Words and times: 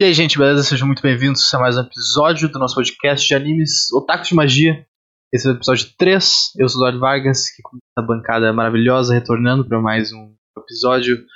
E 0.00 0.04
aí, 0.04 0.14
gente, 0.14 0.38
beleza? 0.38 0.62
Sejam 0.62 0.86
muito 0.86 1.02
bem-vindos 1.02 1.52
a 1.52 1.58
mais 1.58 1.76
um 1.76 1.80
episódio 1.80 2.48
do 2.48 2.56
nosso 2.56 2.76
podcast 2.76 3.26
de 3.26 3.34
animes 3.34 3.90
Otaku 3.90 4.22
de 4.22 4.32
Magia. 4.32 4.86
Esse 5.34 5.48
é 5.48 5.50
o 5.50 5.54
episódio 5.56 5.92
3. 5.96 6.52
Eu 6.56 6.68
sou 6.68 6.80
o 6.80 6.84
Eduardo 6.84 7.00
Vargas, 7.00 7.50
que 7.50 7.60
com 7.62 7.78
essa 7.78 8.06
bancada 8.06 8.52
maravilhosa, 8.52 9.12
retornando 9.12 9.66
para 9.66 9.80
mais 9.80 10.12
um 10.12 10.36
episódio. 10.56 11.26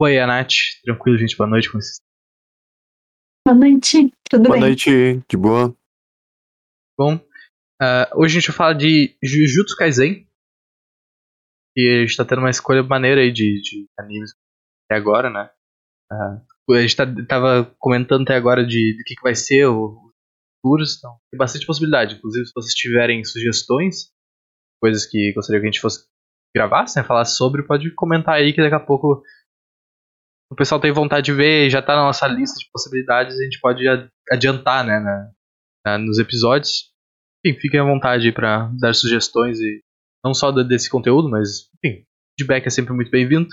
Oi, 0.00 0.18
a 0.18 0.26
Nath. 0.26 0.54
Tranquilo, 0.82 1.18
gente? 1.18 1.36
Boa 1.36 1.46
noite 1.46 1.70
com 1.70 1.78
vocês. 1.78 1.98
Boa 3.46 3.58
noite, 3.58 4.10
tudo 4.30 4.44
Boa 4.44 4.54
bem? 4.54 4.60
noite, 4.60 5.22
de 5.28 5.36
boa. 5.36 5.76
Bom, 6.98 7.20
ah, 7.82 8.10
hoje 8.14 8.38
a 8.38 8.40
gente 8.40 8.48
vai 8.48 8.56
falar 8.56 8.72
de 8.72 9.14
Jujutsu 9.22 9.76
Kaisen. 9.76 10.26
E 11.76 11.86
a 11.86 12.06
gente 12.06 12.16
tá 12.16 12.24
tendo 12.24 12.38
uma 12.38 12.48
escolha 12.48 12.82
maneira 12.82 13.20
aí 13.20 13.30
de, 13.30 13.60
de 13.60 13.86
animes 13.98 14.30
até 14.86 14.98
agora, 14.98 15.28
né? 15.28 15.50
Ah, 16.10 16.40
a 16.74 16.80
gente 16.80 16.96
tá, 16.96 17.04
tava 17.28 17.74
comentando 17.78 18.22
até 18.22 18.34
agora 18.34 18.66
de 18.66 18.96
do 18.96 19.04
que, 19.04 19.14
que 19.14 19.22
vai 19.22 19.34
ser 19.34 19.66
o- 19.66 19.92
os 19.92 20.12
futuros, 20.64 20.96
então 20.98 21.16
tem 21.30 21.38
bastante 21.38 21.66
possibilidade. 21.66 22.16
Inclusive, 22.16 22.46
se 22.46 22.52
vocês 22.54 22.74
tiverem 22.74 23.24
sugestões, 23.24 24.10
coisas 24.82 25.06
que 25.06 25.32
gostaria 25.34 25.60
que 25.60 25.66
a 25.66 25.70
gente 25.70 25.80
fosse 25.80 26.06
gravasse, 26.54 26.98
né? 26.98 27.04
Falar 27.04 27.24
sobre, 27.24 27.62
pode 27.66 27.90
comentar 27.94 28.34
aí 28.34 28.52
que 28.52 28.60
daqui 28.62 28.74
a 28.74 28.80
pouco 28.80 29.22
o 30.50 30.54
pessoal 30.56 30.80
tem 30.80 30.92
vontade 30.92 31.26
de 31.26 31.32
ver, 31.32 31.68
já 31.70 31.82
tá 31.82 31.94
na 31.96 32.02
nossa 32.04 32.26
lista 32.26 32.56
de 32.58 32.68
possibilidades, 32.72 33.38
a 33.38 33.42
gente 33.44 33.60
pode 33.60 33.82
adiantar, 34.30 34.84
né? 34.84 34.98
na- 35.00 35.30
na- 35.84 35.98
nos 35.98 36.18
episódios. 36.18 36.92
Enfim, 37.44 37.60
fiquem 37.60 37.80
à 37.80 37.84
vontade 37.84 38.32
para 38.32 38.70
dar 38.80 38.92
sugestões 38.94 39.60
e 39.60 39.80
não 40.24 40.34
só 40.34 40.50
desse 40.50 40.90
conteúdo, 40.90 41.28
mas 41.30 41.68
enfim, 41.84 42.04
feedback 42.38 42.66
é 42.66 42.70
sempre 42.70 42.92
muito 42.92 43.10
bem-vindo. 43.10 43.48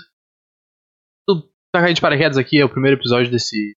Tu 1.74 1.80
tá 1.80 1.90
de 1.90 2.00
paraquedas 2.00 2.38
aqui, 2.38 2.60
é 2.60 2.64
o 2.64 2.68
primeiro 2.68 2.96
episódio 2.96 3.32
desse 3.32 3.74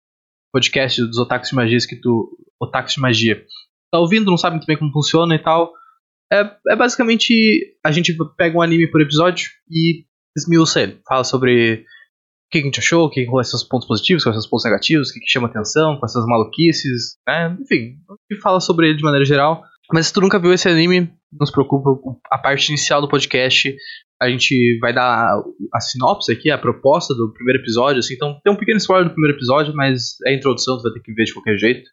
podcast 0.51 1.01
dos 1.01 1.17
Otakus 1.17 1.47
de 1.47 1.55
Magia 1.55 1.77
escrito 1.77 2.27
Otakus 2.61 2.95
de 2.95 2.99
Magia. 2.99 3.41
Tá 3.89 3.99
ouvindo, 3.99 4.29
não 4.29 4.37
sabe 4.37 4.57
muito 4.57 4.67
bem 4.67 4.77
como 4.77 4.91
funciona 4.91 5.33
e 5.33 5.39
tal. 5.39 5.71
É, 6.29 6.41
é 6.71 6.75
basicamente 6.75 7.33
a 7.85 7.93
gente 7.93 8.13
pega 8.35 8.57
um 8.57 8.61
anime 8.61 8.91
por 8.91 9.01
episódio 9.01 9.47
e 9.71 10.03
esmiuça 10.35 10.81
ele. 10.81 10.99
Fala 11.07 11.23
sobre 11.23 11.85
o 11.85 12.51
que 12.51 12.57
a 12.57 12.61
gente 12.63 12.81
achou, 12.81 13.09
que 13.09 13.25
quais 13.27 13.49
são 13.49 13.57
os 13.57 13.63
pontos 13.63 13.87
positivos, 13.87 14.25
quais 14.25 14.35
são 14.35 14.43
os 14.43 14.49
pontos 14.49 14.65
negativos, 14.65 15.09
o 15.09 15.13
que, 15.13 15.21
que 15.21 15.31
chama 15.31 15.47
atenção, 15.47 15.97
quais 15.97 16.11
são 16.11 16.21
as 16.21 16.27
maluquices, 16.27 17.15
né? 17.25 17.57
Enfim, 17.61 17.95
fala 18.43 18.59
sobre 18.59 18.89
ele 18.89 18.97
de 18.97 19.03
maneira 19.03 19.23
geral. 19.23 19.63
Mas 19.93 20.07
se 20.07 20.13
tu 20.13 20.19
nunca 20.19 20.37
viu 20.37 20.51
esse 20.51 20.67
anime, 20.67 21.13
não 21.31 21.45
se 21.45 21.51
preocupa, 21.53 21.91
a 22.29 22.37
parte 22.37 22.67
inicial 22.67 22.99
do 22.99 23.07
podcast 23.07 23.73
a 24.21 24.29
gente 24.29 24.77
vai 24.79 24.93
dar 24.93 25.41
a 25.73 25.79
sinopse 25.79 26.31
aqui, 26.31 26.49
a 26.49 26.57
proposta 26.57 27.13
do 27.13 27.33
primeiro 27.33 27.61
episódio, 27.61 27.99
assim, 27.99 28.13
então 28.13 28.39
tem 28.43 28.53
um 28.53 28.57
pequeno 28.57 28.77
spoiler 28.77 29.07
do 29.07 29.13
primeiro 29.13 29.37
episódio, 29.37 29.73
mas 29.75 30.15
é 30.25 30.31
a 30.31 30.33
introdução, 30.33 30.77
tu 30.77 30.83
vai 30.83 30.93
ter 30.93 31.01
que 31.01 31.13
ver 31.13 31.25
de 31.25 31.33
qualquer 31.33 31.57
jeito. 31.57 31.89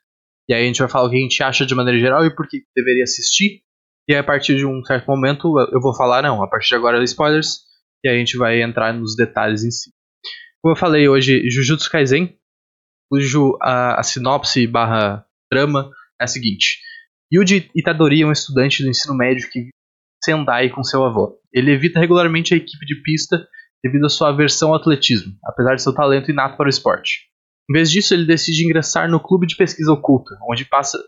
E 0.49 0.55
aí 0.55 0.63
a 0.63 0.67
gente 0.67 0.79
vai 0.79 0.89
falar 0.89 1.07
o 1.07 1.11
que 1.11 1.17
a 1.17 1.21
gente 1.21 1.43
acha 1.43 1.67
de 1.67 1.75
maneira 1.75 1.99
geral 1.99 2.25
e 2.25 2.35
por 2.35 2.47
que 2.49 2.63
deveria 2.77 3.05
assistir. 3.05 3.63
E 4.09 4.15
aí 4.15 4.19
a 4.19 4.25
partir 4.25 4.57
de 4.57 4.67
um 4.67 4.85
certo 4.85 5.07
momento 5.07 5.59
eu 5.73 5.81
vou 5.81 5.95
falar, 5.95 6.23
não, 6.23 6.43
a 6.43 6.49
partir 6.49 6.71
de 6.71 6.75
agora 6.77 7.01
é 7.01 7.05
spoilers, 7.05 7.61
e 8.05 8.09
aí 8.09 8.17
a 8.17 8.19
gente 8.19 8.37
vai 8.37 8.63
entrar 8.63 8.93
nos 8.93 9.17
detalhes 9.17 9.65
em 9.65 9.71
si. 9.71 9.91
Como 10.61 10.75
eu 10.75 10.79
falei 10.79 11.09
hoje, 11.09 11.49
Jujutsu 11.51 11.91
Kaisen, 11.91 12.37
cujo 13.11 13.59
a, 13.61 14.01
a 14.01 14.03
sinopse 14.03 14.67
barra 14.67 15.25
trama 15.51 15.91
é 16.21 16.25
a 16.25 16.27
seguinte. 16.27 16.79
Yuji 17.33 17.71
Itadori 17.75 18.23
é 18.23 18.27
um 18.27 18.33
estudante 18.33 18.83
do 18.83 18.91
ensino 18.91 19.15
médio 19.15 19.49
que 19.51 19.71
Sendai 20.25 20.71
com 20.71 20.83
seu 20.83 21.05
avô. 21.05 21.39
Ele 21.53 21.73
evita 21.73 22.01
regularmente 22.01 22.55
a 22.55 22.57
equipe 22.57 22.87
de 22.87 23.03
pista 23.03 23.47
devido 23.83 24.07
à 24.07 24.09
sua 24.09 24.29
aversão 24.29 24.71
ao 24.71 24.77
atletismo, 24.77 25.33
apesar 25.45 25.75
de 25.75 25.83
seu 25.83 25.93
talento 25.93 26.31
inato 26.31 26.57
para 26.57 26.67
o 26.67 26.71
esporte. 26.71 27.29
Em 27.69 27.73
vez 27.73 27.91
disso, 27.91 28.15
ele 28.15 28.27
decide 28.27 28.65
ingressar 28.65 29.11
no 29.11 29.21
clube 29.21 29.47
de 29.47 29.57
pesquisa 29.57 29.93
oculta, 29.93 30.37
onde 30.49 30.65
passa, 30.65 30.99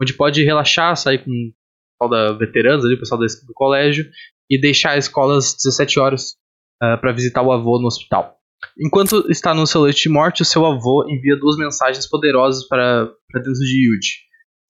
onde 0.00 0.14
pode 0.14 0.42
relaxar, 0.42 0.96
sair 0.96 1.18
com 1.18 1.30
o 1.30 2.06
pessoal 2.06 2.10
da 2.10 2.38
veteranos 2.38 2.84
o 2.84 2.98
pessoal 2.98 3.20
do 3.20 3.54
colégio 3.54 4.06
e 4.50 4.60
deixar 4.60 4.92
a 4.92 4.98
escola 4.98 5.38
às 5.38 5.54
17 5.54 5.98
horas 6.00 6.34
para 6.78 7.12
visitar 7.12 7.42
o 7.42 7.52
avô 7.52 7.78
no 7.78 7.86
hospital. 7.86 8.36
Enquanto 8.78 9.30
está 9.30 9.54
no 9.54 9.66
seu 9.66 9.82
leito 9.82 9.98
de 9.98 10.08
morte, 10.08 10.42
o 10.42 10.44
seu 10.44 10.64
avô 10.64 11.04
envia 11.08 11.36
duas 11.36 11.56
mensagens 11.56 12.08
poderosas 12.08 12.66
para, 12.66 13.06
para 13.30 13.42
dentro 13.42 13.60
de 13.60 13.88
Yuji. 13.88 14.20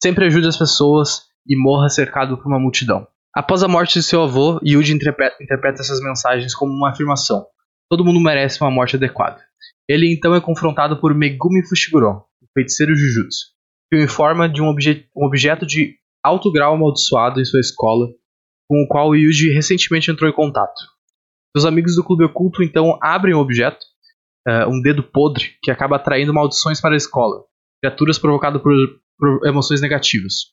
Sempre 0.03 0.27
ajude 0.27 0.49
as 0.49 0.57
pessoas 0.57 1.23
e 1.47 1.57
morra 1.57 1.89
cercado 1.89 2.37
por 2.37 2.47
uma 2.47 2.59
multidão. 2.59 3.07
Após 3.35 3.63
a 3.63 3.69
morte 3.69 3.95
de 3.95 4.03
seu 4.03 4.23
avô, 4.23 4.61
Yuji 4.65 4.93
interpreta, 4.95 5.37
interpreta 5.43 5.81
essas 5.81 6.01
mensagens 6.01 6.55
como 6.55 6.73
uma 6.73 6.91
afirmação. 6.91 7.47
Todo 7.91 8.05
mundo 8.05 8.21
merece 8.21 8.61
uma 8.61 8.71
morte 8.71 8.97
adequada. 8.97 9.41
Ele 9.89 10.13
então 10.13 10.35
é 10.35 10.41
confrontado 10.41 11.01
por 11.01 11.15
Megumi 11.15 11.67
Fushiguro, 11.67 12.25
o 12.43 12.47
feiticeiro 12.55 12.95
Jujutsu, 12.95 13.47
que 13.91 13.99
o 13.99 14.03
informa 14.03 14.49
de 14.49 14.61
um, 14.63 14.67
obje- 14.69 15.07
um 15.17 15.25
objeto 15.27 15.67
de 15.67 15.97
alto 16.23 16.53
grau 16.53 16.75
amaldiçoado 16.75 17.41
em 17.41 17.45
sua 17.45 17.61
escola, 17.61 18.07
com 18.69 18.83
o 18.83 18.87
qual 18.89 19.15
Yuji 19.17 19.51
recentemente 19.53 20.11
entrou 20.11 20.29
em 20.31 20.35
contato. 20.35 20.81
Seus 21.57 21.65
amigos 21.67 21.97
do 21.97 22.05
clube 22.05 22.25
oculto 22.25 22.63
então 22.63 22.99
abrem 23.03 23.35
o 23.35 23.39
objeto, 23.41 23.85
eh, 24.47 24.67
um 24.67 24.81
dedo 24.81 25.03
podre 25.03 25.57
que 25.63 25.71
acaba 25.71 25.97
atraindo 25.97 26.33
maldições 26.33 26.81
para 26.81 26.95
a 26.95 26.97
escola, 26.97 27.43
criaturas 27.83 28.19
provocadas 28.19 28.63
por, 28.63 28.73
por 29.19 29.47
emoções 29.47 29.81
negativas. 29.81 30.53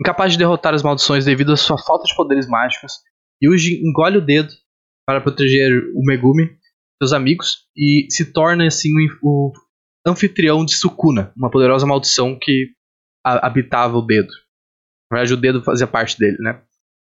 Incapaz 0.00 0.32
de 0.32 0.38
derrotar 0.38 0.74
as 0.74 0.82
maldições 0.82 1.24
devido 1.24 1.52
à 1.52 1.56
sua 1.56 1.76
falta 1.78 2.04
de 2.04 2.14
poderes 2.14 2.46
mágicos, 2.48 2.92
Yuji 3.42 3.82
engole 3.84 4.18
o 4.18 4.24
dedo 4.24 4.52
para 5.06 5.20
proteger 5.20 5.72
o 5.94 6.02
Megumi, 6.04 6.50
seus 7.02 7.12
amigos, 7.12 7.66
e 7.76 8.06
se 8.10 8.32
torna 8.32 8.66
assim 8.66 8.90
o, 9.22 9.52
anfitrião 10.06 10.64
de 10.64 10.74
Sukuna, 10.74 11.32
uma 11.36 11.50
poderosa 11.50 11.86
maldição 11.86 12.38
que 12.40 12.68
habitava 13.24 13.96
o 13.96 14.02
dedo. 14.02 14.28
Na 15.10 15.18
verdade, 15.18 15.34
o 15.34 15.36
dedo 15.36 15.62
fazia 15.62 15.86
parte 15.86 16.18
dele, 16.18 16.36
né? 16.40 16.62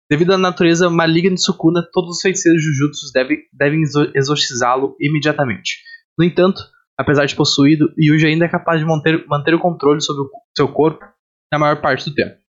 Devido 0.09 0.34
à 0.34 0.38
natureza 0.38 0.90
maligna 0.90 1.35
de 1.35 1.41
Sukuna, 1.41 1.88
todos 1.94 2.18
os 2.18 2.22
feiticeiros 2.22 2.62
Jujutsus 2.62 3.12
devem, 3.13 3.38
devem 3.53 3.81
exo- 3.81 4.12
exorcizá-lo 4.13 4.96
imediatamente. 5.00 5.78
No 6.18 6.25
entanto, 6.25 6.62
apesar 7.00 7.25
de 7.25 7.35
possuído, 7.35 7.94
Yuji 7.97 8.25
ainda 8.28 8.46
é 8.46 8.50
capaz 8.50 8.79
de 8.79 8.85
manter, 8.85 9.25
manter 9.28 9.53
o 9.56 9.59
controle 9.59 10.02
sobre 10.02 10.23
o 10.23 10.29
seu 10.56 10.68
corpo 10.68 11.06
na 11.52 11.58
maior 11.58 11.79
parte 11.81 12.09
do 12.09 12.16
tempo. 12.16 12.41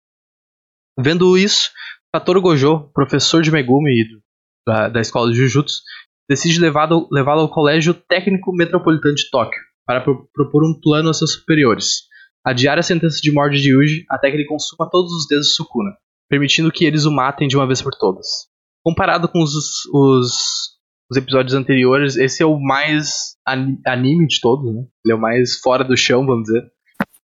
Vendo 0.98 1.36
isso, 1.38 1.70
Satoru 2.14 2.41
Gojo, 2.42 2.91
professor 2.92 3.42
de 3.42 3.50
Megumi 3.50 4.04
da, 4.66 4.88
da 4.88 5.00
escola 5.00 5.30
de 5.30 5.36
Jujutsu, 5.36 5.80
decide 6.28 6.60
levá-lo 6.60 7.08
levá-lo 7.10 7.41
ao 7.42 7.48
Colégio 7.50 7.94
Técnico 7.94 8.53
Metropolitano 8.54 9.14
de 9.14 9.28
Tóquio 9.30 9.60
para 9.86 10.00
pro- 10.00 10.28
propor 10.32 10.62
um 10.64 10.78
plano 10.80 11.08
a 11.10 11.14
seus 11.14 11.32
superiores. 11.34 12.03
Adiar 12.44 12.78
a 12.78 12.82
sentença 12.82 13.19
de 13.22 13.32
morte 13.32 13.60
de 13.60 13.70
Yuji 13.72 14.04
até 14.10 14.30
que 14.30 14.36
ele 14.36 14.47
consuma 14.47 14.88
todos 14.91 15.12
os 15.12 15.26
dedos 15.28 15.47
de 15.48 15.54
Sukuna, 15.54 15.91
permitindo 16.28 16.70
que 16.72 16.84
eles 16.84 17.04
o 17.04 17.10
matem 17.12 17.48
de 17.48 17.56
uma 17.56 17.66
vez 17.66 17.80
por 17.80 17.92
todas. 17.98 18.26
Comparado 18.84 19.28
com 19.28 19.41
os, 19.42 19.54
os, 19.92 20.34
os 21.10 21.16
episódios 21.16 21.54
anteriores, 21.54 22.16
esse 22.16 22.42
é 22.42 22.47
o 22.47 22.59
mais 22.59 23.36
ani- 23.47 23.78
anime 23.86 24.26
de 24.26 24.41
todos, 24.41 24.74
né? 24.74 24.82
Ele 25.04 25.12
é 25.12 25.16
o 25.16 25.20
mais 25.20 25.59
fora 25.60 25.84
do 25.84 25.97
chão, 25.97 26.26
vamos 26.26 26.44
dizer. 26.44 26.62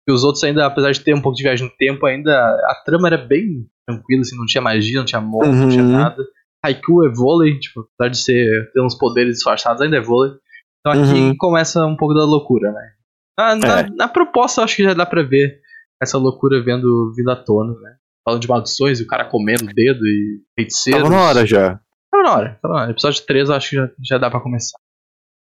E 0.09 0.13
os 0.13 0.25
outros 0.25 0.43
ainda, 0.45 0.67
apesar 0.67 0.91
de 0.93 1.01
ter 1.01 1.15
um 1.15 1.21
pouco 1.23 1.37
de 1.37 1.43
viagem 1.45 1.67
no 1.67 1.73
tempo, 1.77 2.05
ainda 2.07 2.33
a 2.33 2.83
trama 2.85 3.09
era 3.09 3.17
bem 3.19 3.67
tranquila, 3.87 4.23
assim, 4.23 4.37
não 4.37 4.47
tinha 4.47 4.61
magia, 4.63 4.99
não 4.99 5.05
tinha 5.05 5.21
monstro, 5.21 5.63
não 5.63 5.69
tinha 5.69 5.85
Uhum. 5.85 5.93
nada. 5.93 6.23
Haiku 6.65 7.05
é 7.07 7.13
vôlei, 7.13 7.59
tipo, 7.59 7.89
apesar 7.99 8.11
de 8.11 8.19
ser, 8.19 8.71
ter 8.73 8.81
uns 8.83 8.97
poderes 8.97 9.35
disfarçados, 9.35 9.81
ainda 9.83 9.97
é 9.97 10.01
vôlei. 10.01 10.33
Então 10.81 10.93
aqui 11.01 11.21
Uhum. 11.21 11.37
começa 11.37 11.85
um 11.87 11.97
pouco 11.97 12.15
da 12.15 12.25
loucura, 12.25 12.71
né? 12.73 12.91
Na, 13.39 13.55
na, 13.57 13.81
É. 13.81 13.87
na 13.91 14.09
proposta, 14.09 14.61
eu 14.61 14.65
acho 14.65 14.77
que 14.77 14.83
já 14.83 14.95
dá 14.95 15.07
pra 15.07 15.23
ver 15.23 15.61
essa 16.03 16.19
loucura 16.19 16.63
vendo, 16.63 17.13
vindo 17.17 17.31
à 17.31 17.37
tona, 17.37 17.73
né? 17.81 17.95
Falando 18.25 18.41
de 18.43 18.49
maldições 18.49 19.01
e 19.01 19.05
o 19.05 19.07
cara 19.07 19.25
comendo 19.25 19.65
o 19.65 19.75
dedo 19.75 20.05
e 20.07 20.41
feiticeiros. 20.57 21.03
Tava 21.03 21.15
na 21.15 21.23
hora 21.23 21.47
já. 21.47 21.81
Tava 22.11 22.23
na 22.25 22.37
hora, 22.37 22.59
tava 22.63 22.75
na 22.75 22.81
hora. 22.83 22.91
Episódio 22.91 23.25
3 23.27 23.49
eu 23.49 23.55
acho 23.55 23.71
que 23.71 23.77
já, 23.77 23.91
já 24.05 24.19
dá 24.19 24.31
pra 24.31 24.41
começar. 24.41 24.77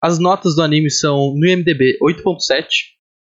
As 0.01 0.17
notas 0.19 0.55
do 0.55 0.61
anime 0.61 0.89
são 0.89 1.33
no 1.35 1.45
IMDB 1.45 1.97
8.7, 2.01 2.67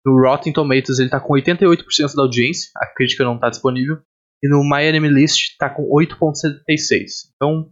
no 0.05 0.21
Rotten 0.21 0.53
Tomatoes 0.53 0.99
ele 0.99 1.09
tá 1.11 1.19
com 1.21 1.33
88% 1.35 2.15
da 2.15 2.23
audiência, 2.23 2.71
a 2.77 2.87
crítica 2.87 3.25
não 3.25 3.39
tá 3.39 3.49
disponível, 3.49 4.03
e 4.43 4.49
no 4.49 4.63
My 4.63 4.87
Anime 4.87 5.09
List 5.09 5.57
tá 5.59 5.71
com 5.71 5.83
8.76. 5.91 7.31
Então, 7.37 7.71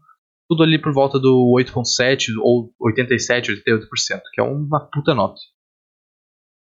tudo 0.48 0.62
ali 0.62 0.80
por 0.80 0.92
volta 0.92 1.18
do 1.18 1.52
8.7 1.56 2.28
ou 2.40 2.72
87, 2.80 3.52
88%, 3.52 4.20
que 4.32 4.40
é 4.40 4.44
uma 4.44 4.88
puta 4.90 5.14
nota. 5.14 5.40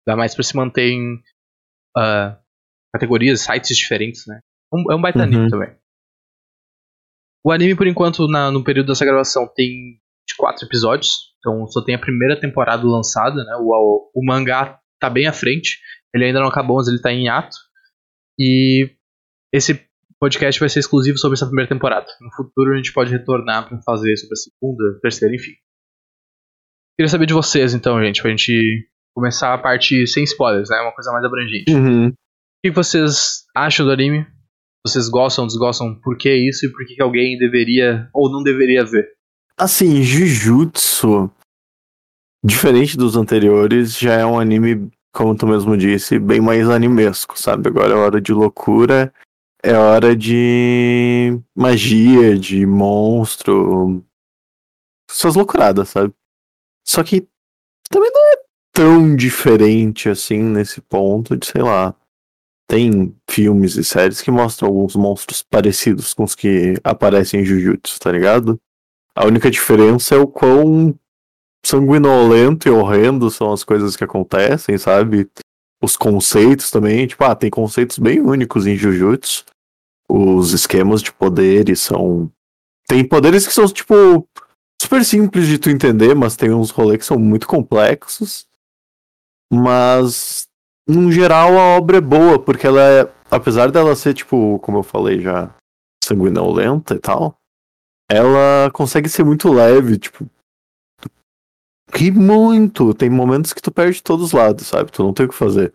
Dá 0.06 0.14
mais 0.16 0.34
pra 0.34 0.44
se 0.44 0.54
manter 0.56 0.90
em 0.92 1.20
ah, 1.96 2.38
categorias, 2.94 3.40
sites 3.40 3.76
diferentes, 3.76 4.26
né? 4.26 4.40
Um- 4.72 4.92
é 4.92 4.94
um 4.94 5.00
baita 5.00 5.18
Uhum. 5.20 5.24
anime 5.24 5.50
também. 5.50 5.74
O 7.44 7.50
anime, 7.52 7.74
por 7.76 7.86
enquanto, 7.86 8.26
na- 8.28 8.50
no 8.50 8.62
período 8.64 8.88
dessa 8.88 9.04
gravação, 9.04 9.46
tem 9.54 9.98
24 10.28 10.66
episódios. 10.66 11.34
Então 11.38 11.66
só 11.68 11.82
tem 11.82 11.94
a 11.94 11.98
primeira 12.00 12.38
temporada 12.38 12.84
lançada, 12.86 13.36
né? 13.44 13.56
O, 13.60 13.68
o, 13.70 14.10
o 14.14 14.24
mangá 14.26 14.78
tá 15.00 15.10
bem 15.10 15.26
à 15.26 15.32
frente. 15.32 15.78
Ele 16.14 16.24
ainda 16.24 16.40
não 16.40 16.48
acabou, 16.48 16.76
mas 16.76 16.88
ele 16.88 17.00
tá 17.00 17.12
em 17.12 17.28
ato. 17.28 17.56
E 18.38 18.90
esse 19.52 19.86
podcast 20.18 20.58
vai 20.58 20.68
ser 20.68 20.80
exclusivo 20.80 21.18
sobre 21.18 21.36
essa 21.36 21.46
primeira 21.46 21.68
temporada. 21.68 22.06
No 22.20 22.30
futuro 22.34 22.72
a 22.72 22.76
gente 22.76 22.92
pode 22.92 23.10
retornar 23.10 23.68
pra 23.68 23.80
fazer 23.82 24.16
sobre 24.16 24.32
a 24.32 24.36
segunda, 24.36 25.00
terceira, 25.00 25.34
enfim. 25.34 25.52
Queria 26.98 27.08
saber 27.10 27.26
de 27.26 27.34
vocês, 27.34 27.74
então, 27.74 28.02
gente, 28.02 28.22
pra 28.22 28.30
gente 28.30 28.88
começar 29.14 29.52
a 29.52 29.58
parte 29.58 30.06
sem 30.06 30.24
spoilers, 30.24 30.70
né? 30.70 30.78
Uma 30.80 30.94
coisa 30.94 31.12
mais 31.12 31.24
abrangente. 31.24 31.70
Uhum. 31.70 32.08
O 32.08 32.12
que 32.64 32.70
vocês 32.70 33.44
acham 33.54 33.84
do 33.84 33.92
anime? 33.92 34.26
Vocês 34.86 35.08
gostam, 35.08 35.46
desgostam? 35.46 35.98
Por 36.00 36.16
que 36.16 36.32
isso 36.32 36.66
e 36.66 36.72
por 36.72 36.86
que 36.86 36.94
que 36.94 37.02
alguém 37.02 37.36
deveria 37.38 38.08
ou 38.14 38.30
não 38.30 38.42
deveria 38.42 38.84
ver? 38.84 39.06
Assim, 39.58 40.02
Jujutsu, 40.02 41.30
diferente 42.46 42.96
dos 42.96 43.16
anteriores, 43.16 43.98
já 43.98 44.14
é 44.14 44.24
um 44.24 44.38
anime, 44.38 44.90
como 45.12 45.36
tu 45.36 45.46
mesmo 45.46 45.76
disse, 45.76 46.18
bem 46.18 46.40
mais 46.40 46.70
animesco, 46.70 47.38
sabe? 47.38 47.68
Agora 47.68 47.92
é 47.92 47.96
hora 47.96 48.20
de 48.20 48.32
loucura, 48.32 49.12
é 49.62 49.76
hora 49.76 50.14
de 50.14 51.38
magia, 51.54 52.38
de 52.38 52.64
monstro, 52.64 54.04
essas 55.10 55.34
loucuradas, 55.34 55.88
sabe? 55.88 56.14
Só 56.86 57.02
que 57.02 57.26
também 57.90 58.10
não 58.14 58.32
é 58.32 58.36
tão 58.72 59.16
diferente 59.16 60.08
assim 60.08 60.40
nesse 60.40 60.80
ponto 60.80 61.36
de, 61.36 61.46
sei 61.46 61.62
lá. 61.62 61.94
Tem 62.68 63.14
filmes 63.30 63.76
e 63.76 63.84
séries 63.84 64.20
que 64.20 64.30
mostram 64.30 64.68
alguns 64.68 64.96
monstros 64.96 65.40
parecidos 65.40 66.12
com 66.12 66.24
os 66.24 66.34
que 66.34 66.74
aparecem 66.82 67.40
em 67.40 67.44
Jujutsu, 67.44 67.98
tá 68.00 68.10
ligado? 68.10 68.60
A 69.14 69.24
única 69.24 69.50
diferença 69.50 70.16
é 70.16 70.18
o 70.18 70.26
quão 70.26 70.96
sanguinolento 71.66 72.68
e 72.68 72.70
horrendo 72.70 73.30
são 73.30 73.52
as 73.52 73.64
coisas 73.64 73.96
que 73.96 74.04
acontecem, 74.04 74.78
sabe? 74.78 75.28
Os 75.82 75.96
conceitos 75.96 76.70
também, 76.70 77.06
tipo, 77.06 77.22
ah, 77.24 77.34
tem 77.34 77.50
conceitos 77.50 77.98
bem 77.98 78.20
únicos 78.20 78.66
em 78.66 78.76
Jujutsu. 78.76 79.44
Os 80.08 80.52
esquemas 80.52 81.02
de 81.02 81.12
poderes 81.12 81.80
são. 81.80 82.30
Tem 82.88 83.06
poderes 83.06 83.46
que 83.46 83.52
são, 83.52 83.66
tipo, 83.66 84.26
super 84.80 85.04
simples 85.04 85.46
de 85.46 85.58
tu 85.58 85.68
entender, 85.68 86.14
mas 86.14 86.36
tem 86.36 86.52
uns 86.52 86.70
rolês 86.70 87.00
que 87.00 87.06
são 87.06 87.18
muito 87.18 87.46
complexos. 87.46 88.46
Mas, 89.52 90.48
no 90.88 91.10
geral, 91.10 91.58
a 91.58 91.76
obra 91.76 91.98
é 91.98 92.00
boa, 92.00 92.38
porque 92.38 92.66
ela 92.66 92.80
é. 92.80 93.12
Apesar 93.30 93.72
dela 93.72 93.96
ser, 93.96 94.14
tipo, 94.14 94.58
como 94.60 94.78
eu 94.78 94.82
falei 94.84 95.20
já, 95.20 95.52
sanguinolenta 96.04 96.94
e 96.94 96.98
tal, 97.00 97.36
ela 98.08 98.70
consegue 98.72 99.08
ser 99.08 99.24
muito 99.24 99.52
leve, 99.52 99.98
tipo. 99.98 100.28
Ri 101.94 102.10
muito. 102.10 102.94
Tem 102.94 103.08
momentos 103.08 103.52
que 103.52 103.62
tu 103.62 103.70
perde 103.70 104.02
todos 104.02 104.26
os 104.26 104.32
lados, 104.32 104.66
sabe? 104.66 104.90
Tu 104.90 105.02
não 105.02 105.12
tem 105.12 105.26
o 105.26 105.28
que 105.28 105.34
fazer. 105.34 105.72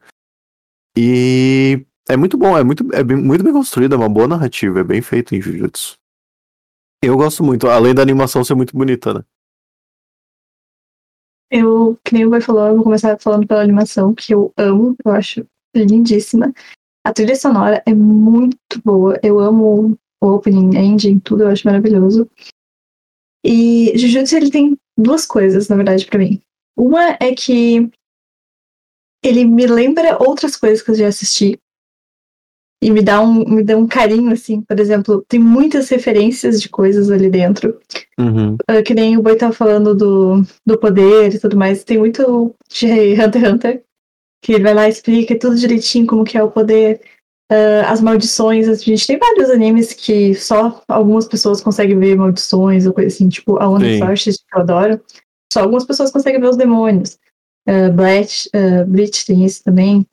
E 0.97 1.85
é 2.09 2.17
muito 2.17 2.37
bom, 2.37 2.57
é 2.57 2.63
muito, 2.63 2.83
é 2.93 3.03
bem, 3.03 3.17
muito 3.17 3.43
bem 3.43 3.53
construído, 3.53 3.95
é 3.95 3.97
uma 3.97 4.09
boa 4.09 4.27
narrativa, 4.27 4.81
é 4.81 4.83
bem 4.83 5.01
feito 5.01 5.33
em 5.33 5.41
Jujutsu. 5.41 5.97
Eu 7.03 7.17
gosto 7.17 7.43
muito, 7.43 7.67
além 7.67 7.95
da 7.95 8.01
animação 8.01 8.43
ser 8.43 8.53
muito 8.53 8.75
bonita, 8.75 9.13
né? 9.13 9.23
Eu, 11.49 11.97
que 12.03 12.13
nem 12.13 12.25
o 12.25 12.29
Boy 12.29 12.41
falou, 12.41 12.67
eu 12.67 12.75
vou 12.75 12.83
começar 12.83 13.17
falando 13.19 13.47
pela 13.47 13.61
animação, 13.61 14.13
que 14.13 14.33
eu 14.33 14.53
amo, 14.57 14.95
eu 15.03 15.11
acho 15.11 15.45
lindíssima. 15.75 16.53
A 17.05 17.11
trilha 17.11 17.35
sonora 17.35 17.81
é 17.85 17.93
muito 17.93 18.57
boa, 18.83 19.19
eu 19.23 19.39
amo 19.39 19.97
o 20.21 20.27
opening 20.27 20.77
engine, 20.77 21.19
tudo, 21.19 21.43
eu 21.43 21.49
acho 21.49 21.65
maravilhoso. 21.65 22.29
E 23.43 23.97
Jujutsu, 23.97 24.37
ele 24.37 24.51
tem 24.51 24.77
duas 24.97 25.25
coisas, 25.25 25.67
na 25.67 25.75
verdade, 25.75 26.05
pra 26.05 26.19
mim. 26.19 26.41
Uma 26.77 27.17
é 27.19 27.33
que 27.35 27.89
ele 29.23 29.45
me 29.45 29.67
lembra 29.67 30.17
outras 30.21 30.55
coisas 30.55 30.81
que 30.81 30.91
eu 30.91 30.95
já 30.95 31.07
assisti. 31.07 31.57
E 32.83 32.89
me 32.89 33.03
dá 33.03 33.21
um, 33.21 33.47
me 33.47 33.63
dá 33.63 33.77
um 33.77 33.87
carinho, 33.87 34.31
assim. 34.31 34.61
Por 34.61 34.79
exemplo, 34.79 35.23
tem 35.27 35.39
muitas 35.39 35.87
referências 35.89 36.59
de 36.59 36.67
coisas 36.67 37.11
ali 37.11 37.29
dentro. 37.29 37.79
Uhum. 38.17 38.55
Uh, 38.55 38.83
que 38.83 38.95
nem 38.95 39.17
o 39.17 39.21
Boi 39.21 39.35
tava 39.35 39.53
falando 39.53 39.93
do, 39.93 40.41
do 40.65 40.79
poder 40.79 41.35
e 41.35 41.39
tudo 41.39 41.55
mais. 41.55 41.83
Tem 41.83 41.99
muito 41.99 42.55
de 42.69 43.13
Hunter 43.13 43.41
x 43.41 43.53
Hunter. 43.53 43.83
Que 44.43 44.53
ele 44.53 44.63
vai 44.63 44.73
lá 44.73 44.87
e 44.87 44.91
explica 44.91 45.37
tudo 45.37 45.55
direitinho 45.55 46.07
como 46.07 46.23
que 46.23 46.35
é 46.35 46.43
o 46.43 46.49
poder. 46.49 47.01
Uh, 47.51 47.83
as 47.85 47.99
maldições. 47.99 48.69
A 48.69 48.75
gente 48.75 49.05
tem 49.05 49.19
vários 49.19 49.49
animes 49.49 49.91
que 49.91 50.33
só 50.35 50.81
algumas 50.87 51.27
pessoas 51.27 51.59
conseguem 51.59 51.99
ver 51.99 52.15
maldições 52.15 52.85
ou 52.85 52.93
coisa 52.93 53.13
assim. 53.13 53.27
Tipo, 53.27 53.61
a 53.61 53.67
Onda 53.67 53.85
Sim. 53.85 53.99
Forte, 53.99 54.31
que 54.31 54.55
eu 54.55 54.61
adoro. 54.61 55.01
Só 55.51 55.59
algumas 55.59 55.83
pessoas 55.83 56.11
conseguem 56.11 56.39
ver 56.39 56.47
os 56.47 56.55
demônios. 56.55 57.19
Uh, 57.67 57.91
Bleach, 57.91 58.49
uh, 58.55 58.85
Bleach 58.87 59.25
tem 59.25 59.43
isso 59.43 59.61
também. 59.65 60.07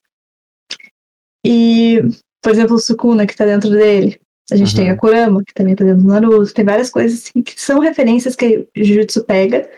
E, 1.47 2.01
por 2.43 2.51
exemplo, 2.51 2.75
o 2.75 2.81
Sukuna, 2.81 3.25
que 3.25 3.37
tá 3.37 3.45
dentro 3.45 3.71
dele. 3.71 4.21
A 4.51 4.57
gente 4.57 4.71
Uhum. 4.73 4.77
tem 4.77 4.91
a 4.91 4.97
Kurama, 4.97 5.45
que 5.45 5.55
também 5.55 5.77
tá 5.77 5.85
dentro 5.85 6.03
do 6.03 6.09
Naruto. 6.09 6.53
Tem 6.53 6.65
várias 6.65 6.91
coisas 6.91 7.21
assim, 7.21 7.41
que 7.43 7.61
são 7.61 7.79
referências 7.79 8.35
que 8.35 8.67
Jujutsu 8.75 9.25
pega. 9.25 9.71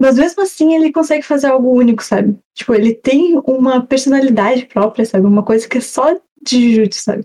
Mas 0.00 0.16
mesmo 0.16 0.42
assim 0.42 0.74
ele 0.74 0.92
consegue 0.92 1.22
fazer 1.22 1.48
algo 1.48 1.72
único, 1.72 2.02
sabe? 2.02 2.38
Tipo, 2.54 2.74
ele 2.74 2.94
tem 2.94 3.38
uma 3.46 3.84
personalidade 3.84 4.66
própria, 4.66 5.04
sabe? 5.04 5.26
Uma 5.26 5.42
coisa 5.42 5.68
que 5.68 5.78
é 5.78 5.80
só 5.80 6.18
de 6.42 6.74
Jujutsu, 6.74 7.02
sabe? 7.02 7.24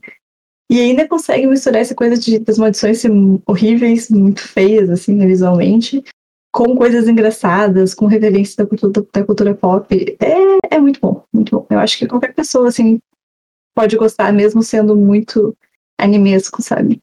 E 0.69 0.79
ainda 0.79 1.07
consegue 1.07 1.45
misturar 1.45 1.81
essa 1.81 1.93
coisa 1.93 2.17
de, 2.17 2.39
das 2.39 2.57
maldições 2.57 2.99
ser 2.99 3.11
horríveis, 3.45 4.09
muito 4.09 4.41
feias, 4.47 4.89
assim, 4.89 5.13
né, 5.15 5.25
visualmente, 5.27 6.03
com 6.51 6.75
coisas 6.75 7.07
engraçadas, 7.07 7.93
com 7.93 8.07
referências 8.07 8.55
da 8.55 8.65
cultura, 8.65 9.05
da 9.13 9.23
cultura 9.25 9.53
pop. 9.55 10.17
É, 10.19 10.75
é 10.75 10.79
muito 10.79 10.99
bom, 10.99 11.23
muito 11.31 11.55
bom. 11.55 11.67
Eu 11.69 11.79
acho 11.79 11.97
que 11.99 12.07
qualquer 12.07 12.33
pessoa, 12.33 12.67
assim, 12.69 12.99
pode 13.75 13.95
gostar, 13.95 14.33
mesmo 14.33 14.63
sendo 14.63 14.95
muito 14.95 15.55
animesco, 15.99 16.61
sabe? 16.61 16.99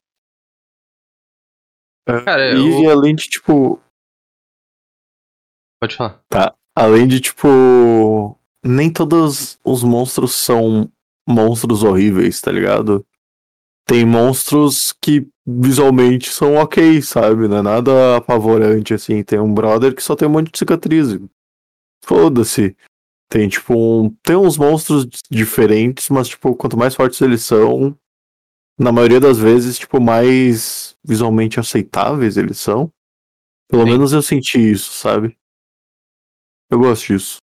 Cara, 2.25 2.53
e 2.59 2.85
eu- 2.85 2.91
além 2.91 3.14
de, 3.14 3.29
tipo, 3.29 3.81
Pode 5.81 5.97
falar. 5.97 6.23
Tá. 6.29 6.55
Além 6.76 7.09
de, 7.09 7.20
tipo. 7.20 8.38
Nem 8.64 8.93
todos 8.93 9.59
os 9.64 9.82
monstros 9.82 10.32
são 10.35 10.88
monstros 11.28 11.82
horríveis, 11.82 12.40
tá 12.40 12.50
ligado? 12.50 13.06
Tem 13.86 14.04
monstros 14.04 14.92
que 15.00 15.26
visualmente 15.46 16.30
são 16.30 16.54
ok, 16.54 17.02
sabe? 17.02 17.48
Não 17.48 17.58
é 17.58 17.62
nada 17.62 18.16
apavorante, 18.16 18.94
assim. 18.94 19.22
Tem 19.22 19.38
um 19.38 19.52
brother 19.52 19.94
que 19.94 20.02
só 20.02 20.14
tem 20.14 20.28
um 20.28 20.30
monte 20.30 20.52
de 20.52 20.58
cicatriz. 20.58 21.19
Foda-se. 22.04 22.76
Tem, 23.28 23.48
tipo, 23.48 23.74
um... 23.74 24.10
tem 24.22 24.36
uns 24.36 24.56
monstros 24.56 25.06
diferentes, 25.30 26.08
mas, 26.10 26.28
tipo, 26.28 26.54
quanto 26.54 26.76
mais 26.76 26.94
fortes 26.94 27.20
eles 27.20 27.42
são, 27.42 27.96
na 28.78 28.92
maioria 28.92 29.20
das 29.20 29.38
vezes, 29.38 29.78
tipo, 29.78 30.00
mais 30.00 30.97
visualmente 31.04 31.58
aceitáveis 31.58 32.37
eles 32.37 32.58
são. 32.58 32.92
Pelo 33.68 33.85
Sim. 33.85 33.90
menos 33.90 34.12
eu 34.12 34.23
senti 34.23 34.58
isso, 34.58 34.92
sabe? 34.92 35.37
Eu 36.70 36.78
gosto 36.78 37.06
disso. 37.06 37.38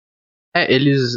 É, 0.55 0.73
eles. 0.73 1.13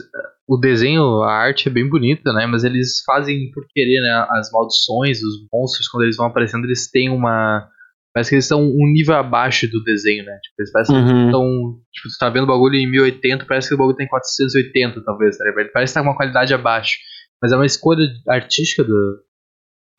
O 0.49 0.57
desenho, 0.57 1.21
a 1.21 1.31
arte 1.31 1.67
é 1.69 1.71
bem 1.71 1.87
bonita, 1.87 2.33
né? 2.33 2.47
Mas 2.47 2.63
eles 2.63 3.03
fazem 3.05 3.51
por 3.51 3.63
querer, 3.69 4.01
né? 4.01 4.25
As 4.31 4.49
maldições, 4.51 5.21
os 5.21 5.47
monstros, 5.53 5.87
quando 5.87 6.03
eles 6.03 6.17
vão 6.17 6.25
aparecendo, 6.25 6.65
eles 6.65 6.89
têm 6.89 7.09
uma. 7.09 7.69
Parece 8.11 8.31
que 8.31 8.35
eles 8.35 8.45
estão 8.45 8.63
um 8.63 8.91
nível 8.91 9.15
abaixo 9.15 9.69
do 9.69 9.83
desenho, 9.83 10.25
né? 10.25 10.31
Tipo, 10.41 10.55
eles 10.59 10.71
parecem 10.71 10.95
que 11.05 11.11
Uhum. 11.11 11.25
estão. 11.27 11.79
Tipo, 11.93 12.07
tu 12.09 12.17
tá 12.19 12.29
vendo 12.31 12.43
o 12.45 12.47
bagulho 12.47 12.75
em 12.75 12.89
1080, 12.89 13.45
parece 13.45 13.69
que 13.69 13.75
o 13.75 13.77
bagulho 13.77 13.95
tem 13.95 14.07
480, 14.07 15.03
talvez, 15.03 15.37
tá 15.37 15.45
ligado? 15.45 15.69
Parece 15.71 15.93
que 15.93 15.99
tá 15.99 16.03
com 16.03 16.09
uma 16.09 16.17
qualidade 16.17 16.51
abaixo. 16.53 16.97
Mas 17.41 17.51
é 17.51 17.55
uma 17.55 17.65
escolha 17.67 18.01
artística 18.27 18.83
do 18.83 19.19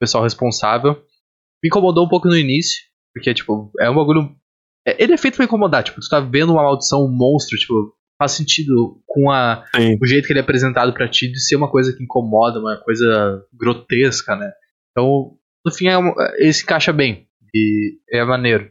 pessoal 0.01 0.25
responsável. 0.25 0.95
Me 1.63 1.69
incomodou 1.69 2.05
um 2.05 2.09
pouco 2.09 2.27
no 2.27 2.37
início, 2.37 2.81
porque, 3.15 3.33
tipo, 3.33 3.71
é 3.79 3.89
um 3.89 3.95
bagulho. 3.95 4.35
é- 4.87 5.01
Ele 5.03 5.13
é 5.13 5.17
feito 5.17 5.37
pra 5.37 5.45
incomodar, 5.45 5.85
tipo, 5.85 6.01
tu 6.01 6.09
tá 6.09 6.19
vendo 6.21 6.53
uma 6.53 6.63
maldição, 6.65 7.05
um 7.05 7.09
monstro, 7.17 7.57
tipo, 7.57 7.95
faz 8.21 8.33
sentido 8.33 9.03
com 9.07 9.31
a, 9.31 9.65
Sim. 9.75 9.97
o 10.01 10.07
jeito 10.07 10.27
que 10.27 10.33
ele 10.35 10.41
é 10.41 10.43
apresentado 10.43 10.93
pra 10.93 11.09
ti 11.09 11.33
de 11.33 11.41
ser 11.43 11.57
uma 11.57 11.71
coisa 11.71 11.91
que 11.97 12.05
incomoda, 12.05 12.61
uma 12.61 12.77
coisa 12.77 13.43
grotesca, 13.53 14.37
né? 14.37 14.53
Então, 14.91 15.39
no 15.65 15.73
fim, 15.73 15.87
é 15.89 15.97
um- 15.99 16.13
ele 16.37 16.53
se 16.53 16.63
encaixa 16.65 16.93
bem 16.93 17.27
e 17.55 17.99
é 18.11 18.23
maneiro. 18.25 18.69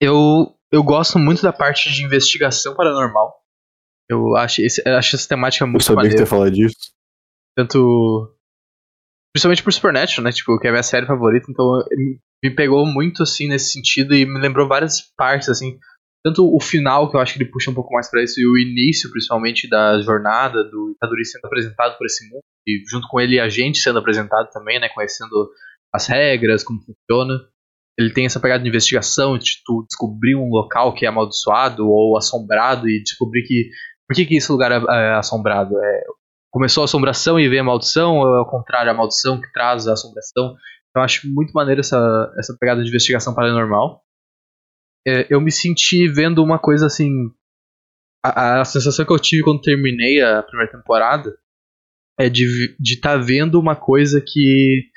Eu, 0.00 0.54
eu 0.72 0.82
gosto 0.82 1.18
muito 1.18 1.42
da 1.42 1.52
parte 1.52 1.90
de 1.92 2.02
investigação 2.04 2.74
paranormal. 2.74 3.34
Eu 4.08 4.34
acho, 4.36 4.62
esse, 4.62 4.82
eu 4.86 4.96
acho 4.96 5.14
essa 5.16 5.28
temática 5.28 5.64
Eu 5.64 5.68
muito 5.68 5.84
sabia 5.84 5.96
que 6.02 6.08
maneira. 6.08 6.16
você 6.16 6.22
ia 6.22 6.26
falar 6.26 6.50
disso. 6.50 6.76
Tanto. 7.56 8.34
Principalmente 9.34 9.62
por 9.62 9.72
Supernatural, 9.72 10.24
né? 10.24 10.32
Tipo, 10.32 10.58
que 10.58 10.66
é 10.66 10.70
a 10.70 10.72
minha 10.72 10.82
série 10.82 11.06
favorita, 11.06 11.46
então 11.50 11.64
me 12.42 12.50
pegou 12.54 12.84
muito 12.86 13.22
assim 13.22 13.46
nesse 13.48 13.70
sentido 13.72 14.14
e 14.14 14.24
me 14.24 14.40
lembrou 14.40 14.66
várias 14.66 15.00
partes, 15.16 15.48
assim. 15.48 15.78
Tanto 16.22 16.54
o 16.54 16.60
final, 16.60 17.10
que 17.10 17.16
eu 17.16 17.20
acho 17.20 17.32
que 17.32 17.42
ele 17.42 17.50
puxa 17.50 17.70
um 17.70 17.74
pouco 17.74 17.94
mais 17.94 18.10
pra 18.10 18.22
isso, 18.22 18.38
e 18.38 18.46
o 18.46 18.58
início, 18.58 19.10
principalmente, 19.10 19.68
da 19.68 20.00
jornada 20.02 20.62
do 20.64 20.92
Itadori 20.94 21.24
sendo 21.24 21.46
apresentado 21.46 21.96
por 21.96 22.04
esse 22.04 22.28
mundo, 22.28 22.42
e 22.66 22.82
junto 22.90 23.08
com 23.08 23.18
ele 23.18 23.40
a 23.40 23.48
gente 23.48 23.78
sendo 23.78 23.98
apresentado 23.98 24.50
também, 24.50 24.78
né? 24.78 24.88
Conhecendo 24.90 25.50
as 25.92 26.06
regras, 26.06 26.62
como 26.62 26.80
funciona. 26.80 27.40
Ele 27.98 28.12
tem 28.12 28.26
essa 28.26 28.40
pegada 28.40 28.62
de 28.62 28.68
investigação, 28.68 29.38
de 29.38 29.62
tu 29.64 29.84
descobrir 29.88 30.36
um 30.36 30.48
local 30.48 30.94
que 30.94 31.04
é 31.04 31.08
amaldiçoado 31.08 31.88
ou 31.88 32.16
assombrado 32.16 32.88
e 32.88 33.02
descobrir 33.02 33.42
que. 33.42 33.70
Por 34.06 34.14
que, 34.14 34.26
que 34.26 34.36
esse 34.36 34.50
lugar 34.50 34.72
é, 34.72 34.76
é 34.76 35.14
assombrado? 35.14 35.78
É, 35.78 36.02
começou 36.50 36.82
a 36.82 36.84
assombração 36.84 37.38
e 37.38 37.48
veio 37.48 37.62
a 37.62 37.64
maldição, 37.64 38.18
ou 38.18 38.34
é 38.34 38.38
ao 38.38 38.50
contrário, 38.50 38.90
a 38.90 38.94
maldição 38.94 39.40
que 39.40 39.50
traz 39.52 39.86
a 39.86 39.94
assombração. 39.94 40.54
Eu 40.94 41.02
acho 41.02 41.28
muito 41.32 41.52
maneiro 41.52 41.80
essa, 41.80 42.32
essa 42.36 42.56
pegada 42.58 42.82
de 42.82 42.88
investigação 42.88 43.34
paranormal. 43.34 44.02
É, 45.06 45.26
eu 45.30 45.40
me 45.40 45.50
senti 45.50 46.08
vendo 46.08 46.42
uma 46.42 46.58
coisa 46.58 46.86
assim. 46.86 47.10
a, 48.24 48.60
a 48.60 48.64
sensação 48.64 49.04
que 49.04 49.12
eu 49.12 49.18
tive 49.18 49.42
quando 49.42 49.60
terminei 49.60 50.22
a 50.22 50.42
primeira 50.42 50.72
temporada 50.72 51.34
é 52.18 52.28
de 52.28 52.76
estar 52.82 53.18
tá 53.18 53.24
vendo 53.24 53.58
uma 53.58 53.74
coisa 53.74 54.20
que 54.20 54.90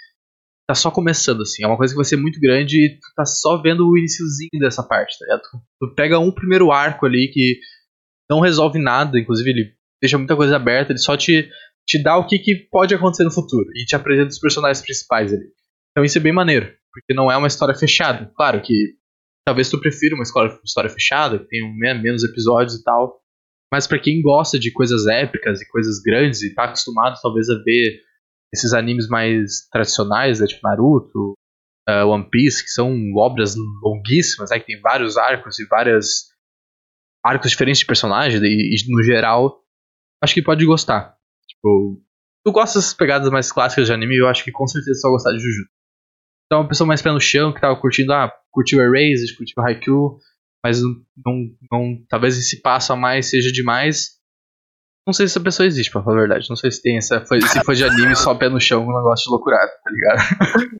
tá 0.68 0.76
só 0.76 0.92
começando, 0.92 1.42
assim. 1.42 1.64
É 1.64 1.68
uma 1.68 1.78
coisa 1.78 1.94
que 1.94 1.98
vai 1.98 2.06
ser 2.06 2.18
muito 2.18 2.40
grande 2.40 2.86
e 2.86 3.00
tu 3.00 3.08
tá 3.16 3.26
só 3.26 3.62
vendo 3.62 3.88
o 3.88 3.98
iníciozinho 3.98 4.60
dessa 4.60 4.84
parte, 4.84 5.18
tá 5.18 5.26
ligado? 5.26 5.42
Tu, 5.42 5.62
tu 5.80 5.96
pega 5.96 6.20
um 6.20 6.32
primeiro 6.32 6.72
arco 6.72 7.06
ali 7.06 7.30
que 7.32 7.60
não 8.30 8.40
resolve 8.40 8.80
nada, 8.80 9.20
inclusive 9.20 9.50
ele 9.50 9.74
deixa 10.02 10.18
muita 10.18 10.36
coisa 10.36 10.56
aberta, 10.56 10.92
ele 10.92 11.00
só 11.00 11.16
te, 11.16 11.50
te 11.88 12.02
dá 12.02 12.18
o 12.18 12.28
que, 12.28 12.40
que 12.40 12.56
pode 12.56 12.94
acontecer 12.94 13.24
no 13.24 13.32
futuro 13.32 13.66
e 13.76 13.86
te 13.86 13.96
apresenta 13.96 14.30
os 14.30 14.40
personagens 14.40 14.82
principais 14.82 15.32
ali. 15.34 15.46
Então 15.92 16.04
isso 16.04 16.18
é 16.18 16.22
bem 16.22 16.34
maneiro, 16.34 16.74
porque 16.92 17.14
não 17.14 17.32
é 17.32 17.38
uma 17.38 17.48
história 17.48 17.76
fechada. 17.76 18.32
Claro 18.36 18.62
que 18.62 18.96
talvez 19.46 19.70
tu 19.70 19.80
prefira 19.80 20.16
uma 20.16 20.24
história, 20.24 20.90
fechada, 20.90 21.40
que 21.40 21.48
tenha 21.48 21.68
menos 21.74 22.24
episódios 22.24 22.76
e 22.76 22.84
tal, 22.84 23.22
mas 23.72 23.88
para 23.88 24.00
quem 24.00 24.22
gosta 24.22 24.58
de 24.58 24.72
coisas 24.72 25.08
épicas 25.08 25.62
e 25.62 25.68
coisas 25.68 26.00
grandes 26.00 26.42
e 26.42 26.54
tá 26.54 26.66
acostumado 26.66 27.20
talvez 27.22 27.50
a 27.50 27.62
ver 27.64 28.02
esses 28.54 28.74
animes 28.74 29.08
mais 29.08 29.68
tradicionais, 29.72 30.40
né, 30.40 30.46
tipo 30.46 30.62
Naruto, 30.64 31.34
uh, 31.90 32.08
One 32.08 32.30
Piece, 32.30 32.64
que 32.64 32.70
são 32.70 32.96
obras 33.16 33.56
longuíssimas, 33.82 34.52
né, 34.52 34.60
que 34.60 34.68
tem 34.68 34.80
vários 34.80 35.18
arcos 35.18 35.60
e 35.60 35.66
várias 35.66 36.32
arcos 37.24 37.50
diferentes 37.50 37.80
de 37.80 37.86
personagens 37.86 38.42
e, 38.44 38.48
e, 38.48 38.92
no 38.92 39.02
geral 39.02 39.60
acho 40.22 40.34
que 40.34 40.42
pode 40.42 40.66
gostar. 40.66 41.18
Tipo, 41.48 42.02
tu 42.46 42.52
gosta 42.52 42.78
dessas 42.78 42.94
pegadas 42.94 43.30
mais 43.30 43.52
clássicas 43.52 43.88
de 43.88 43.94
anime, 43.94 44.18
eu 44.18 44.28
acho 44.28 44.44
que 44.44 44.52
com 44.52 44.68
certeza 44.68 45.02
vai 45.04 45.12
gostar 45.14 45.32
de 45.32 45.40
Jujutsu. 45.40 45.72
Então, 46.46 46.62
uma 46.62 46.68
pessoa 46.68 46.88
mais 46.88 47.02
pé 47.02 47.12
no 47.12 47.20
chão 47.20 47.52
que 47.52 47.60
tava 47.60 47.76
curtindo, 47.76 48.14
ah, 48.14 48.32
curtiu 48.54 48.80
Erased, 48.80 49.36
curtiu 49.36 49.62
Haikyuu, 49.62 50.20
mas 50.64 50.82
não, 50.82 51.50
não, 51.70 52.06
talvez 52.08 52.38
esse 52.38 52.62
passo 52.62 52.94
a 52.94 52.96
mais 52.96 53.30
seja 53.30 53.52
demais. 53.52 54.12
Não 55.06 55.14
sei 55.14 55.28
se 55.28 55.34
essa 55.34 55.44
pessoa 55.44 55.68
existe, 55.68 55.92
pra 55.92 56.02
falar 56.02 56.16
a 56.16 56.20
verdade. 56.22 56.50
Não 56.50 56.56
sei 56.56 56.72
se 56.72 56.82
tem 56.82 56.98
essa. 56.98 57.26
Se 57.26 57.64
foi 57.66 57.76
de 57.76 57.84
anime 57.84 58.16
só 58.16 58.34
pé 58.34 58.48
no 58.48 58.62
chão, 58.62 58.84
um 58.84 58.96
negócio 58.96 59.26
de 59.26 59.32
loucurado, 59.32 59.72
tá 59.84 59.92
ligado? 59.92 60.20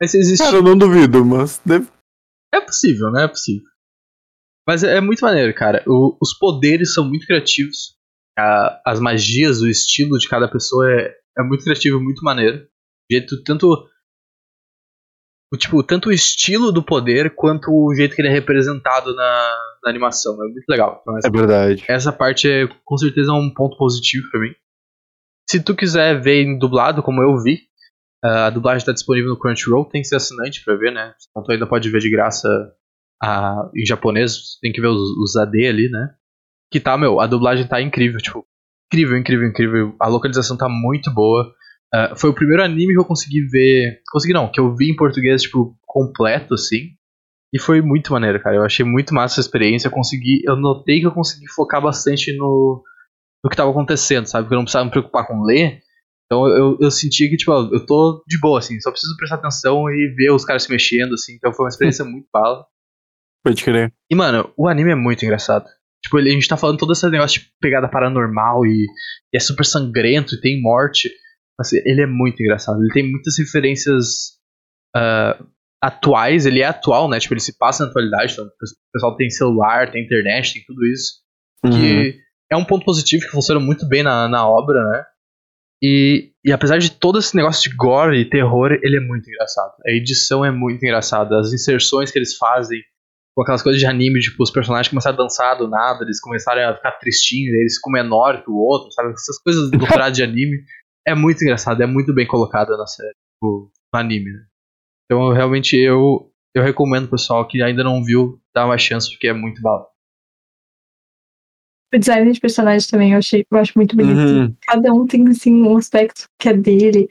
mas 0.00 0.12
se 0.12 0.18
existe. 0.18 0.44
Cara, 0.44 0.58
eu 0.58 0.62
não 0.62 0.78
duvido, 0.78 1.24
mas. 1.24 1.60
Deve... 1.66 1.88
É 2.54 2.60
possível, 2.60 3.10
né? 3.10 3.24
É 3.24 3.28
possível. 3.28 3.64
Mas 4.68 4.84
é, 4.84 4.96
é 4.96 5.00
muito 5.00 5.20
maneiro, 5.20 5.52
cara. 5.52 5.82
O, 5.88 6.16
os 6.22 6.32
poderes 6.38 6.94
são 6.94 7.08
muito 7.08 7.26
criativos. 7.26 7.96
A, 8.38 8.80
as 8.86 9.00
magias, 9.00 9.60
o 9.60 9.68
estilo 9.68 10.18
de 10.18 10.28
cada 10.28 10.48
pessoa 10.48 10.88
é, 10.88 11.12
é 11.38 11.42
muito 11.42 11.64
criativo, 11.64 12.00
muito 12.00 12.22
maneiro. 12.22 12.58
O 12.58 13.12
jeito, 13.12 13.42
tanto 13.42 13.88
o, 15.54 15.56
tipo, 15.56 15.82
tanto 15.82 16.08
o 16.08 16.12
estilo 16.12 16.72
do 16.72 16.82
poder 16.82 17.34
quanto 17.34 17.70
o 17.70 17.94
jeito 17.94 18.14
que 18.14 18.20
ele 18.20 18.28
é 18.28 18.32
representado 18.32 19.14
na, 19.14 19.56
na 19.84 19.90
animação. 19.90 20.34
É 20.34 20.48
muito 20.48 20.68
legal. 20.68 21.00
Então, 21.02 21.18
essa, 21.18 21.28
é 21.28 21.30
verdade. 21.30 21.84
Essa 21.88 22.12
parte 22.12 22.50
é 22.50 22.68
com 22.84 22.96
certeza 22.96 23.32
um 23.32 23.52
ponto 23.52 23.76
positivo 23.76 24.28
para 24.30 24.40
mim. 24.40 24.54
Se 25.48 25.62
tu 25.62 25.74
quiser 25.74 26.20
ver 26.20 26.42
em 26.42 26.58
dublado, 26.58 27.02
como 27.02 27.22
eu 27.22 27.40
vi, 27.42 27.60
a 28.22 28.50
dublagem 28.50 28.78
está 28.78 28.92
disponível 28.92 29.30
no 29.30 29.38
Crunchyroll, 29.38 29.84
tem 29.84 30.00
que 30.00 30.08
ser 30.08 30.16
assinante 30.16 30.64
para 30.64 30.76
ver, 30.76 30.90
né? 30.90 31.14
Então 31.30 31.42
tu 31.42 31.52
ainda 31.52 31.66
pode 31.66 31.90
ver 31.90 32.00
de 32.00 32.10
graça 32.10 32.48
a, 33.22 33.70
em 33.76 33.84
japonês, 33.84 34.58
tem 34.62 34.72
que 34.72 34.80
ver 34.80 34.88
os, 34.88 35.00
os 35.18 35.36
AD 35.36 35.66
ali, 35.66 35.90
né? 35.90 36.14
Que 36.72 36.80
tá, 36.80 36.96
meu, 36.96 37.20
a 37.20 37.26
dublagem 37.26 37.66
tá 37.66 37.82
incrível, 37.82 38.18
tipo, 38.18 38.44
incrível, 38.90 39.18
incrível, 39.18 39.48
incrível. 39.48 39.96
A 40.00 40.08
localização 40.08 40.56
tá 40.56 40.68
muito 40.68 41.12
boa. 41.12 41.52
Uh, 41.94 42.16
foi 42.18 42.30
o 42.30 42.34
primeiro 42.34 42.62
anime 42.62 42.92
que 42.92 42.98
eu 42.98 43.04
consegui 43.04 43.46
ver. 43.46 44.00
Consegui 44.10 44.32
não, 44.32 44.50
que 44.50 44.60
eu 44.60 44.74
vi 44.74 44.90
em 44.90 44.96
português, 44.96 45.42
tipo, 45.42 45.76
completo, 45.86 46.54
assim. 46.54 46.88
E 47.52 47.60
foi 47.60 47.80
muito 47.80 48.12
maneiro, 48.12 48.42
cara. 48.42 48.56
Eu 48.56 48.64
achei 48.64 48.84
muito 48.84 49.14
massa 49.14 49.34
essa 49.34 49.46
experiência. 49.46 49.86
Eu 49.86 49.92
consegui. 49.92 50.42
Eu 50.44 50.56
notei 50.56 50.98
que 50.98 51.06
eu 51.06 51.12
consegui 51.12 51.46
focar 51.48 51.80
bastante 51.80 52.36
no, 52.36 52.82
no 53.44 53.50
que 53.50 53.56
tava 53.56 53.70
acontecendo, 53.70 54.26
sabe? 54.26 54.48
Que 54.48 54.54
eu 54.54 54.56
não 54.56 54.64
precisava 54.64 54.86
me 54.86 54.90
preocupar 54.90 55.26
com 55.26 55.44
ler. 55.44 55.80
Então 56.26 56.48
eu, 56.48 56.76
eu 56.80 56.90
senti 56.90 57.28
que, 57.28 57.36
tipo, 57.36 57.52
eu 57.52 57.86
tô 57.86 58.24
de 58.26 58.40
boa, 58.40 58.58
assim, 58.58 58.80
só 58.80 58.90
preciso 58.90 59.16
prestar 59.16 59.36
atenção 59.36 59.88
e 59.90 60.14
ver 60.16 60.32
os 60.32 60.44
caras 60.44 60.64
se 60.64 60.70
mexendo, 60.70 61.14
assim. 61.14 61.34
Então 61.34 61.52
foi 61.52 61.64
uma 61.64 61.68
experiência 61.68 62.04
muito 62.04 62.26
bala. 62.32 62.66
Pode 63.44 63.62
crer. 63.62 63.92
E, 64.10 64.14
mano, 64.16 64.52
o 64.56 64.66
anime 64.66 64.90
é 64.90 64.96
muito 64.96 65.24
engraçado. 65.24 65.66
Tipo, 66.02 66.18
a 66.18 66.22
gente 66.22 66.48
tá 66.48 66.56
falando 66.56 66.78
todo 66.78 66.92
esse 66.92 67.08
negócio 67.08 67.40
de 67.40 67.46
pegada 67.60 67.88
paranormal 67.88 68.66
e, 68.66 68.86
e 69.32 69.36
é 69.36 69.40
super 69.40 69.64
sangrento 69.64 70.34
e 70.34 70.40
tem 70.40 70.60
morte. 70.60 71.10
Assim, 71.58 71.80
ele 71.84 72.02
é 72.02 72.06
muito 72.06 72.42
engraçado. 72.42 72.80
Ele 72.80 72.92
tem 72.92 73.10
muitas 73.10 73.38
referências 73.38 74.32
uh, 74.96 75.46
atuais. 75.82 76.46
Ele 76.46 76.60
é 76.60 76.66
atual, 76.66 77.08
né? 77.08 77.18
Tipo, 77.20 77.34
ele 77.34 77.40
se 77.40 77.56
passa 77.56 77.84
na 77.84 77.90
atualidade. 77.90 78.32
Então, 78.32 78.44
o 78.44 78.92
pessoal 78.92 79.16
tem 79.16 79.30
celular, 79.30 79.90
tem 79.90 80.04
internet, 80.04 80.54
tem 80.54 80.64
tudo 80.66 80.86
isso. 80.86 81.12
Uhum. 81.64 81.70
Que 81.70 82.18
é 82.50 82.56
um 82.56 82.64
ponto 82.64 82.84
positivo 82.84 83.24
que 83.24 83.30
funciona 83.30 83.60
muito 83.60 83.86
bem 83.88 84.02
na, 84.02 84.28
na 84.28 84.48
obra, 84.48 84.82
né? 84.90 85.04
E, 85.82 86.32
e 86.44 86.52
apesar 86.52 86.78
de 86.78 86.90
todo 86.90 87.18
esse 87.18 87.36
negócio 87.36 87.68
de 87.68 87.76
gore 87.76 88.18
e 88.18 88.28
terror, 88.28 88.72
ele 88.82 88.96
é 88.96 89.00
muito 89.00 89.28
engraçado. 89.28 89.72
A 89.86 89.90
edição 89.90 90.44
é 90.44 90.50
muito 90.50 90.82
engraçada. 90.82 91.38
As 91.38 91.52
inserções 91.52 92.10
que 92.10 92.18
eles 92.18 92.36
fazem 92.36 92.80
com 93.34 93.42
aquelas 93.42 93.62
coisas 93.62 93.80
de 93.80 93.86
anime, 93.86 94.20
tipo, 94.20 94.42
os 94.42 94.50
personagens 94.50 94.88
começaram 94.88 95.16
a 95.16 95.22
dançar 95.22 95.58
do 95.58 95.68
nada, 95.68 96.04
eles 96.04 96.20
começaram 96.20 96.70
a 96.70 96.76
ficar 96.76 96.92
tristinhos, 96.92 97.52
eles 97.54 97.74
ficam 97.76 97.92
menor 97.92 98.42
que 98.42 98.50
o 98.50 98.54
outro, 98.54 98.90
sabe? 98.92 99.12
Essas 99.12 99.38
coisas 99.42 99.70
do 99.70 99.78
de 100.12 100.22
anime 100.22 100.58
é 101.06 101.14
muito 101.14 101.42
engraçado, 101.42 101.82
é 101.82 101.86
muito 101.86 102.14
bem 102.14 102.26
colocada 102.26 102.76
na 102.76 102.86
série, 102.86 103.14
tipo, 103.34 103.70
no 103.92 104.00
anime, 104.00 104.32
né? 104.32 104.44
Então, 105.04 105.32
realmente, 105.32 105.76
eu, 105.76 106.30
eu 106.54 106.62
recomendo 106.62 107.08
pro 107.08 107.18
pessoal 107.18 107.46
que 107.46 107.62
ainda 107.62 107.84
não 107.84 108.02
viu, 108.02 108.40
dar 108.54 108.66
uma 108.66 108.78
chance, 108.78 109.10
porque 109.10 109.28
é 109.28 109.32
muito 109.32 109.60
bala. 109.60 109.86
O 111.94 111.98
design 111.98 112.32
de 112.32 112.40
personagens 112.40 112.86
também 112.86 113.12
eu, 113.12 113.18
achei, 113.18 113.44
eu 113.48 113.58
acho 113.58 113.72
muito 113.76 113.94
bonito. 113.94 114.18
Uhum. 114.18 114.56
Cada 114.66 114.92
um 114.92 115.06
tem, 115.06 115.28
assim, 115.28 115.62
um 115.62 115.76
aspecto 115.76 116.28
que 116.38 116.48
é 116.48 116.52
dele. 116.52 117.08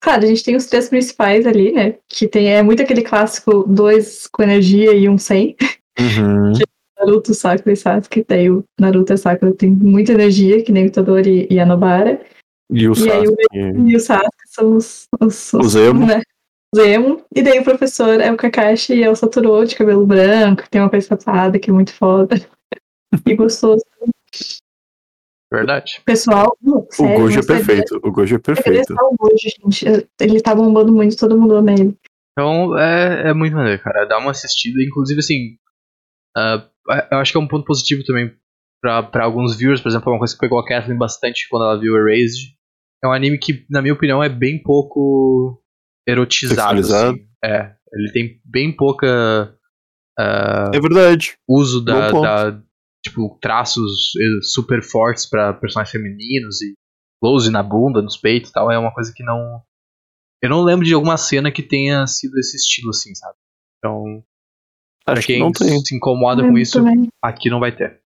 Claro, 0.00 0.24
a 0.24 0.26
gente 0.26 0.44
tem 0.44 0.56
os 0.56 0.66
três 0.66 0.88
principais 0.88 1.46
ali, 1.46 1.72
né? 1.72 1.96
Que 2.08 2.28
tem, 2.28 2.52
é 2.52 2.62
muito 2.62 2.82
aquele 2.82 3.02
clássico 3.02 3.64
dois 3.64 4.26
com 4.26 4.42
energia 4.42 4.92
e 4.92 5.08
um 5.08 5.16
sem. 5.16 5.56
Uhum. 5.98 6.52
que 6.52 6.62
é 6.98 7.04
Naruto, 7.04 7.34
Sakura 7.34 7.72
e 7.72 7.76
Sasuke. 7.76 8.24
Daí 8.28 8.50
o 8.50 8.64
Naruto 8.78 9.12
e 9.12 9.16
Sakura 9.16 9.52
tem 9.54 9.70
muita 9.70 10.12
energia, 10.12 10.62
que 10.62 10.70
nem 10.70 10.86
o 10.86 10.92
Todori 10.92 11.46
e 11.50 11.58
a 11.58 11.66
Nobara. 11.66 12.20
E 12.72 12.88
o 12.88 12.94
Sasuke. 12.94 13.44
E, 13.52 13.96
o 13.96 14.00
Sasuke 14.00 14.46
são 14.46 14.76
os, 14.76 15.08
os, 15.20 15.52
os 15.52 15.74
emo. 15.74 16.06
Né? 16.06 16.22
Zemo. 16.74 17.22
E 17.34 17.42
daí 17.42 17.58
o 17.58 17.64
professor 17.64 18.18
é 18.20 18.32
o 18.32 18.36
Kakashi 18.36 18.94
e 18.94 19.02
é 19.02 19.10
o 19.10 19.14
Satoru 19.14 19.64
de 19.66 19.76
cabelo 19.76 20.06
branco, 20.06 20.62
que 20.62 20.70
tem 20.70 20.80
uma 20.80 20.88
coisa 20.88 21.16
tapada, 21.16 21.58
que 21.58 21.68
é 21.68 21.72
muito 21.72 21.92
foda. 21.92 22.36
e 23.26 23.34
gostoso. 23.34 23.84
Verdade. 25.52 26.00
Pessoal, 26.06 26.56
não, 26.62 26.86
sério, 26.90 27.14
o 27.14 27.20
Gojo 27.20 27.40
é 27.40 27.46
perfeito. 27.46 28.00
O 28.02 28.10
Gojo 28.10 28.36
é 28.36 28.38
perfeito. 28.38 28.94
O 28.94 29.16
Gojo, 29.16 29.36
gente. 29.36 30.08
Ele 30.18 30.40
tá 30.40 30.54
bombando 30.54 30.90
muito, 30.90 31.16
todo 31.16 31.38
mundo 31.38 31.56
ama 31.56 31.72
ele. 31.72 31.94
Então 32.32 32.78
é, 32.78 33.28
é 33.28 33.34
muito 33.34 33.54
maneiro, 33.54 33.82
cara. 33.82 34.06
Dá 34.06 34.18
uma 34.18 34.30
assistida. 34.30 34.82
Inclusive, 34.82 35.20
assim. 35.20 35.58
Uh, 36.34 36.64
eu 37.12 37.18
acho 37.18 37.32
que 37.32 37.36
é 37.36 37.40
um 37.40 37.46
ponto 37.46 37.66
positivo 37.66 38.02
também 38.02 38.34
para 38.80 39.24
alguns 39.24 39.54
viewers. 39.54 39.82
Por 39.82 39.90
exemplo, 39.90 40.10
uma 40.10 40.18
coisa 40.18 40.32
que 40.32 40.40
pegou 40.40 40.58
a 40.58 40.64
Kathleen 40.64 40.96
bastante 40.96 41.46
quando 41.50 41.66
ela 41.66 41.78
viu 41.78 41.94
Erased 41.96 42.56
é 43.02 43.08
um 43.08 43.12
anime 43.12 43.38
que, 43.38 43.66
na 43.68 43.82
minha 43.82 43.94
opinião, 43.94 44.22
é 44.22 44.28
bem 44.28 44.62
pouco 44.62 45.60
erotizado. 46.06 46.80
Assim. 46.80 47.26
É, 47.44 47.74
ele 47.92 48.12
tem 48.12 48.40
bem 48.44 48.74
pouca. 48.74 49.56
Uh, 50.18 50.74
é 50.74 50.80
verdade. 50.80 51.36
Uso 51.48 51.84
da, 51.84 52.10
da, 52.10 52.62
tipo 53.04 53.38
traços 53.40 54.12
eh, 54.16 54.42
super 54.42 54.82
fortes 54.82 55.26
para 55.26 55.52
personagens 55.54 55.90
femininos 55.90 56.62
e 56.62 56.74
close 57.20 57.50
na 57.50 57.62
bunda, 57.62 58.00
nos 58.00 58.16
peitos 58.16 58.50
e 58.50 58.52
tal. 58.52 58.70
É 58.70 58.78
uma 58.78 58.92
coisa 58.92 59.12
que 59.14 59.24
não. 59.24 59.62
Eu 60.42 60.50
não 60.50 60.62
lembro 60.62 60.84
de 60.84 60.94
alguma 60.94 61.16
cena 61.16 61.50
que 61.50 61.62
tenha 61.62 62.06
sido 62.06 62.38
esse 62.38 62.56
estilo 62.56 62.90
assim, 62.90 63.14
sabe? 63.14 63.34
Então, 63.78 64.24
Acho 65.06 65.14
pra 65.14 65.22
quem 65.22 65.52
se 65.84 65.96
incomoda 65.96 66.42
com 66.42 66.56
isso, 66.56 66.78
também. 66.78 67.08
aqui 67.20 67.50
não 67.50 67.60
vai 67.60 67.74
ter. 67.74 68.00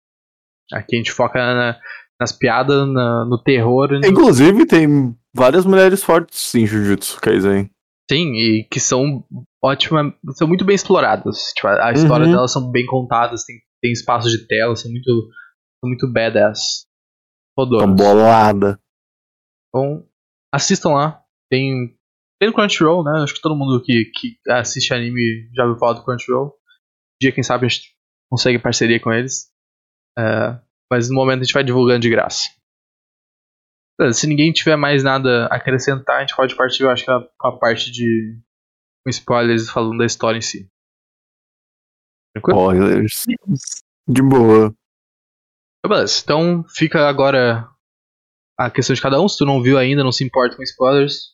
Aqui 0.72 0.96
a 0.96 0.98
gente 0.98 1.12
foca 1.12 1.40
na, 1.40 1.80
nas 2.20 2.32
piadas, 2.32 2.88
na, 2.88 3.26
no 3.26 3.42
terror. 3.42 3.94
Inclusive, 4.06 4.66
tem 4.66 5.16
várias 5.34 5.66
mulheres 5.66 6.04
fortes 6.04 6.54
em 6.56 6.66
Jujutsu 6.66 7.20
Kaisen. 7.20 7.70
Sim, 8.10 8.34
e 8.34 8.68
que 8.70 8.80
são 8.80 9.24
ótimas, 9.64 10.14
são 10.34 10.48
muito 10.48 10.66
bem 10.66 10.76
exploradas. 10.76 11.38
Tipo, 11.56 11.68
a, 11.68 11.88
a 11.90 11.92
história 11.94 12.26
uhum. 12.26 12.32
delas 12.34 12.52
são 12.52 12.70
bem 12.70 12.86
contadas, 12.86 13.44
tem, 13.46 13.58
tem 13.82 13.92
espaços 13.92 14.32
de 14.32 14.46
tela, 14.46 14.76
são 14.76 14.92
muito, 14.92 15.10
são 15.80 15.90
muito 15.90 16.12
badass. 16.12 16.86
São 17.58 17.96
bolada. 17.96 18.80
Então, 19.70 20.06
assistam 20.54 20.90
lá. 20.90 21.24
Tem, 21.50 21.96
tem 22.40 22.50
no 22.50 22.54
Crunchyroll, 22.54 23.04
né? 23.04 23.22
Acho 23.24 23.36
que 23.36 23.42
todo 23.42 23.56
mundo 23.56 23.82
que, 23.84 24.06
que 24.06 24.38
assiste 24.50 24.94
anime 24.94 25.50
já 25.56 25.64
ouviu 25.64 25.80
falar 25.80 25.94
do 25.94 26.04
Crunchyroll. 26.04 26.48
Um 26.48 27.18
dia, 27.22 27.32
quem 27.32 27.44
sabe, 27.44 27.66
a 27.66 27.70
gente 27.70 27.96
consegue 28.30 28.60
parceria 28.60 29.00
com 29.00 29.12
eles. 29.12 29.52
É, 30.18 30.60
mas 30.92 31.10
no 31.10 31.16
momento 31.16 31.42
a 31.42 31.44
gente 31.44 31.54
vai 31.54 31.64
divulgando 31.64 32.02
de 32.02 32.10
graça. 32.10 32.50
Se 34.12 34.28
ninguém 34.28 34.52
tiver 34.52 34.76
mais 34.76 35.04
nada 35.04 35.46
a 35.46 35.56
acrescentar, 35.56 36.18
a 36.18 36.20
gente 36.22 36.36
pode 36.36 36.56
partir, 36.56 36.84
eu 36.84 36.90
acho 36.90 37.06
que 37.06 37.12
a, 37.12 37.18
a 37.42 37.52
parte 37.52 37.92
de 37.92 38.38
com 39.06 39.10
spoilers 39.10 39.70
falando 39.70 39.98
da 39.98 40.06
história 40.06 40.38
em 40.38 40.42
si. 40.42 40.68
Spoilers. 42.36 43.26
De 44.08 44.22
boa. 44.22 44.74
Beleza, 45.86 46.22
então 46.24 46.64
fica 46.70 47.08
agora 47.08 47.70
a 48.58 48.72
questão 48.72 48.94
de 48.94 49.02
cada 49.02 49.22
um. 49.22 49.28
Se 49.28 49.38
tu 49.38 49.46
não 49.46 49.62
viu 49.62 49.78
ainda, 49.78 50.04
não 50.04 50.12
se 50.12 50.24
importa 50.24 50.56
com 50.56 50.64
spoilers, 50.64 51.34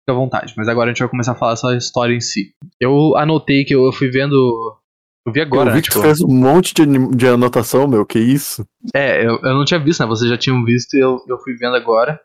fica 0.00 0.12
à 0.12 0.14
vontade. 0.14 0.54
Mas 0.56 0.68
agora 0.68 0.90
a 0.90 0.92
gente 0.92 1.00
vai 1.00 1.08
começar 1.08 1.32
a 1.32 1.36
falar 1.36 1.56
só 1.56 1.68
a 1.68 1.76
história 1.76 2.14
em 2.14 2.20
si. 2.20 2.52
Eu 2.78 3.16
anotei 3.16 3.64
que 3.64 3.74
eu 3.74 3.90
fui 3.92 4.10
vendo. 4.10 4.78
Eu 5.26 5.32
vi 5.32 5.40
agora, 5.42 5.70
eu 5.70 5.74
vi 5.74 5.76
né? 5.78 5.82
que 5.82 5.88
Tipo, 5.88 6.00
tu 6.00 6.02
fez 6.02 6.20
um 6.22 6.28
monte 6.28 6.72
de, 6.74 7.16
de 7.16 7.26
anotação, 7.28 7.86
meu, 7.86 8.06
que 8.06 8.18
isso? 8.18 8.64
É, 8.94 9.24
eu, 9.26 9.38
eu 9.42 9.54
não 9.54 9.64
tinha 9.64 9.78
visto, 9.78 10.00
né? 10.00 10.06
Vocês 10.06 10.30
já 10.30 10.38
tinham 10.38 10.64
visto 10.64 10.94
e 10.94 11.00
eu, 11.00 11.18
eu 11.28 11.38
fui 11.38 11.54
vendo 11.56 11.76
agora. 11.76 12.18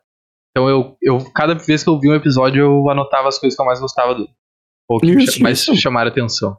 Então 0.51 0.69
eu, 0.69 0.95
eu, 1.01 1.17
cada 1.33 1.55
vez 1.55 1.83
que 1.83 1.89
eu 1.89 1.99
vi 1.99 2.09
um 2.09 2.15
episódio, 2.15 2.61
eu 2.61 2.89
anotava 2.89 3.27
as 3.27 3.37
coisas 3.39 3.55
que 3.57 3.61
eu 3.61 3.65
mais 3.65 3.79
gostava 3.79 4.13
do. 4.15 4.27
Ou 4.89 4.99
que 4.99 5.07
Isso, 5.11 5.41
mais 5.41 5.59
isso. 5.59 5.75
chamaram 5.75 6.09
atenção. 6.11 6.57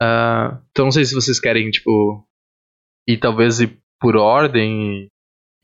Ah, 0.00 0.60
então 0.70 0.84
não 0.86 0.92
sei 0.92 1.04
se 1.04 1.14
vocês 1.14 1.40
querem, 1.40 1.70
tipo, 1.70 2.24
ir 3.08 3.18
talvez 3.18 3.60
ir 3.60 3.80
por 4.00 4.16
ordem 4.16 5.06
e, 5.06 5.08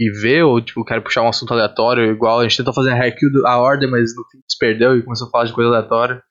e 0.00 0.10
ver, 0.22 0.42
ou 0.42 0.60
tipo, 0.60 0.84
querem 0.84 1.02
puxar 1.02 1.22
um 1.22 1.28
assunto 1.28 1.52
aleatório, 1.52 2.10
igual 2.10 2.40
a 2.40 2.42
gente 2.42 2.56
tentou 2.56 2.74
fazer 2.74 2.90
a 2.92 3.10
do- 3.30 3.46
a 3.46 3.58
ordem, 3.58 3.88
mas 3.90 4.14
no 4.16 4.24
fim 4.30 4.38
se 4.50 4.58
perdeu 4.58 4.96
e 4.96 5.02
começou 5.04 5.28
a 5.28 5.30
falar 5.30 5.44
de 5.44 5.52
coisa 5.52 5.68
aleatória. 5.70 6.14
Não 6.16 6.22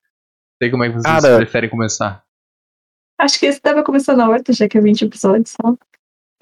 sei 0.65 0.72
como 0.72 0.84
é 0.84 0.88
que 0.89 0.94
vocês 0.96 1.22
Cara. 1.22 1.38
preferem 1.38 1.70
começar. 1.70 2.23
Acho 3.17 3.39
que 3.39 3.46
esse 3.46 3.62
deve 3.62 3.84
começar 3.84 4.15
na 4.15 4.29
horta, 4.29 4.53
já 4.53 4.67
que 4.67 4.77
é 4.77 4.82
20 4.82 5.05
episódios 5.05 5.51
só. 5.51 5.75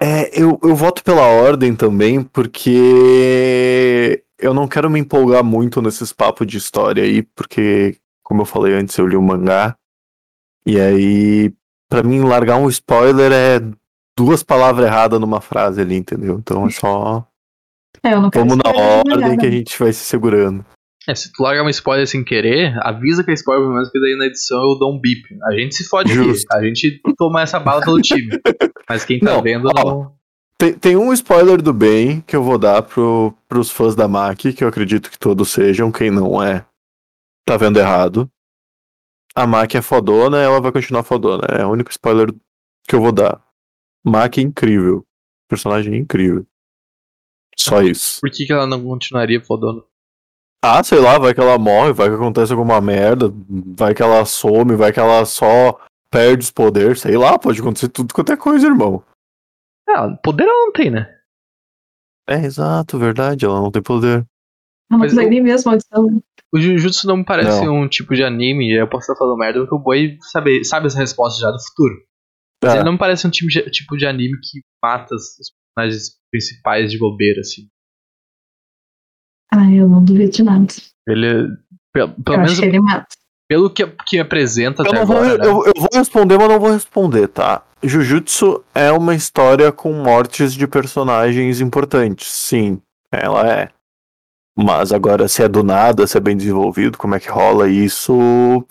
É, 0.00 0.30
eu, 0.32 0.58
eu 0.62 0.74
voto 0.74 1.04
pela 1.04 1.22
ordem 1.22 1.76
também, 1.76 2.24
porque 2.24 4.24
eu 4.38 4.52
não 4.52 4.66
quero 4.66 4.90
me 4.90 4.98
empolgar 4.98 5.44
muito 5.44 5.80
nesses 5.80 6.12
papos 6.12 6.46
de 6.46 6.58
história 6.58 7.04
aí, 7.04 7.22
porque, 7.22 7.96
como 8.22 8.42
eu 8.42 8.46
falei 8.46 8.74
antes, 8.74 8.96
eu 8.98 9.06
li 9.06 9.16
o 9.16 9.22
mangá. 9.22 9.76
E 10.66 10.80
aí, 10.80 11.52
pra 11.88 12.02
mim, 12.02 12.20
largar 12.20 12.56
um 12.56 12.68
spoiler 12.68 13.30
é 13.30 13.60
duas 14.16 14.42
palavras 14.42 14.86
erradas 14.86 15.20
numa 15.20 15.40
frase 15.40 15.80
ali, 15.80 15.96
entendeu? 15.96 16.38
Então 16.38 16.66
é 16.66 16.70
só. 16.70 17.26
É, 18.02 18.14
eu 18.14 18.20
não 18.20 18.30
quero 18.30 18.48
Vamos 18.48 18.64
na 18.64 18.70
ordem 18.70 19.20
nada. 19.20 19.36
que 19.36 19.46
a 19.46 19.50
gente 19.50 19.78
vai 19.78 19.92
se 19.92 20.04
segurando. 20.04 20.64
É, 21.08 21.14
se 21.14 21.32
tu 21.32 21.42
larga 21.42 21.62
uma 21.62 21.70
spoiler 21.70 22.06
sem 22.06 22.22
querer, 22.22 22.78
avisa 22.80 23.24
que 23.24 23.30
é 23.30 23.34
spoiler, 23.34 23.64
pelo 23.64 23.74
menos 23.74 23.90
que 23.90 24.00
daí 24.00 24.16
na 24.16 24.26
edição 24.26 24.62
eu 24.62 24.78
dou 24.78 24.94
um 24.94 25.00
bip. 25.00 25.22
A 25.44 25.52
gente 25.52 25.74
se 25.74 25.88
fode 25.88 26.12
aqui, 26.12 26.22
Justo. 26.22 26.46
a 26.52 26.62
gente 26.62 27.00
toma 27.18 27.42
essa 27.42 27.58
bala 27.58 27.82
pelo 27.82 28.00
time. 28.00 28.30
Mas 28.88 29.04
quem 29.04 29.18
tá 29.18 29.34
Não, 29.34 29.42
vendo 29.42 29.68
ó, 29.68 29.84
não. 29.84 30.14
Tem, 30.56 30.74
tem 30.74 30.96
um 30.96 31.12
spoiler 31.12 31.60
do 31.60 31.72
bem 31.72 32.20
que 32.20 32.36
eu 32.36 32.42
vou 32.44 32.56
dar 32.56 32.82
pro, 32.82 33.34
pros 33.48 33.68
fãs 33.68 33.96
da 33.96 34.06
MAC, 34.06 34.52
que 34.52 34.62
eu 34.62 34.68
acredito 34.68 35.10
que 35.10 35.18
todos 35.18 35.50
sejam. 35.50 35.90
Quem 35.90 36.08
não 36.08 36.40
é, 36.40 36.64
tá 37.44 37.56
vendo 37.56 37.80
errado. 37.80 38.30
A 39.34 39.44
MAC 39.44 39.76
é 39.76 39.82
fodona, 39.82 40.38
ela 40.38 40.60
vai 40.60 40.70
continuar 40.70 41.02
fodona. 41.02 41.46
É 41.48 41.66
o 41.66 41.70
único 41.70 41.90
spoiler 41.90 42.32
que 42.86 42.94
eu 42.94 43.00
vou 43.00 43.10
dar. 43.10 43.42
MAC 44.04 44.38
é 44.38 44.42
incrível. 44.42 45.04
Personagem 45.48 45.96
incrível. 45.96 46.46
Só 47.58 47.82
isso. 47.82 48.20
Por 48.20 48.30
que, 48.30 48.46
que 48.46 48.52
ela 48.52 48.66
não 48.66 48.84
continuaria 48.84 49.40
fodona? 49.40 49.82
Ah, 50.64 50.82
sei 50.84 51.00
lá, 51.00 51.18
vai 51.18 51.34
que 51.34 51.40
ela 51.40 51.58
morre, 51.58 51.92
vai 51.92 52.08
que 52.08 52.14
acontece 52.14 52.52
alguma 52.52 52.80
merda, 52.80 53.26
vai 53.76 53.94
que 53.94 54.02
ela 54.02 54.24
some, 54.24 54.76
vai 54.76 54.92
que 54.92 55.00
ela 55.00 55.24
só 55.24 55.78
perde 56.10 56.44
os 56.44 56.50
poderes, 56.50 57.00
sei 57.00 57.16
lá, 57.16 57.38
pode 57.38 57.60
acontecer 57.60 57.88
tudo 57.88 58.14
quanto 58.14 58.32
é 58.32 58.36
coisa, 58.36 58.66
irmão. 58.66 59.02
Ah, 59.88 60.08
poder 60.22 60.44
ela 60.44 60.52
não 60.66 60.72
tem, 60.72 60.90
né? 60.90 61.12
É, 62.28 62.36
exato, 62.36 62.98
verdade, 62.98 63.44
ela 63.44 63.60
não 63.60 63.70
tem 63.72 63.82
poder. 63.82 64.24
Não 64.90 64.98
Mas 64.98 65.12
consegue 65.12 65.36
eu- 65.38 65.42
nem 65.42 65.52
as 65.52 65.64
maldições. 65.64 66.20
O 66.54 66.60
Jujutsu 66.60 67.06
não 67.08 67.16
me 67.16 67.24
parece 67.24 67.64
Não. 67.64 67.80
um 67.82 67.88
tipo 67.88 68.14
de 68.14 68.22
anime, 68.22 68.72
eu 68.78 68.86
posso 68.88 69.10
estar 69.10 69.16
falando 69.18 69.38
merda, 69.38 69.60
porque 69.60 69.74
o 69.74 69.78
Boi 69.78 70.18
sabe, 70.30 70.62
sabe 70.64 70.86
essa 70.86 70.98
resposta 70.98 71.40
já 71.40 71.50
do 71.50 71.58
futuro. 71.60 71.94
Mas 72.62 72.74
É. 72.74 72.76
ele 72.76 72.84
não 72.84 72.92
me 72.92 72.98
parece 72.98 73.26
um 73.26 73.30
tipo 73.30 73.48
de, 73.48 73.62
tipo 73.70 73.96
de 73.96 74.06
anime 74.06 74.38
que 74.38 74.60
mata 74.84 75.14
os 75.14 75.22
os 75.40 75.50
personagens 75.74 76.12
principais 76.30 76.92
de 76.92 76.98
bobeira, 76.98 77.40
assim. 77.40 77.62
Ah, 79.52 79.70
eu 79.70 79.88
não 79.88 80.02
duvido 80.04 80.30
de 80.32 80.42
nada. 80.42 80.66
Ele. 81.06 81.48
Pelo, 81.92 82.08
pelo 82.14 82.36
eu 82.36 82.40
menos 82.40 82.58
ele 82.58 82.80
mata. 82.80 83.06
pelo 83.46 83.68
que, 83.68 83.86
que 84.06 84.18
apresenta 84.18 84.82
Eu, 84.82 84.86
até 84.86 84.98
não 84.98 85.06
vou, 85.06 85.16
agora. 85.18 85.36
né? 85.38 85.44
eu, 85.46 85.64
eu 85.66 85.72
vou 85.76 85.88
responder, 85.92 86.38
mas 86.38 86.48
não 86.48 86.58
vou 86.58 86.70
responder, 86.72 87.28
tá? 87.28 87.62
Jujutsu 87.82 88.64
é 88.74 88.90
uma 88.92 89.14
história 89.14 89.70
com 89.70 89.92
mortes 89.92 90.54
de 90.54 90.66
personagens 90.66 91.60
importantes, 91.60 92.28
sim, 92.30 92.80
ela 93.10 93.46
é. 93.46 93.68
Mas 94.56 94.92
agora, 94.92 95.28
se 95.28 95.42
é 95.42 95.48
do 95.48 95.62
nada, 95.62 96.06
se 96.06 96.16
é 96.16 96.20
bem 96.20 96.36
desenvolvido, 96.36 96.96
como 96.96 97.14
é 97.14 97.20
que 97.20 97.28
rola 97.28 97.68
isso? 97.68 98.64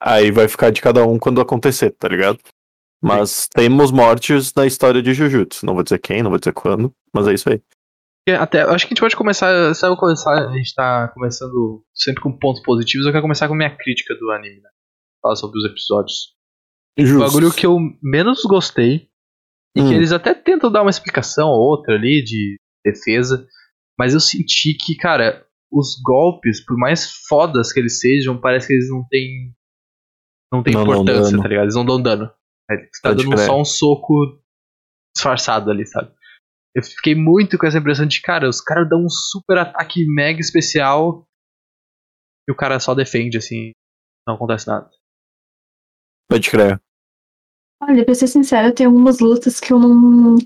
Aí 0.00 0.30
vai 0.30 0.46
ficar 0.48 0.70
de 0.70 0.80
cada 0.80 1.04
um 1.06 1.18
quando 1.18 1.40
acontecer, 1.40 1.90
tá 1.90 2.08
ligado? 2.08 2.38
Mas 3.02 3.48
temos 3.48 3.90
mortes 3.90 4.52
na 4.54 4.66
história 4.66 5.02
de 5.02 5.12
Jujutsu. 5.12 5.66
Não 5.66 5.74
vou 5.74 5.82
dizer 5.82 5.98
quem, 5.98 6.22
não 6.22 6.30
vou 6.30 6.38
dizer 6.38 6.52
quando, 6.52 6.92
mas 7.12 7.26
é 7.26 7.34
isso 7.34 7.48
aí. 7.50 7.60
Até, 8.32 8.62
acho 8.62 8.86
que 8.86 8.92
a 8.92 8.94
gente 8.94 9.00
pode 9.00 9.16
começar. 9.16 9.74
Sabe 9.74 9.96
começar? 9.96 10.48
A 10.48 10.56
gente 10.56 10.74
tá 10.74 11.08
começando 11.08 11.84
sempre 11.94 12.22
com 12.22 12.36
pontos 12.36 12.62
positivos. 12.62 13.06
Eu 13.06 13.12
quero 13.12 13.22
começar 13.22 13.48
com 13.48 13.54
a 13.54 13.56
minha 13.56 13.76
crítica 13.76 14.14
do 14.14 14.30
anime, 14.30 14.60
né? 14.60 14.70
Falar 15.22 15.36
sobre 15.36 15.58
os 15.58 15.64
episódios. 15.64 16.34
O 16.98 17.04
Justo. 17.06 17.26
bagulho 17.26 17.52
que 17.54 17.66
eu 17.66 17.76
menos 18.02 18.42
gostei. 18.44 19.08
E 19.76 19.80
Hum. 19.82 19.88
que 19.88 19.94
eles 19.94 20.12
até 20.12 20.34
tentam 20.34 20.70
dar 20.72 20.82
uma 20.82 20.90
explicação 20.90 21.48
ou 21.48 21.60
outra 21.60 21.94
ali 21.94 22.22
de 22.24 22.56
defesa. 22.84 23.46
Mas 23.98 24.14
eu 24.14 24.20
senti 24.20 24.74
que, 24.74 24.96
cara, 24.96 25.44
os 25.70 26.00
golpes, 26.02 26.64
por 26.64 26.76
mais 26.76 27.10
fodas 27.28 27.72
que 27.72 27.78
eles 27.80 28.00
sejam, 28.00 28.40
parece 28.40 28.66
que 28.68 28.72
eles 28.72 28.88
não 28.90 29.04
têm. 29.08 29.54
Não 30.52 30.62
tem 30.62 30.72
Não 30.72 30.82
importância, 30.82 31.36
tá 31.36 31.46
ligado? 31.46 31.64
Eles 31.64 31.74
não 31.74 31.84
dão 31.84 32.00
dano. 32.00 32.30
É, 32.70 32.76
Você 32.76 33.00
tá 33.02 33.10
Pode 33.10 33.22
dando 33.24 33.34
crer. 33.34 33.46
só 33.46 33.60
um 33.60 33.64
soco 33.64 34.14
disfarçado 35.14 35.70
ali, 35.70 35.86
sabe? 35.86 36.10
Eu 36.78 36.82
fiquei 36.84 37.12
muito 37.12 37.58
com 37.58 37.66
essa 37.66 37.78
impressão 37.78 38.06
de, 38.06 38.22
cara, 38.22 38.48
os 38.48 38.60
caras 38.60 38.88
dão 38.88 39.04
um 39.04 39.08
super 39.08 39.58
ataque 39.58 40.06
mega 40.06 40.40
especial 40.40 41.26
e 42.48 42.52
o 42.52 42.54
cara 42.54 42.78
só 42.78 42.94
defende, 42.94 43.36
assim, 43.36 43.72
não 44.24 44.36
acontece 44.36 44.68
nada. 44.68 44.88
Pode 46.30 46.48
crer. 46.48 46.80
Olha, 47.82 48.04
pra 48.04 48.14
ser 48.14 48.28
sincera, 48.28 48.72
tem 48.72 48.86
algumas 48.86 49.18
lutas 49.18 49.58
que 49.58 49.72
eu 49.72 49.80
não. 49.80 50.36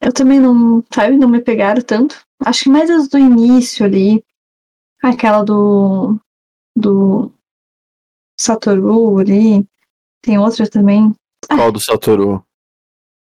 Eu 0.00 0.12
também 0.12 0.38
não. 0.38 0.84
Sabe, 0.94 1.18
não 1.18 1.28
me 1.28 1.42
pegaram 1.42 1.82
tanto. 1.82 2.24
Acho 2.46 2.64
que 2.64 2.70
mais 2.70 2.88
as 2.88 3.08
do 3.08 3.18
início 3.18 3.84
ali. 3.84 4.24
Aquela 5.02 5.42
do. 5.42 6.20
Do. 6.76 7.32
Satoru 8.38 9.18
ali. 9.18 9.66
Tem 10.22 10.38
outra 10.38 10.70
também. 10.70 11.12
Qual 11.48 11.72
do 11.72 11.80
Satoru? 11.80 12.46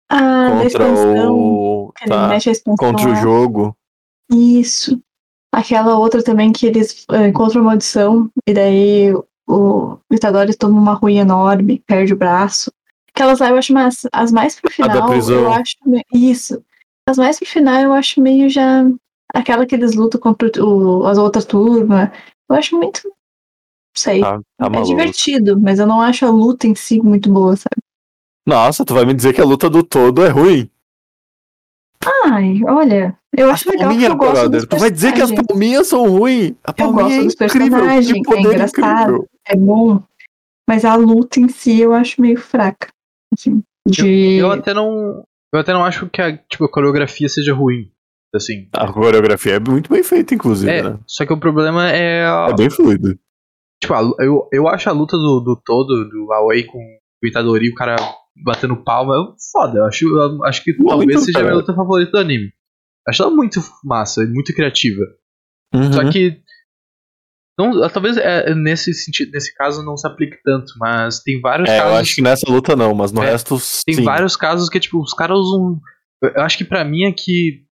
Ah, 0.09 0.45
da 0.51 0.51
Contra 0.51 0.67
expansão. 0.67 1.35
o. 1.39 1.93
ele 2.01 2.11
Tá. 2.11 2.29
mexe 2.29 2.49
a 2.49 2.53
expansão 2.53 2.93
Contra 2.93 3.11
o 3.11 3.15
jogo. 3.17 3.77
Isso. 4.31 5.01
Aquela 5.53 5.99
outra 5.99 6.23
também 6.23 6.53
que 6.53 6.67
eles 6.67 7.05
eh, 7.11 7.29
encontram 7.29 7.63
a 7.63 7.65
maldição 7.65 8.31
e 8.47 8.53
daí 8.53 9.15
o 9.49 9.99
Itadori 10.13 10.55
toma 10.57 10.79
uma 10.79 10.95
ruim 10.95 11.19
enorme, 11.19 11.83
perde 11.87 12.13
o 12.13 12.17
braço. 12.17 12.71
Aquelas 13.15 13.39
lá 13.39 13.49
eu 13.51 13.57
acho 13.57 13.73
mais, 13.73 14.03
as 14.13 14.31
mais 14.31 14.61
pro 14.61 14.71
final, 14.71 15.13
eu 15.13 15.51
acho. 15.53 15.77
Isso. 16.13 16.63
As 17.09 17.17
mais 17.17 17.39
pro 17.39 17.49
final 17.49 17.81
eu 17.81 17.93
acho 17.93 18.21
meio 18.21 18.51
já. 18.51 18.85
Aquela 19.35 19.65
que 19.67 19.75
eles 19.75 19.95
lutam 19.95 20.21
contra 20.21 20.51
o, 20.63 21.07
as 21.07 21.17
outras 21.17 21.45
turmas. 21.45 22.11
Eu 22.49 22.57
acho 22.57 22.77
muito. 22.77 23.03
Não 23.05 23.13
sei. 23.97 24.21
Tá, 24.21 24.39
tá 24.59 24.67
é 24.67 24.83
divertido, 24.83 25.59
mas 25.59 25.79
eu 25.79 25.87
não 25.87 26.01
acho 26.01 26.27
a 26.27 26.31
luta 26.31 26.67
em 26.67 26.75
si 26.75 27.01
muito 27.01 27.33
boa, 27.33 27.57
sabe? 27.57 27.83
Nossa, 28.47 28.85
tu 28.85 28.95
vai 28.95 29.05
me 29.05 29.13
dizer 29.15 29.33
que 29.33 29.41
a 29.41 29.45
luta 29.45 29.69
do 29.69 29.83
todo 29.83 30.25
é 30.25 30.29
ruim. 30.29 30.71
Ai, 32.25 32.61
olha, 32.65 33.19
eu 33.37 33.47
As 33.49 33.55
acho 33.55 33.71
legal 33.71 33.89
palminhas, 33.89 34.11
eu 34.11 34.17
gosto 34.17 34.33
brother. 34.33 34.51
dos 34.61 34.69
Tu 34.69 34.77
vai 34.79 34.91
dizer 34.91 35.09
que 35.13 35.21
as 35.23 35.31
personagens. 35.31 35.47
palminhas 35.49 35.87
são 35.89 36.09
ruins. 36.09 36.53
A 36.63 36.73
palminha 36.73 37.03
gosto 37.03 37.13
é 37.13 37.25
dos 37.25 37.35
incrível. 37.35 37.71
personagens, 37.79 38.13
Que 38.13 38.19
é 38.19 38.23
poder 38.23 38.55
engraçado. 38.55 39.01
incrível. 39.01 39.29
é 39.49 39.57
bom, 39.57 40.03
mas 40.69 40.85
a 40.85 40.95
luta 40.95 41.41
em 41.41 41.49
si 41.49 41.81
eu 41.81 41.93
acho 41.93 42.21
meio 42.21 42.39
fraca. 42.39 42.89
Assim, 43.33 43.63
de... 43.87 44.37
Eu 44.37 44.53
até 44.53 44.73
não. 44.73 45.25
Eu 45.53 45.61
até 45.61 45.73
não 45.73 45.85
acho 45.85 46.09
que 46.09 46.21
a, 46.21 46.37
tipo, 46.37 46.65
a 46.65 46.71
coreografia 46.71 47.29
seja 47.29 47.53
ruim. 47.55 47.91
Assim. 48.35 48.69
A 48.75 48.93
coreografia 48.93 49.55
é 49.55 49.61
muito 49.61 49.91
bem 49.91 50.03
feita, 50.03 50.35
inclusive, 50.35 50.71
É, 50.71 50.83
né? 50.83 50.99
só 51.07 51.25
que 51.25 51.33
o 51.33 51.41
problema 51.41 51.89
é. 51.91 52.25
a- 52.27 52.49
É 52.51 52.55
bem 52.55 52.69
fluido. 52.69 53.19
Tipo, 53.81 53.95
a 53.95 54.01
eu, 54.21 54.49
eu 54.53 54.69
acho 54.69 54.89
a 54.89 54.93
luta 54.93 55.17
do, 55.17 55.41
do 55.41 55.57
todo, 55.65 56.09
do 56.09 56.33
Aoi 56.33 56.65
com 56.65 56.79
o 56.79 57.27
Itadori, 57.27 57.71
o 57.71 57.75
cara 57.75 57.97
batendo 58.45 58.77
palma, 58.83 59.15
é 59.15 59.35
foda. 59.53 59.79
Eu 59.79 59.85
acho, 59.87 60.05
eu 60.07 60.45
acho 60.45 60.63
que 60.65 60.73
Muito, 60.73 60.89
talvez 60.89 61.25
seja 61.25 61.39
a 61.39 61.43
minha 61.43 61.55
luta 61.55 61.75
favorita 61.75 62.13
do 62.13 62.19
anime. 62.19 62.53
Acho 63.09 63.23
ela 63.23 63.31
muito 63.33 63.61
massa, 63.85 64.23
e 64.23 64.27
muito 64.27 64.53
criativa. 64.55 65.03
Uhum. 65.75 65.93
Só 65.93 66.11
que. 66.11 66.41
Não, 67.59 67.89
talvez 67.89 68.19
é, 68.19 68.55
nesse 68.55 68.93
sentido, 68.93 69.31
nesse 69.33 69.55
caso 69.55 69.83
não 69.83 69.97
se 69.97 70.07
aplique 70.07 70.37
tanto, 70.45 70.73
mas 70.79 71.21
tem 71.21 71.41
vários 71.41 71.69
É, 71.71 71.79
eu 71.79 71.83
casos. 71.85 71.99
acho 72.01 72.15
que 72.17 72.23
nessa 72.23 72.51
luta 72.51 72.77
não, 72.77 72.95
mas 72.95 73.13
no 73.13 73.23
É, 73.23 73.31
resto 73.31 73.57
Tem 73.87 73.95
sim. 73.95 74.05
vários 74.05 74.37
casos 74.37 74.69
que, 74.69 74.79
tipo, 74.79 75.01
os 75.01 75.15
caras 75.15 75.39
usam. 75.39 75.81
Eu 76.23 76.31
eu 76.37 76.43
acho 76.43 76.59
que 76.59 76.65
pra 76.65 76.85
mim 76.85 77.05
é 77.05 77.13
que 77.13 77.65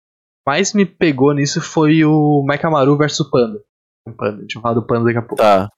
mais 0.47 0.73
me 0.73 0.85
pegou 0.87 1.33
nisso 1.35 1.61
foi 1.61 2.05
o 2.05 2.45
Maikamaru 2.47 2.97
versus 2.97 3.27
o 3.27 3.31
Panda. 3.31 3.59
O 4.07 4.13
Panda, 4.13 4.39
a 4.39 4.41
gente 4.43 4.55
vai 4.55 4.63
falar 4.63 4.75
do 4.75 4.87
Panda 4.87 5.05
daqui 5.05 5.19
a 5.19 5.23
pouco. 5.23 5.37
Tá. 5.37 5.69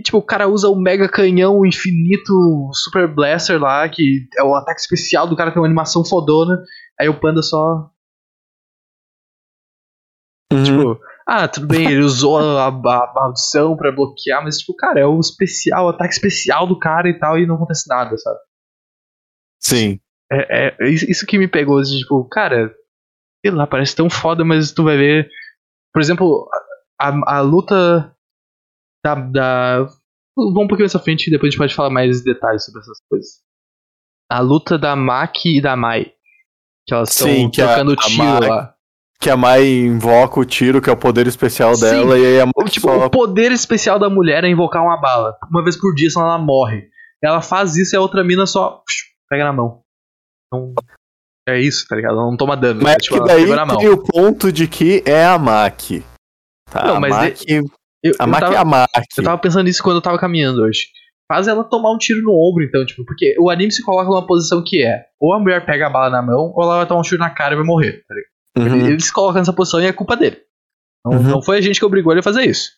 E, 0.00 0.02
tipo, 0.02 0.16
o 0.16 0.22
cara 0.22 0.48
usa 0.48 0.66
o 0.70 0.80
mega 0.80 1.06
canhão 1.06 1.66
infinito 1.66 2.32
Super 2.72 3.06
Blaster 3.06 3.60
lá, 3.60 3.86
que 3.86 4.26
é 4.34 4.42
o 4.42 4.54
ataque 4.54 4.80
especial 4.80 5.28
do 5.28 5.36
cara, 5.36 5.52
tem 5.52 5.60
uma 5.60 5.66
animação 5.66 6.02
fodona. 6.02 6.58
Aí 6.98 7.06
o 7.06 7.20
panda 7.20 7.42
só. 7.42 7.90
Uhum. 10.50 10.64
Tipo, 10.64 11.00
ah, 11.28 11.46
tudo 11.46 11.66
bem, 11.66 11.84
ele 11.84 12.00
usou 12.00 12.38
a, 12.38 12.66
a 12.66 13.12
maldição 13.14 13.76
pra 13.76 13.92
bloquear, 13.92 14.42
mas, 14.42 14.58
tipo, 14.58 14.74
cara, 14.74 15.00
é 15.00 15.06
o 15.06 15.20
especial, 15.20 15.84
o 15.84 15.88
ataque 15.90 16.14
especial 16.14 16.66
do 16.66 16.78
cara 16.78 17.08
e 17.08 17.18
tal, 17.18 17.38
e 17.38 17.46
não 17.46 17.56
acontece 17.56 17.86
nada, 17.86 18.16
sabe? 18.16 18.38
Sim. 19.62 20.00
É, 20.32 20.74
é 20.80 20.88
isso 20.88 21.26
que 21.26 21.36
me 21.36 21.46
pegou, 21.46 21.78
assim, 21.78 21.98
tipo, 21.98 22.24
cara, 22.24 22.74
sei 23.44 23.52
lá, 23.52 23.66
parece 23.66 23.94
tão 23.94 24.08
foda, 24.08 24.44
mas 24.44 24.72
tu 24.72 24.82
vai 24.82 24.96
ver. 24.96 25.28
Por 25.92 26.00
exemplo, 26.00 26.48
a, 26.98 27.36
a 27.36 27.40
luta 27.42 28.16
da, 29.04 29.14
da. 29.14 29.78
Vamos 30.36 30.54
um 30.64 30.68
pouquinho 30.68 30.80
mais 30.80 30.92
pra 30.92 31.00
frente 31.02 31.26
e 31.26 31.30
depois 31.30 31.48
a 31.48 31.50
gente 31.50 31.58
pode 31.58 31.74
falar 31.74 31.90
mais 31.90 32.22
detalhes 32.22 32.64
sobre 32.64 32.80
essas 32.80 32.98
coisas. 33.08 33.28
A 34.30 34.40
luta 34.40 34.78
da 34.78 34.94
Maki 34.96 35.58
e 35.58 35.60
da 35.60 35.76
Mai. 35.76 36.12
Que 36.86 36.94
elas 36.94 37.10
estão 37.10 37.50
que 37.50 37.60
a- 37.60 37.74
a 37.80 37.96
tiro 37.96 38.18
Mai- 38.24 38.48
lá. 38.48 38.74
Que 39.20 39.28
a 39.28 39.36
Mai 39.36 39.66
invoca 39.66 40.40
o 40.40 40.44
tiro, 40.46 40.80
que 40.80 40.88
é 40.88 40.92
o 40.92 40.96
poder 40.96 41.26
especial 41.26 41.74
Sim. 41.74 41.82
dela, 41.82 42.18
e 42.18 42.24
aí 42.24 42.40
a 42.40 42.44
O, 42.44 42.50
Mai 42.62 42.70
tipo, 42.70 42.88
só... 42.88 43.06
o 43.06 43.10
poder 43.10 43.52
especial 43.52 43.98
da 43.98 44.08
mulher 44.08 44.44
é 44.44 44.48
invocar 44.48 44.82
uma 44.82 44.96
bala. 44.98 45.36
Uma 45.50 45.62
vez 45.62 45.76
por 45.78 45.94
dia, 45.94 46.08
senão 46.08 46.26
ela 46.26 46.38
morre. 46.38 46.88
Ela 47.22 47.42
faz 47.42 47.76
isso 47.76 47.94
e 47.94 47.98
a 47.98 48.00
outra 48.00 48.24
mina 48.24 48.46
só 48.46 48.82
pega 49.28 49.44
na 49.44 49.52
mão. 49.52 49.82
Não, 50.50 50.72
é 51.46 51.60
isso, 51.60 51.86
tá 51.86 51.96
ligado? 51.96 52.14
Ela 52.14 52.24
não 52.30 52.36
toma 52.36 52.56
dano. 52.56 52.80
Mas 52.82 52.96
tipo, 53.02 53.16
que 53.16 53.20
ela 53.20 53.28
daí 53.28 53.40
pegou 53.42 53.56
na 53.56 53.66
mão. 53.66 53.76
tem 53.76 53.88
o 53.90 54.02
ponto 54.02 54.50
de 54.50 54.66
que 54.66 55.02
é 55.04 55.24
a 55.26 55.38
Maki. 55.38 56.02
Tá, 56.70 56.86
Não, 56.86 56.96
a 56.96 57.00
mas 57.00 57.14
Maki, 57.14 57.60
Eu, 58.02 58.14
a 58.18 58.24
eu 58.24 58.28
Maki 58.28 58.40
tava- 58.44 58.54
é 58.54 58.58
a 58.58 58.64
Maki. 58.64 59.00
Eu 59.18 59.24
tava 59.24 59.38
pensando 59.38 59.64
nisso 59.64 59.82
quando 59.82 59.96
eu 59.96 60.02
tava 60.02 60.18
caminhando 60.18 60.62
hoje. 60.62 60.86
Faz 61.28 61.46
ela 61.46 61.62
tomar 61.62 61.92
um 61.92 61.98
tiro 61.98 62.20
no 62.22 62.32
ombro, 62.32 62.64
então, 62.64 62.84
tipo, 62.84 63.04
porque 63.04 63.36
o 63.38 63.48
anime 63.50 63.70
se 63.70 63.84
coloca 63.84 64.08
numa 64.08 64.26
posição 64.26 64.64
que 64.64 64.82
é: 64.82 65.04
ou 65.20 65.32
a 65.32 65.38
mulher 65.38 65.64
pega 65.64 65.86
a 65.86 65.90
bala 65.90 66.10
na 66.10 66.22
mão, 66.22 66.52
ou 66.56 66.62
ela 66.64 66.78
vai 66.78 66.86
tomar 66.86 67.00
um 67.00 67.04
tiro 67.04 67.18
na 67.18 67.30
cara 67.30 67.54
e 67.54 67.56
vai 67.56 67.64
morrer. 67.64 68.02
Tá? 68.08 68.14
Uhum. 68.60 68.66
Ele, 68.66 68.86
ele 68.92 69.00
se 69.00 69.12
coloca 69.12 69.38
nessa 69.38 69.52
posição 69.52 69.80
e 69.80 69.86
é 69.86 69.92
culpa 69.92 70.16
dele. 70.16 70.38
Não, 71.04 71.12
Uhum. 71.12 71.22
não 71.22 71.42
foi 71.42 71.58
a 71.58 71.60
gente 71.60 71.78
que 71.78 71.84
obrigou 71.86 72.12
ele 72.12 72.20
a 72.20 72.24
fazer 72.24 72.42
isso. 72.44 72.70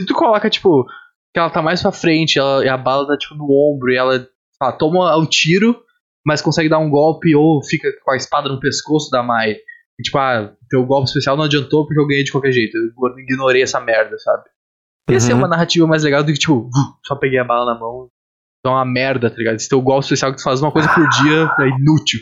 Se 0.00 0.06
tu 0.06 0.14
coloca, 0.14 0.50
tipo, 0.50 0.84
que 1.32 1.38
ela 1.38 1.50
tá 1.50 1.62
mais 1.62 1.80
pra 1.82 1.92
frente 1.92 2.38
ela, 2.38 2.64
e 2.64 2.68
a 2.68 2.76
bala 2.76 3.06
tá, 3.06 3.16
tipo, 3.16 3.34
no 3.36 3.44
ombro 3.50 3.92
e 3.92 3.96
ela 3.96 4.18
sei 4.18 4.28
lá, 4.60 4.72
toma 4.72 5.16
um 5.16 5.24
tiro, 5.26 5.80
mas 6.26 6.42
consegue 6.42 6.68
dar 6.68 6.78
um 6.78 6.90
golpe 6.90 7.34
ou 7.36 7.62
fica 7.62 7.88
com 8.04 8.10
a 8.10 8.16
espada 8.16 8.48
no 8.48 8.58
pescoço 8.58 9.08
da 9.10 9.22
Mai. 9.22 9.52
E, 9.98 10.02
tipo, 10.02 10.18
ah, 10.18 10.52
teu 10.68 10.84
golpe 10.84 11.06
especial 11.06 11.36
não 11.36 11.44
adiantou 11.44 11.86
porque 11.86 12.00
eu 12.00 12.06
ganhei 12.08 12.24
de 12.24 12.32
qualquer 12.32 12.50
jeito. 12.50 12.76
Eu 12.76 13.18
ignorei 13.20 13.62
essa 13.62 13.80
merda, 13.80 14.18
sabe? 14.18 14.42
Ia 15.10 15.20
ser 15.20 15.32
Uhum. 15.32 15.38
uma 15.40 15.48
narrativa 15.48 15.86
mais 15.86 16.02
legal 16.02 16.22
do 16.24 16.32
que, 16.32 16.38
tipo, 16.38 16.70
só 17.04 17.14
peguei 17.16 17.38
a 17.38 17.44
bala 17.44 17.74
na 17.74 17.78
mão. 17.78 18.08
É 18.64 18.68
uma 18.68 18.84
merda, 18.84 19.30
tá 19.30 19.36
ligado? 19.36 19.56
Esse 19.56 19.68
teu 19.68 19.82
golpe 19.82 20.04
especial 20.04 20.30
que 20.30 20.38
tu 20.38 20.42
faz 20.42 20.62
uma 20.62 20.72
coisa 20.72 20.88
por 20.88 21.06
dia 21.22 21.50
é 21.60 21.68
inútil. 21.68 22.20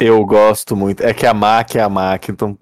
Eu 0.00 0.24
gosto 0.26 0.74
muito. 0.74 1.02
É 1.04 1.14
que 1.14 1.24
a 1.24 1.32
Maki 1.32 1.78
é 1.78 1.82
a 1.82 1.88
Maki, 1.88 2.32
então 2.32 2.58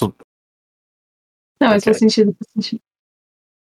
Não, 0.00 1.68
mas 1.68 1.84
faz 1.84 1.98
sentido, 1.98 2.34
faz 2.36 2.50
sentido. 2.52 2.82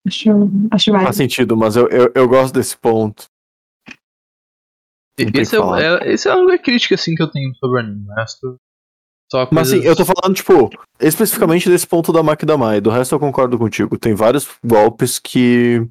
Acho, 0.08 0.30
acho 0.72 0.92
válido. 0.92 1.06
faz 1.06 1.18
sentido, 1.18 1.58
mas 1.58 1.76
eu, 1.76 1.88
eu, 1.90 2.12
eu 2.16 2.28
gosto 2.28 2.54
desse 2.54 2.76
ponto. 2.78 3.26
Esse 5.18 5.56
é, 5.58 5.60
é, 5.60 6.14
esse 6.14 6.28
é 6.28 6.32
a 6.32 6.38
única 6.38 6.58
crítica, 6.64 6.96
assim, 6.96 7.14
que 7.14 7.22
eu 7.22 7.30
tenho 7.30 7.54
sobre 7.56 7.82
o 7.82 7.84
anime. 7.84 8.08
O 8.10 8.14
resto. 8.16 8.58
Só 9.32 9.48
Mas 9.50 9.72
assim, 9.72 9.82
eu 9.82 9.96
tô 9.96 10.04
falando, 10.04 10.36
tipo, 10.36 10.70
especificamente 11.00 11.70
desse 11.70 11.88
ponto 11.88 12.12
da 12.12 12.22
Maki 12.22 12.46
da 12.46 12.58
Mai. 12.58 12.82
Do 12.82 12.90
resto 12.90 13.16
eu 13.16 13.20
concordo 13.20 13.58
contigo. 13.58 13.98
Tem 13.98 14.14
vários 14.14 14.46
golpes 14.62 15.20
que 15.20 15.88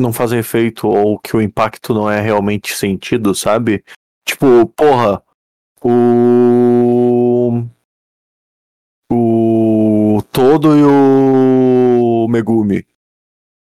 não 0.00 0.10
fazem 0.10 0.38
efeito 0.38 0.88
ou 0.88 1.18
que 1.18 1.36
o 1.36 1.42
impacto 1.42 1.92
não 1.92 2.10
é 2.10 2.18
realmente 2.18 2.74
sentido, 2.74 3.34
sabe? 3.34 3.84
Tipo, 4.26 4.66
porra, 4.74 5.22
o. 5.84 7.62
O 9.12 10.22
Todo 10.32 10.78
e 10.78 10.82
o 10.82 12.26
Megumi. 12.30 12.86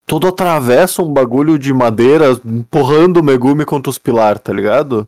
Todo 0.05 0.27
atravessa 0.27 1.01
um 1.01 1.13
bagulho 1.13 1.57
de 1.57 1.73
madeira 1.73 2.31
empurrando 2.43 3.21
o 3.21 3.23
Megumi 3.23 3.63
contra 3.63 3.89
os 3.89 3.97
pilar, 3.97 4.37
tá 4.37 4.51
ligado? 4.51 5.07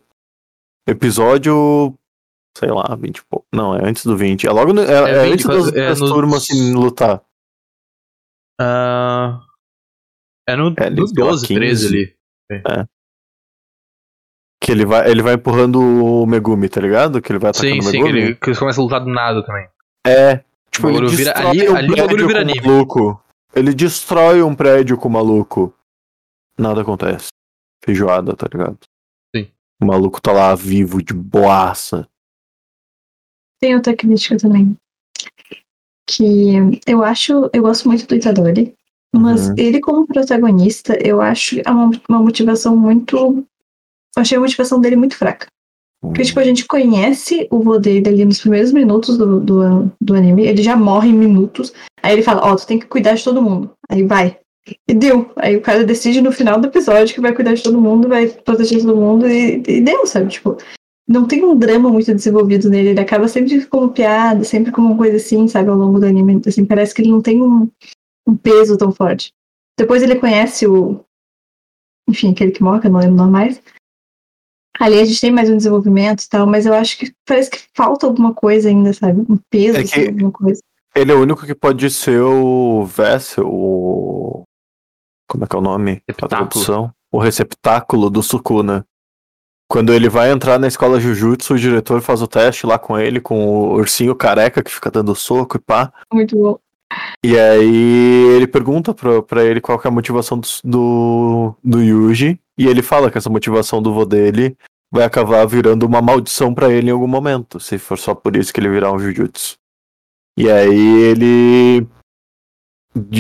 Episódio 0.88 1.94
sei 2.58 2.70
lá, 2.70 2.96
20 2.96 3.18
e 3.18 3.26
pouco. 3.26 3.46
Não, 3.54 3.76
é 3.76 3.88
antes 3.88 4.06
do 4.06 4.16
20. 4.18 4.46
É 4.48 4.52
logo 4.52 4.74
no, 4.74 4.82
é, 4.82 4.86
É 5.12 5.16
é 5.16 5.24
20, 5.24 5.34
antes 5.34 5.46
das, 5.46 5.68
é 5.76 5.88
das 5.90 6.00
no- 6.00 6.08
turmas 6.10 6.44
assim, 6.44 6.74
lutar. 6.74 7.22
Ah, 8.60 9.42
é 10.48 10.56
no, 10.56 10.74
É, 10.78 10.90
no 10.90 11.12
pela 11.14 11.32
12, 11.32 11.48
15. 11.48 11.60
13 11.60 11.88
ali. 11.88 12.16
Que 14.62 14.72
ele 14.72 14.86
vai, 14.86 15.10
ele 15.10 15.22
vai 15.22 15.34
empurrando 15.34 15.80
o 15.82 16.26
Megumi, 16.26 16.70
tá 16.70 16.80
ligado? 16.80 17.22
Que 17.22 17.32
ele 17.32 17.40
vai 17.40 17.50
atacando 17.52 17.74
Sim, 17.74 17.80
o 17.80 17.84
sim, 17.84 17.92
que 17.92 17.98
Megumi. 18.04 18.20
ele, 18.22 18.36
que 18.36 18.50
eles 18.50 18.60
começam 18.60 18.82
a 18.84 18.86
lutar 18.86 19.00
do 19.04 19.10
nada 19.10 19.44
também. 19.46 19.68
É. 20.06 20.44
Tipo, 20.72 20.88
O 20.88 20.92
ele 20.92 21.08
vira- 21.08 21.34
ali- 21.38 21.70
um 21.70 21.76
ali 21.76 21.88
o 21.92 21.96
bagulho 21.96 22.08
prédio 22.08 22.28
vira 22.28 22.42
anime. 22.42 22.62
maluco. 22.62 23.22
Ele 23.56 23.74
destrói 23.74 24.42
um 24.42 24.56
prédio 24.56 24.98
com 24.98 25.08
o 25.08 25.12
maluco. 25.12 25.74
Nada 26.58 26.82
acontece. 26.82 27.28
Feijoada, 27.84 28.36
tá 28.36 28.48
ligado? 28.52 28.78
Sim. 29.36 29.52
O 29.82 29.86
maluco 29.86 30.22
tá 30.22 30.32
lá 30.32 30.56
vivo, 30.56 31.04
de 31.04 31.14
boaça. 31.14 32.08
Tem 33.64 33.76
outra 33.76 33.96
crítica 33.96 34.36
também. 34.36 34.76
Que 36.06 36.82
eu 36.86 37.02
acho, 37.02 37.50
eu 37.54 37.62
gosto 37.62 37.88
muito 37.88 38.06
do 38.06 38.14
Itadori, 38.14 38.74
mas 39.16 39.48
Uhum. 39.48 39.56
ele 39.58 39.80
como 39.80 40.06
protagonista, 40.06 41.00
eu 41.02 41.22
acho 41.22 41.62
é 41.66 41.72
uma, 41.72 41.90
uma 42.10 42.20
motivação 42.20 42.76
muito. 42.76 43.16
Eu 43.16 44.22
achei 44.22 44.38
a 44.38 44.42
motivação 44.42 44.82
dele 44.82 44.98
muito 44.98 45.16
fraca. 45.16 45.48
Porque, 46.02 46.24
tipo, 46.24 46.42
a 46.42 46.44
gente 46.44 46.66
conhece 46.66 47.48
o 47.50 47.62
vô 47.62 47.80
dele 47.80 48.10
ali 48.10 48.26
nos 48.26 48.42
primeiros 48.42 48.74
minutos 48.74 49.18
do, 49.18 49.40
do, 49.40 49.90
do 50.02 50.14
anime, 50.14 50.46
ele 50.46 50.62
já 50.62 50.76
morre 50.76 51.08
em 51.08 51.14
minutos. 51.14 51.72
Aí 52.02 52.12
ele 52.12 52.22
fala, 52.22 52.42
ó, 52.44 52.58
tu 52.58 52.68
tem 52.68 52.78
que 52.78 52.88
cuidar 52.88 53.14
de 53.14 53.24
todo 53.24 53.42
mundo. 53.42 53.72
Aí 53.90 54.04
vai. 54.04 54.38
E 54.90 54.94
deu. 54.94 55.32
Aí 55.38 55.56
o 55.56 55.62
cara 55.62 55.86
decide 55.86 56.20
no 56.20 56.34
final 56.34 56.60
do 56.60 56.68
episódio 56.68 57.16
que 57.16 57.22
vai 57.22 57.34
cuidar 57.34 57.54
de 57.54 57.64
todo 57.64 57.80
mundo, 57.80 58.10
vai 58.10 58.28
proteger 58.28 58.82
todo 58.82 58.98
mundo 58.98 59.26
e, 59.26 59.64
e 59.66 59.80
deu, 59.80 60.06
sabe? 60.06 60.28
Tipo, 60.28 60.58
não 61.08 61.28
tem 61.28 61.44
um 61.44 61.58
drama 61.58 61.90
muito 61.90 62.14
desenvolvido 62.14 62.70
nele. 62.70 62.90
Ele 62.90 63.00
acaba 63.00 63.28
sempre 63.28 63.66
como 63.66 63.92
piada, 63.92 64.44
sempre 64.44 64.72
como 64.72 64.88
uma 64.88 64.98
coisa 64.98 65.18
assim, 65.18 65.48
sabe, 65.48 65.70
ao 65.70 65.78
longo 65.78 66.00
do 66.00 66.06
anime. 66.06 66.42
Assim, 66.46 66.66
parece 66.66 66.94
que 66.94 67.02
ele 67.02 67.12
não 67.12 67.22
tem 67.22 67.42
um, 67.42 67.70
um 68.28 68.36
peso 68.36 68.78
tão 68.78 68.92
forte. 68.92 69.34
Depois 69.78 70.02
ele 70.04 70.16
conhece 70.16 70.68
o. 70.68 71.04
Enfim, 72.10 72.32
aquele 72.32 72.52
que 72.52 72.64
morre, 72.64 72.88
eu 72.88 72.92
não 72.92 73.00
lembro 73.00 73.26
mais. 73.28 73.62
Ali 74.80 75.00
a 75.00 75.06
gente 75.06 75.22
tem 75.22 75.32
mais 75.32 75.50
um 75.50 75.58
desenvolvimento 75.58 76.24
e 76.24 76.30
tal, 76.30 76.48
mas 76.48 76.66
eu 76.66 76.74
acho 76.74 76.98
que 76.98 77.14
parece 77.26 77.52
que 77.52 77.60
falta 77.76 78.08
alguma 78.08 78.34
coisa 78.34 78.70
ainda, 78.70 78.92
sabe? 78.92 79.22
Um 79.30 79.38
peso, 79.50 79.78
É 79.78 79.82
assim, 79.82 80.08
alguma 80.08 80.32
coisa. 80.32 80.62
Ele 80.96 81.12
é 81.12 81.16
o 81.16 81.22
único 81.22 81.46
que 81.46 81.56
pode 81.56 81.90
ser 81.90 82.20
o 82.22 82.86
Vessel, 82.86 83.48
o. 83.48 84.44
Como 85.28 85.44
é 85.44 85.48
que 85.48 85.56
é 85.56 85.60
o 85.60 85.62
nome? 85.62 85.92
A 85.92 86.12
Receptáculo. 86.12 86.50
tradução? 86.50 86.94
O 87.12 87.20
receptáculo 87.20 88.10
do 88.10 88.24
Sukuna. 88.24 88.86
Quando 89.74 89.92
ele 89.92 90.08
vai 90.08 90.30
entrar 90.30 90.60
na 90.60 90.68
escola 90.68 91.00
Jujutsu, 91.00 91.56
o 91.56 91.58
diretor 91.58 92.00
faz 92.00 92.22
o 92.22 92.28
teste 92.28 92.68
lá 92.68 92.78
com 92.78 92.96
ele, 92.96 93.20
com 93.20 93.44
o 93.44 93.74
ursinho 93.74 94.16
careca 94.16 94.62
que 94.62 94.70
fica 94.70 94.92
dando 94.92 95.16
soco 95.16 95.58
e 95.58 95.60
pá. 95.60 95.92
Muito 96.14 96.38
bom. 96.38 96.60
E 97.26 97.40
aí 97.40 98.36
ele 98.36 98.46
pergunta 98.46 98.94
pra, 98.94 99.24
pra 99.24 99.44
ele 99.44 99.60
qual 99.60 99.80
que 99.80 99.88
é 99.88 99.90
a 99.90 99.92
motivação 99.92 100.40
do, 100.40 100.48
do, 100.64 101.56
do 101.64 101.82
Yuji. 101.82 102.40
E 102.56 102.68
ele 102.68 102.84
fala 102.84 103.10
que 103.10 103.18
essa 103.18 103.32
motivação 103.32 103.82
do 103.82 103.92
vô 103.92 104.06
dele 104.06 104.56
vai 104.92 105.06
acabar 105.06 105.44
virando 105.48 105.88
uma 105.88 106.04
maldição 106.04 106.54
pra 106.54 106.72
ele 106.72 106.90
em 106.90 106.94
algum 106.94 107.08
momento. 107.08 107.60
Se 107.60 107.80
for 107.80 107.98
só 107.98 108.14
por 108.14 108.36
isso 108.36 108.54
que 108.54 108.60
ele 108.60 108.70
virar 108.70 108.94
um 108.94 109.00
Jujutsu. 109.00 109.56
E 110.38 110.52
aí 110.52 111.02
ele. 111.02 111.88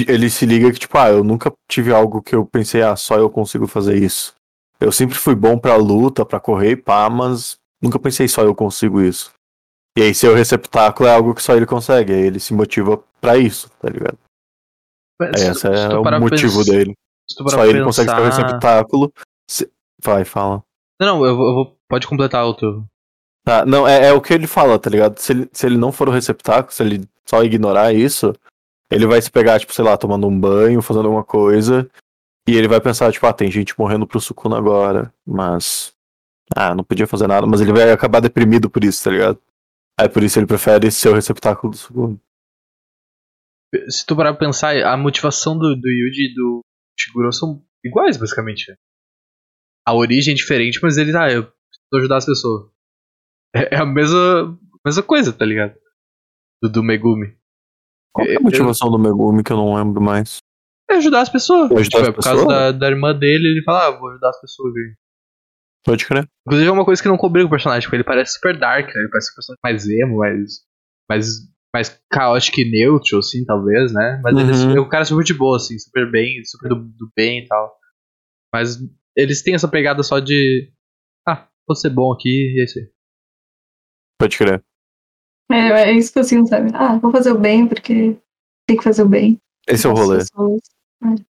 Ele 0.07 0.29
se 0.29 0.45
liga 0.45 0.71
que, 0.71 0.77
tipo, 0.77 0.99
ah, 0.99 1.09
eu 1.09 1.23
nunca 1.23 1.51
tive 1.67 1.91
algo 1.91 2.21
que 2.21 2.35
eu 2.35 2.45
pensei, 2.45 2.83
ah, 2.83 2.95
só 2.95 3.17
eu 3.17 3.27
consigo 3.27 3.65
fazer 3.65 3.97
isso. 3.97 4.35
Eu 4.79 4.91
sempre 4.91 5.17
fui 5.17 5.35
bom 5.35 5.57
pra 5.57 5.75
luta, 5.75 6.25
pra 6.25 6.39
correr 6.39 6.71
e 6.71 6.75
pá, 6.75 7.09
mas 7.09 7.57
nunca 7.81 7.97
pensei 7.99 8.27
só 8.27 8.41
eu 8.43 8.53
consigo 8.55 9.01
isso. 9.01 9.31
E 9.97 10.01
aí 10.01 10.13
ser 10.13 10.29
o 10.29 10.35
receptáculo 10.35 11.07
é 11.07 11.13
algo 11.13 11.35
que 11.35 11.41
só 11.43 11.55
ele 11.55 11.65
consegue, 11.65 12.11
aí 12.13 12.21
ele 12.21 12.39
se 12.39 12.53
motiva 12.53 13.01
pra 13.21 13.37
isso, 13.37 13.69
tá 13.79 13.89
ligado? 13.89 14.17
Mas 15.19 15.39
se- 15.39 15.47
Esse 15.51 15.59
se 15.59 15.67
é 15.67 15.97
o 15.97 16.03
motivo 16.19 16.55
pens- 16.57 16.65
dele. 16.65 16.93
Só 17.51 17.65
ele 17.65 17.83
consegue 17.85 18.09
ser 18.09 18.15
o 18.15 18.23
receptáculo. 18.43 19.13
Se- 19.49 19.71
Vai, 20.03 20.25
fala. 20.25 20.63
Não, 20.99 21.07
não, 21.19 21.25
eu 21.25 21.37
vou, 21.37 21.47
eu 21.47 21.53
vou- 21.53 21.77
Pode 21.87 22.07
completar 22.07 22.45
o 22.45 22.53
teu. 22.55 22.83
Tá, 23.45 23.65
não, 23.65 23.87
é, 23.87 24.07
é 24.07 24.13
o 24.13 24.19
que 24.21 24.33
ele 24.33 24.47
fala, 24.47 24.79
tá 24.79 24.89
ligado? 24.89 25.17
Se 25.19 25.31
ele, 25.31 25.49
se 25.53 25.65
ele 25.65 25.77
não 25.77 25.91
for 25.91 26.09
o 26.09 26.11
receptáculo, 26.11 26.73
se 26.73 26.81
ele 26.81 27.07
só 27.25 27.43
ignorar 27.43 27.93
isso, 27.93 28.33
ele 28.91 29.05
vai 29.05 29.21
se 29.21 29.29
pegar, 29.29 29.59
tipo, 29.59 29.73
sei 29.73 29.85
lá, 29.85 29.95
tomando 29.95 30.25
um 30.27 30.39
banho, 30.39 30.81
fazendo 30.81 31.05
alguma 31.05 31.23
coisa, 31.23 31.87
e 32.47 32.55
ele 32.55 32.67
vai 32.67 32.81
pensar, 32.81 33.11
tipo, 33.11 33.25
ah, 33.25 33.33
tem 33.33 33.49
gente 33.49 33.77
morrendo 33.77 34.05
pro 34.07 34.19
Sukuna 34.19 34.57
agora, 34.57 35.13
mas. 35.25 35.93
Ah, 36.55 36.75
não 36.75 36.83
podia 36.83 37.07
fazer 37.07 37.27
nada, 37.27 37.47
mas 37.47 37.61
ele 37.61 37.71
vai 37.71 37.89
acabar 37.91 38.19
deprimido 38.19 38.69
por 38.69 38.83
isso, 38.83 39.03
tá 39.03 39.09
ligado? 39.11 39.41
Aí 39.99 40.09
por 40.09 40.23
isso 40.23 40.37
ele 40.39 40.45
prefere 40.45 40.91
ser 40.91 41.09
o 41.09 41.13
receptáculo 41.13 41.71
do 41.71 41.77
Sukuna. 41.77 42.19
Se 43.89 44.05
tu 44.05 44.15
parar 44.15 44.33
pra 44.33 44.45
pensar, 44.47 44.75
a 44.85 44.95
motivação 44.97 45.57
do, 45.57 45.75
do 45.75 45.89
Yuji 45.89 46.31
e 46.31 46.33
do 46.35 46.59
Shiguro 46.99 47.31
são 47.33 47.63
iguais, 47.83 48.17
basicamente. 48.17 48.69
né? 48.69 48.75
A 49.87 49.93
origem 49.95 50.33
é 50.33 50.37
diferente, 50.37 50.79
mas 50.81 50.97
eles, 50.97 51.15
ah, 51.15 51.31
eu 51.31 51.43
preciso 51.43 51.97
ajudar 51.97 52.17
as 52.17 52.25
pessoas. 52.25 52.69
É, 53.55 53.75
é 53.75 53.77
a 53.79 53.85
mesma, 53.85 54.59
mesma 54.85 55.03
coisa, 55.03 55.33
tá 55.33 55.45
ligado? 55.45 55.75
Do, 56.61 56.69
do 56.69 56.83
Megumi. 56.83 57.35
Qual 58.13 58.27
é 58.27 58.31
a 58.31 58.33
Eu- 58.35 58.41
motivação 58.41 58.91
do 58.91 58.99
Megumi 58.99 59.43
que 59.43 59.51
eu 59.51 59.57
não 59.57 59.73
lembro 59.75 60.01
mais? 60.01 60.37
É 60.89 60.95
ajudar 60.95 61.21
as 61.21 61.29
pessoas. 61.29 61.71
Ajudar 61.71 61.83
Tipo, 61.83 61.97
as 62.01 62.07
é 62.07 62.11
por 62.11 62.23
causa 62.23 62.45
pessoas? 62.45 62.57
da, 62.57 62.71
da 62.71 62.87
irmã 62.89 63.17
dele, 63.17 63.47
ele 63.49 63.63
fala, 63.63 63.87
ah, 63.87 63.91
vou 63.91 64.09
ajudar 64.09 64.29
as 64.29 64.39
pessoas. 64.41 64.73
Aí. 64.75 64.93
Pode 65.85 66.05
crer. 66.05 66.27
Inclusive 66.47 66.69
é 66.69 66.71
uma 66.71 66.85
coisa 66.85 67.01
que 67.01 67.07
não 67.09 67.17
cobriu 67.17 67.43
com 67.45 67.47
o 67.47 67.51
personagem, 67.51 67.83
porque 67.87 67.95
ele 67.97 68.03
parece 68.03 68.33
super 68.33 68.57
dark, 68.57 68.85
né? 68.87 68.93
Ele 69.01 69.09
parece 69.09 69.31
um 69.31 69.35
personagem 69.35 69.59
mais 69.63 69.89
emo, 69.89 70.17
mais, 70.17 70.49
mais, 71.09 71.27
mais 71.73 72.01
caótico 72.11 72.59
e 72.61 72.69
neutro, 72.71 73.19
assim, 73.19 73.43
talvez, 73.45 73.93
né? 73.93 74.21
Mas 74.23 74.37
ele 74.37 74.51
Uhum. 74.73 74.77
é 74.77 74.81
um 74.81 74.89
cara 74.89 75.03
super 75.05 75.23
de 75.23 75.33
boa, 75.33 75.57
assim, 75.57 75.77
super 75.79 76.09
bem, 76.09 76.43
super 76.45 76.69
do, 76.69 76.75
do 76.75 77.11
bem 77.15 77.43
e 77.43 77.47
tal. 77.47 77.75
Mas 78.53 78.77
eles 79.15 79.41
têm 79.41 79.55
essa 79.55 79.67
pegada 79.67 80.03
só 80.03 80.19
de. 80.19 80.71
Ah, 81.27 81.47
vou 81.67 81.75
ser 81.75 81.89
bom 81.89 82.11
aqui 82.13 82.29
e 82.55 82.61
é 82.61 82.63
isso 82.65 82.79
aí. 82.79 82.85
Pode 84.19 84.37
crer. 84.37 84.63
É, 85.51 85.89
é 85.89 85.91
isso 85.91 86.13
que 86.13 86.19
eu 86.19 86.23
sinto, 86.23 86.47
sabe? 86.49 86.71
Ah, 86.73 86.97
vou 86.97 87.11
fazer 87.11 87.31
o 87.31 87.37
bem 87.39 87.67
porque 87.67 88.17
tem 88.67 88.77
que 88.77 88.83
fazer 88.83 89.03
o 89.03 89.09
bem. 89.09 89.37
Esse 89.67 89.87
é 89.87 89.89
o 89.89 89.93
rolê. 89.93 90.19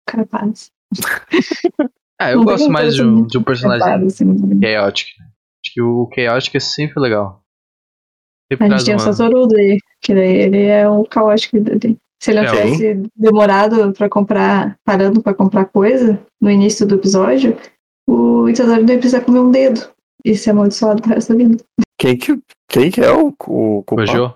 cara, 0.05 0.25
paz. 0.25 0.71
Ah, 2.21 2.31
eu 2.31 2.37
Não 2.37 2.45
gosto 2.45 2.69
mais 2.69 2.95
de 2.95 3.01
um, 3.01 3.05
interessante 3.05 3.31
de 3.31 3.37
um 3.39 3.43
personagem 3.43 4.05
assim. 4.05 4.25
chaotic. 4.61 5.07
né? 5.19 5.25
Acho 5.25 5.73
que 5.73 5.81
o 5.81 6.09
chaotic 6.13 6.55
é 6.55 6.59
sempre 6.59 7.01
legal. 7.01 7.43
Sempre 8.49 8.67
A 8.67 8.69
gente 8.69 8.85
tem 8.85 8.95
o 8.95 8.97
uma... 8.97 9.13
Satoru 9.13 9.47
daí, 9.47 9.77
que 9.99 10.13
daí 10.13 10.35
ele 10.37 10.61
é 10.63 10.87
o 10.87 11.03
caótico 11.05 11.59
dele. 11.59 11.97
Se 12.21 12.31
ele 12.31 12.41
não 12.41 12.47
É, 12.47 12.51
tivesse 12.51 13.09
demorado 13.15 13.91
pra 13.93 14.07
comprar, 14.07 14.77
parando 14.85 15.21
pra 15.21 15.33
comprar 15.33 15.65
coisa 15.65 16.17
no 16.39 16.49
início 16.49 16.85
do 16.85 16.95
episódio, 16.95 17.57
o 18.07 18.47
Itadori 18.47 18.83
não 18.83 18.93
ia 18.93 18.99
precisar 18.99 19.21
comer 19.21 19.39
um 19.39 19.51
dedo 19.51 19.89
e 20.23 20.37
ser 20.37 20.51
amaldiçoado 20.51 21.01
pro 21.01 21.11
resto 21.13 21.33
da 21.33 21.37
vida. 21.43 21.63
Quem 21.99 22.15
que, 22.15 22.39
quem 22.69 22.91
que 22.91 23.01
é 23.01 23.11
o, 23.11 23.27
o 23.29 23.83
culpado? 23.83 23.95
Gojo. 24.07 24.35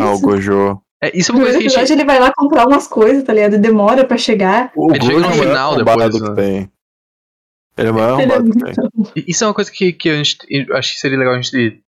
Ah, 0.00 0.12
o 0.14 0.20
Gojo. 0.20 0.82
É, 1.02 1.16
isso 1.16 1.30
é 1.30 1.34
No 1.34 1.38
uma 1.40 1.44
coisa 1.46 1.58
que 1.60 1.66
a 1.76 1.80
gente. 1.84 1.92
ele 1.92 2.04
vai 2.04 2.18
lá 2.18 2.32
comprar 2.36 2.66
umas 2.66 2.88
coisas, 2.88 3.22
tá 3.22 3.32
ligado? 3.32 3.54
E 3.54 3.58
demora 3.58 4.04
pra 4.04 4.16
chegar. 4.16 4.72
O 4.76 4.92
Ele 4.92 5.04
chega 5.04 5.20
no 5.20 5.26
é 5.26 5.32
final 5.32 5.72
arrombado 5.74 5.98
depois, 6.10 6.22
que 6.22 6.28
né? 6.30 6.34
tem. 6.34 6.72
Ele 7.76 7.88
é 7.88 7.92
maior 7.92 8.18
Ele 8.20 8.32
é 8.32 8.42
que 8.42 9.12
tem. 9.14 9.24
Isso 9.28 9.44
é 9.44 9.46
uma 9.46 9.54
coisa 9.54 9.70
que, 9.70 9.92
que 9.92 10.10
a 10.10 10.16
gente, 10.16 10.36
eu 10.50 10.76
acho 10.76 10.94
que 10.94 10.98
seria 11.00 11.18
legal 11.18 11.34
a 11.34 11.40
gente, 11.40 11.82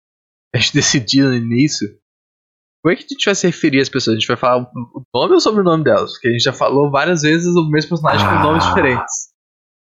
a 0.54 0.58
gente 0.58 0.74
decidir 0.74 1.24
no 1.24 1.34
início. 1.34 1.88
Como 2.84 2.94
é 2.94 2.96
que 2.96 3.04
a 3.06 3.08
gente 3.08 3.26
vai 3.26 3.36
se 3.36 3.48
referir 3.48 3.82
às 3.82 3.90
pessoas? 3.90 4.16
A 4.16 4.20
gente 4.20 4.28
vai 4.28 4.38
falar 4.38 4.64
o 4.64 5.04
nome 5.14 5.32
ou 5.32 5.38
o 5.38 5.40
sobrenome 5.42 5.84
delas? 5.84 6.12
Porque 6.12 6.28
a 6.28 6.32
gente 6.32 6.44
já 6.44 6.54
falou 6.54 6.92
várias 6.92 7.22
vezes 7.22 7.48
o 7.56 7.70
mesmo 7.70 7.90
personagem 7.90 8.26
com 8.26 8.34
Ah. 8.34 8.44
nomes 8.44 8.66
diferentes. 8.66 9.28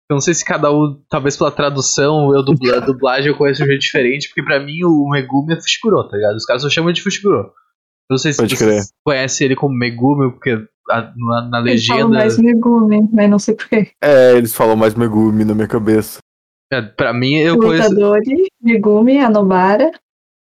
Eu 0.08 0.14
não 0.14 0.20
sei 0.20 0.34
se 0.34 0.44
cada 0.44 0.72
um, 0.72 1.02
talvez 1.10 1.36
pela 1.36 1.50
tradução, 1.50 2.32
eu 2.32 2.44
dubla, 2.44 2.80
dublagem, 2.80 3.28
eu 3.32 3.36
conheço 3.36 3.58
de 3.58 3.64
um 3.64 3.66
jeito 3.66 3.80
diferente, 3.82 4.28
porque 4.28 4.42
pra 4.44 4.60
mim 4.60 4.84
o 4.84 5.08
Megumi 5.10 5.52
é 5.54 5.60
Fushiguro, 5.60 6.08
tá 6.08 6.16
ligado? 6.16 6.36
Os 6.36 6.44
caras 6.44 6.62
só 6.62 6.70
chamam 6.70 6.92
de 6.92 7.02
Fushiguro. 7.02 7.52
Eu 8.08 8.14
não 8.14 8.18
sei 8.18 8.32
se 8.32 8.38
Pode 8.38 8.56
vocês 8.56 8.92
conhecem 9.04 9.44
ele 9.46 9.56
como 9.56 9.74
Megumi, 9.74 10.30
porque 10.30 10.50
a- 10.90 11.12
na, 11.16 11.48
na 11.50 11.58
Ele 11.60 11.78
fala 11.80 11.98
legenda. 12.04 12.08
mais 12.08 12.38
Megumi, 12.38 13.08
mas 13.12 13.30
não 13.30 13.38
sei 13.38 13.54
porquê. 13.54 13.90
É, 14.02 14.32
eles 14.36 14.54
falam 14.54 14.76
mais 14.76 14.94
Megumi 14.94 15.44
na 15.44 15.54
minha 15.54 15.66
cabeça. 15.66 16.18
é, 16.72 16.80
Pra 16.82 17.12
mim, 17.12 17.34
eu 17.36 17.54
o 17.54 17.58
conheço. 17.58 17.86
Itadori, 17.92 18.46
Megumi, 18.62 19.18
Anobara, 19.18 19.90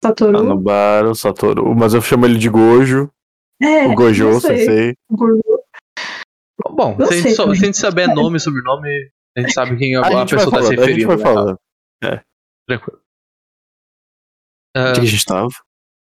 Satoru. 0.03 0.37
Anobara, 0.39 1.15
Satoru. 1.15 1.75
Mas 1.75 1.93
eu 1.95 2.01
chamo 2.01 2.25
ele 2.27 2.37
de 2.37 2.49
Gojo. 2.49 3.09
É, 3.61 3.87
o 3.87 3.95
Gojo, 3.95 4.39
sei. 4.41 4.57
Sensei. 4.59 4.93
Gojo. 5.11 5.41
Bom, 6.69 6.95
Não 6.99 7.05
se 7.07 7.13
a, 7.13 7.15
gente 7.15 7.23
sei 7.23 7.35
só- 7.35 7.43
também. 7.43 7.57
se 7.57 7.63
a 7.63 7.65
gente 7.67 7.77
saber 7.77 8.07
nome 8.13 8.37
e 8.37 8.39
sobrenome, 8.39 8.89
a 9.37 9.41
gente 9.41 9.53
sabe 9.53 9.75
quem 9.77 9.95
a, 9.95 10.01
A 10.01 10.07
a 10.07 10.11
vai 10.11 10.25
pessoa 10.27 10.39
tá 10.39 10.45
se 10.45 10.51
falando, 10.51 10.65
a 10.67 10.69
gente 10.69 10.79
referindo. 10.79 11.07
vai 11.07 11.17
né? 11.17 11.23
falando. 11.23 11.57
Tranquilo. 12.67 12.99
Ah, 14.75 14.89
Onde 14.89 14.99
que 14.99 15.05
a 15.07 15.09
gente 15.09 15.25
tava? 15.25 15.47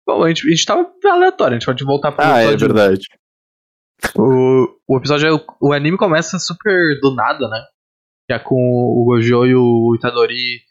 Bom, 0.08 0.24
a 0.24 0.30
gente, 0.30 0.48
a 0.48 0.50
gente 0.50 0.66
tava 0.66 0.90
aleatório, 1.06 1.56
a 1.56 1.60
gente 1.60 1.66
pode 1.66 1.84
voltar 1.84 2.12
pro 2.12 2.26
Ah, 2.26 2.40
é 2.40 2.56
verdade. 2.56 3.06
O, 4.16 4.68
o 4.88 4.98
episódio, 5.00 5.28
é 5.28 5.34
o, 5.34 5.44
o 5.60 5.74
anime 5.74 5.98
começa 5.98 6.38
super 6.38 7.00
do 7.02 7.16
nada, 7.16 7.48
né? 7.50 7.64
Já 8.30 8.40
com 8.40 8.56
o 8.56 9.06
Gojo 9.06 9.44
e 9.44 9.56
o 9.56 9.96
Itadori 9.96 10.62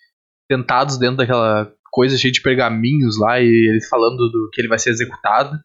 sentados 0.50 0.96
dentro 0.96 1.16
daquela 1.16 1.72
coisa 1.90 2.16
cheia 2.16 2.30
de 2.30 2.40
pergaminhos 2.40 3.18
lá 3.18 3.40
e 3.40 3.48
eles 3.48 3.88
falando 3.88 4.16
do 4.16 4.48
que 4.52 4.60
ele 4.60 4.68
vai 4.68 4.78
ser 4.78 4.90
executado. 4.90 5.58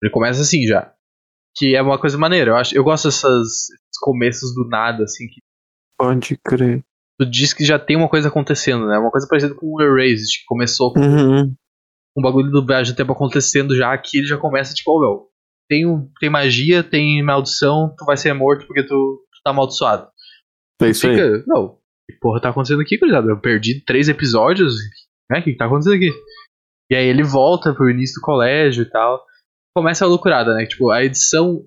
Ele 0.00 0.12
começa 0.12 0.40
assim 0.42 0.64
já. 0.68 0.92
Que 1.56 1.74
é 1.74 1.82
uma 1.82 1.98
coisa 1.98 2.16
maneira. 2.16 2.52
Eu, 2.52 2.56
acho, 2.56 2.76
eu 2.76 2.84
gosto 2.84 3.08
dessas 3.08 3.70
esses 3.70 3.98
começos 4.00 4.54
do 4.54 4.64
nada, 4.68 5.02
assim, 5.02 5.26
que 5.26 5.40
Pode 5.98 6.38
crer. 6.44 6.84
tu 7.18 7.26
diz 7.26 7.52
que 7.52 7.64
já 7.64 7.76
tem 7.76 7.96
uma 7.96 8.08
coisa 8.08 8.28
acontecendo, 8.28 8.86
né? 8.86 8.98
Uma 8.98 9.10
coisa 9.10 9.26
parecida 9.28 9.54
com 9.54 9.66
o 9.66 9.82
Erased, 9.82 10.38
que 10.38 10.44
começou 10.46 10.92
com 10.92 11.00
Uhum. 11.00 11.54
Um 12.16 12.22
bagulho 12.22 12.50
do 12.50 12.64
viagem 12.64 12.92
do 12.92 12.96
tempo 12.96 13.12
acontecendo 13.12 13.76
já, 13.76 13.92
aqui 13.92 14.18
ele 14.18 14.26
já 14.26 14.36
começa 14.38 14.74
tipo, 14.74 14.90
ô 14.92 15.00
meu, 15.00 15.28
tem, 15.68 15.86
um- 15.86 16.10
tem 16.20 16.30
magia, 16.30 16.82
tem 16.82 17.22
maldição, 17.22 17.94
tu 17.98 18.04
vai 18.04 18.16
ser 18.16 18.32
morto 18.34 18.66
porque 18.66 18.82
tu, 18.82 18.88
tu 18.88 19.40
tá 19.44 19.50
amaldiçoado. 19.50 20.08
É 20.82 20.88
isso 20.90 21.06
aí. 21.06 21.14
Fica, 21.14 21.44
não, 21.46 21.78
que 22.10 22.16
porra 22.20 22.40
tá 22.40 22.50
acontecendo 22.50 22.82
aqui, 22.82 22.98
cuidado? 22.98 23.28
Eu 23.30 23.40
perdi 23.40 23.82
três 23.84 24.08
episódios, 24.08 24.74
né? 25.30 25.38
O 25.40 25.42
que, 25.42 25.52
que 25.52 25.56
tá 25.58 25.66
acontecendo 25.66 25.94
aqui? 25.96 26.10
E 26.90 26.94
aí 26.96 27.06
ele 27.06 27.22
volta 27.22 27.72
pro 27.74 27.88
início 27.90 28.20
do 28.20 28.24
colégio 28.24 28.82
e 28.82 28.90
tal. 28.90 29.24
Começa 29.76 30.04
a 30.04 30.08
loucurada, 30.08 30.54
né? 30.54 30.66
Tipo, 30.66 30.90
a 30.90 31.02
edição. 31.04 31.64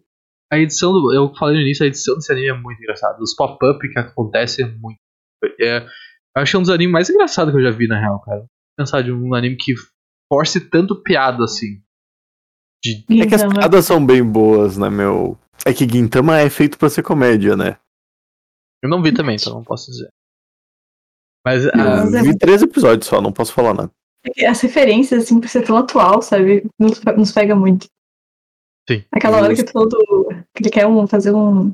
A 0.54 0.58
edição 0.60 0.94
do. 0.94 1.14
Eu 1.14 1.34
falei 1.36 1.56
no 1.56 1.62
início, 1.62 1.84
a 1.84 1.88
edição 1.88 2.16
desse 2.16 2.32
anime 2.32 2.48
é 2.50 2.54
muito 2.54 2.80
engraçada. 2.80 3.18
Os 3.20 3.36
pop-up 3.36 3.80
que 3.90 4.00
acontecem 4.00 4.66
é 4.66 4.68
muito. 4.70 5.00
É, 5.60 5.80
eu 5.80 5.88
acho 6.42 6.52
que 6.52 6.56
é 6.56 6.60
um 6.60 6.62
dos 6.62 6.70
animes 6.72 6.94
mais 6.94 7.10
engraçados 7.10 7.52
que 7.54 7.60
eu 7.60 7.64
já 7.64 7.72
vi, 7.72 7.88
na 7.88 8.00
real, 8.00 8.22
cara. 8.22 8.46
Pensar 8.78 9.02
de 9.02 9.12
um 9.12 9.34
anime 9.34 9.58
que 9.58 9.74
force 10.32 10.60
tanto 10.60 11.02
piada 11.02 11.44
assim. 11.44 11.82
De, 12.84 13.04
É 13.22 13.26
que 13.26 13.36
as 13.36 13.44
piadas 13.44 13.86
são 13.86 14.06
bem 14.06 14.24
boas, 14.24 14.78
né, 14.78 14.90
meu? 14.90 15.38
É 15.66 15.74
que 15.74 15.88
Gintama 15.88 16.40
é 16.40 16.50
feito 16.50 16.78
pra 16.78 16.90
ser 16.90 17.04
comédia, 17.04 17.56
né? 17.56 17.78
eu 18.84 18.90
não 18.90 19.02
vi 19.02 19.12
também, 19.12 19.36
então 19.36 19.54
não 19.54 19.64
posso 19.64 19.92
dizer. 19.92 20.10
Mas 21.46 21.64
Eu 21.66 21.72
ah, 21.74 22.04
Mas 22.04 22.14
é 22.14 22.22
vi 22.22 22.38
três 22.38 22.62
episódios 22.62 23.08
só, 23.08 23.22
não 23.22 23.32
posso 23.32 23.54
falar 23.54 23.74
nada. 23.74 23.92
As 24.48 24.62
referências, 24.62 25.24
assim, 25.24 25.40
por 25.40 25.48
ser 25.48 25.66
tão 25.66 25.78
atual, 25.78 26.22
sabe? 26.22 26.66
Nos, 26.78 27.02
nos 27.02 27.32
pega 27.32 27.56
muito. 27.56 27.88
Sim. 28.90 29.04
Aquela 29.12 29.42
hora 29.42 29.56
que 29.56 29.64
tu 29.64 29.72
falou 29.72 29.88
do. 29.88 30.30
que 30.54 30.64
ele 30.64 30.70
quer 30.70 30.86
um, 30.86 31.08
fazer 31.08 31.34
um. 31.34 31.72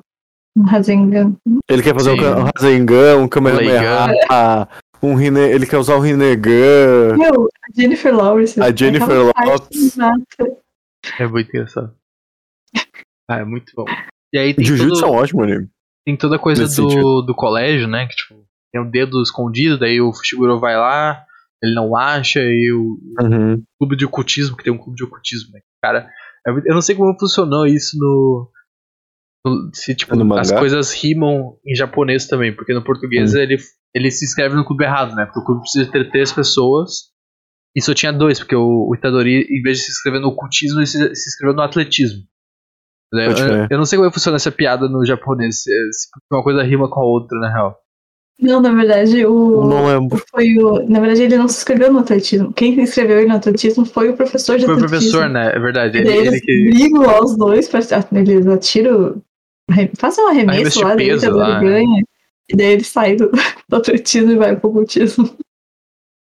um 0.58 0.64
Rasengan. 0.64 1.36
Ele 1.70 1.84
quer 1.84 1.94
fazer 1.94 2.12
um, 2.12 2.18
Sim. 2.18 2.26
um 2.26 2.50
Rasengan, 2.54 3.18
um 3.18 3.28
Kamehameha. 3.28 4.68
Um 5.04 5.16
Rine... 5.16 5.40
ele 5.40 5.66
quer 5.66 5.78
usar 5.78 5.96
o 5.96 6.00
Rinnegan. 6.00 7.18
Meu, 7.18 7.46
a 7.46 7.82
Jennifer 7.82 8.16
Lawrence. 8.16 8.62
A 8.62 8.74
Jennifer 8.76 9.08
mata. 9.36 9.68
é 11.20 11.28
muito 11.28 11.50
engraçado. 11.50 11.94
Ah, 13.30 13.40
é 13.40 13.46
muito 13.46 13.72
bom. 13.76 13.86
E 14.34 14.38
aí 14.38 14.54
tem 14.54 14.66
Jujutsu 14.66 15.00
é 15.00 15.02
todo- 15.02 15.12
um 15.12 15.16
ótimo 15.18 15.44
anime. 15.44 15.70
tem 16.06 16.18
toda 16.18 16.36
a 16.36 16.40
coisa 16.40 16.64
Nesse 16.64 16.78
do, 16.82 16.90
sentido. 16.90 17.22
do 17.22 17.36
colégio, 17.36 17.88
né? 17.88 18.08
Que 18.08 18.16
tipo, 18.16 18.46
tem 18.72 18.82
o 18.82 18.90
dedo 18.90 19.22
escondido, 19.22 19.78
daí 19.80 20.02
o 20.02 20.12
Fushiguro 20.14 20.60
vai 20.60 20.76
lá, 20.76 21.24
ele 21.64 21.74
não 21.76 21.96
acha, 21.96 22.40
e 22.42 22.72
o 22.74 22.98
Uhum. 23.22 23.64
clube 23.80 23.96
de 23.96 24.06
ocultismo, 24.06 24.58
que 24.58 24.64
tem 24.64 24.74
um 24.74 24.78
clube 24.78 24.96
de 24.98 25.04
ocultismo, 25.04 25.52
né? 25.54 25.62
Cara, 25.82 26.10
eu 26.48 26.58
eu 26.66 26.74
não 26.74 26.82
sei 26.82 26.96
como 26.96 27.18
funcionou 27.20 27.66
isso 27.66 27.98
no. 28.00 28.50
no- 29.46 29.70
se 29.74 29.96
tipo, 29.96 30.14
as 30.36 30.52
coisas 30.52 30.92
rimam 30.94 31.58
em 31.66 31.76
japonês 31.76 32.28
também, 32.28 32.54
porque 32.56 32.74
no 32.74 32.84
português 32.84 33.34
Hum. 33.36 33.38
ele, 33.40 33.58
ele 33.94 34.10
se 34.12 34.26
inscreve 34.26 34.56
no 34.56 34.66
clube 34.66 34.84
errado, 34.84 35.16
né? 35.16 35.26
Porque 35.26 35.40
o 35.40 35.46
clube 35.46 35.62
precisa 35.62 35.92
ter 35.92 36.10
três 36.10 36.32
pessoas. 36.32 37.12
E 37.76 37.82
só 37.82 37.94
tinha 37.94 38.14
dois, 38.14 38.40
porque 38.40 38.56
o, 38.56 38.88
o 38.90 38.96
Itadori, 38.96 39.48
em 39.50 39.62
vez 39.62 39.80
de 39.80 39.86
se 39.86 39.92
inscrever 39.92 40.22
no 40.22 40.28
ocultismo, 40.28 40.80
ele 40.80 40.86
se, 40.86 40.98
se 41.16 41.30
inscreveu 41.30 41.56
no 41.56 41.62
atletismo. 41.64 42.22
Eu, 43.12 43.32
eu, 43.32 43.68
eu 43.70 43.78
não 43.78 43.86
sei 43.86 43.98
como 43.98 44.12
funciona 44.12 44.36
essa 44.38 44.52
piada 44.52 44.88
no 44.88 45.06
japonês, 45.06 45.64
se, 45.64 45.72
se 45.92 46.08
uma 46.32 46.44
coisa 46.44 46.64
rima 46.64 46.90
com 46.90 47.00
a 47.00 47.04
outra, 47.04 47.40
na 47.40 47.52
real. 47.52 47.76
Não, 48.40 48.60
na 48.60 48.72
verdade, 48.74 49.26
o. 49.26 49.66
Não 49.68 49.86
lembro. 49.86 50.22
Foi 50.30 50.58
o. 50.58 50.88
Na 50.90 51.00
verdade, 51.00 51.24
ele 51.24 51.38
não 51.38 51.48
se 51.48 51.58
inscreveu 51.58 51.94
no 51.94 52.00
atletismo. 52.00 52.52
Quem 52.54 52.74
se 52.74 52.82
inscreveu 52.82 53.20
ele 53.20 53.28
no 53.28 53.36
atletismo 53.36 53.86
foi 53.86 54.10
o 54.10 54.18
professor 54.18 54.58
de 54.58 54.66
Foi 54.66 54.74
o 54.74 54.78
atletismo. 54.78 55.12
professor, 55.12 55.30
né? 55.30 55.52
É 55.54 55.60
verdade. 55.60 55.98
Ele, 56.00 56.10
ele 56.10 56.28
eles 56.28 56.42
que. 56.42 56.70
brigam 56.72 57.04
lá 57.04 57.24
os 57.24 57.38
dois, 57.38 57.70
pra, 57.70 57.80
eles 58.14 58.48
atiram. 58.48 59.22
Fazem 59.98 60.26
um 60.26 60.28
arremesso, 60.28 60.58
Arremesso 60.58 60.80
de 60.80 60.84
lá, 60.84 60.94
o 60.94 60.98
peso 60.98 61.26
Itadori 61.26 61.52
lá, 61.52 61.60
ganha. 61.60 62.04
E 62.50 62.56
daí 62.56 62.74
ele 62.74 62.84
sai 62.84 63.16
do, 63.16 63.30
do 63.70 63.76
atletismo 63.76 64.32
e 64.32 64.36
vai 64.38 64.56
pro 64.56 64.70
ocultismo. 64.70 65.36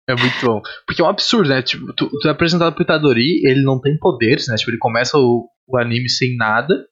É 0.09 0.15
muito 0.15 0.45
bom. 0.45 0.61
Porque 0.85 1.01
é 1.01 1.05
um 1.05 1.09
absurdo, 1.09 1.49
né? 1.49 1.61
Tipo, 1.61 1.93
tu, 1.93 2.09
tu 2.09 2.27
é 2.27 2.31
apresentado 2.31 2.73
pro 2.73 2.83
Itadori, 2.83 3.41
ele 3.45 3.61
não 3.61 3.79
tem 3.79 3.97
poderes, 3.97 4.47
né? 4.47 4.55
Tipo, 4.55 4.71
ele 4.71 4.77
começa 4.77 5.17
o, 5.17 5.49
o 5.67 5.77
anime 5.77 6.09
sem 6.09 6.37
nada. 6.37 6.85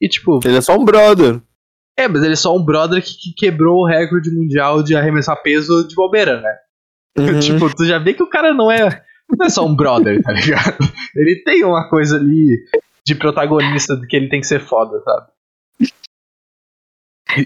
E 0.00 0.08
tipo, 0.08 0.38
Ele 0.44 0.58
é 0.58 0.60
só 0.60 0.76
um 0.76 0.84
brother. 0.84 1.40
é, 1.96 2.06
mas 2.08 2.22
ele 2.22 2.32
é 2.32 2.36
só 2.36 2.54
um 2.54 2.62
brother 2.64 3.02
que, 3.02 3.12
que 3.12 3.32
quebrou 3.34 3.82
o 3.82 3.86
recorde 3.86 4.30
mundial 4.30 4.82
de 4.82 4.94
arremessar 4.96 5.40
peso 5.42 5.86
de 5.88 5.94
bobeira, 5.94 6.40
né? 6.40 6.56
Uhum. 7.18 7.40
tipo, 7.40 7.74
tu 7.76 7.84
já 7.84 7.98
vê 7.98 8.14
que 8.14 8.22
o 8.22 8.28
cara 8.28 8.54
não 8.54 8.70
é. 8.70 9.02
Não 9.28 9.46
é 9.46 9.50
só 9.50 9.66
um 9.66 9.76
brother, 9.76 10.22
tá 10.22 10.32
ligado? 10.32 10.78
Ele 11.14 11.42
tem 11.44 11.62
uma 11.62 11.88
coisa 11.90 12.16
ali 12.16 12.58
de 13.04 13.14
protagonista 13.14 13.94
de 13.96 14.06
que 14.06 14.16
ele 14.16 14.28
tem 14.30 14.40
que 14.40 14.46
ser 14.46 14.60
foda, 14.60 14.98
sabe? 15.02 15.26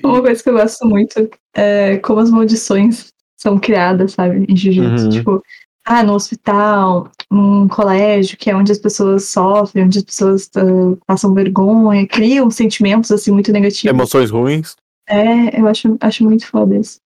Uma 0.02 0.22
coisa 0.22 0.42
que 0.42 0.48
eu 0.48 0.54
gosto 0.54 0.86
muito 0.86 1.30
é 1.54 1.98
como 1.98 2.20
as 2.20 2.30
maldições 2.30 3.12
são 3.38 3.58
criadas, 3.58 4.12
sabe, 4.12 4.44
em 4.48 4.56
Jujutsu. 4.56 5.04
Uhum. 5.04 5.10
Tipo, 5.10 5.42
ah, 5.84 6.02
no 6.02 6.14
hospital, 6.14 7.10
num 7.30 7.68
colégio, 7.68 8.36
que 8.36 8.50
é 8.50 8.56
onde 8.56 8.72
as 8.72 8.78
pessoas 8.78 9.28
sofrem, 9.28 9.84
onde 9.84 9.98
as 9.98 10.04
pessoas 10.04 10.50
ah, 10.56 10.96
passam 11.06 11.32
vergonha, 11.32 12.06
criam 12.06 12.50
sentimentos, 12.50 13.10
assim, 13.10 13.30
muito 13.30 13.52
negativos. 13.52 13.94
Emoções 13.94 14.30
ruins. 14.30 14.74
É, 15.08 15.60
eu 15.60 15.68
acho, 15.68 15.96
acho 16.00 16.24
muito 16.24 16.46
foda 16.46 16.76
isso. 16.76 16.98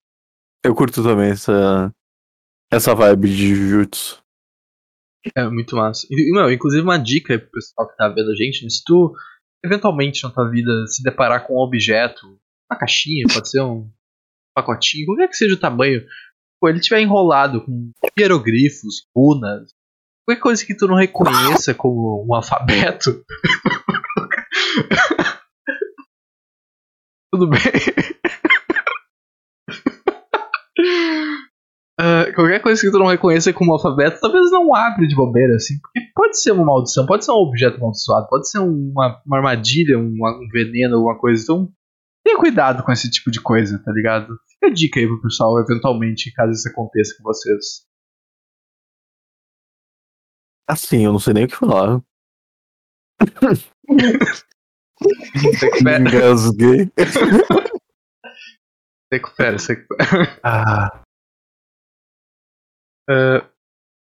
Eu 0.64 0.74
curto 0.74 1.02
também 1.02 1.30
essa, 1.30 1.92
essa 2.72 2.94
vibe 2.94 3.28
de 3.28 3.54
Jujutsu. 3.54 4.22
É 5.36 5.46
muito 5.48 5.76
massa. 5.76 6.06
E, 6.10 6.32
meu, 6.32 6.50
inclusive 6.50 6.82
uma 6.82 6.96
dica 6.96 7.34
aí 7.34 7.38
pro 7.38 7.50
pessoal 7.50 7.86
que 7.86 7.96
tá 7.96 8.08
vendo 8.08 8.30
a 8.30 8.34
gente, 8.34 8.62
né? 8.62 8.70
Se 8.70 8.82
tu 8.84 9.14
eventualmente 9.62 10.24
na 10.24 10.30
tua 10.30 10.48
vida 10.48 10.86
se 10.86 11.02
deparar 11.02 11.46
com 11.46 11.54
um 11.54 11.60
objeto, 11.60 12.39
uma 12.70 12.78
caixinha, 12.78 13.24
pode 13.32 13.50
ser 13.50 13.62
um 13.62 13.90
pacotinho, 14.54 15.06
qualquer 15.06 15.28
que 15.28 15.36
seja 15.36 15.54
o 15.54 15.60
tamanho, 15.60 16.02
pô, 16.60 16.68
ele 16.68 16.80
tiver 16.80 17.00
enrolado 17.00 17.64
com 17.64 17.90
hieroglifos, 18.18 19.06
runas, 19.14 19.72
qualquer 20.26 20.42
coisa 20.42 20.64
que 20.64 20.76
tu 20.76 20.86
não 20.86 20.96
reconheça 20.96 21.74
como 21.74 22.26
um 22.28 22.34
alfabeto. 22.34 23.24
Tudo 27.32 27.48
bem. 27.48 27.60
Ah, 32.02 32.32
qualquer 32.34 32.62
coisa 32.62 32.80
que 32.80 32.90
tu 32.90 32.98
não 32.98 33.08
reconheça 33.08 33.52
como 33.52 33.74
alfabeto, 33.74 34.22
talvez 34.22 34.50
não 34.50 34.74
abre 34.74 35.06
de 35.06 35.14
bobeira, 35.14 35.56
assim. 35.56 35.78
Porque 35.82 36.00
pode 36.14 36.40
ser 36.40 36.52
uma 36.52 36.64
maldição, 36.64 37.04
pode 37.04 37.26
ser 37.26 37.32
um 37.32 37.34
objeto 37.34 37.76
amaldiçoado, 37.76 38.26
pode 38.26 38.48
ser 38.48 38.58
uma, 38.58 39.20
uma 39.26 39.36
armadilha, 39.36 39.98
um, 39.98 40.14
um 40.14 40.48
veneno, 40.50 40.96
alguma 40.96 41.18
coisa. 41.18 41.42
Então, 41.42 41.70
tenha 42.24 42.38
cuidado 42.38 42.84
com 42.84 42.92
esse 42.92 43.10
tipo 43.10 43.30
de 43.30 43.40
coisa, 43.40 43.82
tá 43.82 43.92
ligado? 43.92 44.28
Fica 44.48 44.66
a 44.66 44.70
dica 44.70 45.00
aí 45.00 45.06
pro 45.06 45.22
pessoal, 45.22 45.58
eventualmente, 45.58 46.32
caso 46.32 46.52
isso 46.52 46.68
aconteça 46.68 47.14
com 47.16 47.24
vocês. 47.24 47.86
Assim, 50.68 51.04
eu 51.04 51.12
não 51.12 51.18
sei 51.18 51.34
nem 51.34 51.44
o 51.44 51.48
que 51.48 51.56
falar. 51.56 52.00
Engasguei. 55.82 56.90
recupera, 59.12 59.56
recupera. 59.56 60.40
Ah, 60.44 61.02
Ah, 63.10 63.50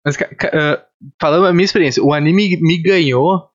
mas, 0.07 0.17
ah, 0.21 0.87
falando 1.21 1.47
a 1.47 1.53
minha 1.53 1.65
experiência, 1.65 2.03
o 2.03 2.15
anime 2.15 2.57
me 2.61 2.81
ganhou 2.81 3.51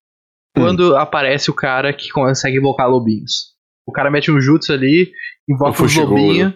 quando 0.53 0.95
aparece 0.97 1.49
o 1.49 1.55
cara 1.55 1.93
que 1.93 2.09
consegue 2.09 2.57
invocar 2.57 2.89
lobinhos. 2.89 3.55
O 3.87 3.91
cara 3.91 4.11
mete 4.11 4.29
um 4.31 4.39
jutsu 4.41 4.73
ali, 4.73 5.11
invoca 5.47 5.69
O 5.69 5.71
os 5.71 5.77
Fushiguro. 5.77 6.21
lobinhos. 6.21 6.53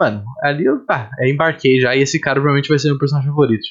Mano, 0.00 0.24
ali 0.42 0.64
eu, 0.64 0.84
ah, 0.90 1.08
eu 1.20 1.28
embarquei 1.32 1.80
já, 1.80 1.94
e 1.94 2.00
esse 2.02 2.18
cara 2.20 2.36
provavelmente 2.40 2.68
vai 2.68 2.78
ser 2.78 2.88
meu 2.88 2.98
personagem 2.98 3.30
favorito. 3.30 3.62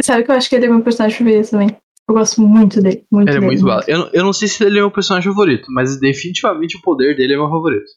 Sabe 0.00 0.22
que 0.24 0.30
eu 0.30 0.36
acho 0.36 0.48
que 0.48 0.54
ele 0.54 0.66
é 0.66 0.68
meu 0.68 0.82
personagem 0.82 1.18
favorito 1.18 1.50
também. 1.50 1.68
Eu 2.08 2.14
gosto 2.14 2.40
muito 2.40 2.80
dele. 2.80 3.04
Muito 3.10 3.28
Ele 3.28 3.38
é 3.38 3.40
dele, 3.40 3.46
muito 3.52 3.64
bala. 3.64 3.82
Eu, 3.88 3.98
não- 3.98 4.10
eu 4.12 4.22
não 4.24 4.32
sei 4.32 4.46
se 4.46 4.62
ele 4.62 4.78
é 4.78 4.80
meu 4.82 4.90
personagem 4.92 5.28
favorito, 5.28 5.66
mas 5.72 5.98
definitivamente 5.98 6.76
o 6.76 6.80
poder 6.82 7.16
dele 7.16 7.32
é 7.34 7.36
meu 7.36 7.48
favorito. 7.48 7.90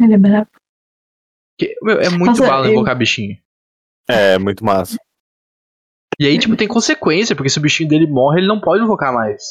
Ele 0.00 0.14
é 0.14 0.18
brabo. 0.18 0.48
Porque, 1.58 1.74
meu, 1.82 2.00
é 2.00 2.08
muito 2.08 2.26
Nossa, 2.26 2.46
bala 2.46 2.66
eu- 2.68 2.72
invocar 2.72 2.96
bichinho. 2.96 3.36
é, 4.08 4.38
muito 4.38 4.64
massa. 4.64 4.96
E 6.18 6.26
aí, 6.26 6.38
tipo, 6.38 6.56
tem 6.56 6.66
consequência, 6.68 7.36
porque 7.36 7.48
se 7.50 7.58
o 7.58 7.62
bichinho 7.62 7.88
dele 7.88 8.06
morre, 8.06 8.40
ele 8.40 8.48
não 8.48 8.60
pode 8.60 8.82
invocar 8.82 9.12
mais. 9.12 9.42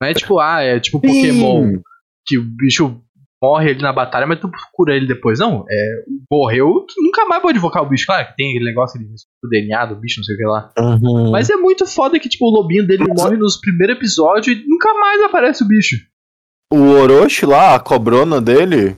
Não 0.00 0.08
é 0.08 0.14
tipo, 0.14 0.38
ah, 0.38 0.60
é 0.62 0.78
tipo 0.78 1.00
Pokémon, 1.00 1.70
Sim. 1.70 1.82
Que 2.26 2.38
o 2.38 2.42
bicho 2.44 3.00
morre 3.42 3.70
ali 3.70 3.82
na 3.82 3.92
batalha, 3.92 4.26
mas 4.26 4.40
tu 4.40 4.50
cura 4.72 4.96
ele 4.96 5.06
depois. 5.06 5.38
Não, 5.38 5.64
é, 5.70 6.04
morreu, 6.30 6.84
tu 6.88 6.94
nunca 7.02 7.24
mais 7.26 7.42
pode 7.42 7.58
invocar 7.58 7.82
o 7.82 7.88
bicho. 7.88 8.06
Claro 8.06 8.26
que 8.28 8.34
tem 8.36 8.50
aquele 8.50 8.64
negócio 8.64 8.98
de 8.98 9.04
o 9.44 9.48
DNA 9.48 9.86
do 9.86 9.96
bicho, 9.96 10.20
não 10.20 10.24
sei 10.24 10.34
o 10.34 10.38
que 10.38 10.44
lá. 10.44 10.72
Uhum. 10.78 11.30
Mas 11.30 11.50
é 11.50 11.56
muito 11.56 11.86
foda 11.86 12.18
que, 12.18 12.28
tipo, 12.28 12.46
o 12.46 12.50
lobinho 12.50 12.86
dele 12.86 13.04
morre 13.06 13.36
nos 13.36 13.58
primeiros 13.60 13.96
episódios 13.96 14.56
e 14.58 14.64
nunca 14.66 14.92
mais 14.94 15.22
aparece 15.22 15.62
o 15.62 15.68
bicho. 15.68 15.96
O 16.72 16.78
Orochi 16.78 17.46
lá, 17.46 17.74
a 17.76 17.80
cobrona 17.80 18.40
dele, 18.40 18.96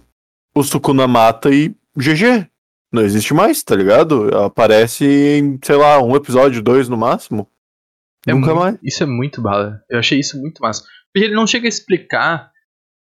o 0.54 0.62
Sukuna 0.62 1.06
mata 1.06 1.50
e 1.50 1.74
GG. 1.96 2.48
Não 2.90 3.02
existe 3.02 3.34
mais, 3.34 3.62
tá 3.62 3.76
ligado? 3.76 4.34
Aparece 4.38 5.04
em, 5.04 5.58
sei 5.62 5.76
lá, 5.76 6.02
um 6.02 6.16
episódio, 6.16 6.62
dois 6.62 6.88
no 6.88 6.96
máximo. 6.96 7.46
É 8.26 8.32
Nunca 8.32 8.46
muito- 8.54 8.60
mais. 8.60 8.78
Isso 8.82 9.02
é 9.02 9.06
muito 9.06 9.42
bala. 9.42 9.82
Eu 9.90 9.98
achei 9.98 10.18
isso 10.18 10.40
muito 10.40 10.60
massa. 10.62 10.84
Porque 11.12 11.26
ele 11.26 11.34
não 11.34 11.46
chega 11.46 11.66
a 11.66 11.68
explicar 11.68 12.50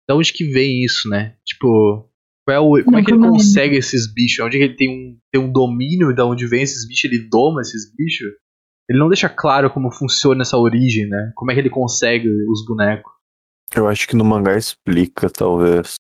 de 0.08 0.14
onde 0.14 0.32
que 0.32 0.44
vem 0.44 0.84
isso, 0.84 1.08
né? 1.08 1.36
Tipo, 1.44 2.08
qual 2.46 2.54
é 2.56 2.60
o- 2.60 2.84
como 2.84 2.98
é 2.98 3.02
que 3.04 3.10
ele 3.12 3.20
consegue 3.20 3.76
esses 3.76 4.12
bichos? 4.12 4.44
Onde 4.44 4.58
que 4.58 4.64
ele 4.64 4.76
tem 4.76 4.88
um, 4.88 5.18
tem 5.32 5.42
um 5.42 5.52
domínio 5.52 6.12
de 6.14 6.22
onde 6.22 6.46
vem 6.46 6.62
esses 6.62 6.86
bichos? 6.86 7.04
Ele 7.04 7.28
doma 7.28 7.60
esses 7.60 7.92
bichos? 7.94 8.28
Ele 8.88 8.98
não 9.00 9.08
deixa 9.08 9.28
claro 9.28 9.68
como 9.70 9.90
funciona 9.90 10.42
essa 10.42 10.56
origem, 10.56 11.08
né? 11.08 11.32
Como 11.34 11.50
é 11.50 11.54
que 11.54 11.60
ele 11.60 11.70
consegue 11.70 12.28
os 12.28 12.64
bonecos. 12.64 13.12
Eu 13.74 13.88
acho 13.88 14.06
que 14.06 14.14
no 14.14 14.24
mangá 14.24 14.56
explica, 14.56 15.28
talvez. 15.28 15.94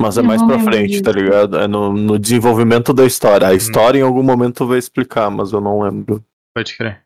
Mas 0.00 0.18
é 0.18 0.22
mais 0.22 0.40
não 0.42 0.48
pra 0.48 0.58
frente, 0.58 0.90
disso. 0.90 1.02
tá 1.02 1.12
ligado? 1.12 1.56
É 1.58 1.66
no, 1.66 1.92
no 1.94 2.18
desenvolvimento 2.18 2.92
da 2.92 3.06
história. 3.06 3.46
A 3.48 3.54
história 3.54 3.98
em 3.98 4.02
algum 4.02 4.22
momento 4.22 4.66
vai 4.66 4.78
explicar, 4.78 5.30
mas 5.30 5.52
eu 5.52 5.60
não 5.60 5.80
lembro. 5.80 6.22
Pode 6.54 6.76
crer. 6.76 7.02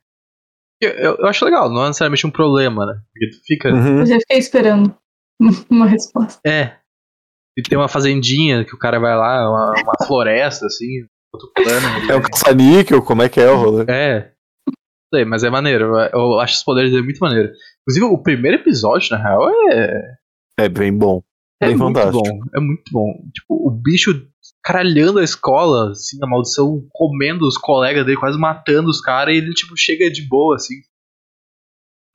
Eu, 0.81 0.91
eu, 0.91 1.17
eu 1.19 1.27
acho 1.27 1.45
legal, 1.45 1.71
não 1.71 1.85
é 1.85 1.87
necessariamente 1.89 2.27
um 2.27 2.31
problema, 2.31 2.85
né? 2.87 3.01
Porque 3.13 3.31
tu 3.37 3.43
fica. 3.47 3.73
Uhum. 3.73 4.01
Eu 4.01 4.07
já 4.07 4.19
fiquei 4.19 4.39
esperando 4.39 4.97
uma 5.71 5.87
resposta. 5.87 6.41
É. 6.47 6.77
E 7.59 7.63
tem 7.63 7.79
uma 7.79 7.89
fazendinha 7.89 8.65
que 8.65 8.75
o 8.75 8.79
cara 8.79 8.99
vai 8.99 9.17
lá, 9.17 9.49
uma, 9.49 9.73
uma 9.83 10.07
floresta, 10.07 10.67
assim, 10.67 11.07
outro 11.33 11.51
plano. 11.55 11.87
É 12.11 12.17
o 12.17 12.21
vai- 12.21 12.31
caça-níquel, 12.31 13.03
como 13.03 13.23
é 13.23 13.29
que 13.29 13.41
é 13.41 13.51
o 13.51 13.57
rolê? 13.57 13.85
É. 13.89 14.33
Sei, 15.15 15.25
mas 15.25 15.43
é 15.45 15.49
maneiro. 15.51 15.97
Eu 16.13 16.39
acho 16.41 16.57
os 16.57 16.65
poderes 16.65 16.91
dele 16.91 17.05
muito 17.05 17.19
maneiro. 17.21 17.51
Inclusive, 17.83 18.05
o 18.13 18.23
primeiro 18.23 18.59
episódio, 18.59 19.09
na 19.17 19.23
real, 19.23 19.49
é. 19.71 20.03
É 20.59 20.69
bem 20.69 20.93
bom. 20.93 21.23
É 21.63 21.69
Bem 21.69 21.77
muito 21.77 21.99
fantástico. 21.99 22.23
bom. 22.23 22.41
É 22.55 22.61
muito 22.61 22.83
bom. 22.93 23.13
Tipo, 23.33 23.55
o 23.67 23.71
bicho 23.71 24.11
caralhando 24.63 25.21
a 25.21 25.25
escola, 25.25 25.91
assim, 25.93 26.19
a 26.23 26.27
maldição 26.27 26.87
comendo 26.93 27.47
os 27.47 27.57
colegas 27.57 28.05
dele, 28.05 28.19
quase 28.19 28.37
matando 28.39 28.91
os 28.91 29.01
caras, 29.01 29.33
e 29.35 29.39
ele, 29.39 29.53
tipo, 29.53 29.75
chega 29.77 30.11
de 30.11 30.27
boa, 30.29 30.57
assim. 30.57 30.75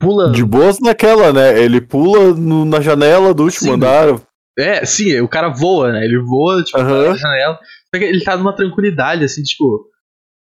Pula. 0.01 0.31
De 0.31 0.43
boas 0.43 0.79
naquela, 0.79 1.31
né? 1.31 1.61
Ele 1.61 1.79
pula 1.79 2.33
no- 2.33 2.65
na 2.65 2.81
janela 2.81 3.33
do 3.33 3.43
último 3.43 3.69
Sim. 3.69 3.75
andar. 3.75 4.19
É, 4.57 4.83
sim, 4.85 5.19
o 5.21 5.29
cara 5.29 5.49
voa, 5.49 5.91
né? 5.93 6.03
Ele 6.03 6.19
voa, 6.19 6.61
tipo, 6.63 6.77
na 6.77 7.15
janela. 7.15 7.59
Só 7.93 7.99
que 7.99 8.03
ele 8.05 8.23
tá 8.23 8.35
numa 8.35 8.55
tranquilidade, 8.55 9.23
assim, 9.23 9.41
tipo. 9.43 9.85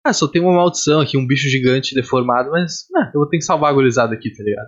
Ah, 0.06 0.14
só 0.14 0.28
tem 0.28 0.42
uma 0.42 0.54
maldição 0.54 1.00
aqui, 1.00 1.18
um 1.18 1.26
bicho 1.26 1.50
gigante 1.50 1.96
deformado, 1.96 2.52
mas. 2.52 2.86
Ah, 2.96 3.10
eu 3.14 3.20
vou 3.22 3.30
ter 3.30 3.38
que 3.38 3.44
salvar 3.44 3.72
a 3.72 3.74
gorizada 3.74 4.14
aqui, 4.14 4.30
tá 4.36 4.44
ligado? 4.44 4.68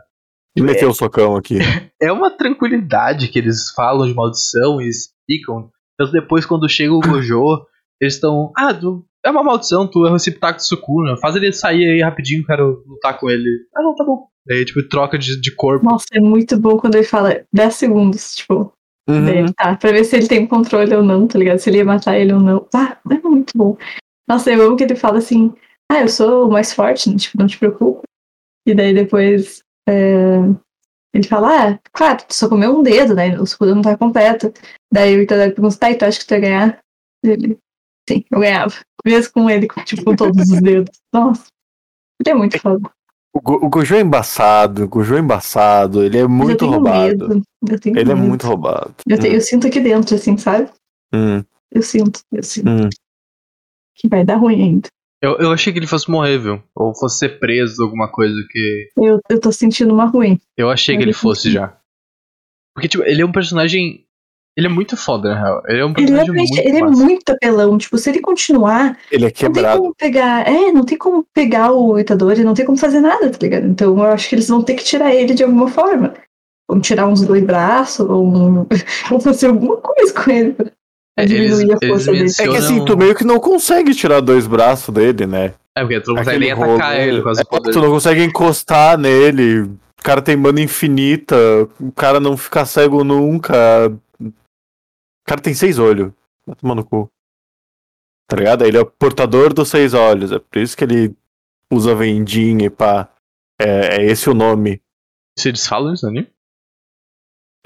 E 0.55 0.61
meteu 0.61 0.89
o 0.89 0.93
socão 0.93 1.35
aqui. 1.35 1.57
é 2.01 2.11
uma 2.11 2.31
tranquilidade 2.31 3.27
que 3.27 3.37
eles 3.37 3.69
falam 3.75 4.07
de 4.07 4.13
maldição 4.15 4.81
e 4.81 4.87
explicam. 4.89 5.69
Então 5.93 6.11
depois, 6.11 6.45
quando 6.45 6.67
chega 6.67 6.93
o 6.93 6.99
Gojo, 6.99 7.43
eles 8.01 8.15
estão. 8.15 8.51
Ah, 8.57 8.73
tu, 8.73 9.05
é 9.23 9.29
uma 9.29 9.43
maldição, 9.43 9.87
tu 9.87 10.07
é 10.07 10.11
o 10.11 10.17
Ciptaco 10.17 10.57
de 10.57 10.65
Sukuna. 10.65 11.17
Faz 11.17 11.35
ele 11.35 11.51
sair 11.53 11.85
aí 11.87 12.01
rapidinho, 12.01 12.43
quero 12.45 12.83
lutar 12.87 13.19
com 13.19 13.29
ele. 13.29 13.47
Ah, 13.75 13.83
não, 13.83 13.93
tá 13.93 14.03
bom. 14.03 14.25
Aí, 14.49 14.65
tipo, 14.65 14.87
troca 14.87 15.17
de, 15.17 15.39
de 15.39 15.55
corpo. 15.55 15.85
Nossa, 15.85 16.05
é 16.13 16.19
muito 16.19 16.57
bom 16.57 16.77
quando 16.77 16.95
ele 16.95 17.03
fala 17.03 17.43
10 17.53 17.75
segundos, 17.75 18.35
tipo, 18.35 18.73
Uhum. 19.09 19.25
dele, 19.25 19.53
tá? 19.53 19.75
Pra 19.77 19.91
ver 19.91 20.03
se 20.03 20.17
ele 20.17 20.27
tem 20.27 20.45
controle 20.45 20.93
ou 20.93 21.01
não, 21.01 21.27
tá 21.27 21.39
ligado? 21.39 21.59
Se 21.59 21.69
ele 21.69 21.77
ia 21.77 21.85
matar 21.85 22.19
ele 22.19 22.33
ou 22.33 22.41
não. 22.41 22.67
Ah, 22.75 22.97
é 23.09 23.19
muito 23.19 23.57
bom. 23.57 23.77
Nossa, 24.27 24.51
eu 24.51 24.61
amo 24.61 24.75
que 24.75 24.83
ele 24.83 24.95
fala 24.97 25.19
assim, 25.19 25.53
ah, 25.89 26.01
eu 26.01 26.09
sou 26.09 26.47
o 26.47 26.51
mais 26.51 26.73
forte, 26.73 27.09
né? 27.09 27.15
tipo, 27.15 27.37
não 27.37 27.47
te 27.47 27.57
preocupa. 27.57 28.01
E 28.67 28.75
daí 28.75 28.93
depois 28.93 29.61
é, 29.87 30.39
ele 31.13 31.25
fala, 31.25 31.69
ah, 31.69 31.79
claro, 31.93 32.25
tu 32.27 32.33
só 32.33 32.49
comeu 32.49 32.77
um 32.77 32.83
dedo, 32.83 33.15
né? 33.15 33.39
O 33.39 33.43
escudo 33.45 33.73
não 33.73 33.81
tá 33.81 33.97
completo. 33.97 34.53
Daí 34.91 35.17
o 35.17 35.21
Itadori 35.21 35.53
pergunta, 35.53 35.77
tá, 35.77 35.89
e 35.89 35.97
tu 35.97 36.03
acha 36.03 36.19
que 36.19 36.27
tu 36.27 36.33
ia 36.33 36.39
ganhar? 36.41 36.79
Ele, 37.23 37.57
sim, 38.09 38.25
eu 38.29 38.39
ganhava. 38.41 38.75
Mesmo 39.05 39.31
com 39.31 39.49
ele, 39.49 39.67
com, 39.67 39.81
tipo, 39.85 40.03
com 40.03 40.15
todos 40.17 40.49
os 40.49 40.61
dedos. 40.61 40.99
Nossa, 41.13 41.47
ele 42.19 42.29
é 42.29 42.35
muito 42.35 42.59
foda. 42.59 42.91
O, 43.33 43.41
Go- 43.41 43.65
o 43.65 43.69
Gojo 43.69 43.95
é 43.95 44.01
embaçado, 44.01 44.83
o 44.85 44.87
Gojo 44.87 45.15
é 45.15 45.19
embaçado, 45.19 46.03
ele 46.03 46.17
é 46.17 46.27
muito 46.27 46.51
eu 46.51 46.57
tenho 46.57 46.71
roubado. 46.71 47.27
medo. 47.29 47.41
Eu 47.69 47.79
tenho 47.79 47.97
Ele 47.99 48.11
é 48.11 48.15
medo. 48.15 48.27
muito 48.27 48.47
roubado. 48.47 48.95
Eu, 49.07 49.19
te- 49.19 49.27
eu 49.27 49.41
sinto 49.41 49.67
aqui 49.67 49.79
dentro, 49.79 50.15
assim, 50.15 50.37
sabe? 50.37 50.69
Hum, 51.13 51.43
Eu 51.71 51.81
sinto, 51.83 52.19
eu 52.31 52.41
sinto 52.43 52.69
hum. 52.69 52.89
que 53.95 54.07
vai 54.07 54.25
dar 54.25 54.37
ruim 54.37 54.61
ainda. 54.63 54.87
Eu, 55.21 55.37
eu 55.37 55.51
achei 55.51 55.71
que 55.73 55.79
ele 55.79 55.87
fosse 55.87 56.09
morrer, 56.09 56.37
viu? 56.37 56.61
Ou 56.75 56.93
fosse 56.95 57.19
ser 57.19 57.39
preso, 57.39 57.83
alguma 57.83 58.07
coisa 58.11 58.35
que. 58.49 58.89
Eu, 58.97 59.19
eu 59.29 59.39
tô 59.39 59.51
sentindo 59.51 59.93
uma 59.93 60.05
ruim. 60.05 60.39
Eu 60.55 60.69
achei 60.69 60.95
que 60.95 61.03
Ele 61.03 61.13
fosse. 61.13 61.51
já. 61.51 61.75
Porque, 62.75 62.87
tipo, 62.87 63.03
ele 63.03 63.21
é 63.21 63.25
um 63.25 63.31
personagem. 63.31 64.05
Ele 64.57 64.65
é 64.65 64.69
muito 64.69 64.97
foda, 64.97 65.29
na 65.29 65.39
real. 65.39 65.61
Ele 65.67 65.79
é 65.81 65.85
um 65.85 65.89
Ele, 65.89 65.95
personagem 65.95 66.25
realmente- 66.33 66.49
muito 66.55 66.67
ele 66.67 66.77
é 66.77 66.81
massa. 66.81 67.03
muito 67.03 67.29
apelão. 67.29 67.77
Tipo, 67.77 67.97
se 67.99 68.09
ele 68.09 68.19
continuar, 68.19 68.97
Ele 69.11 69.25
é 69.25 69.27
não 69.27 69.31
tem 69.31 69.31
quebrado. 69.53 69.79
como 69.81 69.95
pegar. 69.95 70.47
É, 70.47 70.71
não 70.71 70.83
tem 70.83 70.97
como 70.97 71.23
pegar 71.33 71.71
o 71.71 71.99
Itadori, 71.99 72.43
não 72.43 72.55
tem 72.55 72.65
como 72.65 72.77
fazer 72.77 72.99
nada, 72.99 73.29
tá 73.29 73.37
ligado? 73.41 73.67
Então 73.67 73.89
eu 73.95 74.03
acho 74.03 74.27
que 74.27 74.33
eles 74.35 74.47
vão 74.47 74.63
ter 74.63 74.73
que 74.73 74.83
tirar 74.83 75.13
ele 75.13 75.33
de 75.35 75.43
alguma 75.43 75.67
forma. 75.67 76.13
ou 76.69 76.81
tirar 76.81 77.07
uns 77.07 77.21
dois 77.21 77.41
braços, 77.45 78.05
ou, 78.09 78.25
um... 78.27 78.65
ou 79.11 79.19
fazer 79.21 79.47
alguma 79.47 79.77
coisa 79.77 80.13
com 80.13 80.29
ele. 80.29 80.51
Pra 80.51 80.65
É, 81.17 81.25
diminuir 81.25 81.61
eles- 81.61 81.69
a 81.81 81.87
força 81.87 82.11
eles 82.11 82.35
dele. 82.35 82.49
É 82.49 82.51
que 82.51 82.57
assim, 82.57 82.73
Mencionam- 82.73 82.85
tu 82.85 82.97
meio 82.97 83.15
que 83.15 83.23
não 83.23 83.39
consegue 83.39 83.93
tirar 83.95 84.19
dois 84.19 84.45
braços 84.47 84.93
dele, 84.93 85.25
né? 85.25 85.53
É, 85.77 85.81
porque 85.81 86.01
tu 86.01 86.07
não 86.09 86.17
consegue 86.17 86.29
Aquele 86.37 86.45
nem 86.45 86.51
atacar 86.51 86.91
rolo, 86.91 87.01
ele 87.09 87.21
com 87.21 87.29
as 87.29 87.37
é, 87.39 87.43
poderes. 87.45 87.73
Tu 87.77 87.81
não 87.81 87.89
consegue 87.91 88.21
encostar 88.23 88.97
nele. 88.97 89.61
O 89.61 90.03
cara 90.03 90.21
tem 90.21 90.35
mana 90.35 90.59
infinita. 90.59 91.35
O 91.79 91.91
cara 91.93 92.19
não 92.19 92.35
fica 92.35 92.65
cego 92.65 93.01
nunca. 93.03 93.53
O 95.27 95.29
cara 95.29 95.41
tem 95.41 95.53
seis 95.53 95.77
olhos. 95.77 96.13
Vai 96.45 96.55
tomar 96.55 96.73
no 96.75 96.85
cu. 96.85 97.11
Tá 98.29 98.37
ligado? 98.37 98.63
Ele 98.65 98.77
é 98.77 98.81
o 98.81 98.85
portador 98.85 99.53
dos 99.53 99.67
seis 99.67 99.93
olhos. 99.93 100.31
É 100.31 100.39
por 100.39 100.57
isso 100.57 100.75
que 100.77 100.85
ele 100.85 101.13
usa 101.71 101.93
vendinha 101.93 102.67
e 102.67 102.69
pá. 102.69 103.09
É, 103.59 103.97
é 103.97 104.05
esse 104.05 104.29
o 104.29 104.33
nome. 104.33 104.81
Se 105.37 105.49
eles 105.49 105.67
falam 105.67 105.93
isso 105.93 106.05
no 106.05 106.11
anime? 106.11 106.31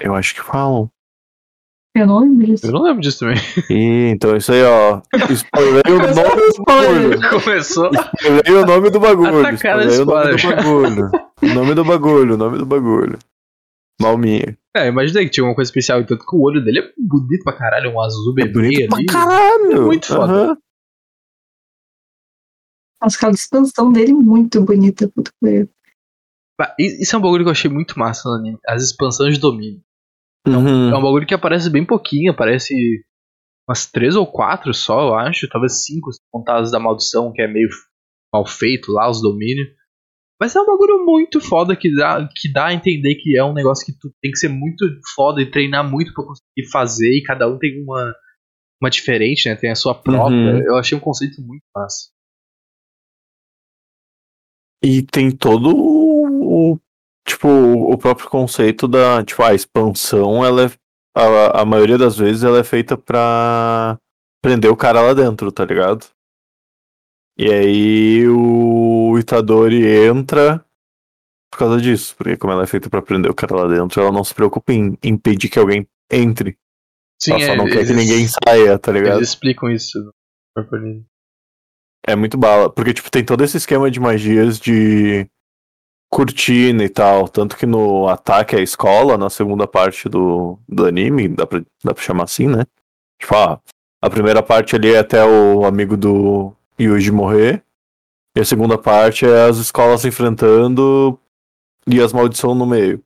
Eu 0.00 0.14
acho 0.16 0.34
que 0.34 0.42
falam. 0.42 0.90
Eu 1.94 2.06
não 2.06 2.18
lembro 2.18 2.46
disso. 2.46 2.66
Eu 2.66 2.72
não 2.72 2.82
lembro 2.82 3.00
disso 3.00 3.20
também. 3.20 3.36
Ih, 3.70 4.10
então 4.10 4.36
isso 4.36 4.50
aí, 4.52 4.62
ó. 4.64 5.00
Spoilerei 5.30 5.92
o 5.92 6.00
Começou 6.00 6.24
nome 6.24 6.36
do 6.40 6.48
spoiler. 6.48 7.18
bagulho. 7.20 7.30
Começou. 7.44 7.90
Spoilerei 7.94 8.54
o 8.54 8.66
nome 8.66 8.90
do 8.90 8.98
bagulho. 9.00 9.38
O 9.38 9.42
nome 9.42 9.96
do 9.96 10.06
bagulho. 10.06 11.10
O 11.42 11.46
nome 11.54 11.74
do 11.74 11.84
bagulho, 11.84 12.34
o 12.34 12.36
nome 12.38 12.58
do 12.58 12.66
bagulho. 12.66 13.18
Malminha. 14.00 14.58
É, 14.74 14.88
imaginei 14.88 15.24
que 15.26 15.30
tinha 15.30 15.44
uma 15.44 15.54
coisa 15.54 15.68
especial, 15.68 16.00
e 16.00 16.06
tanto 16.06 16.24
que 16.26 16.34
o 16.34 16.40
olho 16.40 16.64
dele 16.64 16.80
é 16.80 16.92
bonito 16.98 17.44
pra 17.44 17.52
caralho, 17.52 17.90
um 17.92 18.00
azul 18.00 18.32
É 18.38 18.44
bebê 18.44 18.52
bonito 18.52 18.88
pra 18.88 18.98
ali. 18.98 19.06
caralho. 19.06 19.72
É 19.72 19.80
muito 19.80 20.06
foda. 20.06 20.32
Aham. 20.32 20.58
Nossa, 23.02 23.16
aquela 23.16 23.32
expansão 23.32 23.92
dele 23.92 24.12
é 24.12 24.14
muito 24.14 24.62
bonita. 24.64 25.08
Puta 25.08 25.30
que 25.42 25.68
Isso 26.78 27.14
é 27.14 27.18
um 27.18 27.22
bagulho 27.22 27.44
que 27.44 27.48
eu 27.48 27.52
achei 27.52 27.70
muito 27.70 27.98
massa 27.98 28.28
no 28.28 28.36
anime. 28.36 28.58
As 28.66 28.82
expansões 28.82 29.34
de 29.34 29.40
domínio. 29.40 29.82
Uhum. 30.46 30.90
É 30.90 30.96
um 30.96 31.02
bagulho 31.02 31.26
que 31.26 31.34
aparece 31.34 31.68
bem 31.68 31.84
pouquinho, 31.84 32.32
aparece 32.32 32.74
umas 33.68 33.86
três 33.90 34.16
ou 34.16 34.26
quatro 34.26 34.72
só, 34.72 35.08
eu 35.08 35.14
acho. 35.14 35.48
Talvez 35.48 35.84
cinco, 35.84 36.12
se 36.12 36.20
contar 36.30 36.60
as 36.60 36.70
da 36.70 36.78
maldição, 36.80 37.32
que 37.32 37.42
é 37.42 37.48
meio 37.48 37.68
mal 38.32 38.46
feito 38.46 38.90
lá, 38.92 39.10
os 39.10 39.20
domínios. 39.20 39.68
Mas 40.42 40.56
é 40.56 40.60
um 40.60 40.66
bagulho 40.66 41.06
muito 41.06 41.40
foda 41.40 41.76
que 41.76 41.94
dá, 41.94 42.28
que 42.34 42.52
dá 42.52 42.66
a 42.66 42.74
entender 42.74 43.14
que 43.14 43.38
é 43.38 43.44
um 43.44 43.52
negócio 43.52 43.86
que 43.86 43.96
tu 43.96 44.12
tem 44.20 44.32
que 44.32 44.38
ser 44.38 44.48
muito 44.48 44.84
foda 45.14 45.40
e 45.40 45.48
treinar 45.48 45.88
muito 45.88 46.12
pra 46.12 46.24
conseguir 46.24 46.68
fazer, 46.68 47.16
e 47.16 47.22
cada 47.22 47.46
um 47.46 47.56
tem 47.56 47.80
uma, 47.80 48.12
uma 48.82 48.90
diferente, 48.90 49.48
né? 49.48 49.54
Tem 49.54 49.70
a 49.70 49.76
sua 49.76 49.94
própria. 49.94 50.36
Uhum. 50.36 50.62
Eu 50.66 50.76
achei 50.76 50.98
um 50.98 51.00
conceito 51.00 51.40
muito 51.40 51.62
massa. 51.72 52.10
E 54.82 55.02
tem 55.02 55.30
todo 55.30 55.76
o, 55.76 56.76
tipo, 57.24 57.46
o 57.46 57.96
próprio 57.96 58.28
conceito 58.28 58.88
da, 58.88 59.24
tipo, 59.24 59.44
a 59.44 59.54
expansão, 59.54 60.44
ela 60.44 60.64
é, 60.64 60.70
a, 61.16 61.60
a 61.60 61.64
maioria 61.64 61.96
das 61.96 62.18
vezes 62.18 62.42
ela 62.42 62.58
é 62.58 62.64
feita 62.64 62.98
pra 62.98 63.96
prender 64.42 64.72
o 64.72 64.76
cara 64.76 65.02
lá 65.02 65.14
dentro, 65.14 65.52
tá 65.52 65.64
ligado? 65.64 66.04
E 67.38 67.48
aí 67.48 68.28
o 68.28 68.81
Itadori 69.18 69.86
entra 69.86 70.64
por 71.50 71.58
causa 71.58 71.80
disso, 71.80 72.14
porque 72.16 72.36
como 72.36 72.52
ela 72.52 72.62
é 72.62 72.66
feita 72.66 72.88
pra 72.88 73.02
prender 73.02 73.30
o 73.30 73.34
cara 73.34 73.54
lá 73.56 73.68
dentro, 73.68 74.00
ela 74.00 74.10
não 74.12 74.24
se 74.24 74.34
preocupa 74.34 74.72
em 74.72 74.96
impedir 75.02 75.48
que 75.50 75.58
alguém 75.58 75.86
entre. 76.10 76.56
Sim, 77.20 77.32
ela 77.32 77.40
só 77.46 77.56
não 77.56 77.66
quer 77.66 77.76
eles- 77.76 77.88
que 77.88 77.94
ninguém 77.94 78.26
saia, 78.26 78.78
tá 78.78 78.90
ligado? 78.90 79.18
Eles 79.18 79.28
explicam 79.28 79.70
isso. 79.70 79.98
É 82.06 82.16
muito 82.16 82.36
bala, 82.36 82.68
porque 82.70 82.92
tipo, 82.94 83.10
tem 83.10 83.24
todo 83.24 83.44
esse 83.44 83.56
esquema 83.56 83.90
de 83.90 84.00
magias 84.00 84.58
de 84.58 85.26
cortina 86.10 86.84
e 86.84 86.88
tal, 86.88 87.28
tanto 87.28 87.56
que 87.56 87.64
no 87.64 88.08
ataque 88.08 88.56
à 88.56 88.60
escola, 88.60 89.16
na 89.16 89.30
segunda 89.30 89.66
parte 89.66 90.08
do, 90.08 90.58
do 90.68 90.84
anime, 90.84 91.28
dá 91.28 91.46
pra, 91.46 91.62
dá 91.82 91.94
pra 91.94 92.02
chamar 92.02 92.24
assim, 92.24 92.46
né? 92.48 92.64
Tipo, 93.20 93.34
ah, 93.36 93.60
a 94.02 94.10
primeira 94.10 94.42
parte 94.42 94.74
ali 94.76 94.92
é 94.92 94.98
até 94.98 95.24
o 95.24 95.64
amigo 95.64 95.96
do 95.96 96.52
Yuji 96.78 97.10
morrer, 97.12 97.62
e 98.36 98.40
a 98.40 98.44
segunda 98.44 98.78
parte 98.78 99.26
é 99.26 99.44
as 99.48 99.58
escolas 99.58 100.00
se 100.02 100.08
enfrentando 100.08 101.18
e 101.86 102.00
as 102.00 102.12
maldições 102.12 102.56
no 102.56 102.66
meio. 102.66 103.02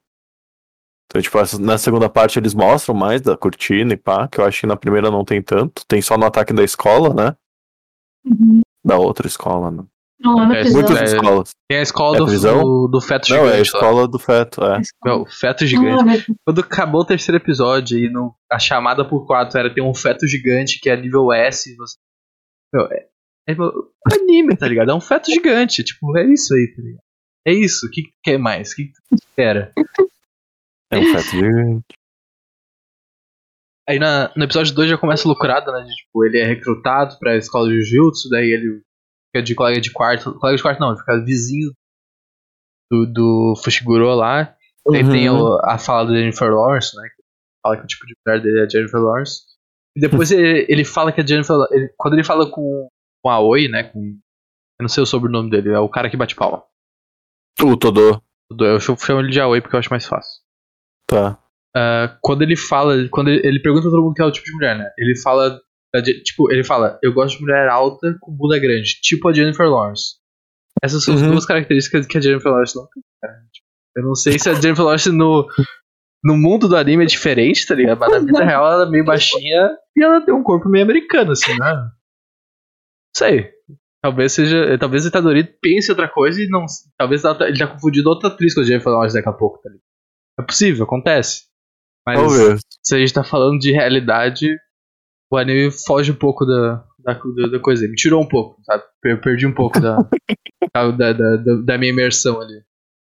Então, 1.06 1.22
tipo, 1.22 1.38
na 1.60 1.78
segunda 1.78 2.08
parte 2.08 2.38
eles 2.38 2.52
mostram 2.54 2.94
mais 2.94 3.20
da 3.20 3.36
cortina 3.36 3.92
e 3.94 3.96
pá, 3.96 4.26
que 4.28 4.40
eu 4.40 4.44
acho 4.44 4.60
que 4.60 4.66
na 4.66 4.76
primeira 4.76 5.10
não 5.10 5.24
tem 5.24 5.40
tanto, 5.40 5.84
tem 5.86 6.02
só 6.02 6.16
no 6.18 6.26
ataque 6.26 6.52
da 6.52 6.64
escola, 6.64 7.14
né? 7.14 7.36
Uhum. 8.24 8.60
Da 8.84 8.96
outra 8.98 9.26
escola, 9.26 9.70
né? 9.70 9.84
Não, 10.18 10.34
lá 10.36 10.56
É. 10.56 10.64
Muitas 10.70 10.96
É, 11.00 11.04
escolas. 11.04 11.50
Tem 11.68 11.78
a 11.78 11.82
escola 11.82 12.16
É 12.16 12.18
do, 12.20 12.26
do, 12.26 12.88
do 12.88 13.00
feto 13.00 13.28
Não, 13.28 13.36
gigante. 13.36 13.50
é 13.50 13.52
a 13.52 13.56
lá. 13.56 13.62
escola 13.62 14.08
do 14.08 14.18
feto, 14.18 14.64
é. 14.64 14.80
Meu, 15.04 15.26
feto 15.26 15.66
gigante. 15.66 16.00
Ah, 16.00 16.04
mas- 16.04 16.24
Quando 16.44 16.60
acabou 16.60 17.02
o 17.02 17.04
terceiro 17.04 17.36
episódio 17.36 17.98
e 17.98 18.10
no, 18.10 18.34
a 18.50 18.58
chamada 18.58 19.04
por 19.08 19.26
quatro 19.26 19.58
era 19.58 19.72
ter 19.72 19.82
um 19.82 19.94
feto 19.94 20.26
gigante 20.26 20.80
que 20.80 20.88
é 20.90 20.96
nível 20.96 21.32
S. 21.32 21.76
Você, 21.76 21.96
meu, 22.74 22.86
é, 22.86 23.06
é, 23.48 23.52
anime, 24.12 24.56
tá 24.56 24.66
ligado? 24.68 24.90
É 24.90 24.94
um 24.94 25.00
feto 25.00 25.30
gigante. 25.30 25.84
Tipo, 25.84 26.16
é 26.18 26.24
isso 26.24 26.54
aí, 26.54 26.72
tá 26.74 26.82
ligado? 26.82 27.02
É 27.46 27.52
isso. 27.52 27.86
O 27.86 27.90
que 27.90 28.02
que 28.02 28.10
tu 28.10 28.18
quer 28.24 28.38
mais? 28.38 28.72
O 28.72 28.76
que, 28.76 28.84
que 28.86 28.92
tu 28.92 29.14
espera? 29.14 29.72
É 30.90 30.98
um 30.98 31.04
feto 31.12 31.30
gigante. 31.30 31.84
Aí 33.88 33.98
na, 34.00 34.32
no 34.36 34.44
episódio 34.44 34.74
2 34.74 34.90
já 34.90 34.98
começa 34.98 35.28
lucrado, 35.28 35.70
né? 35.72 35.82
De, 35.84 35.94
tipo, 35.94 36.24
ele 36.24 36.38
é 36.40 36.44
recrutado 36.44 37.16
pra 37.20 37.36
escola 37.36 37.68
de 37.68 37.80
Jiu-Jitsu, 37.82 38.28
daí 38.30 38.50
ele 38.50 38.82
fica 39.28 39.44
de 39.44 39.54
colega 39.54 39.80
de 39.80 39.92
quarto. 39.92 40.34
Colega 40.40 40.56
de 40.56 40.62
quarto 40.62 40.80
não, 40.80 40.88
ele 40.90 40.98
fica 40.98 41.24
vizinho 41.24 41.70
do, 42.90 43.06
do 43.06 43.54
Fushiguro 43.62 44.12
lá. 44.14 44.56
Aí 44.92 45.08
tem 45.08 45.30
Uhum. 45.30 45.40
o- 45.40 45.60
a 45.64 45.78
fala 45.78 46.08
da 46.08 46.16
Jennifer 46.18 46.50
Lawrence, 46.52 46.96
né? 46.96 47.08
Que 47.08 47.22
fala 47.62 47.76
que 47.76 47.84
o 47.84 47.86
tipo 47.86 48.06
de 48.06 48.14
mulher 48.26 48.40
dele 48.42 48.64
é 48.64 48.68
Jennifer 48.68 49.00
Lawrence. 49.00 49.42
E 49.96 50.00
depois 50.00 50.30
ele, 50.32 50.66
ele 50.68 50.84
fala 50.84 51.12
que 51.12 51.20
a 51.20 51.26
Jennifer. 51.26 51.56
ele- 51.70 51.92
quando 51.96 52.14
ele 52.14 52.24
fala 52.24 52.50
com, 52.50 52.88
com 53.22 53.30
a 53.30 53.40
Oi, 53.40 53.68
né? 53.68 53.84
Com, 53.84 54.00
eu 54.78 54.82
não 54.82 54.88
sei 54.88 55.02
o 55.02 55.06
sobrenome 55.06 55.50
dele, 55.50 55.70
é 55.70 55.78
o 55.78 55.88
cara 55.88 56.08
que 56.10 56.16
bate 56.16 56.34
palma. 56.34 56.62
O 57.62 57.76
Todô. 57.76 58.20
Eu 58.60 58.78
chamo 58.78 58.98
ele 59.20 59.30
de 59.30 59.40
Aoi 59.40 59.60
porque 59.60 59.74
eu 59.74 59.80
acho 59.80 59.90
mais 59.90 60.06
fácil. 60.06 60.40
Tá. 61.08 61.38
Ah, 61.76 62.16
quando 62.22 62.42
ele 62.42 62.56
fala, 62.56 62.94
quando 63.10 63.28
ele, 63.28 63.46
ele 63.46 63.60
pergunta 63.60 63.82
pra 63.82 63.90
todo 63.90 64.02
mundo 64.02 64.14
que 64.14 64.22
é 64.22 64.24
o 64.24 64.30
tipo 64.30 64.46
de 64.46 64.52
mulher, 64.54 64.78
né? 64.78 64.88
Ele 64.98 65.18
fala, 65.20 65.58
tipo, 66.24 66.50
ele 66.52 66.62
fala, 66.64 66.98
eu 67.02 67.12
gosto 67.12 67.36
de 67.36 67.42
mulher 67.42 67.68
alta 67.68 68.16
com 68.20 68.32
bunda 68.32 68.58
grande, 68.58 69.00
tipo 69.02 69.28
a 69.28 69.32
Jennifer 69.32 69.68
Lawrence. 69.68 70.16
Essas 70.82 71.02
são 71.04 71.14
as 71.14 71.22
Uhum. 71.22 71.30
duas 71.32 71.46
características 71.46 72.06
que 72.06 72.18
a 72.18 72.20
Jennifer 72.20 72.50
Lawrence 72.52 72.76
não 72.76 72.86
tem, 72.92 73.02
cara. 73.22 73.34
Tipo, 73.52 73.66
Eu 73.96 74.02
não 74.04 74.14
sei 74.14 74.38
se 74.38 74.48
a 74.48 74.54
Jennifer 74.54 74.84
Lawrence 74.84 75.10
no, 75.10 75.48
no 76.22 76.36
mundo 76.36 76.68
do 76.68 76.76
anime 76.76 77.04
é 77.04 77.06
diferente, 77.06 77.66
tá 77.66 77.74
ligado? 77.74 77.98
Mas 77.98 78.10
na 78.12 78.18
vida 78.20 78.44
real 78.44 78.70
ela 78.70 78.86
é 78.86 78.90
meio 78.90 79.04
baixinha 79.04 79.70
e 79.96 80.02
ela 80.04 80.20
tem 80.20 80.34
um 80.34 80.42
corpo 80.42 80.68
meio 80.68 80.84
americano, 80.84 81.32
assim, 81.32 81.52
né? 81.58 81.90
Não 83.20 83.28
sei. 83.28 83.50
Talvez 84.02 84.32
seja. 84.32 84.78
Talvez 84.78 85.04
o 85.04 85.08
Itadori 85.08 85.44
pense 85.60 85.90
outra 85.90 86.08
coisa 86.08 86.40
e 86.40 86.48
não. 86.48 86.64
Talvez 86.98 87.22
tá- 87.22 87.36
ele 87.48 87.58
tá 87.58 87.66
confundindo 87.66 88.08
outra 88.08 88.28
atriz 88.28 88.54
com 88.54 88.60
a 88.60 88.64
Jennifer 88.64 88.92
Lawrence 88.92 89.14
daqui 89.14 89.28
a 89.28 89.32
pouco, 89.32 89.58
tá 89.62 89.68
ligado? 89.70 89.82
É 90.38 90.42
possível, 90.42 90.84
acontece. 90.84 91.44
Mas 92.06 92.20
Talvez. 92.20 92.60
se 92.82 92.94
a 92.94 92.98
gente 92.98 93.12
tá 93.12 93.24
falando 93.24 93.58
de 93.58 93.72
realidade, 93.72 94.56
o 95.32 95.36
anime 95.36 95.70
foge 95.72 96.12
um 96.12 96.16
pouco 96.16 96.44
da, 96.44 96.84
da, 96.98 97.14
da- 97.50 97.58
coisa. 97.60 97.88
Me 97.88 97.96
tirou 97.96 98.22
um 98.22 98.28
pouco, 98.28 98.60
sabe? 98.64 98.84
Per- 99.02 99.20
Perdi 99.20 99.46
um 99.46 99.54
pouco 99.54 99.80
da, 99.80 99.96
da, 100.74 100.92
da, 100.92 101.12
da- 101.12 101.62
da 101.64 101.78
minha 101.78 101.90
imersão 101.92 102.40
ali. 102.40 102.62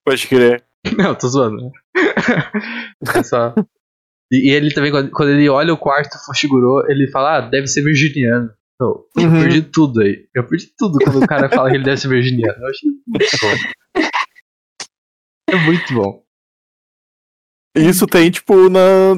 Pode 0.06 0.26
crer. 0.26 0.64
Não, 0.96 1.14
tô 1.14 1.28
zoando. 1.28 1.56
né? 1.64 1.70
É 3.14 3.22
só... 3.22 3.54
E, 4.32 4.48
e 4.48 4.54
ele 4.54 4.72
também, 4.72 4.90
quando, 4.90 5.10
quando 5.10 5.30
ele 5.30 5.48
olha 5.48 5.72
o 5.72 5.78
quarto 5.78 6.16
Fushiguro, 6.26 6.84
ele 6.90 7.10
fala, 7.10 7.36
ah, 7.36 7.40
deve 7.40 7.66
ser 7.66 7.82
virginiano. 7.82 8.50
Eu, 8.80 9.08
eu 9.16 9.24
Uhum. 9.28 9.40
perdi 9.40 9.62
tudo 9.62 10.00
aí. 10.00 10.28
Eu 10.34 10.46
perdi 10.46 10.68
tudo 10.78 10.98
quando 11.02 11.22
o 11.22 11.26
cara 11.26 11.48
fala 11.50 11.68
que 11.70 11.76
ele 11.76 11.84
deve 11.84 11.96
ser 12.00 12.08
virginiano. 12.08 12.58
Eu 12.62 12.68
achei 12.68 12.90
muito 13.06 13.36
bom. 13.42 14.02
É 15.50 15.56
muito 15.56 15.94
bom. 15.94 16.22
Isso 17.76 18.06
tem, 18.06 18.30
tipo, 18.30 18.68
na. 18.68 19.14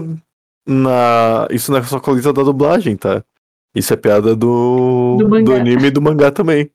na... 0.67 1.49
Isso 1.51 1.71
não 1.71 1.79
é 1.79 1.83
só 1.83 2.01
coisa 2.01 2.33
da 2.33 2.43
dublagem, 2.43 2.97
tá? 2.97 3.25
Isso 3.75 3.93
é 3.93 3.97
piada 3.97 4.35
do. 4.35 5.17
Do 5.19 5.29
mangá. 5.29 5.57
anime 5.57 5.87
e 5.87 5.91
do 5.91 6.01
mangá 6.03 6.31
também. 6.31 6.71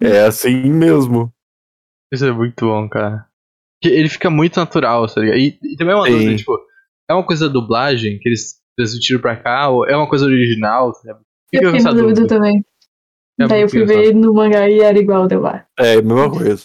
É 0.00 0.20
assim 0.26 0.70
mesmo. 0.72 1.32
Isso 2.12 2.24
é 2.24 2.32
muito 2.32 2.66
bom, 2.66 2.88
cara. 2.88 3.26
Ele 3.82 4.08
fica 4.08 4.30
muito 4.30 4.58
natural, 4.58 5.06
tá 5.06 5.20
ligado? 5.20 5.38
E, 5.38 5.58
e 5.62 5.76
também 5.76 5.92
é 5.92 5.96
uma 5.96 6.06
Sim. 6.06 6.12
dúvida, 6.12 6.36
tipo, 6.36 6.58
é 7.10 7.14
uma 7.14 7.24
coisa 7.26 7.46
da 7.46 7.52
dublagem 7.52 8.18
que 8.18 8.28
eles 8.28 8.54
transmitiram 8.76 9.20
pra 9.20 9.36
cá, 9.36 9.68
ou 9.68 9.86
é 9.86 9.94
uma 9.96 10.08
coisa 10.08 10.24
original? 10.24 10.94
Sabe? 10.94 11.20
Eu 11.52 11.60
fiquei 11.60 11.76
essa 11.76 11.88
na 11.88 11.94
dúvida 12.00 12.20
dúvida. 12.22 12.34
também. 12.34 12.64
É 13.40 13.46
Daí 13.48 13.62
eu 13.62 13.68
fui 13.68 13.84
ver 13.84 14.14
no 14.14 14.32
mangá 14.32 14.68
e 14.68 14.80
era 14.80 14.98
igual 14.98 15.26
deu 15.26 15.40
lá. 15.40 15.66
É 15.78 15.94
a 15.94 16.02
mesma 16.02 16.30
coisa. 16.30 16.64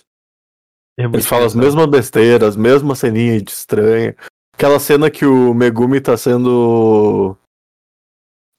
É 1.00 1.04
Eles 1.06 1.26
falam 1.26 1.46
as 1.46 1.56
mesmas 1.56 1.86
besteiras, 1.88 2.56
mesma 2.56 2.94
ceninha 2.96 3.42
de 3.42 3.50
estranha. 3.52 4.16
Aquela 4.54 4.80
cena 4.80 5.10
que 5.10 5.26
o 5.26 5.54
Megumi 5.54 6.02
tá 6.02 6.16
sendo. 6.18 7.36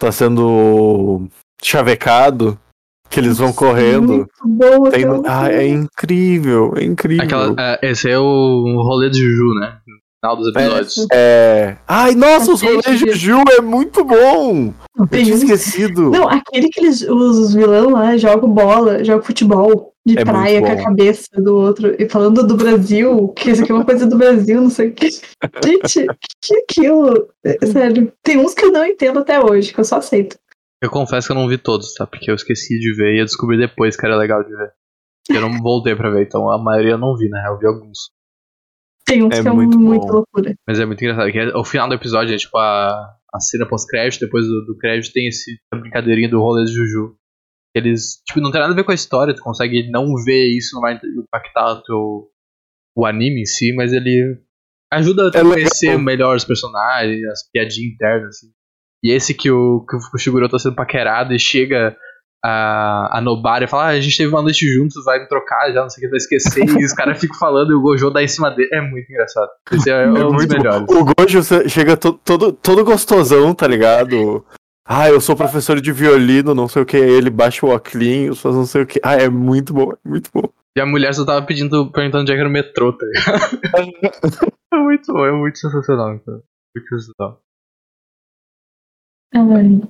tá 0.01 0.11
sendo 0.11 1.29
chavecado, 1.63 2.59
que 3.11 3.21
eles 3.21 3.37
vão 3.39 3.53
correndo. 3.53 4.13
Muito 4.15 4.49
boa. 4.49 4.91
Tem- 4.91 5.05
Ah, 5.27 5.51
é 5.53 5.67
incrível, 5.69 6.73
é 6.77 6.85
incrível. 6.85 7.25
Aquela, 7.25 7.55
é, 7.59 7.91
esse 7.91 8.09
é 8.11 8.19
o 8.19 8.83
rolê 8.83 9.11
de 9.11 9.19
Juju, 9.21 9.55
né? 9.61 9.79
Final 10.21 10.37
dos 10.37 10.49
episódios. 10.49 11.07
É. 11.13 11.77
Ai, 11.89 12.15
nossa, 12.15 12.53
os 12.53 12.61
rolês 12.61 12.99
de 12.99 13.13
Ju 13.13 13.43
é 13.57 13.61
muito 13.61 14.05
bom! 14.05 14.73
Eu 14.99 15.07
tinha 15.07 15.35
esquecido. 15.35 16.11
Não, 16.11 16.29
aquele 16.29 16.69
que 16.69 16.81
eles, 16.81 17.03
os 17.03 17.55
vilão 17.55 17.91
lá 17.91 18.17
jogam 18.17 18.51
bola, 18.51 19.03
jogam 19.03 19.23
futebol 19.23 19.95
de 20.05 20.19
É 20.19 20.25
praia 20.25 20.61
com 20.61 20.73
a 20.73 20.83
cabeça 20.83 21.29
do 21.41 21.57
outro. 21.57 21.95
E 21.99 22.09
falando 22.09 22.47
do 22.47 22.57
Brasil, 22.57 23.29
que 23.29 23.51
isso 23.51 23.63
aqui 23.63 23.73
é 23.73 23.75
uma 23.75 23.85
coisa 23.85 24.07
do 24.07 24.17
Brasil, 24.17 24.61
não 24.61 24.71
sei 24.71 24.89
o 24.89 24.95
que. 24.95 25.09
Gente, 25.65 26.07
que 26.43 26.55
é 26.55 26.59
aquilo? 26.69 27.29
É, 27.45 27.67
Sério, 27.67 28.13
tem 28.23 28.39
uns 28.39 28.55
que 28.55 28.65
eu 28.65 28.73
não 28.73 28.85
entendo 28.85 29.21
até 29.21 29.43
hoje, 29.43 29.73
que 29.73 29.81
eu 29.81 29.85
só 29.85 29.97
aceito. 29.97 30.39
Eu 30.83 30.91
confesso 30.91 31.27
que 31.27 31.33
eu 31.33 31.37
não 31.37 31.49
vi 31.49 31.59
todos, 31.59 31.93
tá? 31.95 32.07
Porque 32.07 32.31
eu 32.31 32.35
esqueci 32.35 32.79
de 32.79 32.95
ver 32.95 33.15
e 33.15 33.21
eu 33.21 33.25
descobri 33.25 33.59
depois 33.59 33.97
que 33.97 34.07
era 34.07 34.17
legal 34.17 34.43
de 34.43 34.55
ver. 34.55 34.71
Eu 35.29 35.43
não 35.43 35.59
voltei 35.59 35.95
pra 35.95 36.11
ver, 36.11 36.25
então 36.25 36.51
a 36.51 36.59
maioria 36.59 36.93
eu 36.93 36.99
não 36.99 37.15
vi, 37.17 37.29
né? 37.29 37.45
Eu 37.47 37.59
vi 37.59 37.67
alguns. 37.67 38.11
Tem 39.07 39.23
uns 39.23 39.37
É 39.39 39.43
que 39.43 39.49
é 39.49 39.53
muito 39.53 39.79
muito, 39.79 40.07
loucura. 40.07 40.55
Mas 40.67 40.79
é 40.79 40.87
muito 40.87 41.03
engraçado. 41.03 41.31
Que 41.33 41.39
é- 41.39 41.57
o 41.57 41.65
final 41.65 41.89
do 41.89 41.95
episódio 41.95 42.35
é 42.35 42.39
tipo 42.39 42.57
a, 42.59 43.17
a 43.35 43.41
cena 43.41 43.67
pós-crédito, 43.67 44.21
depois 44.21 44.45
do, 44.47 44.65
do 44.67 44.77
crédito 44.79 45.13
tem 45.13 45.27
esse 45.29 45.59
a 45.73 45.77
brincadeirinha 45.77 46.29
do 46.29 46.41
rolê 46.41 46.65
de 46.65 46.73
Juju. 46.73 47.17
Eles, 47.75 48.21
tipo, 48.27 48.41
não 48.41 48.51
tem 48.51 48.61
nada 48.61 48.73
a 48.73 48.77
ver 48.77 48.83
com 48.85 48.91
a 48.91 48.95
história, 48.95 49.35
tu 49.35 49.43
consegue 49.43 49.89
não 49.91 50.15
ver 50.25 50.49
isso, 50.57 50.75
não 50.75 50.81
vai 50.83 50.99
impactar 51.17 51.73
o 51.75 51.83
teu, 51.83 52.29
o 52.97 53.07
anime 53.07 53.43
em 53.43 53.47
si, 53.47 53.73
mas 53.75 53.93
ele 53.93 54.39
ajuda 54.93 55.23
a 55.25 55.27
É 55.27 55.43
legal. 55.43 55.53
conhecer 55.53 55.97
melhor 55.99 56.35
os 56.37 56.45
personagens, 56.45 57.25
as 57.27 57.49
piadinhas 57.51 57.93
internas, 57.93 58.29
assim. 58.37 58.49
E 59.05 59.13
esse 59.13 59.33
que 59.33 59.51
o, 59.51 59.85
que 59.89 59.97
o 59.97 60.19
Shiguro 60.19 60.49
tá 60.49 60.59
sendo 60.59 60.75
paquerado 60.75 61.33
e 61.33 61.39
chega 61.39 61.97
a, 62.45 63.19
a 63.19 63.21
Nobara 63.21 63.65
e 63.65 63.69
fala, 63.69 63.85
ah, 63.85 63.89
a 63.89 64.01
gente 64.01 64.17
teve 64.17 64.31
uma 64.33 64.43
noite 64.43 64.67
juntos, 64.73 65.05
vai 65.05 65.19
me 65.21 65.29
trocar 65.29 65.71
já, 65.73 65.83
não 65.83 65.91
sei 65.91 66.01
o 66.03 66.07
que, 66.07 66.11
vai 66.11 66.17
esquecer, 66.17 66.65
e 66.81 66.85
os 66.85 66.93
caras 66.93 67.19
ficam 67.21 67.37
falando 67.39 67.71
e 67.71 67.75
o 67.75 67.81
Gojo 67.83 68.11
dá 68.11 68.23
em 68.23 68.29
cima 68.29 68.51
dele. 68.51 68.69
É 68.73 68.81
muito 68.81 69.11
engraçado. 69.11 69.49
Esse 69.73 69.91
é, 69.91 70.05
É 70.05 70.09
um 70.09 70.15
dos 70.15 70.33
muito 70.33 70.49
bom. 70.49 70.63
melhores. 70.63 70.87
O 70.89 71.05
Gojo 71.05 71.69
chega 71.69 71.97
to- 71.97 72.19
todo, 72.25 72.53
todo 72.53 72.85
gostosão, 72.85 73.55
tá 73.55 73.67
ligado? 73.67 74.45
Ah, 74.87 75.09
eu 75.09 75.21
sou 75.21 75.37
professor 75.37 75.81
de 75.81 75.93
violino, 75.93 76.55
não 76.55 76.67
sei 76.67 76.83
o 76.83 76.87
que. 76.87 76.97
Ele 76.97 77.31
baixa 77.31 77.65
o 77.65 77.69
óculos, 77.71 78.41
faz 78.41 78.55
não 78.57 78.65
sei 78.67 78.83
o 78.83 78.87
que. 78.87 79.01
Ah, 79.05 79.15
é 79.15 79.29
muito 79.29 79.73
bom, 79.73 79.93
é 79.93 80.09
muito 80.09 80.31
bom. 80.35 80.49
E 80.77 80.81
a 80.81 80.87
mulher 80.87 81.13
só 81.15 81.25
tava 81.25 81.45
pedindo, 81.45 81.91
perguntando 81.93 82.23
onde 82.23 82.33
é 82.33 82.35
que 82.35 82.41
era 82.41 82.49
o 82.49 82.53
metrô, 82.53 82.93
tá 82.93 83.05
ligado? 83.07 83.61
é 84.73 84.77
muito 84.79 85.13
bom, 85.13 85.27
é 85.27 85.33
muito 85.33 85.59
sensacional, 85.59 86.19
cara. 86.21 86.41
Muito 86.75 86.89
sensacional. 86.89 87.41
Aí, 89.35 89.83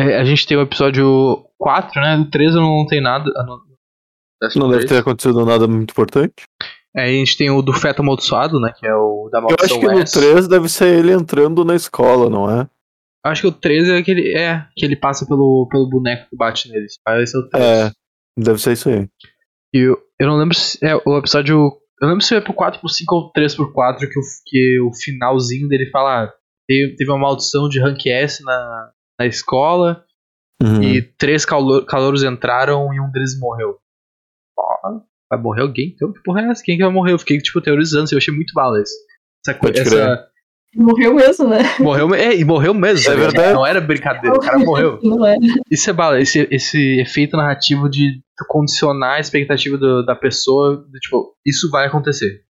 a 0.00 0.24
gente 0.24 0.46
tem 0.46 0.56
o 0.56 0.62
episódio 0.62 1.44
4, 1.58 2.00
né? 2.00 2.16
Do 2.16 2.30
3 2.30 2.54
não 2.54 2.86
tem 2.86 3.00
nada. 3.00 3.30
ah, 3.36 3.44
Não, 3.44 3.60
Não 4.56 4.70
deve 4.70 4.86
ter 4.86 4.98
acontecido 4.98 5.44
nada 5.44 5.66
muito 5.66 5.90
importante. 5.92 6.44
Aí 6.96 7.16
a 7.16 7.18
gente 7.18 7.36
tem 7.36 7.50
o 7.50 7.60
do 7.62 7.72
feto 7.72 8.00
amaldiçoado, 8.02 8.60
né? 8.60 8.72
Que 8.78 8.86
é 8.86 8.94
o 8.94 9.28
da 9.30 9.38
Eu 9.38 9.42
maldição 9.42 9.64
acho 9.64 9.80
que 9.80 9.86
no 9.86 9.98
Wes. 9.98 10.12
3 10.12 10.48
deve 10.48 10.68
ser 10.68 10.98
ele 10.98 11.12
entrando 11.12 11.64
na 11.64 11.74
escola, 11.74 12.30
não 12.30 12.48
é? 12.50 12.62
Eu 13.24 13.30
Acho 13.30 13.42
que 13.42 13.48
o 13.48 13.52
13 13.52 13.92
é 13.92 13.98
aquele. 13.98 14.36
É, 14.36 14.66
que 14.76 14.84
ele 14.84 14.96
passa 14.96 15.26
pelo, 15.26 15.66
pelo 15.70 15.88
boneco 15.88 16.28
que 16.28 16.36
bate 16.36 16.70
neles. 16.70 16.98
Aí 17.06 17.22
esse 17.22 17.36
é 17.36 17.40
o 17.40 17.48
3. 17.48 17.64
É. 17.64 17.92
Deve 18.38 18.58
ser 18.60 18.72
isso 18.72 18.88
aí. 18.88 19.08
E 19.72 19.78
eu, 19.78 19.96
eu 20.20 20.26
não 20.28 20.36
lembro 20.36 20.54
se. 20.54 20.78
É, 20.84 20.94
o 20.94 21.18
episódio. 21.18 21.72
Eu 22.00 22.08
lembro 22.08 22.22
se 22.22 22.34
é 22.34 22.40
pro 22.40 22.52
4 22.52 22.80
pro 22.80 22.88
5 22.88 23.14
ou 23.14 23.30
3 23.32 23.54
por 23.54 23.72
4 23.72 24.08
que 24.08 24.18
o, 24.18 24.22
que 24.46 24.80
o 24.80 24.92
finalzinho 24.94 25.68
dele 25.68 25.88
fala. 25.90 26.24
ah, 26.24 26.32
teve, 26.68 26.96
teve 26.96 27.10
uma 27.10 27.18
maldição 27.18 27.68
de 27.68 27.80
rank 27.80 28.04
S 28.06 28.42
na, 28.44 28.90
na 29.18 29.26
escola. 29.26 30.04
Uhum. 30.62 30.82
E 30.82 31.02
três 31.02 31.44
calor, 31.44 31.84
calouros 31.84 32.22
entraram 32.22 32.92
e 32.94 33.00
um 33.00 33.10
deles 33.10 33.38
morreu. 33.38 33.76
Ó, 34.56 35.00
vai 35.30 35.40
morrer 35.40 35.62
alguém? 35.62 35.92
Então, 35.94 36.12
que 36.12 36.22
porra 36.22 36.42
é 36.42 36.50
essa? 36.50 36.62
Quem 36.62 36.76
que 36.76 36.84
vai 36.84 36.92
morrer? 36.92 37.12
Eu 37.12 37.18
fiquei, 37.18 37.38
tipo, 37.38 37.60
teorizando, 37.60 38.04
assim, 38.04 38.14
eu 38.14 38.18
achei 38.18 38.34
muito 38.34 38.52
bala 38.54 38.80
esse. 38.80 38.94
Essa 39.46 39.58
coisa. 39.58 39.80
Essa, 39.80 40.28
morreu 40.76 41.14
mesmo, 41.14 41.48
né? 41.48 41.58
morreu, 41.80 42.14
é, 42.14 42.34
e 42.36 42.44
morreu 42.44 42.72
mesmo. 42.72 43.10
É 43.10 43.14
ligado? 43.14 43.30
verdade. 43.32 43.54
Não 43.54 43.66
era 43.66 43.80
brincadeira, 43.80 44.36
o 44.36 44.40
cara 44.40 44.58
morreu. 44.58 44.98
Não 45.02 45.26
é. 45.26 45.36
Isso 45.70 45.90
é 45.90 45.92
bala, 45.92 46.20
esse, 46.20 46.48
esse 46.50 47.00
efeito 47.00 47.36
narrativo 47.36 47.88
de 47.88 48.20
tu 48.36 48.44
condicionar 48.48 49.16
a 49.16 49.20
expectativa 49.20 49.76
do- 49.76 50.04
da 50.04 50.14
pessoa, 50.16 50.84
de, 50.90 50.98
tipo, 51.00 51.36
isso 51.44 51.70
vai 51.70 51.86
acontecer. 51.86 52.42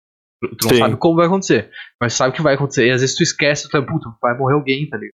Tu 0.59 0.67
não 0.67 0.69
Sim. 0.75 0.79
sabe 0.79 0.97
como 0.97 1.15
vai 1.15 1.25
acontecer, 1.27 1.71
mas 2.01 2.13
sabe 2.13 2.35
que 2.35 2.41
vai 2.41 2.55
acontecer. 2.55 2.85
E 2.87 2.91
às 2.91 2.99
vezes 2.99 3.15
tu 3.15 3.23
esquece, 3.23 3.69
tu 3.69 3.85
puta, 3.85 4.09
vai 4.21 4.37
morrer 4.37 4.55
alguém, 4.55 4.89
tá 4.89 4.97
ligado? 4.97 5.13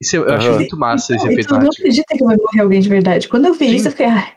Isso 0.00 0.16
eu, 0.16 0.26
eu 0.26 0.34
acho 0.34 0.48
Aham. 0.48 0.56
muito 0.56 0.76
massa 0.76 1.14
esse 1.16 1.26
efeito 1.26 1.48
tu 1.48 1.58
não 1.58 1.66
acredita 1.70 2.14
que 2.16 2.24
vai 2.24 2.36
morrer 2.36 2.60
alguém 2.60 2.80
de 2.80 2.88
verdade. 2.88 3.28
Quando 3.28 3.46
eu 3.46 3.54
vi 3.54 3.70
Sim. 3.70 3.76
isso, 3.76 3.88
eu 3.88 3.90
fiquei, 3.92 4.06
ai, 4.06 4.36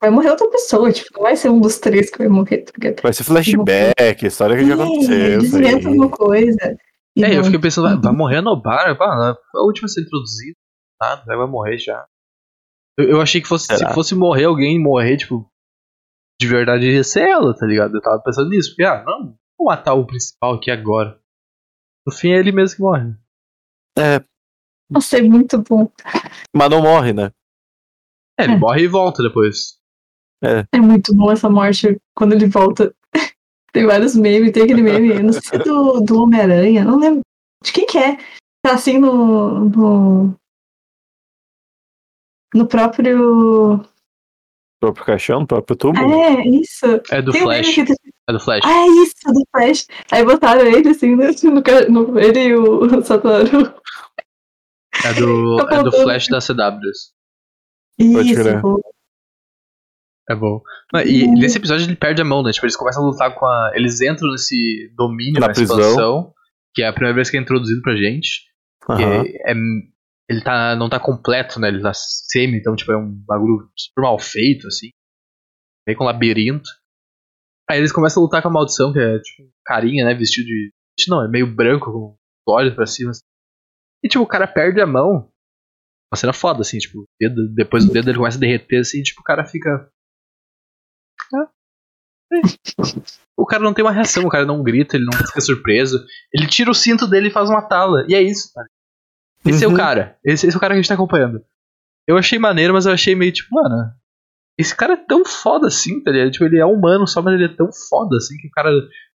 vai 0.00 0.10
morrer 0.10 0.30
outra 0.30 0.50
pessoa, 0.50 0.92
tipo, 0.92 1.10
não 1.14 1.22
vai 1.22 1.36
ser 1.36 1.48
um 1.48 1.60
dos 1.60 1.78
três 1.78 2.10
que 2.10 2.18
vai 2.18 2.28
morrer, 2.28 2.58
tá? 2.58 2.72
Vai 3.02 3.12
ser 3.12 3.24
flashback, 3.24 4.26
história 4.26 4.56
que 4.56 4.66
já 4.66 4.74
aconteceu. 4.74 5.40
Aí. 5.60 5.74
alguma 5.74 6.10
coisa. 6.10 6.76
E 7.16 7.24
É, 7.24 7.30
eu 7.32 7.36
não. 7.36 7.44
fiquei 7.44 7.60
pensando, 7.60 7.84
vai, 7.88 7.96
vai 7.98 8.12
morrer? 8.12 8.42
Pá, 8.62 8.84
ela 8.86 9.38
foi 9.50 9.60
a 9.60 9.64
última 9.64 9.86
a 9.86 9.88
ser 9.88 10.02
introduzida. 10.02 10.56
Nada, 11.00 11.22
vai 11.26 11.36
vai 11.36 11.46
morrer 11.46 11.78
já. 11.78 12.04
Eu, 12.98 13.08
eu 13.10 13.20
achei 13.20 13.40
que 13.40 13.48
fosse, 13.48 13.66
Será? 13.66 13.88
se 13.88 13.94
fosse 13.94 14.14
morrer 14.14 14.44
alguém, 14.44 14.82
morrer, 14.82 15.16
tipo, 15.16 15.48
de 16.40 16.46
verdade 16.46 16.90
ia 16.90 17.04
ser 17.04 17.28
ela, 17.28 17.54
tá 17.56 17.64
ligado? 17.66 17.94
Eu 17.94 18.00
tava 18.02 18.20
pensando 18.22 18.50
nisso, 18.50 18.70
porque, 18.70 18.84
ah, 18.84 19.02
não, 19.04 19.34
vou 19.58 19.68
matar 19.68 19.94
o 19.94 20.06
principal 20.06 20.54
aqui 20.54 20.70
agora. 20.70 21.18
No 22.06 22.12
fim 22.12 22.30
é 22.32 22.38
ele 22.38 22.52
mesmo 22.52 22.76
que 22.76 22.82
morre. 22.82 23.14
É, 23.98 24.22
Nossa, 24.90 25.18
é 25.18 25.22
muito 25.22 25.58
bom. 25.62 25.90
mas 26.54 26.70
não 26.70 26.80
morre, 26.82 27.12
né? 27.12 27.30
É, 28.38 28.44
ele 28.44 28.52
É. 28.54 28.58
morre 28.58 28.82
e 28.82 28.88
volta 28.88 29.22
depois. 29.22 29.78
É 30.72 30.78
muito 30.78 31.14
bom 31.14 31.32
essa 31.32 31.48
morte 31.48 31.96
quando 32.14 32.34
ele 32.34 32.46
volta. 32.46 32.94
tem 33.72 33.86
vários 33.86 34.14
memes, 34.14 34.52
tem 34.52 34.62
aquele 34.64 34.82
meme, 34.82 35.22
não 35.22 35.32
sei 35.32 35.42
se 35.42 35.54
é 35.56 35.58
do, 35.58 36.00
do 36.00 36.22
Homem-Aranha, 36.22 36.84
não 36.84 36.98
lembro 36.98 37.20
de 37.64 37.72
quem 37.72 37.86
que 37.86 37.98
é. 37.98 38.16
Tá 38.62 38.74
assim 38.74 38.98
no. 38.98 39.68
no, 39.70 40.34
no 42.54 42.66
próprio. 42.68 43.80
Próprio 44.80 45.04
caixão, 45.06 45.46
próprio 45.46 45.76
tubo. 45.76 45.98
É, 45.98 46.46
isso. 46.46 46.84
É 47.10 47.22
do 47.22 47.32
tem 47.32 47.42
um 47.44 47.48
meme 47.48 47.64
Flash. 47.64 47.74
que 47.74 47.84
tá- 47.86 47.94
É 48.28 48.32
do 48.32 48.40
Flash. 48.40 48.60
Ah, 48.64 48.82
é 48.82 48.86
isso, 48.88 49.14
do 49.26 49.42
Flash. 49.50 49.86
Aí 50.12 50.24
botaram 50.24 50.66
ele 50.66 50.90
assim, 50.90 51.14
no, 51.16 51.24
no, 51.24 52.12
no- 52.12 52.20
ele 52.20 52.40
e 52.40 52.54
o 52.54 53.02
Satoru. 53.02 53.74
É 55.04 55.12
do, 55.14 55.56
Tá 55.56 55.76
é 55.76 55.82
do. 55.82 55.92
Flash 55.92 56.28
da 56.28 56.40
CWs. 56.40 57.12
Pode 58.12 58.32
Isso. 58.32 58.48
É 60.28 60.34
bom. 60.34 60.60
E 61.06 61.24
Hum. 61.24 61.34
nesse 61.34 61.58
episódio 61.58 61.86
ele 61.86 61.94
perde 61.96 62.20
a 62.20 62.24
mão, 62.24 62.42
né? 62.42 62.50
Tipo, 62.50 62.66
eles 62.66 62.76
começam 62.76 63.02
a 63.02 63.06
lutar 63.06 63.34
com 63.34 63.46
a. 63.46 63.72
Eles 63.74 64.00
entram 64.00 64.30
nesse 64.30 64.92
domínio, 64.96 65.40
Na 65.40 65.48
na, 65.48 65.52
prisão. 65.54 65.78
expansão, 65.78 66.34
que 66.74 66.82
é 66.82 66.88
a 66.88 66.92
primeira 66.92 67.14
vez 67.14 67.30
que 67.30 67.36
é 67.36 67.40
introduzido 67.40 67.80
pra 67.82 67.94
gente. 67.96 68.44
Aham. 68.88 69.24
é, 69.24 69.52
é- 69.52 69.54
ele 70.28 70.40
tá, 70.42 70.74
não 70.74 70.88
tá 70.88 70.98
completo, 70.98 71.60
né? 71.60 71.68
Ele 71.68 71.80
tá 71.80 71.92
semi, 71.94 72.58
então, 72.58 72.74
tipo, 72.74 72.90
é 72.90 72.96
um 72.96 73.12
bagulho 73.26 73.68
super 73.76 74.02
mal 74.02 74.18
feito, 74.18 74.66
assim. 74.66 74.88
Meio 75.86 75.96
com 75.96 76.04
labirinto. 76.04 76.68
Aí 77.70 77.78
eles 77.78 77.92
começam 77.92 78.20
a 78.20 78.24
lutar 78.26 78.42
com 78.42 78.48
a 78.48 78.50
maldição, 78.50 78.92
que 78.92 78.98
é, 78.98 79.18
tipo, 79.20 79.42
um 79.44 79.50
carinha, 79.64 80.04
né? 80.04 80.14
Vestido 80.14 80.46
de. 80.46 80.72
Não, 81.08 81.24
é 81.24 81.28
meio 81.28 81.46
branco, 81.54 81.92
com 81.92 82.16
os 82.48 82.54
olhos 82.54 82.74
pra 82.74 82.86
cima. 82.86 83.10
assim. 83.12 83.20
E, 84.06 84.08
tipo, 84.08 84.22
o 84.22 84.26
cara 84.26 84.46
perde 84.46 84.80
a 84.80 84.86
mão. 84.86 85.28
Uma 86.12 86.16
cena 86.16 86.32
foda, 86.32 86.60
assim, 86.62 86.78
tipo, 86.78 87.04
dedo, 87.20 87.48
depois 87.52 87.84
o 87.84 87.92
dedo 87.92 88.04
dele 88.06 88.18
começa 88.18 88.38
a 88.38 88.40
derreter, 88.40 88.80
assim, 88.80 89.00
e, 89.00 89.02
tipo, 89.02 89.20
o 89.20 89.24
cara 89.24 89.44
fica. 89.44 89.90
Ah, 91.34 91.48
é. 92.32 92.36
O 93.36 93.44
cara 93.44 93.62
não 93.62 93.74
tem 93.74 93.84
uma 93.84 93.92
reação, 93.92 94.24
o 94.24 94.28
cara 94.30 94.46
não 94.46 94.62
grita, 94.62 94.96
ele 94.96 95.04
não 95.04 95.12
fica 95.12 95.40
surpreso. 95.40 96.04
Ele 96.32 96.46
tira 96.46 96.70
o 96.70 96.74
cinto 96.74 97.06
dele 97.06 97.28
e 97.28 97.32
faz 97.32 97.50
uma 97.50 97.62
tala. 97.68 98.06
E 98.08 98.14
é 98.14 98.22
isso, 98.22 98.52
cara. 98.54 98.68
Esse 99.44 99.64
é 99.64 99.68
Uhum. 99.68 99.74
o 99.74 99.76
cara. 99.76 100.18
Esse, 100.24 100.46
esse 100.46 100.56
é 100.56 100.58
o 100.58 100.60
cara 100.60 100.72
que 100.74 100.78
a 100.78 100.82
gente 100.82 100.88
tá 100.88 100.94
acompanhando. 100.94 101.44
Eu 102.08 102.16
achei 102.16 102.38
maneiro, 102.38 102.72
mas 102.72 102.86
eu 102.86 102.92
achei 102.92 103.14
meio 103.14 103.32
tipo, 103.32 103.48
mano. 103.54 103.92
Esse 104.58 104.74
cara 104.74 104.94
é 104.94 104.96
tão 104.96 105.24
foda 105.24 105.66
assim, 105.66 106.02
tá 106.02 106.10
ligado? 106.10 106.30
Tipo, 106.30 106.44
ele 106.46 106.58
é 106.58 106.64
humano 106.64 107.06
só, 107.06 107.20
mas 107.20 107.34
ele 107.34 107.44
é 107.44 107.54
tão 107.54 107.68
foda 107.90 108.16
assim 108.16 108.36
que 108.38 108.46
o 108.48 108.50
cara 108.50 108.70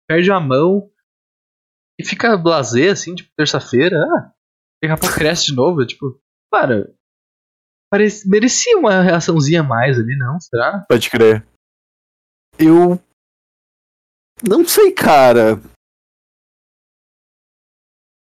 perde 0.08 0.30
a 0.32 0.40
mão 0.40 0.90
e 2.00 2.04
fica 2.06 2.36
blasé 2.38 2.90
assim, 2.90 3.16
tipo, 3.16 3.30
terça-feira. 3.38 4.04
Ah, 4.04 4.32
daqui 4.82 4.94
a 4.94 4.98
pouco 4.98 5.16
cresce 5.16 5.46
de 5.48 5.56
novo. 5.56 5.86
Tipo, 5.86 6.20
cara. 6.54 6.94
Parece, 7.92 8.30
merecia 8.30 8.78
uma 8.78 9.02
reaçãozinha 9.02 9.62
a 9.62 9.64
mais 9.64 9.98
ali, 9.98 10.16
não? 10.16 10.40
Será? 10.40 10.86
Pode 10.88 11.10
crer. 11.10 11.46
Eu. 12.58 13.02
Não 14.48 14.64
sei, 14.64 14.92
cara. 14.92 15.60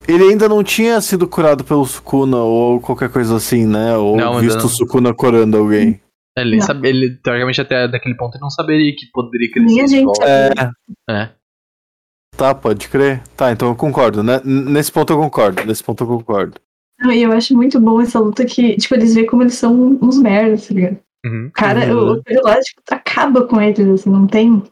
Ele 0.06 0.24
ainda 0.24 0.48
não 0.48 0.64
tinha 0.64 1.00
sido 1.02 1.28
curado 1.28 1.62
pelo 1.64 1.84
Sukuna 1.84 2.38
ou 2.38 2.80
qualquer 2.80 3.12
coisa 3.12 3.36
assim, 3.36 3.66
né? 3.66 3.94
Ou 3.94 4.16
Não, 4.16 4.40
visto 4.40 4.64
o 4.64 4.68
Sukuna 4.68 5.14
curando 5.14 5.58
alguém. 5.58 6.00
Ele, 6.36 6.62
sabe, 6.62 6.88
ele, 6.88 7.16
teoricamente, 7.16 7.60
até 7.60 7.86
daquele 7.88 8.16
ponto, 8.16 8.36
ele 8.36 8.42
não 8.42 8.48
saberia 8.48 8.94
que 8.96 9.10
poderia 9.12 9.50
crescer. 9.50 9.66
Nem 9.66 9.80
a 9.80 9.84
de 9.84 9.90
gente. 9.90 10.22
É, 10.22 10.50
É. 11.10 11.37
tá, 12.38 12.54
pode 12.54 12.88
crer. 12.88 13.22
Tá, 13.36 13.52
então 13.52 13.68
eu 13.68 13.74
concordo, 13.76 14.22
né? 14.22 14.40
Nesse 14.44 14.90
ponto 14.90 15.12
eu 15.12 15.18
concordo, 15.18 15.64
nesse 15.66 15.82
ponto 15.84 16.02
eu 16.04 16.08
concordo. 16.08 16.54
Não, 17.00 17.12
E 17.12 17.22
eu 17.22 17.32
acho 17.32 17.54
muito 17.54 17.78
bom 17.80 18.00
essa 18.00 18.18
luta 18.18 18.44
que, 18.46 18.76
tipo, 18.76 18.94
eles 18.94 19.14
veem 19.14 19.26
como 19.26 19.42
eles 19.42 19.54
são 19.54 19.98
uns 20.02 20.18
merdas, 20.18 20.66
tá 20.66 20.74
ligado? 20.74 20.98
Uhum. 21.24 21.46
O 21.48 21.52
cara, 21.52 21.94
Uhum. 21.94 22.12
o, 22.12 22.12
o 22.14 22.42
lá, 22.44 22.58
tipo, 22.60 22.80
acaba 22.90 23.46
com 23.46 23.60
eles, 23.60 23.86
assim, 23.88 24.10
não 24.10 24.26
tem. 24.26 24.62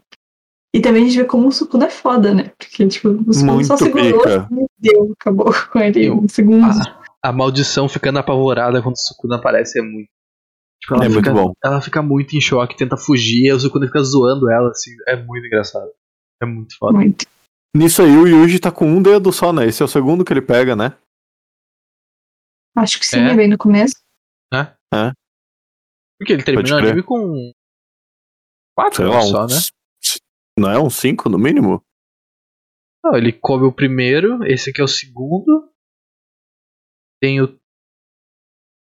E 0.75 0.81
também 0.81 1.03
a 1.05 1.07
gente 1.07 1.19
vê 1.19 1.25
como 1.25 1.49
o 1.49 1.53
Sukuna 1.53 1.87
é 1.87 1.91
foda, 1.91 2.35
né? 2.35 2.51
Porque, 2.59 2.87
tipo, 2.89 3.09
o 3.11 3.33
Sukuna 3.33 3.53
Muito 3.55 3.67
só 3.67 3.77
segurou 3.77 4.19
pica. 4.23 4.49
e 4.53 4.67
deu, 4.79 5.13
acabou 5.19 5.47
com 5.73 5.79
ele 5.79 6.07
em 6.07 6.11
um 6.11 6.29
segundo. 6.29 6.65
Ah, 6.67 7.01
A 7.23 7.33
maldição 7.33 7.89
ficando 7.89 8.19
apavorada 8.19 8.83
quando 8.83 8.95
o 8.95 8.99
Sukuna 8.99 9.37
aparece 9.37 9.79
é 9.79 9.83
muito. 9.83 10.09
Tipo, 10.83 10.95
ela 10.97 11.07
É 11.07 11.09
fica, 11.11 11.33
muito 11.33 11.47
bom. 11.47 11.53
Ela 11.65 11.81
fica 11.81 12.03
muito 12.03 12.37
em 12.37 12.41
choque, 12.41 12.77
tenta 12.77 12.97
fugir, 12.97 13.47
e 13.47 13.53
o 13.53 13.59
Sukuna 13.61 13.87
fica 13.87 14.03
zoando 14.03 14.51
ela, 14.51 14.69
assim. 14.71 14.91
É 15.09 15.17
muito 15.17 15.47
engraçado. 15.47 15.89
É 16.43 16.47
muito 16.47 16.77
foda. 16.77 16.93
Muito. 16.99 17.25
Nisso 17.77 18.01
aí, 18.01 18.09
o 18.09 18.27
Yuji 18.27 18.59
tá 18.59 18.73
com 18.73 18.87
um 18.87 19.03
dedo 19.03 19.31
só, 19.31 19.53
né? 19.53 19.67
Esse 19.67 19.83
é 19.83 19.85
o 19.85 19.89
segundo 19.89 20.25
que 20.25 20.33
ele 20.33 20.41
pega, 20.41 20.75
né? 20.75 20.99
Acho 22.77 22.99
que 22.99 23.07
sim, 23.07 23.21
É? 23.21 23.33
é 23.33 23.37
bem 23.37 23.49
no 23.49 23.59
começo. 23.59 23.97
Porque 26.19 26.33
ele 26.33 26.43
termina 26.43 26.77
o 26.77 26.79
anime 26.79 27.03
com. 27.03 27.53
Quatro 28.75 28.97
Sei 28.97 29.07
lá, 29.07 29.21
só, 29.23 29.45
uns... 29.45 29.53
né? 29.53 29.59
Não 30.59 30.71
é 30.71 30.79
um 30.79 30.89
cinco, 30.89 31.29
no 31.29 31.39
mínimo? 31.39 31.83
Não, 33.05 33.15
ele 33.15 33.33
come 33.33 33.67
o 33.67 33.73
primeiro, 33.73 34.43
esse 34.45 34.71
aqui 34.71 34.81
é 34.81 34.85
o 34.85 34.89
segundo. 34.89 35.71
Tem 37.21 37.43
o 37.43 37.59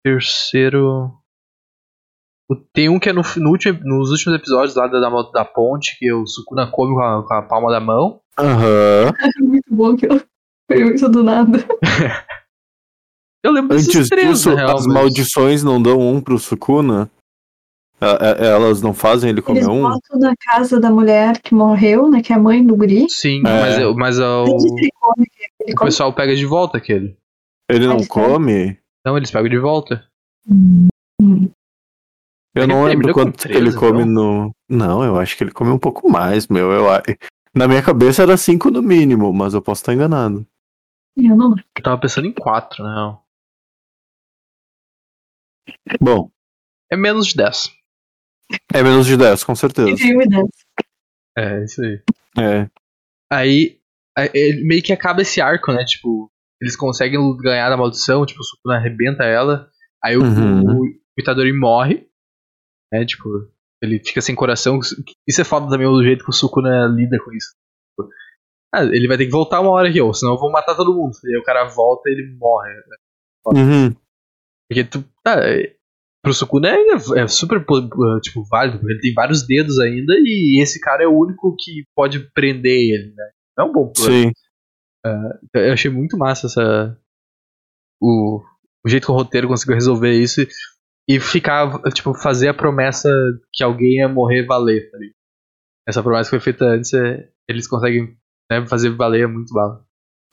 terceiro. 0.05 1.18
O- 2.51 2.57
Tem 2.57 2.89
um 2.89 2.99
que 2.99 3.09
é 3.09 3.13
no, 3.13 3.23
no 3.37 3.51
último, 3.51 3.79
nos 3.85 4.11
últimos 4.11 4.39
episódios 4.39 4.75
lá 4.77 4.87
da, 4.87 4.99
da, 5.01 5.23
da 5.33 5.45
ponte, 5.45 5.97
que 5.99 6.13
o 6.13 6.27
Sukuna 6.27 6.67
come 6.71 6.95
com 6.95 7.01
a, 7.03 7.23
com 7.27 7.35
a 7.35 7.43
palma 7.43 7.71
da 7.71 7.81
mão. 7.81 8.21
Aham. 8.39 9.13
É 9.21 9.41
muito 9.43 9.75
bom 9.75 9.97
que 9.97 10.07
eu 10.07 10.95
isso 10.95 11.09
do 11.09 11.23
nada. 11.23 11.59
Eu 13.43 13.53
lembro 13.53 13.77
desses 13.77 13.95
Antes 13.95 14.09
três, 14.09 14.29
disso, 14.29 14.51
na 14.51 14.57
real, 14.57 14.77
as 14.77 14.87
mas- 14.87 14.95
maldições 14.95 15.63
não 15.63 15.81
dão 15.81 16.01
um 16.01 16.21
pro 16.21 16.39
Sukuna? 16.39 17.09
É- 18.01 18.47
é- 18.47 18.49
Elas 18.51 18.83
não 18.83 18.93
fazem 18.93 19.31
ele 19.31 19.41
comer 19.41 19.61
Eles 19.61 19.69
um? 19.69 19.83
botam 19.83 20.19
na 20.19 20.35
casa 20.37 20.79
da 20.81 20.91
mulher 20.91 21.41
que 21.41 21.55
morreu, 21.55 22.09
né? 22.11 22.21
Que 22.21 22.33
é 22.33 22.37
a 22.37 22.39
mãe 22.39 22.65
do 22.67 22.77
guri. 22.77 23.07
Sim, 23.09 23.39
É. 23.41 23.43
mas, 23.43 23.79
eu- 23.79 23.95
mas 23.95 24.19
Ele 24.19 24.91
come, 25.01 25.27
ele 25.61 25.73
o 25.73 25.77
come. 25.77 25.89
pessoal 25.91 26.13
pega 26.13 26.35
de 26.35 26.45
volta 26.45 26.79
aquele. 26.79 27.17
Ele 27.71 27.87
não 27.87 28.05
come? 28.07 28.77
Não, 29.07 29.17
eles 29.17 29.31
pegam 29.31 29.49
de 29.49 29.59
volta. 29.59 30.05
Hum. 30.49 30.89
Eu 32.55 32.65
Ele 32.65 32.73
não 32.73 32.85
lembro 32.85 33.13
quanto 33.13 33.39
que 33.47 33.49
ele 33.53 33.71
13, 33.71 33.77
come 33.79 34.05
no. 34.05 34.51
Não, 34.69 35.05
eu 35.05 35.17
acho 35.19 35.37
que 35.37 35.45
ele 35.45 35.53
come 35.53 35.71
um 35.71 35.79
pouco 35.79 36.09
mais, 36.11 36.49
meu. 36.49 36.73
Eu... 36.73 36.91
a- 36.91 37.03
Na 37.55 37.69
minha 37.69 37.83
cabeça 37.83 38.23
era 38.23 38.37
cinco 38.37 38.71
no 38.71 38.83
mínimo, 38.83 39.33
mas 39.33 39.55
eu 39.55 39.63
posso 39.63 39.83
estar 39.83 39.95
enganado. 39.95 40.47
Eu 41.17 41.37
não 41.37 41.49
lembro. 41.51 41.65
Eu 41.77 41.83
tava 41.83 42.01
pensando 42.01 42.27
em 42.27 42.33
quatro, 42.33 42.83
na 42.83 42.95
real. 42.95 43.25
Bom, 46.01 46.31
É 46.91 46.97
menos 46.97 47.27
de 47.29 47.37
10. 47.37 47.71
é 48.73 48.83
menos 48.83 49.07
de 49.07 49.17
10, 49.17 49.45
com 49.45 49.55
certeza. 49.55 49.91
Entre 49.91 50.17
um 50.17 50.23
e 50.23 50.29
dez. 50.29 50.49
É, 51.37 51.65
isso 51.65 51.83
aí. 51.83 52.03
É. 52.39 52.71
Aí, 53.31 53.79
aí 54.17 54.31
ele 54.35 54.65
meio 54.65 54.83
que 54.83 54.93
acaba 54.93 55.21
esse 55.23 55.41
arco, 55.41 55.73
né? 55.73 55.85
Tipo, 55.85 56.31
eles 56.61 56.77
conseguem 56.77 57.21
ganhar 57.39 57.69
da 57.71 57.77
maldição, 57.77 58.25
tipo, 58.25 58.41
o 58.41 58.45
Sukuna 58.45 58.77
arrebenta 58.77 59.25
ela. 59.25 59.69
Aí 60.03 60.17
o, 60.17 60.23
Uhum. 60.23 60.81
o 60.81 60.85
Itadori 61.19 61.53
morre. 61.53 62.08
Né? 62.93 63.05
Tipo, 63.05 63.29
ele 63.83 63.99
fica 64.05 64.21
sem 64.21 64.35
coração. 64.35 64.79
Isso 65.27 65.41
é 65.41 65.45
foda 65.45 65.69
também 65.69 65.87
o 65.87 66.03
jeito 66.03 66.25
que 66.25 66.31
o 66.31 66.33
Sukuna 66.33 66.87
lida 66.87 67.19
com 67.23 67.33
isso. 67.33 67.49
Tipo, 67.91 68.11
ah, 68.75 68.85
ele 68.85 69.09
vai 69.09 69.17
ter 69.17 69.27
que 69.27 69.33
voltar 69.33 69.61
uma 69.61 69.71
hora 69.71 69.89
aqui, 69.89 70.01
ou 70.01 70.13
senão 70.15 70.33
eu 70.35 70.39
vou 70.39 70.51
matar 70.51 70.75
todo 70.77 70.95
mundo. 70.95 71.13
E 71.25 71.35
aí 71.35 71.41
o 71.41 71.45
cara 71.45 71.65
volta 71.69 72.09
e 72.09 72.13
ele 72.13 72.37
morre. 72.39 72.71
né? 72.75 72.97
Uhum. 73.47 73.97
Porque 74.69 74.85
tu. 74.85 75.05
Ah, 75.27 75.41
é- 75.41 75.77
pro 76.21 76.35
Sukuna 76.35 76.69
é, 76.71 77.23
é 77.23 77.29
super 77.29 77.65
po- 77.65 77.89
tipo, 78.21 78.43
válido, 78.45 78.79
porque 78.79 78.93
ele 78.95 79.01
tem 79.01 79.15
vários 79.15 79.47
dedos 79.47 79.79
ainda 79.79 80.13
e 80.19 80.61
esse 80.61 80.81
cara 80.81 81.05
é 81.05 81.07
o 81.07 81.17
único 81.17 81.55
que 81.59 81.85
pode 81.95 82.19
prender 82.35 82.73
ele, 82.77 83.15
né? 83.15 83.31
É 83.59 83.63
um 83.63 83.73
bom 83.73 83.93
plano. 83.93 84.11
Sim. 84.13 84.33
Eu 85.55 85.73
achei 85.73 85.91
muito 85.91 86.19
massa 86.19 86.47
essa. 86.49 86.99
O, 88.03 88.43
o 88.85 88.89
jeito 88.89 89.07
que 89.07 89.11
o 89.13 89.15
roteiro 89.15 89.49
conseguiu 89.49 89.75
resolver 89.75 90.13
isso 90.13 90.43
e, 91.09 91.19
ficar, 91.21 91.81
tipo, 91.93 92.13
fazer 92.15 92.49
a 92.49 92.55
promessa 92.55 93.09
que 93.53 93.65
alguém 93.65 93.97
ia 93.97 94.09
morrer 94.09 94.45
valer, 94.45 94.91
tá 94.91 94.99
ligado? 94.99 95.15
Essa 95.89 96.03
promessa 96.03 96.31
foi 96.31 96.41
feita 96.41 96.65
antes, 96.67 96.93
é- 96.93 97.29
eles 97.49 97.67
conseguem 97.67 98.15
né, 98.51 98.67
fazer 98.67 98.91
valer 98.91 99.25
é 99.25 99.27
muito 99.27 99.53
bala. 99.55 99.83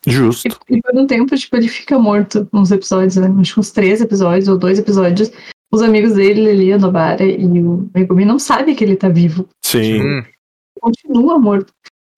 Justo. 0.08 0.48
E, 0.70 0.76
e 0.78 0.82
por 0.82 0.96
um 0.96 1.08
tempo, 1.08 1.36
tipo, 1.36 1.56
ele 1.56 1.68
fica 1.68 1.98
morto 1.98 2.48
nos 2.54 2.72
episódios, 2.72 3.16
né? 3.16 3.28
Acho 3.40 3.54
que 3.56 3.60
uns 3.60 3.72
três 3.72 4.02
episódios 4.02 4.48
ou 4.48 4.58
dois 4.58 4.78
episódios. 4.80 5.32
Os 5.74 5.82
amigos 5.82 6.14
dele 6.14 6.50
ali, 6.50 6.72
a 6.74 6.78
Nobara 6.78 7.26
e 7.26 7.44
o 7.46 7.90
Megumi, 7.94 8.24
não 8.24 8.38
sabem 8.38 8.76
que 8.76 8.84
ele 8.84 8.96
tá 8.96 9.10
vivo. 9.10 9.48
Sim. 9.66 10.02
Hum, 10.02 10.24
Continua 10.80 11.40
morto. 11.40 11.74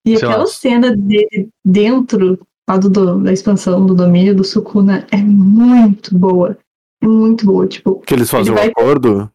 E 0.05 0.17
Sei 0.17 0.27
aquela 0.27 0.43
lá. 0.43 0.47
cena 0.47 0.95
dele 0.95 1.49
dentro 1.65 2.39
do- 2.67 3.19
da 3.23 3.31
expansão 3.31 3.85
do 3.85 3.95
domínio 3.95 4.35
do 4.35 4.43
Sukuna 4.43 5.07
é 5.11 5.17
muito 5.17 6.17
boa. 6.17 6.57
É 7.01 7.07
muito 7.07 7.45
boa. 7.45 7.67
Tipo, 7.67 7.99
Que 8.01 8.13
eles 8.13 8.29
fazem 8.29 8.51
Ele 8.53 8.59
um 8.59 8.63
vai- 8.63 8.69
acordo? 8.69 9.31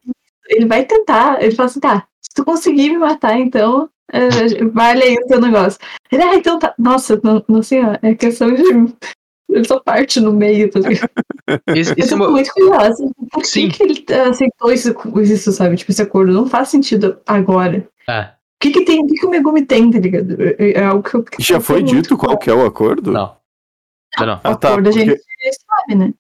ele 0.49 0.67
vai 0.67 0.85
tentar, 0.85 1.43
ele 1.43 1.55
fala 1.55 1.69
assim, 1.69 1.81
tá, 1.81 2.07
se 2.21 2.31
tu 2.35 2.45
conseguir 2.45 2.91
me 2.91 2.99
matar, 2.99 3.39
então 3.39 3.89
é, 4.13 4.29
vale 4.73 5.03
aí 5.03 5.15
o 5.15 5.27
teu 5.27 5.41
negócio. 5.41 5.79
Ele, 6.11 6.23
ah, 6.23 6.35
então 6.37 6.59
tá. 6.59 6.75
Nossa, 6.79 7.19
não, 7.25 7.43
não 7.49 7.63
sei, 7.63 7.83
ó, 7.83 7.97
é 8.03 8.15
questão 8.15 8.53
de. 8.55 8.63
Ele 9.51 9.65
só 9.67 9.79
parte 9.81 10.19
no 10.19 10.33
meio, 10.33 10.71
tá 10.71 10.81
ligado? 10.81 11.11
esse, 11.77 11.91
Eu 11.91 11.97
esse 11.99 12.03
é 12.03 12.09
tô 12.09 12.15
uma- 12.17 12.31
muito 12.31 12.51
curiosa. 12.55 13.05
Por 13.31 13.45
Sim. 13.45 13.69
que, 13.69 13.83
ele 13.83 14.05
aceitou 14.31 14.73
isso, 14.73 14.95
isso, 15.21 15.53
sabe? 15.53 15.77
Tipo, 15.77 15.91
esse 15.91 16.01
acordo 16.01 16.33
não 16.33 16.47
faz 16.47 16.69
sentido 16.71 17.19
agora. 17.27 17.87
É, 18.09 18.21
O 18.23 18.29
que, 18.61 18.71
que 18.71 18.85
tem? 18.87 19.03
O 19.05 19.07
que, 19.07 19.15
que 19.15 19.27
o 19.27 19.29
Megumi 19.31 19.67
tem, 19.67 19.91
tá 19.91 19.99
ligado? 19.99 20.37
É 20.59 20.71
é 20.73 20.85
algo 20.85 21.03
que 21.03 21.15
eu. 21.17 21.23
que 21.23 21.43
Já 21.43 21.61
foi 21.61 21.83
dito 21.83 22.17
qual 22.17 22.39
que 22.39 22.49
é 22.49 22.55
o 22.55 22.65
acordo? 22.65 23.13
não. 23.13 23.37
Não, 24.19 24.27
não. 24.27 24.35
O 24.37 24.41
Ah, 24.43 24.55
tá, 24.57 24.69
acordo 24.71 24.89
a 24.89 24.93
gente 24.93 25.07
porque- 25.11 25.53
sabe, 25.69 25.95
né? 25.97 26.15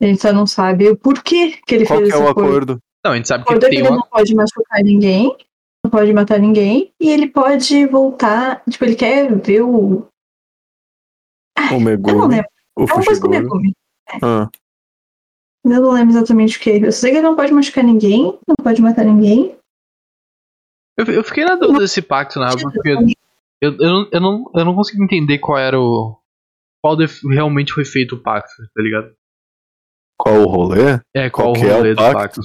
A 0.00 0.04
gente 0.06 0.20
só 0.22 0.32
não 0.32 0.46
sabe 0.46 0.88
o 0.88 0.96
porquê 0.96 1.58
que 1.66 1.74
ele 1.74 1.86
Qual 1.86 1.98
fez 1.98 2.10
que 2.10 2.14
é 2.14 2.18
esse 2.18 2.24
o 2.26 2.30
acordo. 2.30 2.48
acordo? 2.50 2.78
Não, 3.04 3.12
a 3.12 3.16
gente 3.16 3.28
sabe 3.28 3.42
O 3.42 3.46
que 3.46 3.52
acordo 3.52 3.66
é 3.66 3.68
que 3.68 3.74
tem 3.76 3.84
ele 3.84 3.88
uma. 3.88 3.96
não 3.98 4.08
pode 4.08 4.34
machucar 4.34 4.82
ninguém, 4.84 5.36
não 5.84 5.90
pode 5.90 6.12
matar 6.12 6.38
ninguém, 6.38 6.92
e 7.00 7.10
ele 7.10 7.28
pode 7.28 7.86
voltar. 7.86 8.62
Tipo, 8.68 8.84
ele 8.84 8.94
quer 8.96 9.34
ver 9.40 9.62
o. 9.62 9.70
O 9.70 10.06
Eu 11.58 11.70
não 11.70 11.80
Megumi? 11.80 12.28
lembro. 12.28 12.48
O 12.76 12.82
É 12.82 12.92
uma 12.94 13.04
coisa 13.04 13.20
com 13.20 13.26
o? 13.26 13.30
Megumi. 13.30 13.72
Ah, 14.22 14.48
Eu 15.64 15.70
não 15.82 15.90
lembro 15.92 16.10
exatamente 16.16 16.56
o 16.56 16.60
que. 16.60 16.70
Eu 16.70 16.92
sei 16.92 17.10
que 17.10 17.16
ele 17.18 17.26
não 17.26 17.34
pode 17.36 17.52
machucar 17.52 17.82
ninguém, 17.84 18.38
não 18.46 18.54
pode 18.62 18.80
matar 18.80 19.04
ninguém. 19.04 19.56
Eu, 20.96 21.04
eu 21.06 21.24
fiquei 21.24 21.44
na 21.44 21.54
dúvida 21.56 21.80
desse 21.80 22.02
pacto, 22.02 22.38
na 22.40 22.46
real, 22.48 22.58
porque 22.72 22.88
eu, 22.90 23.00
eu, 23.60 23.76
eu, 23.80 23.88
não, 23.90 24.08
eu, 24.12 24.20
não, 24.20 24.50
eu 24.54 24.64
não 24.64 24.74
consigo 24.74 25.02
entender 25.02 25.38
qual 25.38 25.58
era 25.58 25.78
o. 25.78 26.16
Qual 26.82 26.96
def- 26.96 27.20
realmente 27.32 27.72
foi 27.72 27.84
feito 27.84 28.14
o 28.14 28.22
pacto, 28.22 28.52
tá 28.74 28.82
ligado? 28.82 29.12
Qual 30.18 30.36
o 30.42 30.46
rolê? 30.46 31.00
É, 31.14 31.30
qual, 31.30 31.52
Qual 31.52 31.64
o 31.64 31.66
é 31.68 31.72
o 31.72 31.76
rolê 31.78 31.90
do 31.94 31.96
pacto? 31.96 32.12
pacto? 32.18 32.40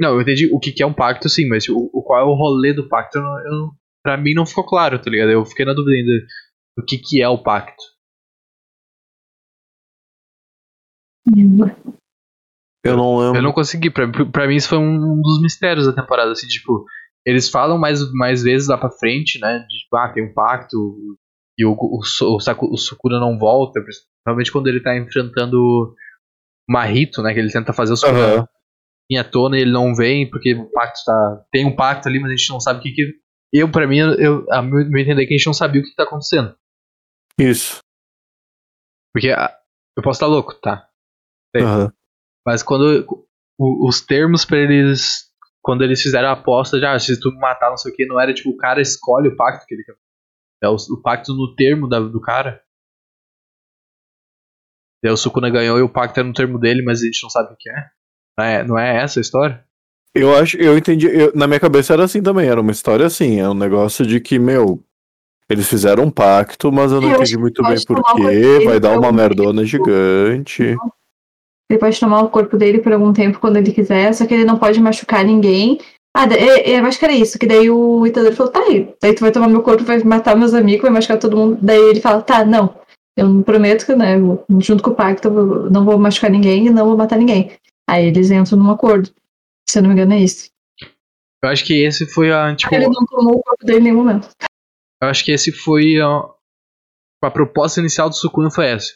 Não, 0.00 0.14
eu 0.14 0.22
entendi 0.22 0.50
o 0.52 0.58
que, 0.58 0.72
que 0.72 0.82
é 0.82 0.86
um 0.86 0.92
pacto, 0.94 1.28
sim, 1.28 1.46
mas 1.48 1.68
o, 1.68 1.90
o- 1.92 2.02
qual 2.02 2.20
é 2.20 2.24
o 2.24 2.34
rolê 2.34 2.72
do 2.72 2.88
pacto, 2.88 3.18
eu, 3.18 3.22
eu, 3.24 3.70
pra 4.02 4.16
mim 4.16 4.34
não 4.34 4.44
ficou 4.46 4.66
claro, 4.66 4.98
tá 5.00 5.08
ligado? 5.10 5.30
Eu 5.30 5.44
fiquei 5.44 5.64
na 5.64 5.72
dúvida 5.72 5.94
ainda 5.96 6.26
do 6.78 6.84
que, 6.84 6.98
que 6.98 7.22
é 7.22 7.28
o 7.28 7.42
pacto. 7.42 7.82
Eu 12.84 12.96
não 12.96 13.16
lembro. 13.18 13.36
Eu 13.38 13.42
não 13.42 13.52
consegui, 13.52 13.90
pra, 13.90 14.06
pra 14.30 14.46
mim 14.46 14.56
isso 14.56 14.68
foi 14.68 14.78
um 14.78 15.20
dos 15.20 15.40
mistérios 15.40 15.86
da 15.86 15.92
temporada, 15.92 16.32
assim, 16.32 16.46
tipo, 16.46 16.84
eles 17.26 17.48
falam 17.48 17.78
mais, 17.78 18.00
mais 18.12 18.42
vezes 18.42 18.68
lá 18.68 18.76
pra 18.76 18.90
frente, 18.90 19.38
né, 19.40 19.60
de 19.60 19.78
tipo, 19.78 19.96
ah, 19.96 20.12
tem 20.12 20.24
um 20.24 20.34
pacto, 20.34 20.76
e 21.58 21.64
o, 21.64 21.72
o, 21.72 22.00
o, 22.00 22.36
o 22.72 22.76
Sukuna 22.76 23.18
não 23.18 23.38
volta, 23.38 23.80
principalmente 23.80 24.52
quando 24.52 24.66
ele 24.66 24.82
tá 24.82 24.96
enfrentando 24.96 25.94
o 26.68 26.72
Marito, 26.72 27.22
né, 27.22 27.32
que 27.32 27.38
ele 27.40 27.52
tenta 27.52 27.72
fazer 27.72 27.92
o 27.92 27.96
Sukuna 27.96 28.18
Aham. 28.18 28.48
vir 29.10 29.18
à 29.18 29.24
tona 29.24 29.58
e 29.58 29.62
ele 29.62 29.72
não 29.72 29.94
vem, 29.94 30.28
porque 30.28 30.54
o 30.54 30.70
pacto 30.70 31.00
tá, 31.04 31.44
tem 31.52 31.66
um 31.66 31.74
pacto 31.74 32.08
ali, 32.08 32.18
mas 32.20 32.30
a 32.32 32.36
gente 32.36 32.50
não 32.50 32.60
sabe 32.60 32.80
o 32.80 32.82
que 32.82 32.92
que... 32.92 33.24
Eu, 33.52 33.70
pra 33.70 33.86
mim, 33.86 33.98
eu, 33.98 34.44
a 34.50 34.60
meu, 34.62 34.80
entender 34.98 35.22
é 35.22 35.26
que 35.26 35.34
a 35.34 35.36
gente 35.36 35.46
não 35.46 35.54
sabia 35.54 35.80
o 35.80 35.84
que, 35.84 35.94
tá 35.94 36.02
acontecendo. 36.02 36.56
Isso. 37.38 37.78
Porque 39.12 39.30
ah, 39.30 39.56
eu 39.96 40.02
posso 40.02 40.16
estar 40.16 40.26
louco, 40.26 40.54
tá? 40.54 40.88
Aham. 41.56 41.92
Mas 42.44 42.64
quando 42.64 43.06
os 43.58 44.00
termos 44.00 44.44
pra 44.44 44.58
eles. 44.58 45.32
Quando 45.62 45.82
eles 45.82 46.02
fizeram 46.02 46.28
a 46.28 46.32
aposta, 46.32 46.78
já, 46.78 46.98
se 46.98 47.18
tu 47.18 47.32
matar 47.36 47.70
não 47.70 47.76
sei 47.78 47.90
o 47.90 47.94
que, 47.94 48.04
não 48.04 48.20
era 48.20 48.34
tipo 48.34 48.50
o 48.50 48.56
cara 48.56 48.82
escolhe 48.82 49.28
o 49.28 49.36
pacto 49.36 49.64
que 49.66 49.74
ele 49.74 49.84
quer. 49.84 49.94
É 50.62 50.68
o, 50.68 50.74
o 50.74 51.00
pacto 51.00 51.32
no 51.32 51.54
termo 51.54 51.88
da- 51.88 52.00
do 52.00 52.20
cara. 52.20 52.62
E 55.04 55.06
aí 55.06 55.12
o 55.12 55.16
Sukuna 55.18 55.50
ganhou 55.50 55.78
e 55.78 55.82
o 55.82 55.88
pacto 55.88 56.18
é 56.18 56.22
no 56.22 56.32
termo 56.32 56.58
dele, 56.58 56.82
mas 56.82 57.02
a 57.02 57.04
gente 57.04 57.22
não 57.22 57.28
sabe 57.28 57.52
o 57.52 57.56
que 57.58 57.68
é. 57.68 57.74
Não 58.38 58.44
é, 58.44 58.64
não 58.64 58.78
é 58.78 59.02
essa 59.02 59.20
a 59.20 59.22
história? 59.22 59.62
Eu 60.14 60.34
acho, 60.34 60.56
eu 60.56 60.78
entendi. 60.78 61.06
eu- 61.06 61.32
na 61.34 61.46
minha 61.46 61.60
cabeça 61.60 61.92
era 61.92 62.04
assim 62.04 62.22
também, 62.22 62.48
era 62.48 62.60
uma 62.60 62.70
história 62.72 63.04
assim, 63.04 63.38
é 63.38 63.48
um 63.48 63.54
negócio 63.54 64.06
de 64.06 64.18
que, 64.20 64.38
meu, 64.38 64.82
eles 65.50 65.68
fizeram 65.68 66.04
um 66.04 66.10
pacto, 66.10 66.72
mas 66.72 66.90
eu 66.90 67.00
não 67.02 67.08
Eu 67.10 67.16
entendi 67.16 67.36
muito 67.36 67.62
bem 67.62 67.76
porquê, 67.84 68.64
vai 68.64 68.80
dar 68.80 68.98
uma 68.98 69.12
merdona 69.12 69.62
gigante. 69.64 70.62
Ele 71.70 71.78
pode 71.78 71.98
tomar 72.00 72.22
o 72.22 72.28
corpo 72.30 72.56
dele 72.56 72.78
por 72.78 72.92
algum 72.92 73.12
tempo 73.12 73.38
quando 73.38 73.56
ele 73.56 73.72
quiser, 73.72 74.12
só 74.14 74.26
que 74.26 74.32
ele 74.34 74.44
não 74.44 74.58
pode 74.58 74.80
machucar 74.80 75.24
ninguém. 75.24 75.78
Ah, 76.16 76.26
é- 76.32 76.70
é, 76.72 76.80
eu 76.80 76.86
acho 76.86 76.98
que 76.98 77.04
era 77.04 77.14
isso, 77.14 77.38
que 77.38 77.46
daí 77.46 77.68
o 77.68 78.06
Itadori 78.06 78.36
falou, 78.36 78.52
tá 78.52 78.60
aí, 78.60 78.94
daí 79.02 79.12
tu 79.14 79.20
vai 79.20 79.32
tomar 79.32 79.48
meu 79.48 79.62
corpo, 79.62 79.82
vai 79.84 79.98
matar 80.04 80.36
meus 80.36 80.54
amigos, 80.54 80.82
vai 80.82 80.92
machucar 80.92 81.18
todo 81.18 81.36
mundo. 81.36 81.58
Daí 81.60 81.90
ele 81.90 82.00
fala, 82.00 82.22
tá, 82.22 82.44
não, 82.44 82.74
eu 83.16 83.28
não 83.28 83.42
prometo 83.42 83.86
que, 83.86 83.94
né, 83.94 84.14
junto 84.60 84.82
com 84.82 84.90
o 84.90 84.94
pacto, 84.94 85.28
eu 85.28 85.70
não 85.70 85.84
vou 85.84 85.98
machucar 85.98 86.30
ninguém 86.30 86.66
e 86.66 86.70
não 86.70 86.86
vou 86.86 86.96
matar 86.96 87.18
ninguém. 87.18 87.52
Aí 87.88 88.06
eles 88.06 88.30
entram 88.30 88.58
num 88.58 88.70
acordo. 88.70 89.10
Se 89.68 89.78
eu 89.78 89.82
não 89.82 89.88
me 89.90 89.94
engano, 89.94 90.14
é 90.14 90.18
isso. 90.18 90.50
Eu 91.42 91.50
acho 91.50 91.64
que 91.64 91.74
esse 91.84 92.06
foi 92.06 92.32
a. 92.32 92.54
Tipo, 92.56 92.74
Ele 92.74 92.86
não 92.88 93.04
tomou 93.06 93.36
o 93.36 93.42
corpo 93.42 93.64
dele 93.64 93.80
em 93.80 93.82
nenhum 93.84 93.96
momento. 94.04 94.28
eu 95.02 95.08
acho 95.08 95.24
que 95.24 95.30
esse 95.32 95.52
foi 95.52 96.00
a. 96.00 96.22
A 97.22 97.30
proposta 97.30 97.80
inicial 97.80 98.08
do 98.10 98.14
Sukuna 98.16 98.50
foi 98.50 98.66
essa. 98.66 98.92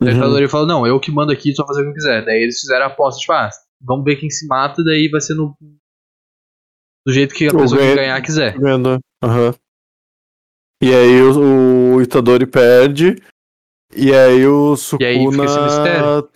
O 0.00 0.06
Uhum. 0.06 0.12
ditador 0.14 0.48
falou, 0.48 0.66
não, 0.66 0.86
eu 0.86 0.98
que 0.98 1.10
mando 1.10 1.30
aqui, 1.30 1.54
só 1.54 1.66
fazer 1.66 1.80
o 1.80 1.84
que 1.84 1.90
eu 1.90 1.94
quiser. 1.94 2.24
Daí 2.24 2.42
eles 2.42 2.58
fizeram 2.58 2.86
a 2.86 2.88
aposta, 2.88 3.20
tipo, 3.20 3.32
ah, 3.34 3.50
vamos 3.82 4.02
ver 4.04 4.16
quem 4.16 4.30
se 4.30 4.46
mata, 4.46 4.82
daí 4.82 5.08
vai 5.10 5.20
ser 5.20 5.34
no. 5.34 5.54
Do 7.06 7.12
jeito 7.12 7.34
que 7.34 7.48
a 7.48 7.50
pessoa 7.50 7.78
que 7.78 7.84
ganha- 7.86 7.96
ganhar 7.96 8.22
quiser. 8.22 8.58
Vendo. 8.58 8.98
Aham. 9.22 9.54
E 10.82 10.94
aí 10.94 11.20
o, 11.22 11.96
o 11.96 12.02
Itadori 12.02 12.46
perde. 12.46 13.16
E 13.94 14.14
aí 14.14 14.46
o 14.46 14.76
Sukuna. 14.76 15.08
E 15.10 15.12
aí 15.18 15.30
fica 15.30 15.44
esse 15.44 15.60
mistério. 15.60 16.28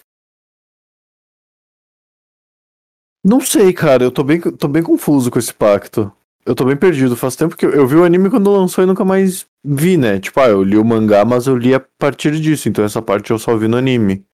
Não 3.25 3.41
sei, 3.41 3.73
cara. 3.73 4.05
Eu 4.05 4.11
tô 4.13 4.23
bem, 4.23 4.41
tô 4.41 4.69
bem 4.69 4.83
confuso 4.83 5.31
com 5.31 5.39
esse 5.39 5.53
pacto. 5.55 6.13
Eu 6.45 6.55
tô 6.55 6.65
bem 6.65 6.77
perdido. 6.77 7.17
Faz 7.17 7.37
tempo 7.37 7.57
que 7.57 7.65
eu, 7.65 7.71
eu 7.71 7.87
vi 7.87 7.97
o 7.97 8.05
anime 8.05 8.29
quando 8.29 8.53
lançou 8.53 8.85
e 8.85 8.87
nunca 8.87 9.05
mais 9.05 9.47
vi, 9.65 9.97
né? 9.97 10.21
Tipo, 10.21 10.41
ah, 10.41 10.49
eu 10.49 10.63
li 10.63 10.77
o 10.77 10.85
mangá, 10.85 11.25
mas 11.25 11.47
eu 11.47 11.57
li 11.57 11.75
a 11.75 11.81
partir 11.81 12.39
disso. 12.41 12.69
Então 12.69 12.85
essa 12.85 13.01
parte 13.01 13.31
eu 13.31 13.39
só 13.39 13.57
vi 13.57 13.67
no 13.67 13.77
anime. 13.79 14.25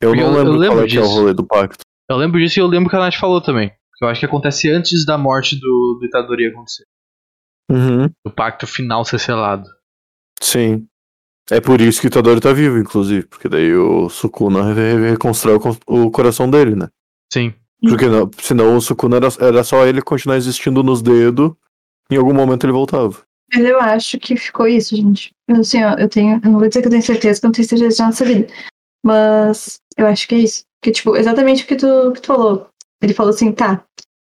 Eu 0.00 0.10
Eu- 0.10 0.16
não 0.16 0.22
eu 0.24 0.30
lembro, 0.38 0.52
lembro 0.58 0.76
qual 0.76 0.84
é, 0.84 0.88
que 0.88 0.96
é 0.96 1.00
o 1.00 1.02
disso. 1.04 1.14
rolê 1.14 1.34
do 1.34 1.46
pacto. 1.46 1.80
Eu 2.10 2.16
lembro 2.16 2.40
disso 2.40 2.58
e 2.58 2.62
eu 2.62 2.66
lembro 2.66 2.90
que 2.90 2.96
a 2.96 2.98
Nath 2.98 3.14
falou 3.14 3.40
também. 3.40 3.70
Que 3.96 4.04
eu 4.04 4.08
acho 4.08 4.20
que 4.20 4.26
acontece 4.26 4.70
antes 4.70 5.06
da 5.06 5.16
morte 5.16 5.56
do, 5.58 5.98
do 6.00 6.04
Itadori 6.06 6.48
acontecer. 6.48 6.84
Uhum. 7.70 8.08
Do 8.24 8.32
pacto 8.32 8.66
final 8.66 9.04
ser 9.04 9.18
selado. 9.18 9.64
Sim. 10.40 10.86
É 11.50 11.60
por 11.60 11.80
isso 11.80 12.00
que 12.00 12.06
o 12.06 12.08
Itadori 12.08 12.40
tá 12.40 12.52
vivo, 12.52 12.78
inclusive. 12.78 13.26
Porque 13.26 13.48
daí 13.48 13.74
o 13.74 14.08
Sukuna 14.08 14.72
re- 14.72 14.94
re- 14.94 15.10
reconstrói 15.10 15.58
o 15.86 16.10
coração 16.10 16.50
dele, 16.50 16.74
né? 16.74 16.88
Sim. 17.32 17.54
Porque 17.82 18.06
não, 18.06 18.28
senão 18.40 18.76
o 18.76 18.80
Sukuna 18.80 19.16
era, 19.18 19.28
era 19.40 19.62
só 19.64 19.86
ele 19.86 20.02
continuar 20.02 20.36
existindo 20.36 20.82
nos 20.82 21.02
dedos. 21.02 21.52
Em 22.10 22.16
algum 22.16 22.34
momento 22.34 22.64
ele 22.64 22.72
voltava. 22.72 23.16
Mas 23.54 23.64
eu 23.64 23.78
acho 23.80 24.18
que 24.18 24.36
ficou 24.36 24.66
isso, 24.66 24.96
gente. 24.96 25.30
Eu, 25.46 25.60
assim, 25.60 25.84
ó, 25.84 25.94
eu 25.94 26.08
tenho. 26.08 26.40
Eu 26.42 26.50
não 26.50 26.58
vou 26.58 26.68
dizer 26.68 26.80
que 26.80 26.88
eu 26.88 26.90
tenho 26.90 27.02
certeza, 27.02 27.38
que 27.40 27.46
eu 27.46 27.48
não 27.48 27.52
tenho 27.52 27.68
certeza 27.68 27.98
da 27.98 28.06
nossa 28.06 28.24
vida. 28.24 28.52
Mas 29.04 29.78
eu 29.96 30.06
acho 30.06 30.26
que 30.26 30.34
é 30.34 30.38
isso. 30.38 30.64
Que, 30.82 30.90
tipo, 30.90 31.16
exatamente 31.16 31.62
o 31.62 31.66
que 31.66 31.76
tu, 31.76 32.12
que 32.12 32.20
tu 32.22 32.26
falou. 32.26 32.68
Ele 33.00 33.14
falou 33.14 33.30
assim, 33.30 33.52
tá. 33.52 33.84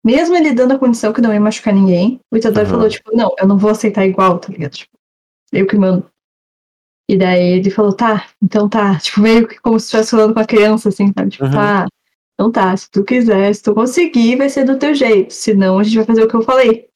Mesmo 0.05 0.36
ele 0.36 0.53
dando 0.53 0.74
a 0.74 0.80
condição 0.80 1.11
que 1.11 1.22
não 1.22 1.34
ia 1.34 1.39
machucar 1.39 1.74
ninguém, 1.74 2.20
o 2.32 2.38
Itadori 2.38 2.65
Aham. 2.68 2.76
falou, 2.76 2.89
tipo, 2.89 3.15
não, 3.15 3.34
eu 3.39 3.47
não 3.47 3.57
vou 3.57 3.72
aceitar 3.72 4.05
igual, 4.05 4.38
tá 4.39 4.49
ligado? 4.51 4.74
Tipo, 4.74 4.91
eu 5.51 5.65
que 5.65 5.76
mando. 5.76 6.05
E 7.10 7.18
daí 7.18 7.53
ele 7.60 7.70
falou, 7.72 7.93
tá, 7.93 8.28
então 8.43 8.68
tá. 8.68 8.97
Tipo, 8.99 9.22
meio 9.22 9.47
que 9.47 9.58
como 9.60 9.80
se 9.80 9.86
estivesse 9.86 10.12
falando 10.12 10.34
com 10.34 10.39
a 10.41 10.45
criança, 10.45 10.89
assim, 10.89 11.12
sabe? 11.18 11.32
Tipo, 11.32 11.45
Uhum. 11.45 11.51
tá. 11.51 11.88
Então 12.34 12.51
tá, 12.51 12.76
se 12.78 12.89
tu 12.91 13.03
quiser, 13.03 13.53
se 13.55 13.64
tu 13.64 13.74
conseguir, 13.74 14.36
vai 14.36 14.49
ser 14.49 14.64
do 14.66 14.78
teu 14.78 14.93
jeito. 14.93 15.34
Senão 15.34 15.80
a 15.80 15.84
gente 15.84 15.95
vai 15.97 16.05
fazer 16.05 16.24
o 16.24 16.28
que 16.28 16.36
eu 16.36 16.41
falei. 16.43 16.88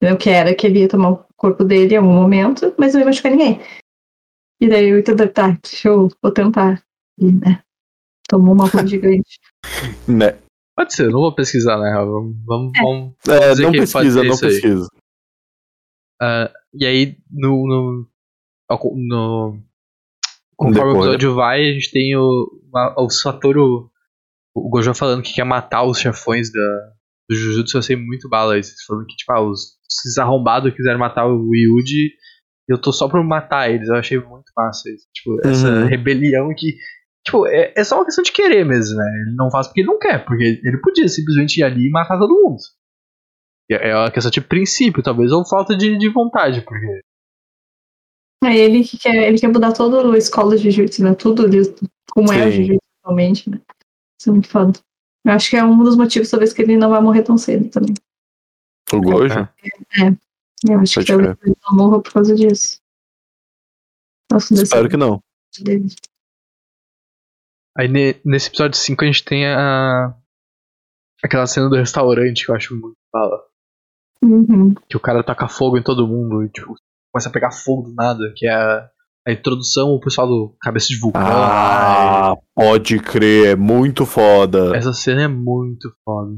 Eu 0.00 0.16
que 0.16 0.28
era 0.30 0.54
que 0.54 0.66
ele 0.66 0.80
ia 0.80 0.88
tomar 0.88 1.10
o 1.10 1.24
corpo 1.36 1.62
dele 1.64 1.94
em 1.94 1.98
algum 1.98 2.12
momento, 2.12 2.74
mas 2.78 2.92
não 2.92 3.00
ia 3.00 3.06
machucar 3.06 3.30
ninguém. 3.30 3.60
E 4.60 4.68
daí 4.68 4.92
o 4.92 4.98
Itadori, 4.98 5.30
tá, 5.30 5.56
deixa 5.62 5.88
eu 5.88 6.08
vou 6.20 6.32
tentar. 6.32 6.82
E, 7.18 7.30
né, 7.30 7.62
tomou 8.28 8.54
uma 8.54 8.66
rua 8.68 8.84
gigante. 8.86 9.38
Né? 10.08 10.38
Pode 10.76 10.94
ser, 10.94 11.06
eu 11.06 11.10
não 11.12 11.20
vou 11.20 11.34
pesquisar, 11.34 11.78
né? 11.78 11.92
Vamos, 11.94 12.34
vamos, 12.44 12.72
vamos 12.78 13.14
É, 13.28 13.50
dizer 13.50 13.62
não 13.64 13.70
que 13.72 13.78
pode 13.78 13.92
pesquisa, 13.92 14.20
ser 14.20 14.26
não 14.26 14.34
isso 14.34 14.44
aí. 14.46 14.50
pesquisa. 14.52 14.88
Ah, 16.20 16.50
e 16.74 16.86
aí, 16.86 17.18
no, 17.30 17.66
no, 17.66 18.08
no- 18.94 19.58
conforme 20.56 20.80
o 20.80 20.92
Decorrer. 20.92 21.14
episódio 21.14 21.34
vai, 21.34 21.60
a 21.70 21.72
gente 21.72 21.90
tem 21.90 22.16
o, 22.16 22.50
o 22.98 23.10
Satoru, 23.10 23.90
o 24.54 24.68
Gojo 24.70 24.94
falando 24.94 25.22
que 25.22 25.32
quer 25.34 25.44
matar 25.44 25.84
os 25.84 25.98
chefões 25.98 26.52
da, 26.52 26.90
do 27.28 27.34
Jujutsu. 27.36 27.76
Eu 27.76 27.80
achei 27.80 27.96
muito 27.96 28.28
bala 28.28 28.58
isso. 28.58 28.74
Falando 28.86 29.06
que, 29.06 29.16
tipo, 29.16 29.32
ah, 29.32 29.40
os, 29.40 29.76
esses 29.90 30.18
arrombados 30.18 30.72
quiseram 30.74 30.98
matar 30.98 31.26
o 31.26 31.50
Yuji 31.54 32.10
eu 32.68 32.80
tô 32.80 32.92
só 32.92 33.08
pra 33.08 33.22
matar 33.22 33.70
eles. 33.70 33.88
Eu 33.88 33.96
achei 33.96 34.18
muito 34.18 34.50
massa 34.56 34.88
isso. 34.90 35.06
Tipo, 35.12 35.36
essa 35.46 35.68
Uhum. 35.68 35.86
rebelião 35.86 36.48
que. 36.56 36.76
Tipo, 37.26 37.46
é, 37.46 37.72
é 37.76 37.84
só 37.84 37.96
uma 37.96 38.04
questão 38.04 38.22
de 38.22 38.32
querer 38.32 38.64
mesmo, 38.64 38.96
né? 38.96 39.04
Ele 39.26 39.36
não 39.36 39.50
faz 39.50 39.66
porque 39.66 39.80
ele 39.80 39.88
não 39.88 39.98
quer, 39.98 40.24
porque 40.24 40.60
ele 40.64 40.78
podia 40.80 41.06
simplesmente 41.08 41.58
ir 41.58 41.64
ali 41.64 41.86
e 41.88 41.90
matar 41.90 42.18
todo 42.18 42.32
mundo. 42.34 42.56
É 43.70 43.90
é 43.90 43.96
uma 43.96 44.10
questão 44.10 44.30
de 44.30 44.40
princípio, 44.40 45.02
talvez, 45.02 45.30
ou 45.32 45.46
falta 45.46 45.76
de, 45.76 45.96
de 45.98 46.08
vontade, 46.08 46.62
porque. 46.62 47.00
É 48.44 48.56
ele 48.56 48.84
que 48.84 48.98
quer, 48.98 49.28
ele 49.28 49.38
quer 49.38 49.48
mudar 49.48 49.72
toda 49.72 50.12
a 50.12 50.18
escola 50.18 50.56
de 50.56 50.70
Jiu-Jitsu, 50.70 51.04
né? 51.04 51.14
Tudo 51.14 51.44
ali, 51.44 51.58
como 52.10 52.32
é 52.32 52.46
o 52.46 52.50
Sim. 52.50 52.56
Jiu-Jitsu 52.56 52.86
atualmente, 53.00 53.50
né? 53.50 53.60
Isso 54.20 54.28
é 54.30 54.32
muito 54.32 54.48
foda. 54.48 54.78
Eu 55.24 55.32
acho 55.32 55.50
que 55.50 55.56
é 55.56 55.64
um 55.64 55.82
dos 55.84 55.96
motivos, 55.96 56.28
talvez, 56.30 56.52
que 56.52 56.62
ele 56.62 56.76
não 56.76 56.90
vai 56.90 57.00
morrer 57.00 57.22
tão 57.22 57.38
cedo 57.38 57.68
também. 57.70 57.94
O 58.92 59.00
Gojo? 59.00 59.48
Eu 60.68 60.80
acho 60.80 60.94
Pode 60.94 61.06
que 61.06 61.12
talvez 61.12 61.36
ele 61.42 61.56
não 61.68 61.76
morra 61.76 62.02
por 62.02 62.12
causa 62.12 62.34
disso. 62.34 62.80
Nossa, 64.30 64.54
desse 64.54 64.64
Espero 64.64 64.88
que 64.88 64.96
não. 64.96 65.22
dele. 65.60 65.88
Aí 67.76 67.88
ne- 67.88 68.20
nesse 68.24 68.48
episódio 68.48 68.76
5 68.78 69.04
a 69.04 69.06
gente 69.06 69.24
tem 69.24 69.46
a. 69.46 70.14
Aquela 71.22 71.46
cena 71.46 71.68
do 71.68 71.76
restaurante 71.76 72.44
que 72.44 72.50
eu 72.50 72.54
acho 72.56 72.74
muito 72.74 72.96
bala. 73.12 73.46
Uhum. 74.22 74.74
Que 74.88 74.96
o 74.96 75.00
cara 75.00 75.22
taca 75.22 75.48
fogo 75.48 75.78
em 75.78 75.82
todo 75.82 76.06
mundo 76.06 76.44
e 76.44 76.48
tipo, 76.48 76.76
começa 77.12 77.28
a 77.28 77.32
pegar 77.32 77.50
fogo 77.52 77.82
do 77.90 77.94
nada, 77.94 78.32
que 78.36 78.46
é 78.46 78.52
a, 78.54 78.86
a 79.28 79.32
introdução, 79.32 79.90
o 79.90 80.00
pessoal 80.00 80.26
do 80.26 80.54
cabeça 80.60 80.88
de 80.88 80.98
vulcão. 80.98 81.20
Ah, 81.24 82.34
pode 82.54 82.98
crer, 82.98 83.48
é 83.48 83.56
muito 83.56 84.04
foda. 84.06 84.74
Essa 84.76 84.92
cena 84.92 85.22
é 85.22 85.28
muito 85.28 85.92
foda. 86.04 86.32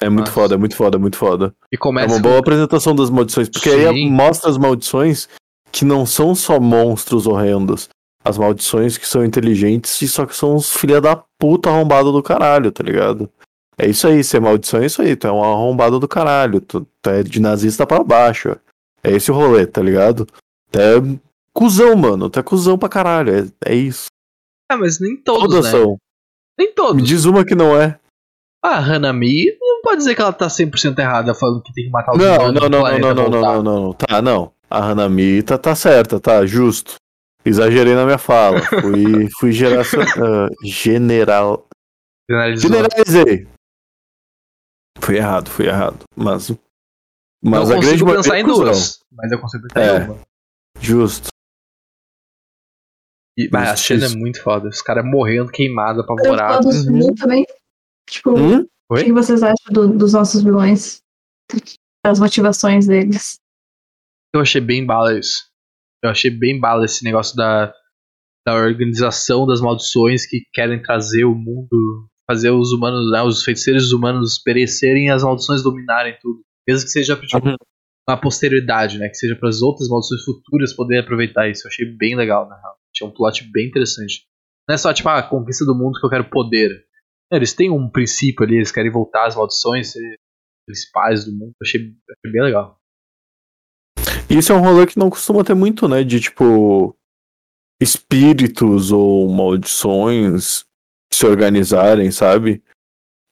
É 0.00 0.08
muito 0.08 0.26
Nossa. 0.26 0.32
foda, 0.32 0.54
é 0.54 0.58
muito 0.58 0.76
foda, 0.76 0.96
é 0.96 1.00
muito 1.00 1.16
foda. 1.16 1.54
E 1.72 1.76
É 1.76 1.78
começa. 1.78 2.08
uma 2.08 2.16
com- 2.16 2.22
boa 2.22 2.38
apresentação 2.40 2.94
das 2.94 3.10
maldições, 3.10 3.48
porque 3.48 3.68
aí 3.70 3.86
Sim. 3.94 4.10
mostra 4.10 4.50
as 4.50 4.58
maldições 4.58 5.28
que 5.70 5.84
não 5.84 6.04
são 6.04 6.34
só 6.34 6.58
monstros 6.60 7.26
horrendos. 7.26 7.88
As 8.24 8.38
maldições 8.38 8.96
que 8.96 9.06
são 9.06 9.24
inteligentes 9.24 10.00
e 10.00 10.08
só 10.08 10.24
que 10.24 10.34
são 10.34 10.56
uns 10.56 10.72
filha 10.72 11.00
da 11.00 11.14
puta 11.38 11.68
arrombado 11.68 12.10
do 12.10 12.22
caralho, 12.22 12.72
tá 12.72 12.82
ligado? 12.82 13.28
É 13.78 13.86
isso 13.86 14.06
aí, 14.06 14.24
ser 14.24 14.40
maldição 14.40 14.80
é 14.80 14.86
isso 14.86 15.02
aí, 15.02 15.14
tu 15.14 15.26
é 15.26 15.32
um 15.32 15.42
arrombado 15.44 15.98
do 16.00 16.08
caralho, 16.08 16.60
tu, 16.60 16.86
tu 17.02 17.10
é 17.10 17.22
de 17.22 17.40
nazista 17.40 17.86
pra 17.86 18.02
baixo. 18.02 18.56
É 19.04 19.10
esse 19.12 19.30
o 19.30 19.34
rolê, 19.34 19.66
tá 19.66 19.82
ligado? 19.82 20.26
Tu 20.70 20.78
é 20.80 20.94
cuzão, 21.52 21.94
mano, 21.94 22.30
tu 22.30 22.40
é 22.40 22.42
cuzão 22.42 22.78
pra 22.78 22.88
caralho, 22.88 23.32
é, 23.34 23.72
é 23.72 23.74
isso. 23.74 24.06
Ah, 24.70 24.76
mas 24.78 24.98
nem 24.98 25.16
todos, 25.16 25.42
Todas 25.42 25.64
né? 25.66 25.70
são. 25.70 25.98
Nem 26.58 26.68
Me 26.68 26.74
todos. 26.74 27.02
diz 27.06 27.24
uma 27.26 27.44
que 27.44 27.54
não 27.54 27.76
é. 27.80 27.98
Ah, 28.64 28.78
a 28.78 28.78
Hanami 28.78 29.56
não 29.60 29.82
pode 29.82 29.98
dizer 29.98 30.14
que 30.14 30.22
ela 30.22 30.32
tá 30.32 30.46
100% 30.46 30.98
errada 30.98 31.34
falando 31.34 31.62
que 31.62 31.72
tem 31.74 31.84
que 31.84 31.90
matar 31.90 32.12
os 32.12 32.18
Não, 32.18 32.50
não, 32.50 32.52
não, 32.52 32.68
não, 32.70 32.70
não, 32.70 32.98
não, 32.98 33.14
não, 33.14 33.28
não, 33.28 33.62
não, 33.62 33.62
não. 33.62 33.92
Tá, 33.92 34.22
não. 34.22 34.52
A 34.70 34.78
Hanami 34.78 35.42
tá, 35.42 35.58
tá 35.58 35.74
certa, 35.74 36.18
tá, 36.18 36.46
justo. 36.46 36.94
Exagerei 37.44 37.94
na 37.94 38.06
minha 38.06 38.16
fala. 38.16 38.62
Fui, 38.62 39.28
fui 39.38 39.52
geração, 39.52 40.00
ah, 40.00 40.48
general. 40.64 41.66
Generalizou. 42.28 42.70
Generalizei. 42.70 43.48
Fui 44.98 45.16
errado, 45.16 45.50
fui 45.50 45.66
errado. 45.66 46.04
Mas. 46.16 46.50
Mas 47.44 47.68
não 47.68 47.76
a 47.76 47.80
grande 47.80 47.86
consigo 47.86 48.04
maioria 48.06 48.22
pensar 48.22 48.36
é 48.36 48.40
em 48.40 48.44
duas, 48.44 48.98
mas 49.12 49.32
eu 49.32 49.40
consigo 49.40 49.68
pensar 49.68 49.80
É. 49.80 49.98
em 50.04 50.08
uma. 50.10 50.20
Justo. 50.80 51.28
E, 53.36 53.48
mas 53.52 53.68
a 53.68 53.74
Isso, 53.74 53.84
cena 53.84 54.06
isso. 54.06 54.14
é 54.14 54.18
muito 54.18 54.42
foda. 54.42 54.68
Os 54.68 54.80
caras 54.80 55.04
morrendo, 55.04 55.50
queimado, 55.50 56.00
Eu 56.00 56.04
falo 56.06 56.20
apavorado. 56.20 56.68
do 56.68 56.72
Sumu 56.72 57.14
também. 57.14 57.44
Tipo, 58.08 58.30
o 58.30 58.38
Hum? 58.38 58.66
Oi? 58.92 59.04
que 59.04 59.12
vocês 59.12 59.42
acham 59.42 59.72
do- 59.72 59.96
dos 59.98 60.12
nossos 60.12 60.42
vilões? 60.42 61.00
As 62.04 62.20
motivações 62.20 62.86
deles. 62.86 63.38
Eu 64.34 64.40
achei 64.40 64.60
bem 64.60 64.84
bala 64.86 65.18
isso. 65.18 65.48
Eu 66.02 66.10
achei 66.10 66.30
bem 66.30 66.60
bala 66.60 66.84
esse 66.84 67.02
negócio 67.02 67.34
da, 67.36 67.72
da 68.46 68.54
organização 68.54 69.46
das 69.46 69.60
maldições 69.60 70.26
que 70.26 70.42
querem 70.52 70.80
trazer 70.82 71.24
o 71.24 71.34
mundo, 71.34 72.08
fazer 72.30 72.50
os 72.50 72.72
humanos, 72.72 73.10
né, 73.10 73.22
os 73.22 73.42
feiticeiros 73.42 73.90
humanos 73.92 74.38
perecerem 74.38 75.06
e 75.06 75.10
as 75.10 75.22
maldições 75.22 75.62
dominarem 75.62 76.16
tudo. 76.20 76.40
Mesmo 76.68 76.84
que 76.86 76.92
seja 76.92 77.16
pra, 77.16 77.26
tipo, 77.26 77.46
Uhum. 77.48 77.56
uma 78.08 78.20
posterioridade, 78.20 78.98
né? 78.98 79.08
Que 79.08 79.16
seja 79.16 79.36
para 79.36 79.48
as 79.48 79.62
outras 79.62 79.88
maldições 79.88 80.22
futuras 80.24 80.74
poderem 80.74 81.02
aproveitar 81.02 81.48
isso. 81.48 81.66
Eu 81.66 81.70
achei 81.70 81.86
bem 81.86 82.16
legal, 82.16 82.48
na 82.48 82.56
real. 82.60 82.76
Achei 82.94 83.06
um 83.06 83.10
plot 83.10 83.50
bem 83.52 83.68
interessante. 83.68 84.24
Não 84.68 84.74
é 84.74 84.78
só, 84.78 84.92
tipo, 84.94 85.08
ah, 85.08 85.18
a 85.18 85.22
conquista 85.28 85.64
do 85.64 85.74
mundo 85.74 85.98
que 86.00 86.06
eu 86.06 86.10
quero 86.10 86.28
poder. 86.30 86.84
Eles 87.32 87.52
têm 87.52 87.70
um 87.70 87.90
princípio 87.90 88.44
ali, 88.44 88.56
eles 88.56 88.70
querem 88.72 88.90
voltar 88.92 89.26
às 89.26 89.34
maldições, 89.36 89.92
principais 90.66 91.24
do 91.24 91.32
mundo. 91.32 91.52
Eu 91.60 91.66
achei, 91.66 91.80
achei 91.80 92.32
bem 92.32 92.42
legal. 92.42 92.78
Isso 94.30 94.52
é 94.52 94.54
um 94.54 94.60
rolê 94.60 94.86
que 94.86 94.98
não 94.98 95.10
costuma 95.10 95.44
ter 95.44 95.54
muito, 95.54 95.88
né? 95.88 96.02
De 96.04 96.20
tipo. 96.20 96.96
Espíritos 97.82 98.92
ou 98.92 99.28
maldições 99.28 100.64
se 101.12 101.26
organizarem, 101.26 102.10
sabe? 102.10 102.62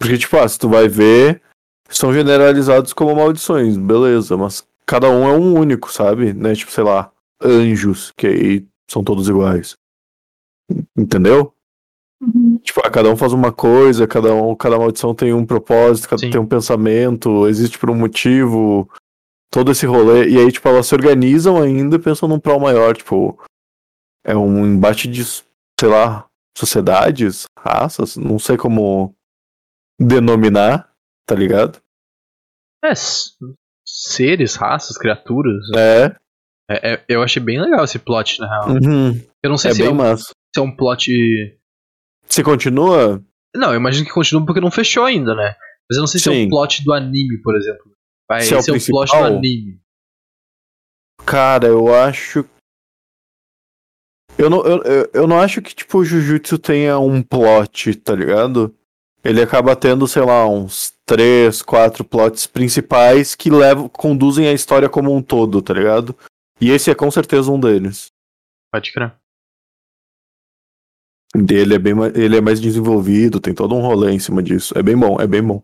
Porque, 0.00 0.18
tipo, 0.18 0.36
ah, 0.36 0.48
se 0.48 0.58
tu 0.58 0.68
vai 0.68 0.88
ver. 0.88 1.40
São 1.96 2.12
generalizados 2.12 2.92
como 2.92 3.14
maldições, 3.14 3.76
beleza, 3.76 4.36
mas 4.36 4.66
cada 4.86 5.08
um 5.08 5.28
é 5.28 5.32
um 5.32 5.58
único, 5.58 5.92
sabe? 5.92 6.32
Né? 6.32 6.54
Tipo, 6.54 6.72
sei 6.72 6.84
lá, 6.84 7.10
anjos, 7.42 8.12
que 8.16 8.26
aí 8.26 8.66
são 8.90 9.02
todos 9.02 9.28
iguais. 9.28 9.76
Entendeu? 10.96 11.54
Uhum. 12.20 12.58
Tipo, 12.62 12.80
ah, 12.84 12.90
cada 12.90 13.10
um 13.10 13.16
faz 13.16 13.32
uma 13.32 13.52
coisa, 13.52 14.06
cada 14.06 14.32
um, 14.32 14.54
cada 14.54 14.78
maldição 14.78 15.14
tem 15.14 15.32
um 15.32 15.44
propósito, 15.44 16.08
cada 16.08 16.20
Sim. 16.20 16.30
tem 16.30 16.40
um 16.40 16.46
pensamento, 16.46 17.48
existe 17.48 17.78
por 17.78 17.90
um 17.90 17.96
motivo, 17.96 18.88
todo 19.50 19.72
esse 19.72 19.84
rolê. 19.86 20.28
E 20.28 20.38
aí, 20.38 20.52
tipo, 20.52 20.68
elas 20.68 20.86
se 20.86 20.94
organizam 20.94 21.60
ainda 21.60 21.98
pensando 21.98 22.30
num 22.30 22.40
prol 22.40 22.60
maior, 22.60 22.96
tipo, 22.96 23.38
é 24.24 24.36
um 24.36 24.64
embate 24.64 25.08
de, 25.08 25.24
sei 25.24 25.88
lá, 25.88 26.28
sociedades, 26.56 27.46
raças, 27.58 28.16
não 28.16 28.38
sei 28.38 28.56
como 28.56 29.14
denominar, 29.98 30.90
tá 31.26 31.34
ligado? 31.34 31.81
É, 32.84 32.92
seres, 33.86 34.54
raças, 34.56 34.96
criaturas. 34.98 35.62
É, 35.76 36.16
É, 36.70 36.92
é- 36.94 37.04
eu 37.08 37.22
achei 37.22 37.42
bem 37.42 37.60
legal 37.60 37.84
esse 37.84 37.98
plot, 37.98 38.40
na 38.40 38.48
real. 38.48 38.70
uhum, 38.76 39.20
Eu 39.42 39.50
não 39.50 39.58
sei 39.58 39.70
é 39.72 39.74
se, 39.74 39.82
é 39.82 39.84
bem 39.84 39.92
um, 39.92 39.96
massa. 39.96 40.24
se 40.54 40.58
é 40.58 40.60
um 40.60 40.74
plot. 40.74 41.10
Se 42.26 42.42
continua, 42.42 43.22
Não, 43.54 43.70
eu 43.70 43.76
imagino 43.76 44.06
que 44.06 44.12
continua 44.12 44.46
porque 44.46 44.60
não 44.60 44.70
fechou 44.70 45.04
ainda, 45.04 45.34
né? 45.34 45.54
Mas 45.90 45.96
eu 45.96 46.00
não 46.00 46.06
sei 46.06 46.18
se 46.20 46.28
é 46.30 46.32
Sim. 46.32 46.46
um 46.46 46.48
plot 46.48 46.82
do 46.84 46.92
anime, 46.94 47.40
por 47.42 47.54
exemplo. 47.56 47.92
Vai 48.28 48.40
Se 48.42 48.54
é 48.54 48.56
o 48.56 48.62
ser 48.62 48.72
um 48.72 48.78
plot 48.78 49.10
do 49.10 49.24
anime. 49.24 49.80
Cara, 51.26 51.66
eu 51.66 51.94
acho. 51.94 52.44
Eu 54.38 54.48
não, 54.48 54.64
eu- 54.64 55.10
eu 55.12 55.26
não 55.28 55.38
acho 55.38 55.60
que, 55.60 55.74
tipo, 55.74 55.98
o 55.98 56.04
Jujutsu 56.04 56.58
tenha 56.58 56.98
um 56.98 57.22
plot, 57.22 57.94
tá 57.96 58.14
ligado? 58.14 58.74
Ele 59.24 59.40
acaba 59.40 59.76
tendo, 59.76 60.08
sei 60.08 60.22
lá, 60.22 60.48
uns 60.48 60.92
três, 61.06 61.62
quatro 61.62 62.04
plots 62.04 62.46
principais 62.46 63.34
que 63.34 63.50
levam, 63.50 63.88
conduzem 63.88 64.48
a 64.48 64.52
história 64.52 64.88
como 64.88 65.14
um 65.14 65.22
todo, 65.22 65.62
tá 65.62 65.72
ligado? 65.74 66.16
E 66.60 66.70
esse 66.70 66.90
é 66.90 66.94
com 66.94 67.10
certeza 67.10 67.50
um 67.50 67.60
deles. 67.60 68.12
Pode 68.72 68.92
crer. 68.92 69.16
Ele 71.34 71.74
é, 71.74 71.78
bem, 71.78 71.94
ele 72.14 72.36
é 72.36 72.40
mais 72.40 72.60
desenvolvido, 72.60 73.40
tem 73.40 73.54
todo 73.54 73.74
um 73.74 73.80
rolê 73.80 74.12
em 74.12 74.18
cima 74.18 74.42
disso. 74.42 74.76
É 74.76 74.82
bem 74.82 74.98
bom, 74.98 75.20
é 75.20 75.26
bem 75.26 75.42
bom. 75.42 75.62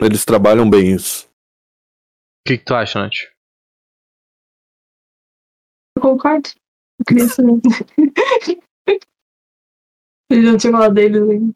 Eles 0.00 0.24
trabalham 0.24 0.68
bem 0.68 0.94
isso. 0.94 1.26
O 1.26 2.48
que, 2.48 2.58
que 2.58 2.64
tu 2.64 2.74
acha, 2.74 2.98
Nath? 2.98 3.30
Eu 5.96 6.02
concordo. 6.02 6.50
Eu 6.98 7.04
queria 7.06 7.28
saber. 7.28 7.60
Ele 10.28 10.50
não 10.50 10.56
tinha 10.56 10.72
falado 10.72 10.94
deles 10.94 11.22
ainda. 11.22 11.54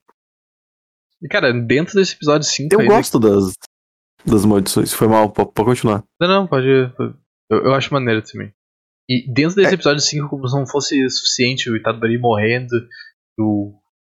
Cara, 1.31 1.53
dentro 1.53 1.95
desse 1.95 2.15
episódio 2.15 2.47
5 2.49 2.75
Eu 2.75 2.87
gosto 2.87 3.19
das, 3.19 3.53
das 4.25 4.45
maldições. 4.45 4.93
Foi 4.93 5.09
mal, 5.09 5.31
pode 5.33 5.53
pode 5.53 5.69
continuar. 5.71 6.05
Não, 6.21 6.29
não, 6.29 6.47
pode. 6.47 6.67
Eu, 6.69 6.95
eu 7.51 7.75
acho 7.75 7.93
maneiro 7.93 8.23
também. 8.23 8.53
E 9.09 9.25
dentro 9.33 9.57
desse 9.57 9.71
É. 9.71 9.75
episódio 9.75 10.01
5, 10.03 10.29
como 10.29 10.47
se 10.49 10.57
não 10.57 10.67
fosse 10.67 11.09
suficiente 11.11 11.71
o 11.71 11.77
Itadori 11.77 12.19
morrendo, 12.19 12.69
o, 13.39 13.75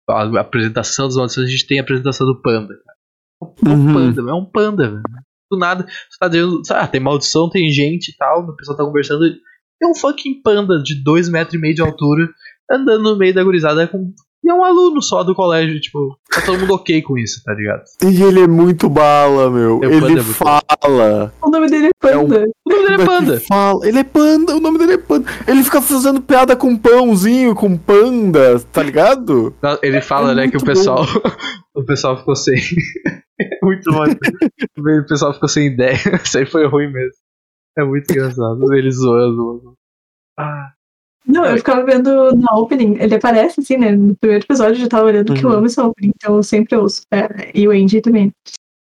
a, 0.10 0.24
a 0.24 0.42
apresentação 0.42 1.08
das 1.08 1.16
maldições, 1.16 1.48
a 1.48 1.52
gente 1.52 1.66
tem 1.68 1.80
a 1.80 1.82
apresentação 1.82 2.28
do 2.28 2.42
panda. 2.42 2.74
cara. 2.86 2.98
É 3.66 3.70
um 3.70 3.74
Uhum. 3.88 3.94
panda, 3.94 4.22
é 4.22 4.34
um 4.34 4.46
panda, 4.46 4.90
velho. 4.90 5.04
Do 5.52 5.58
nada, 5.58 5.86
você 5.86 6.18
tá 6.20 6.28
dizendo, 6.28 6.62
ah, 6.72 6.88
tem 6.88 7.02
maldição, 7.02 7.50
tem 7.50 7.70
gente 7.72 8.10
e 8.10 8.16
tal, 8.18 8.42
o 8.44 8.56
pessoal 8.56 8.78
tá 8.78 8.84
conversando. 8.86 9.22
Tem 9.80 9.90
um 9.90 9.96
fucking 9.96 10.42
panda 10.42 10.82
de 10.82 11.02
2 11.04 11.28
metros 11.30 11.56
e 11.56 11.58
meio 11.58 11.74
de 11.74 11.82
altura 11.82 12.30
andando 12.72 13.02
no 13.04 13.18
meio 13.18 13.34
da 13.34 13.44
gurizada 13.44 13.88
com. 13.88 14.14
E 14.44 14.50
é 14.50 14.54
um 14.54 14.64
aluno 14.64 15.02
só 15.04 15.24
do 15.24 15.36
colégio, 15.36 15.80
tipo, 15.80 16.18
tá 16.32 16.42
todo 16.44 16.60
mundo 16.60 16.74
ok 16.74 17.00
com 17.04 17.16
isso, 17.16 17.44
tá 17.44 17.54
ligado? 17.54 17.84
E 18.04 18.24
ele 18.24 18.42
é 18.42 18.48
muito 18.48 18.90
bala, 18.90 19.52
meu. 19.52 19.80
É, 19.84 19.86
ele 19.86 20.02
Panda 20.02 20.20
é 20.20 20.24
fala. 20.24 21.34
O 21.44 21.50
nome 21.52 21.68
dele 21.70 21.88
é 22.04 22.08
É 22.08 22.18
um- 22.18 22.28
Panda. 22.28 22.46
O 22.66 22.70
nome 22.72 22.82
dele 22.82 22.90
é 22.90 22.96
Ele 22.96 23.06
panda. 23.06 23.40
fala. 23.42 23.88
Ele 23.88 24.00
é 24.00 24.04
panda, 24.04 24.56
o 24.56 24.60
nome 24.60 24.78
dele 24.80 24.94
é 24.94 24.98
panda. 24.98 25.30
Ele 25.48 25.64
fica 25.64 25.80
fazendo 25.80 26.22
piada 26.22 26.56
com 26.56 26.76
pãozinho, 26.76 27.54
com 27.54 27.78
panda, 27.78 28.60
tá 28.72 28.82
ligado? 28.82 29.54
Ele 29.84 30.02
fala, 30.02 30.32
É 30.32 30.36
né, 30.36 30.48
que 30.48 30.58
o 30.58 30.64
pessoal. 30.64 31.06
o 31.76 31.84
pessoal 31.84 32.18
ficou 32.18 32.36
sem. 32.36 32.56
muito 33.62 33.92
bom. 33.92 34.06
o 34.06 35.06
pessoal 35.08 35.34
ficou 35.36 35.50
sem 35.50 35.68
ideia. 35.68 35.98
Isso 36.26 36.38
aí 36.40 36.46
foi 36.48 36.66
ruim 36.68 36.92
mesmo. 36.92 37.14
É 37.78 37.84
muito 37.84 38.10
engraçado. 38.12 38.74
Ele 38.74 38.92
zoando. 38.92 39.76
Ah, 40.40 40.72
Não, 41.28 41.46
eu 41.46 41.58
ficava 41.58 41.84
vendo 41.86 42.36
na 42.36 42.56
opening. 42.58 42.98
Ele 43.00 43.16
aparece 43.16 43.60
assim, 43.62 43.78
né? 43.78 43.92
No 43.92 44.16
primeiro 44.16 44.44
episódio 44.44 44.74
eu 44.78 44.82
já 44.84 44.88
tava 44.88 45.06
olhando 45.06 45.34
que 45.34 45.44
eu 45.46 45.50
Uhum. 45.50 45.56
amo 45.58 45.66
essa 45.68 45.86
opening, 45.86 46.12
então 46.16 46.36
eu 46.36 46.44
sempre 46.44 46.76
ouço. 46.76 47.02
É, 47.12 47.52
e 47.54 47.68
o 47.68 47.72
Andy 47.72 48.02
também. 48.02 48.32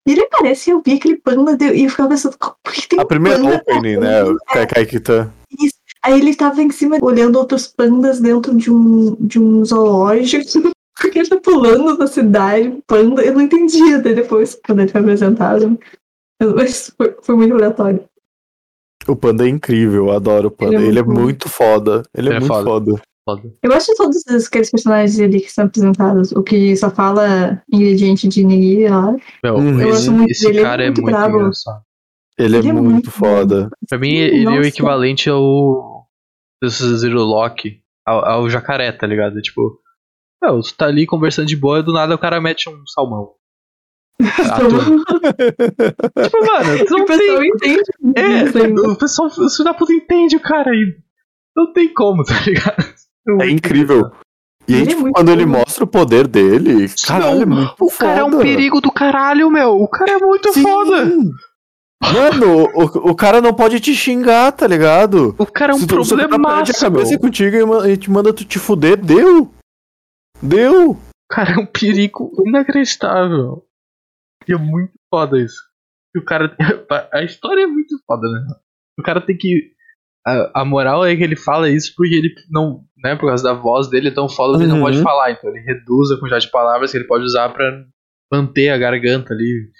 E 0.09 0.13
ele 0.13 0.23
aparece 0.23 0.71
e 0.71 0.73
eu 0.73 0.83
vi 0.85 0.95
aquele 0.95 1.17
panda 1.17 1.57
de- 1.57 1.73
e 1.75 1.85
eu 1.85 1.91
ficava 1.91 2.09
pensando, 2.09 2.37
por 2.39 2.73
que 2.73 2.89
tem 2.89 2.99
A 3.01 3.05
primeira 3.05 3.39
panda 3.39 3.57
opening, 3.57 3.97
né? 3.99 4.25
O 4.25 4.37
Kaikai 4.53 4.87
Kita. 4.87 5.33
Aí 6.05 6.19
ele 6.19 6.35
tava 6.35 6.61
em 6.61 6.71
cima 6.71 6.99
olhando 7.01 7.37
outros 7.39 7.69
pandas 7.69 8.19
dentro 8.19 8.57
de 8.57 8.73
um, 8.73 9.15
de 9.21 9.39
um 9.39 9.65
zoológico. 9.65 10.45
Porque 11.01 11.19
ele 11.21 11.29
tá 11.29 11.37
pulando 11.41 11.97
na 11.97 12.07
cidade, 12.07 12.77
panda. 12.87 13.23
Eu 13.23 13.35
não 13.35 13.41
entendia 13.41 13.99
até 13.99 14.13
depois, 14.13 14.59
quando 14.67 14.81
ele 14.81 14.91
foi 14.91 15.01
apresentado. 15.01 15.79
Mas 16.57 16.93
foi, 16.97 17.17
foi 17.23 17.37
muito 17.37 17.55
aleatório. 17.55 18.05
O 19.09 19.17
panda 19.17 19.45
é 19.45 19.49
incrível, 19.49 20.07
eu 20.09 20.13
adoro 20.13 20.49
o 20.49 20.51
panda. 20.51 20.75
Ele 20.77 20.85
é 20.85 20.89
Ele 20.89 20.99
é 20.99 21.03
muito 21.03 21.21
muito 21.21 21.49
foda. 21.49 22.03
Ele 22.17 22.29
é 22.29 22.31
Ele 22.31 22.37
é 22.37 22.41
muito 22.41 22.53
foda. 22.65 23.03
foda. 23.29 23.55
Eu 23.63 23.71
gosto 23.71 23.89
de 23.93 23.97
todos 23.97 24.47
aqueles 24.47 24.71
personagens 24.71 25.21
ali 25.21 25.41
que 25.41 25.51
são 25.53 25.65
apresentados. 25.65 26.33
O 26.33 26.43
que 26.43 26.77
só 26.77 26.91
fala 26.91 27.63
ingrediente 27.73 28.29
de 28.29 28.45
nigiri 28.45 28.89
lá. 28.89 29.15
Meu, 29.43 29.55
Uhum. 29.57 29.81
Eu 29.81 29.89
esse, 29.91 30.07
gosto 30.09 30.13
muito 30.13 30.31
esse 30.31 30.43
dele, 30.47 30.59
ele 30.59 30.61
é 30.61 30.69
cara 30.69 30.83
é 30.83 30.87
muito 30.87 31.03
muito 31.03 31.15
brabo. 31.17 31.37
engraçado. 31.41 31.83
Ele, 32.39 32.57
Ele 32.57 32.67
é 32.67 32.71
é 32.71 32.73
muito, 32.73 32.91
muito 32.91 33.11
foda. 33.11 33.71
Pra 33.89 33.99
mim, 33.99 34.15
ele 34.15 34.45
é 34.47 34.49
o 34.49 34.55
Nossa. 34.57 34.69
equivalente 34.69 35.29
ao. 35.31 36.07
Zero 36.65 37.23
Lock. 37.23 37.81
Ao, 38.07 38.25
ao 38.25 38.51
jacaré, 38.51 38.91
tá 38.93 39.07
ligado? 39.07 39.41
Tipo. 39.43 39.79
Meu, 40.43 40.61
tu 40.61 40.75
tá 40.75 40.87
ali 40.87 41.07
conversando 41.07 41.47
de 41.47 41.57
boa 41.57 41.79
e 41.79 41.83
do 41.85 41.93
nada 41.93 42.15
o 42.15 42.19
cara 42.19 42.41
mete 42.41 42.69
um 42.69 42.85
salmão. 42.87 43.31
Tipo, 46.23 46.47
mano, 46.47 46.85
tu 46.87 46.95
não 46.97 47.03
o 47.03 47.07
pessoal 47.07 47.39
tem. 47.39 47.49
entende. 47.49 47.83
É, 48.17 48.45
isso 48.45 48.59
aí. 48.59 48.73
o 48.73 48.97
pessoal, 48.97 49.29
o 49.29 49.51
filho 49.51 49.65
da 49.65 49.75
puta 49.75 49.93
entende 49.93 50.37
o 50.37 50.41
cara 50.41 50.71
aí. 50.71 50.97
Não 51.57 51.73
tem 51.73 51.93
como, 51.93 52.25
tá 52.25 52.35
ligado? 52.47 52.85
É 53.41 53.51
incrível. 53.51 54.11
E 54.69 54.75
aí, 54.75 54.83
é 54.83 54.87
tipo, 54.87 55.01
muito 55.03 55.15
quando 55.15 55.31
ele 55.31 55.45
mostra 55.45 55.85
o 55.85 55.89
poder 55.89 56.27
dele, 56.27 56.89
caralho, 57.07 57.43
é 57.43 57.47
muito 57.47 57.75
O 57.81 57.91
cara 57.91 58.21
é 58.21 58.25
um 58.25 58.31
foda. 58.31 58.43
perigo 58.43 58.81
do 58.81 58.91
caralho, 58.93 59.51
meu. 59.51 59.77
O 59.81 59.89
cara 59.89 60.13
é 60.13 60.19
muito 60.19 60.53
Sim. 60.53 60.63
foda. 60.63 61.05
Mano, 62.03 62.65
o, 62.75 63.11
o 63.11 63.15
cara 63.15 63.41
não 63.41 63.55
pode 63.55 63.79
te 63.81 63.95
xingar, 63.95 64.51
tá 64.53 64.67
ligado? 64.67 65.35
O 65.39 65.47
cara 65.47 65.73
é 65.73 65.77
um 65.77 65.79
Se 65.79 65.87
tu- 65.87 66.05
se 66.05 66.17
cabeça 66.81 66.91
meu. 66.91 67.19
contigo 67.21 67.85
e 67.87 67.93
e 67.93 67.97
te 67.97 68.11
manda 68.11 68.33
tu 68.33 68.45
te 68.45 68.59
fuder, 68.59 68.97
deu. 68.97 69.53
Deu. 70.43 70.91
O 70.93 70.99
cara 71.31 71.53
é 71.53 71.59
um 71.59 71.67
perigo 71.67 72.33
inacreditável. 72.45 73.65
E 74.49 74.53
é 74.53 74.59
muito 74.59 74.93
foda 75.13 75.39
isso. 75.41 75.61
E 76.15 76.19
o 76.19 76.25
cara. 76.25 76.55
A 77.13 77.23
história 77.23 77.63
é 77.63 77.67
muito 77.67 77.97
foda, 78.07 78.27
né? 78.29 78.47
O 78.99 79.03
cara 79.03 79.21
tem 79.21 79.37
que. 79.37 79.73
A, 80.27 80.61
a 80.61 80.65
moral 80.65 81.05
é 81.05 81.17
que 81.17 81.23
ele 81.23 81.35
fala 81.37 81.69
isso 81.71 81.93
porque 81.97 82.15
ele 82.15 82.35
não. 82.51 82.85
Né, 83.03 83.17
por 83.17 83.27
causa 83.27 83.43
da 83.43 83.53
voz 83.55 83.89
dele 83.89 84.09
é 84.09 84.15
tão 84.15 84.29
foda 84.29 84.57
que 84.57 84.65
ele 84.65 84.71
não 84.71 84.79
Uhum. 84.79 84.85
pode 84.85 85.03
falar. 85.03 85.33
Então 85.33 85.51
ele 85.51 85.61
reduz 85.65 86.11
a 86.11 86.17
quantidade 86.19 86.45
de 86.47 86.53
palavras 86.53 86.91
que 86.93 86.97
ele 86.99 87.07
pode 87.09 87.25
usar 87.25 87.49
pra 87.49 87.85
manter 88.33 88.69
a 88.69 88.79
garganta 88.79 89.33
ali. 89.35 89.71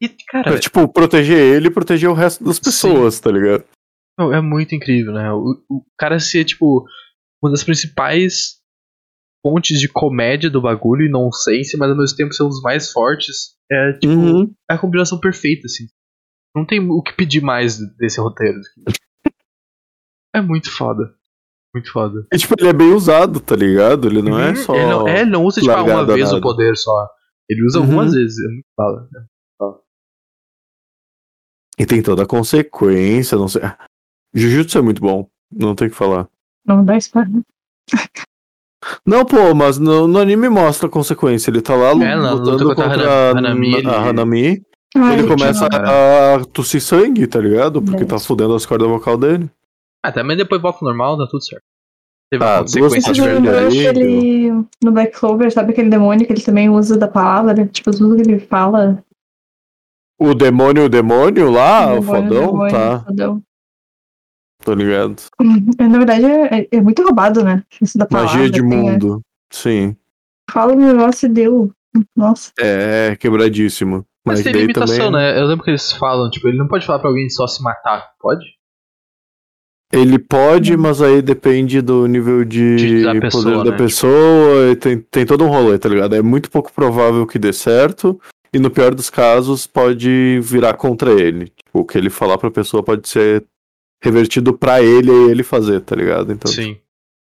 E, 0.00 0.08
cara, 0.28 0.50
Pra, 0.50 0.58
tipo, 0.60 0.86
proteger 0.92 1.38
ele 1.38 1.68
e 1.68 1.70
proteger 1.70 2.08
o 2.08 2.14
resto 2.14 2.44
das 2.44 2.60
pessoas, 2.60 3.18
tá 3.18 3.30
ligado? 3.30 3.64
Não, 4.18 4.32
é 4.32 4.40
muito 4.40 4.74
incrível, 4.74 5.12
né? 5.12 5.32
O, 5.32 5.56
o 5.70 5.82
cara 5.98 6.18
ser, 6.20 6.44
tipo, 6.44 6.84
uma 7.42 7.50
das 7.50 7.64
principais 7.64 8.60
fontes 9.44 9.80
de 9.80 9.88
comédia 9.88 10.50
do 10.50 10.60
bagulho 10.60 11.06
e 11.06 11.10
nonsense, 11.10 11.76
mas 11.78 11.90
ao 11.90 11.96
mesmo 11.96 12.16
tempo 12.16 12.32
ser 12.34 12.42
um 12.44 12.48
dos 12.48 12.60
mais 12.62 12.92
fortes. 12.92 13.55
É, 13.70 13.92
tipo, 13.94 14.12
Uhum. 14.12 14.54
é 14.70 14.74
a 14.74 14.78
combinação 14.78 15.18
perfeita, 15.18 15.62
assim. 15.66 15.86
Não 16.54 16.64
tem 16.64 16.80
o 16.88 17.02
que 17.02 17.12
pedir 17.14 17.40
mais 17.42 17.78
desse 17.96 18.20
roteiro. 18.20 18.58
É 20.34 20.40
muito 20.40 20.70
foda. 20.70 21.14
Muito 21.74 21.92
foda. 21.92 22.26
E, 22.32 22.38
tipo, 22.38 22.54
ele 22.58 22.68
é 22.68 22.72
bem 22.72 22.92
usado, 22.92 23.40
tá 23.40 23.54
ligado? 23.56 24.06
Ele 24.08 24.22
não 24.22 24.38
é 24.40 24.50
Uhum, 24.50 24.56
só. 24.56 24.74
Ele 24.74 24.86
não, 24.86 25.08
é, 25.08 25.20
ele 25.20 25.30
não 25.30 25.44
usa, 25.44 25.60
tipo, 25.60 25.72
ah, 25.72 25.82
uma 25.82 26.06
vez 26.06 26.28
o 26.30 26.34
nada. 26.34 26.40
poder 26.40 26.76
só. 26.76 27.08
Ele 27.48 27.64
usa 27.66 27.78
Uhum. 27.78 27.84
algumas 27.84 28.12
vezes. 28.14 28.38
É 28.38 28.48
muito 28.48 28.66
foda. 28.74 29.08
E 31.78 31.84
tem 31.84 32.02
toda 32.02 32.22
a 32.22 32.26
consequência, 32.26 33.36
não 33.36 33.48
sei. 33.48 33.60
Jujutsu 34.34 34.78
é 34.78 34.82
muito 34.82 35.00
bom, 35.00 35.28
não 35.52 35.74
tem 35.74 35.88
o 35.88 35.90
que 35.90 35.96
falar. 35.96 36.26
Não 36.64 36.82
dá 36.84 36.96
spoiler. 36.96 37.42
Não, 39.06 39.24
pô, 39.24 39.54
mas 39.54 39.78
no, 39.78 40.06
no 40.06 40.18
anime 40.18 40.48
mostra 40.48 40.86
a 40.86 40.90
consequência. 40.90 41.50
Ele 41.50 41.60
tá 41.60 41.74
lá 41.74 41.90
É, 41.90 42.14
luta 42.14 42.30
lutando 42.34 42.74
contra 42.74 42.84
a 42.84 42.88
contra 42.90 43.10
Hana- 43.30 43.38
Hanami, 43.38 43.74
a 43.74 43.78
ele- 43.78 43.88
Hanami. 43.88 44.62
Ai, 44.96 45.18
ele 45.18 45.28
começa 45.28 45.68
cara. 45.68 46.36
a 46.36 46.44
tossir 46.46 46.80
sangue, 46.80 47.26
tá 47.26 47.38
ligado? 47.40 47.82
Porque 47.82 48.04
tá 48.04 48.14
Nossa. 48.14 48.26
fudendo 48.26 48.54
as 48.54 48.64
cordas 48.64 48.88
vocal 48.88 49.16
dele. 49.18 49.50
Ah, 50.04 50.12
também 50.12 50.36
depois 50.36 50.60
volta 50.62 50.78
ao 50.80 50.88
normal, 50.88 51.16
dá 51.18 51.26
tudo 51.26 51.42
certo. 51.44 51.62
Teve 52.30 52.44
Ah, 52.44 52.56
uma 52.56 52.62
consequência 52.62 52.90
duas 52.90 53.04
Isso 53.04 53.12
de 53.12 53.20
me 53.20 53.26
verdade. 53.26 53.46
lembrou 53.46 53.70
verdade. 53.70 53.88
aquele. 54.00 54.50
No 54.82 54.92
Black 54.92 55.18
Clover, 55.18 55.52
sabe 55.52 55.72
aquele 55.72 55.90
demônio 55.90 56.26
que 56.26 56.32
ele 56.32 56.40
também 56.42 56.68
usa 56.70 56.96
da 56.98 57.08
palavra? 57.08 57.66
Tipo, 57.66 57.90
tudo 57.90 58.16
que 58.16 58.22
ele 58.22 58.38
fala 58.40 59.02
O 60.18 60.34
demônio, 60.34 60.84
o 60.84 60.88
demônio 60.88 61.50
lá, 61.50 61.92
o, 61.94 62.00
demônio, 62.00 62.02
fodão, 62.24 62.46
demônio, 62.46 62.72
tá. 62.72 63.00
fodão. 63.00 63.42
Tô 64.66 64.74
ligado. 64.74 65.22
É, 65.78 65.86
Na 65.86 65.96
verdade, 65.98 66.24
é, 66.26 66.66
é 66.72 66.80
muito 66.80 67.00
roubado, 67.04 67.44
né? 67.44 67.62
Isso 67.80 67.96
da 67.96 68.04
palavra. 68.04 68.32
Magia 68.34 68.50
de 68.50 68.58
é, 68.58 68.62
mundo. 68.62 69.20
Sim. 69.48 69.94
Fala 70.50 70.72
um 70.72 70.86
negócio 70.92 71.26
e 71.26 71.28
deu. 71.28 71.70
Nossa. 72.16 72.50
É 72.58 73.14
quebradíssimo. 73.14 74.04
Mas, 74.26 74.40
Mas, 74.40 74.42
tem 74.42 74.52
limitação, 74.62 75.12
também. 75.12 75.12
né? 75.12 75.40
Eu 75.40 75.46
lembro 75.46 75.64
que 75.64 75.70
eles 75.70 75.92
falam, 75.92 76.28
tipo, 76.30 76.48
ele 76.48 76.58
não 76.58 76.66
pode 76.66 76.84
falar 76.84 76.98
pra 76.98 77.08
alguém 77.08 77.30
só 77.30 77.46
se 77.46 77.62
matar, 77.62 78.10
pode? 78.20 78.44
Ele 79.92 80.18
pode, 80.18 80.76
mas 80.76 81.00
aí 81.00 81.22
depende 81.22 81.80
do 81.80 82.08
nível 82.08 82.44
de, 82.44 82.74
De- 82.76 83.02
da 83.04 83.10
poder 83.14 83.20
pessoa, 83.20 83.64
da 83.64 83.70
né? 83.70 83.76
pessoa. 83.76 84.72
e 84.72 84.76
Tem, 84.76 84.98
tem 84.98 85.24
todo 85.24 85.44
um 85.44 85.48
rolê, 85.48 85.78
tá 85.78 85.88
ligado? 85.88 86.16
É 86.16 86.22
muito 86.22 86.50
pouco 86.50 86.72
provável 86.72 87.24
que 87.24 87.38
dê 87.38 87.52
certo. 87.52 88.20
E 88.52 88.58
no 88.58 88.68
pior 88.68 88.92
dos 88.92 89.08
casos, 89.10 89.64
pode 89.64 90.40
virar 90.42 90.74
contra 90.74 91.12
ele. 91.12 91.46
Tipo, 91.50 91.80
o 91.80 91.84
que 91.84 91.96
ele 91.96 92.10
falar 92.10 92.36
pra 92.36 92.50
pessoa 92.50 92.82
pode 92.82 93.08
ser 93.08 93.44
revertido 94.02 94.56
pra 94.56 94.82
ele 94.82 95.10
e 95.10 95.30
ele 95.30 95.42
fazer, 95.42 95.80
tá 95.80 95.94
ligado? 95.96 96.32
Então 96.32 96.50
Sim. 96.50 96.78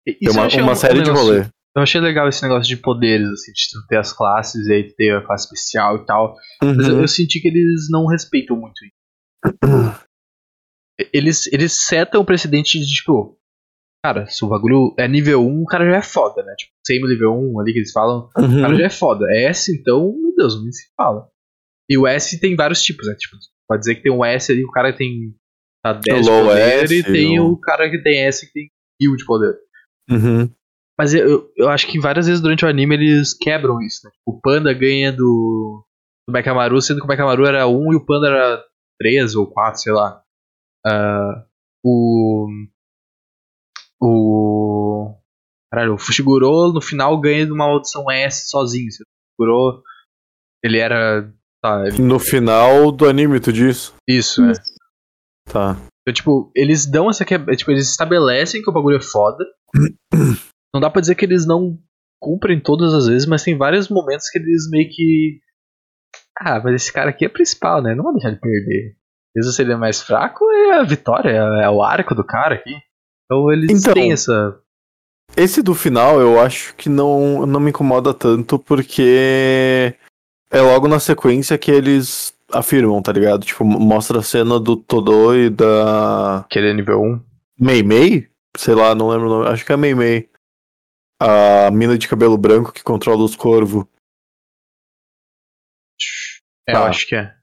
E- 0.08 0.14
tem 0.14 0.32
uma, 0.32 0.46
achei 0.46 0.62
uma 0.62 0.72
um- 0.72 0.76
série 0.76 1.00
um 1.00 1.04
de 1.04 1.10
negócio- 1.10 1.34
rolê. 1.34 1.46
Eu 1.76 1.82
achei 1.84 2.02
legal 2.02 2.28
esse 2.28 2.42
negócio 2.44 2.68
de 2.68 2.76
poderes, 2.82 3.28
assim, 3.30 3.52
de 3.54 3.62
tu 3.72 3.88
ter 3.88 3.98
as 3.98 4.12
classes 4.12 4.68
e 4.68 4.74
aí 4.74 4.84
tu 4.90 4.96
ter 4.96 5.16
a 5.16 5.22
classe 5.26 5.46
especial 5.46 5.98
e 5.98 6.06
tal. 6.06 6.36
Mas 6.62 6.88
eu, 6.88 6.96
Uhum. 6.96 7.02
eu 7.02 7.08
senti 7.08 7.40
que 7.40 7.48
eles 7.48 7.88
não 7.90 8.06
respeitam 8.08 8.58
muito 8.58 8.76
isso. 8.84 8.94
Eles, 11.14 11.48
eles 11.52 11.74
setam 11.74 12.22
o 12.22 12.26
precedente 12.26 12.80
de, 12.80 12.86
tipo, 12.86 13.36
cara, 14.06 14.28
se 14.28 14.46
o 14.46 14.48
bagulho 14.48 14.94
é 15.00 15.08
nível 15.08 15.42
1, 15.48 15.62
o 15.64 15.66
cara 15.66 15.90
já 15.90 15.98
é 15.98 16.02
foda, 16.02 16.44
né? 16.44 16.54
Tipo, 16.56 16.72
same 16.86 17.08
nível 17.08 17.32
1 17.34 17.60
ali 17.60 17.74
que 17.74 17.80
eles 17.80 17.92
falam, 17.92 18.30
o 18.38 18.42
Uhum. 18.42 18.62
cara 18.62 18.76
já 18.76 18.86
é 18.86 18.90
foda. 18.90 19.26
S, 19.34 19.72
então, 19.76 20.14
meu 20.22 20.36
Deus, 20.36 20.62
nem 20.62 20.72
se 20.72 20.92
fala. 20.96 21.28
E 21.90 21.98
o 21.98 22.06
S 22.06 22.40
tem 22.40 22.56
vários 22.56 22.84
tipos, 22.84 23.08
né? 23.08 23.16
Tipo, 23.18 23.36
pode 23.68 23.80
dizer 23.80 23.96
que 23.96 24.04
tem 24.04 24.12
um 24.12 24.24
S 24.24 24.52
ali, 24.52 24.64
o 24.64 24.70
cara 24.72 24.94
tem 24.96 25.34
tá 25.84 25.94
10 25.94 26.26
de 26.26 26.30
low 26.32 26.46
poder 26.46 26.84
S, 26.84 26.94
e 27.00 27.04
tem 27.04 27.40
o- 27.40 27.52
o 27.54 27.60
cara 27.60 27.90
que 27.90 28.02
tem 28.02 28.22
S 28.26 28.46
que 28.48 28.54
tem 28.54 28.70
1000 29.02 29.16
de 29.16 29.26
poder. 29.26 29.56
Uhum. 30.10 30.50
Mas 31.00 31.14
eu, 31.14 31.50
eu, 31.58 31.70
acho 31.70 31.88
que 31.88 32.00
várias 32.00 32.28
vezes 32.28 32.42
durante 32.42 32.64
o 32.64 32.68
anime 32.68 32.96
eles 32.96 33.34
quebram 33.34 33.82
isso, 33.82 34.02
né? 34.06 34.12
O 34.26 34.40
Panda 34.40 34.72
ganha 34.74 35.12
do, 35.12 35.84
do 36.28 36.32
Mekamaru, 36.34 36.80
sendo 36.82 37.00
que 37.00 37.06
o 37.06 37.08
Mekamaru 37.08 37.46
era 37.46 37.68
1 37.68 37.94
e 37.94 37.96
o 37.96 38.06
Panda 38.06 38.28
era 38.28 38.64
3 39.00 39.36
ou 39.36 39.48
4, 39.48 39.82
sei 39.82 39.94
lá. 39.94 40.22
Ah, 40.86 41.46
o. 41.84 42.48
O. 44.00 45.16
Caralho, 45.72 45.94
o 45.94 45.98
Fushiguro 45.98 46.74
no 46.74 46.82
final 46.82 47.20
ganha 47.20 47.46
de 47.46 47.52
uma 47.52 47.66
maldição 47.68 48.10
S 48.12 48.50
sozinho. 48.50 48.88
O 48.88 49.44
Fushiguro, 49.44 49.82
ele 50.64 50.78
era. 50.80 51.32
Tá, 51.64 51.84
ele- 51.88 52.02
No 52.02 52.20
final 52.20 52.92
do 52.92 53.08
anime, 53.08 53.40
tu 53.40 53.54
diz? 53.54 53.94
isso, 54.08 54.44
é. 54.44 54.52
Tá. 55.52 55.76
Então, 56.02 56.14
tipo, 56.14 56.52
eles 56.56 56.86
dão 56.86 57.10
essa 57.10 57.26
quebra. 57.26 57.56
Tipo, 57.56 57.72
eles 57.72 57.90
estabelecem 57.90 58.62
que 58.62 58.70
o 58.70 58.74
bagulho 58.74 58.98
é 58.98 59.02
foda. 59.02 59.46
Não 60.74 60.80
dá 60.80 60.90
pra 60.90 61.02
dizer 61.02 61.16
que 61.16 61.26
eles 61.26 61.46
não 61.46 61.78
cumprem 62.18 62.58
todas 62.58 62.94
as 62.94 63.08
vezes, 63.08 63.28
mas 63.28 63.44
tem 63.44 63.58
vários 63.58 63.90
momentos 63.90 64.30
que 64.30 64.40
eles 64.40 64.70
meio 64.70 64.90
que. 64.90 65.42
Ah, 66.40 66.62
mas 66.64 66.76
esse 66.76 66.94
cara 66.94 67.10
aqui 67.10 67.26
é 67.26 67.30
principal, 67.30 67.82
né? 67.82 67.94
Não 67.94 68.06
vou 68.06 68.14
deixar 68.14 68.30
ele 68.30 68.40
perder. 68.40 68.96
Mesmo 69.36 69.52
se 69.52 69.62
ele 69.62 69.74
é 69.74 69.76
mais 69.76 70.02
fraco, 70.02 70.50
é 70.50 70.80
a 70.80 70.84
vitória, 70.84 71.30
é, 71.30 71.64
é 71.66 71.70
o 71.70 71.84
arco 71.84 72.16
do 72.16 72.24
cara 72.24 72.56
aqui. 72.56 72.74
Então 73.26 73.52
eles 73.52 73.70
Então, 73.70 73.94
têm 73.94 74.14
essa. 74.14 74.58
Esse 75.36 75.62
do 75.62 75.76
final 75.76 76.22
eu 76.22 76.40
acho 76.40 76.74
que 76.76 76.88
não, 76.88 77.46
não 77.46 77.60
me 77.60 77.70
incomoda 77.70 78.14
tanto 78.14 78.58
porque 78.58 79.94
é 80.50 80.62
logo 80.62 80.88
na 80.88 81.00
sequência 81.00 81.58
que 81.58 81.72
eles 81.72 82.34
afirmam, 82.54 83.02
tá 83.02 83.12
ligado? 83.12 83.46
Tipo, 83.46 83.64
mostra 83.66 84.20
a 84.20 84.24
cena 84.24 84.60
do 84.60 84.76
Todô 84.76 85.34
e 85.36 85.50
da 85.50 86.46
Que 86.50 86.60
ele 86.60 86.70
é 86.70 86.74
nível 86.74 87.02
1. 87.02 87.22
Mei 87.60 87.84
Mei? 87.84 88.30
Sei 88.58 88.74
lá, 88.76 88.94
não 88.96 89.10
lembro 89.10 89.28
o 89.28 89.30
nome. 89.30 89.48
Acho 89.50 89.66
que 89.66 89.72
é 89.72 89.78
Mei 89.78 89.96
Mei. 89.96 90.30
A 91.22 91.70
mina 91.72 91.98
de 91.98 92.08
cabelo 92.08 92.38
branco 92.38 92.72
que 92.74 92.84
controla 92.84 93.24
os 93.24 93.36
corvos. 93.36 93.86
É, 96.68 96.74
Tá. 96.74 96.80
eu 96.80 96.84
acho 96.86 97.08
que 97.08 97.16
é. 97.16 97.34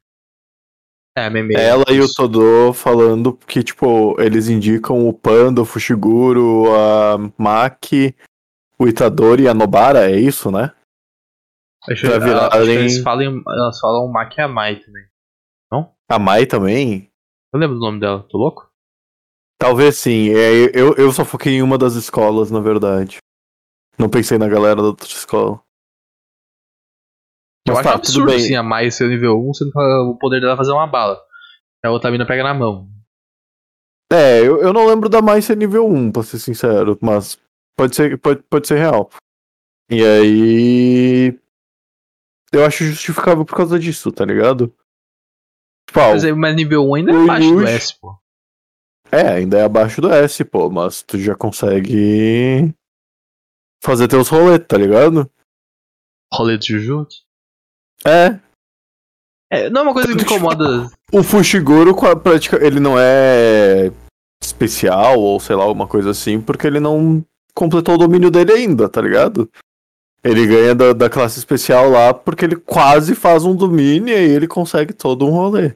É, 1.17 1.29
meme. 1.29 1.55
Ela 1.57 1.85
e 1.91 2.01
o 2.01 2.07
Todô 2.13 2.73
falando 2.73 3.33
que, 3.35 3.63
tipo, 3.65 4.15
eles 4.21 4.49
indicam 4.49 5.09
o 5.09 5.13
Panda, 5.13 5.61
o 5.61 5.65
Fushiguro, 5.65 6.67
a 6.73 7.17
Maki, 7.37 8.15
o 8.79 8.87
Itadori 8.87 9.43
e 9.43 9.49
a 9.49 9.55
Nobara, 9.55 10.09
é 10.09 10.17
isso, 10.17 10.49
né? 10.53 10.71
Acho, 11.91 12.07
pra 12.07 12.19
virar 12.19 12.47
acho 12.49 12.65
que 12.65 12.71
eles 12.71 13.03
falam, 13.03 13.43
elas 13.47 13.81
falam 13.81 14.09
Maki 14.09 14.41
e 14.41 14.43
a 14.43 14.49
Mai 14.49 14.77
também. 14.77 15.05
A 16.11 16.19
Mai 16.19 16.47
também? 16.47 17.11
Eu 17.53 17.61
lembro 17.61 17.77
do 17.77 17.83
nome 17.83 18.01
dela, 18.01 18.27
tô 18.31 18.39
louco? 18.39 18.71
Talvez 19.61 19.97
sim. 19.97 20.31
É, 20.31 20.71
eu, 20.73 20.95
eu 20.95 21.13
só 21.13 21.25
foquei 21.25 21.55
em 21.55 21.63
uma 21.63 21.77
das 21.77 21.95
escolas, 21.95 22.51
na 22.51 22.61
verdade. 22.61 23.19
Não 23.99 24.09
pensei 24.09 24.39
na 24.39 24.49
galera 24.49 24.77
da 24.77 24.89
outra 24.89 25.07
escola. 25.07 25.61
Eu 27.67 27.75
Mas 27.75 27.79
acho 27.79 27.89
tá, 27.89 27.95
absurdo 27.97 28.33
assim, 28.33 28.55
a 28.55 28.63
Mai 28.63 28.91
ser 28.91 29.09
nível 29.09 29.39
1, 29.39 29.55
sendo 29.55 29.73
que 29.73 29.79
o 29.79 30.17
poder 30.17 30.41
dela 30.41 30.55
é 30.55 30.57
fazer 30.57 30.73
uma 30.73 30.87
bala. 30.87 31.21
A 31.85 31.91
outra 31.91 32.11
mina 32.11 32.27
pega 32.27 32.43
na 32.43 32.55
mão. 32.55 32.89
É, 34.11 34.41
eu, 34.41 34.63
eu 34.63 34.73
não 34.73 34.87
lembro 34.87 35.11
da 35.11 35.21
Mai 35.21 35.43
ser 35.43 35.57
nível 35.57 35.87
1, 35.87 36.13
pra 36.13 36.23
ser 36.23 36.39
sincero, 36.39 36.99
mas 37.03 37.39
pode 37.77 37.95
ser, 37.95 38.17
pode, 38.19 38.43
pode 38.45 38.67
ser 38.67 38.79
real. 38.79 39.11
E 39.91 40.03
aí. 40.03 41.39
Eu 42.53 42.65
acho 42.65 42.85
justificável 42.85 43.45
por 43.45 43.57
causa 43.57 43.79
disso, 43.79 44.11
tá 44.11 44.25
ligado? 44.25 44.73
Tipo, 45.89 46.01
ah, 46.01 46.11
Mas, 46.11 46.25
mas 46.37 46.57
nível 46.57 46.89
1 46.91 46.95
ainda 46.95 47.13
é 47.13 47.23
abaixo 47.23 47.55
do 47.55 47.67
S, 47.67 48.01
pô. 48.01 48.19
É, 49.11 49.29
ainda 49.29 49.59
é 49.59 49.65
abaixo 49.65 50.01
do 50.01 50.13
S, 50.13 50.45
pô, 50.45 50.69
mas 50.69 51.03
tu 51.03 51.19
já 51.19 51.35
consegue 51.35 52.75
fazer 53.83 54.09
teus 54.09 54.29
rolês, 54.29 54.63
tá 54.67 54.77
ligado? 54.77 55.31
Rolê 56.33 56.59
de 56.59 56.69
Jujutsu. 56.69 57.23
É. 58.07 58.39
É, 59.51 59.71
não 59.71 59.81
é 59.81 59.85
uma 59.85 59.93
coisa 59.95 60.09
que 60.09 60.15
me 60.15 60.23
incomoda. 60.23 60.91
O 61.11 61.23
Fushiguro, 61.23 61.95
com 61.95 62.07
a 62.07 62.15
prática, 62.15 62.63
ele 62.65 62.79
não 62.79 62.99
é 62.99 63.91
especial 64.43 65.19
ou 65.19 65.41
sei 65.41 65.57
lá, 65.57 65.65
alguma 65.65 65.87
coisa 65.87 66.11
assim, 66.11 66.41
porque 66.41 66.67
ele 66.67 66.81
não 66.81 67.25
completou 67.55 67.95
o 67.95 67.99
domínio 67.99 68.31
dele 68.31 68.53
ainda, 68.53 68.89
tá 68.89 69.01
ligado? 69.01 69.51
Ele 70.25 70.47
ganha 70.47 70.75
da, 70.75 70.93
da 70.93 71.09
classe 71.09 71.39
especial 71.39 71.89
lá 71.91 72.13
porque 72.13 72.45
ele 72.45 72.57
quase 72.57 73.15
faz 73.15 73.45
um 73.45 73.55
domínio 73.55 74.09
e 74.13 74.17
aí 74.17 74.31
ele 74.31 74.49
consegue 74.49 74.93
todo 74.93 75.25
um 75.27 75.31
rolê. 75.31 75.75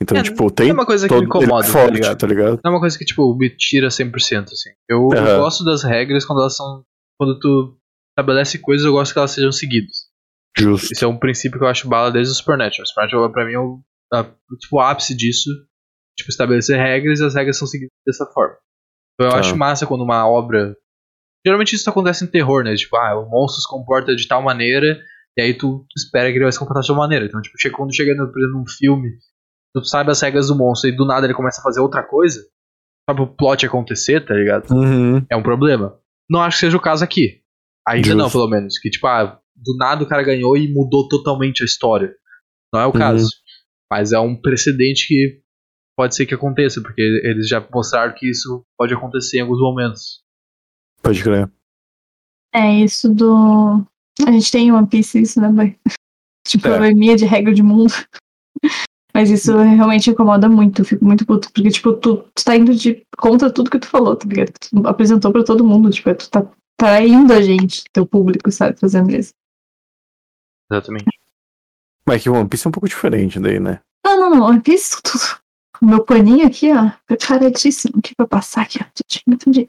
Então, 0.00 0.18
É, 0.18 0.22
tipo, 0.22 0.50
tem 0.50 0.70
é 0.70 0.72
uma 0.72 0.84
coisa 0.84 1.06
que 1.06 1.14
todo 1.14 1.20
me 1.20 1.26
incomoda, 1.26 1.64
é 1.64 1.66
tá 1.68 1.72
forte, 1.72 1.94
ligado? 1.94 2.18
tá 2.18 2.26
ligado? 2.26 2.60
Não 2.64 2.72
é 2.72 2.74
uma 2.74 2.80
coisa 2.80 2.98
que, 2.98 3.04
tipo, 3.04 3.36
me 3.36 3.48
tira 3.56 3.86
100%, 3.88 4.46
assim. 4.52 4.70
Eu, 4.88 5.08
eu 5.12 5.18
Aham. 5.18 5.38
gosto 5.38 5.64
das 5.64 5.84
regras 5.84 6.24
quando 6.24 6.40
elas 6.40 6.56
são. 6.56 6.82
Quando 7.16 7.38
tu 7.38 7.76
estabelece 8.10 8.58
coisas, 8.58 8.84
eu 8.84 8.92
gosto 8.92 9.12
que 9.12 9.18
elas 9.20 9.30
sejam 9.30 9.52
seguidas. 9.52 10.08
Justo. 10.58 10.92
Isso 10.92 11.04
é 11.04 11.08
um 11.08 11.16
princípio 11.16 11.56
que 11.58 11.64
eu 11.64 11.68
acho 11.68 11.88
bala 11.88 12.10
desde 12.10 12.32
o 12.32 12.36
Supernatural. 12.36 12.82
O 12.82 12.86
Supernatural, 12.88 13.30
pra 13.32 13.46
mim, 13.46 13.52
é 13.52 13.58
o, 13.60 13.80
a- 14.12 14.24
tipo, 14.58 14.76
o 14.76 14.80
ápice 14.80 15.16
disso. 15.16 15.48
Tipo, 16.18 16.30
estabelecer 16.30 16.76
regras 16.76 17.20
e 17.20 17.24
as 17.24 17.34
regras 17.36 17.56
são 17.56 17.68
seguidas 17.68 17.92
dessa 18.04 18.26
forma. 18.26 18.56
Então 19.14 19.28
eu 19.28 19.32
Tá. 19.34 19.38
acho 19.38 19.56
massa 19.56 19.86
quando 19.86 20.02
uma 20.02 20.28
obra. 20.28 20.76
Geralmente 21.44 21.74
isso 21.74 21.88
acontece 21.90 22.24
em 22.24 22.28
terror, 22.28 22.62
né? 22.64 22.74
Tipo, 22.74 22.96
ah, 22.96 23.18
o 23.18 23.28
monstro 23.28 23.60
se 23.62 23.68
comporta 23.68 24.14
de 24.14 24.26
tal 24.28 24.42
maneira, 24.42 24.98
e 25.36 25.42
aí 25.42 25.54
tu 25.54 25.84
espera 25.96 26.30
que 26.30 26.36
ele 26.36 26.44
vai 26.44 26.52
se 26.52 26.58
comportar 26.58 26.82
de 26.82 26.88
tal 26.88 26.96
maneira. 26.96 27.24
Então, 27.26 27.40
tipo, 27.40 27.56
quando 27.76 27.94
chega, 27.94 28.14
no- 28.14 28.30
por 28.30 28.38
exemplo, 28.38 28.58
num 28.60 28.66
filme, 28.68 29.08
tu 29.74 29.84
sabe 29.84 30.10
as 30.10 30.20
regras 30.20 30.48
do 30.48 30.56
monstro 30.56 30.88
e 30.90 30.96
do 30.96 31.04
nada 31.06 31.26
ele 31.26 31.34
começa 31.34 31.60
a 31.60 31.64
fazer 31.64 31.80
outra 31.80 32.02
coisa, 32.02 32.40
sabe 33.08 33.22
o 33.22 33.26
plot 33.26 33.66
acontecer, 33.66 34.24
tá 34.24 34.34
ligado? 34.34 34.70
Uhum. 34.72 35.24
é 35.30 35.36
um 35.36 35.42
problema. 35.42 35.98
Não 36.30 36.40
acho 36.40 36.58
que 36.58 36.66
seja 36.66 36.76
o 36.76 36.80
caso 36.80 37.02
aqui. 37.02 37.40
Ainda 37.88 38.06
Justo. 38.08 38.18
não, 38.18 38.30
pelo 38.30 38.48
menos. 38.48 38.78
Que, 38.78 38.88
tipo, 38.90 39.06
ah, 39.08 39.40
do 39.56 39.76
nada 39.76 40.04
o 40.04 40.08
cara 40.08 40.22
ganhou 40.22 40.56
e 40.56 40.72
mudou 40.72 41.08
totalmente 41.08 41.62
a 41.62 41.66
história. 41.66 42.14
Não 42.72 42.80
é 42.80 42.84
o 42.84 42.88
Uhum. 42.88 42.92
caso. 42.92 43.28
Mas 43.90 44.12
é 44.12 44.18
um 44.20 44.40
precedente 44.40 45.06
que 45.08 45.40
pode 45.96 46.14
ser 46.14 46.24
que 46.24 46.34
aconteça, 46.34 46.80
porque 46.80 47.02
eles 47.02 47.48
já 47.48 47.66
mostraram 47.74 48.14
que 48.16 48.30
isso 48.30 48.64
pode 48.78 48.94
acontecer 48.94 49.38
em 49.38 49.40
alguns 49.42 49.60
momentos. 49.60 50.22
Pode 51.02 51.22
crer. 51.22 51.50
É 52.54 52.70
isso 52.80 53.12
do. 53.12 53.84
A 54.26 54.30
gente 54.30 54.50
tem 54.52 54.68
em 54.68 54.72
One 54.72 54.86
Piece 54.86 55.20
isso, 55.20 55.40
né, 55.40 55.48
boy? 55.48 55.76
Tipo, 56.46 56.66
É. 56.66 56.70
probleminha 56.70 57.16
de 57.16 57.24
regra 57.24 57.54
de 57.54 57.62
mundo. 57.62 57.92
Mas 59.14 59.30
isso 59.30 59.56
realmente 59.56 60.10
incomoda 60.10 60.48
muito, 60.48 60.80
eu 60.82 60.84
fico 60.86 61.04
muito 61.04 61.24
puto. 61.26 61.52
Porque, 61.52 61.70
tipo, 61.70 61.92
tu, 61.92 62.16
tu 62.34 62.44
tá 62.44 62.56
indo 62.56 62.74
de 62.74 63.06
contra 63.18 63.52
tudo 63.52 63.70
que 63.70 63.78
tu 63.78 63.86
falou, 63.86 64.16
tá 64.16 64.26
ligado? 64.26 64.52
Que 64.52 64.70
Tu 64.70 64.88
apresentou 64.88 65.30
pra 65.32 65.44
todo 65.44 65.64
mundo, 65.64 65.90
tipo, 65.90 66.12
tu 66.14 66.28
tá 66.30 66.46
traindo 66.78 67.32
a 67.32 67.40
gente, 67.42 67.84
teu 67.92 68.06
público, 68.06 68.50
sabe, 68.50 68.78
fazendo 68.78 69.10
isso. 69.14 69.32
Exatamente. 70.70 71.04
Mas 72.06 72.22
que 72.22 72.30
One 72.30 72.48
Piece 72.48 72.66
é 72.66 72.68
um 72.68 72.72
pouco 72.72 72.88
diferente 72.88 73.38
daí, 73.38 73.60
né? 73.60 73.80
Não, 74.04 74.18
não, 74.18 74.30
não, 74.30 74.46
One 74.46 74.60
Piece, 74.60 75.00
tudo. 75.02 75.40
O 75.80 75.86
meu 75.86 76.04
paninho 76.04 76.46
aqui, 76.46 76.72
ó, 76.72 76.90
preparadíssimo 77.06 77.98
aqui 77.98 78.14
pra 78.16 78.26
passar 78.26 78.62
aqui, 78.62 78.78
ó. 78.82 78.86
Tudinho, 78.94 79.38
tudinho. 79.38 79.68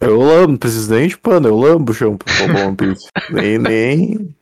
Eu 0.00 0.18
lambo, 0.20 0.58
presidente 0.58 1.16
pano, 1.18 1.48
eu 1.48 1.56
lambo 1.56 1.92
o 1.92 1.94
chão 1.94 2.16
pro 2.16 2.32
One 2.66 2.76
Piece. 2.76 3.08
nem, 3.32 3.58
nem. 3.58 4.36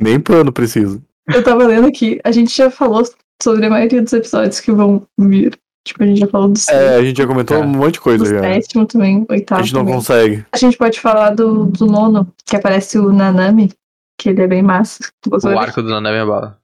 Nem 0.00 0.20
pano 0.20 0.52
preciso. 0.52 1.02
Eu 1.28 1.42
tava 1.42 1.66
lendo 1.66 1.86
aqui, 1.86 2.20
a 2.24 2.30
gente 2.30 2.54
já 2.56 2.70
falou 2.70 3.02
sobre 3.42 3.66
a 3.66 3.70
maioria 3.70 4.02
dos 4.02 4.12
episódios 4.12 4.60
que 4.60 4.72
vão 4.72 5.06
vir. 5.18 5.58
Tipo, 5.86 6.02
a 6.02 6.06
gente 6.06 6.20
já 6.20 6.26
falou 6.26 6.48
do 6.48 6.60
É, 6.70 6.96
a 6.96 7.02
gente 7.02 7.16
já 7.16 7.26
comentou 7.26 7.56
É. 7.56 7.60
um 7.60 7.66
monte 7.68 7.94
de 7.94 8.00
coisa 8.00 8.24
do 8.24 8.30
já. 8.30 8.40
sétimo 8.40 8.84
também, 8.86 9.24
A 9.28 9.32
oitavo 9.32 9.62
gente 9.62 9.72
não 9.74 9.80
também. 9.80 9.94
consegue. 9.94 10.46
A 10.52 10.56
gente 10.58 10.76
pode 10.76 11.00
falar 11.00 11.30
do, 11.34 11.64
do 11.66 11.86
nono, 11.86 12.28
que 12.44 12.56
aparece 12.56 12.98
o 12.98 13.10
Nanami, 13.12 13.72
que 14.20 14.28
ele 14.28 14.42
é 14.42 14.46
bem 14.46 14.62
massa. 14.62 14.98
O 15.26 15.48
arco 15.58 15.80
do 15.82 15.88
Nanami 15.88 16.18
é 16.18 16.26
bala. 16.26 16.58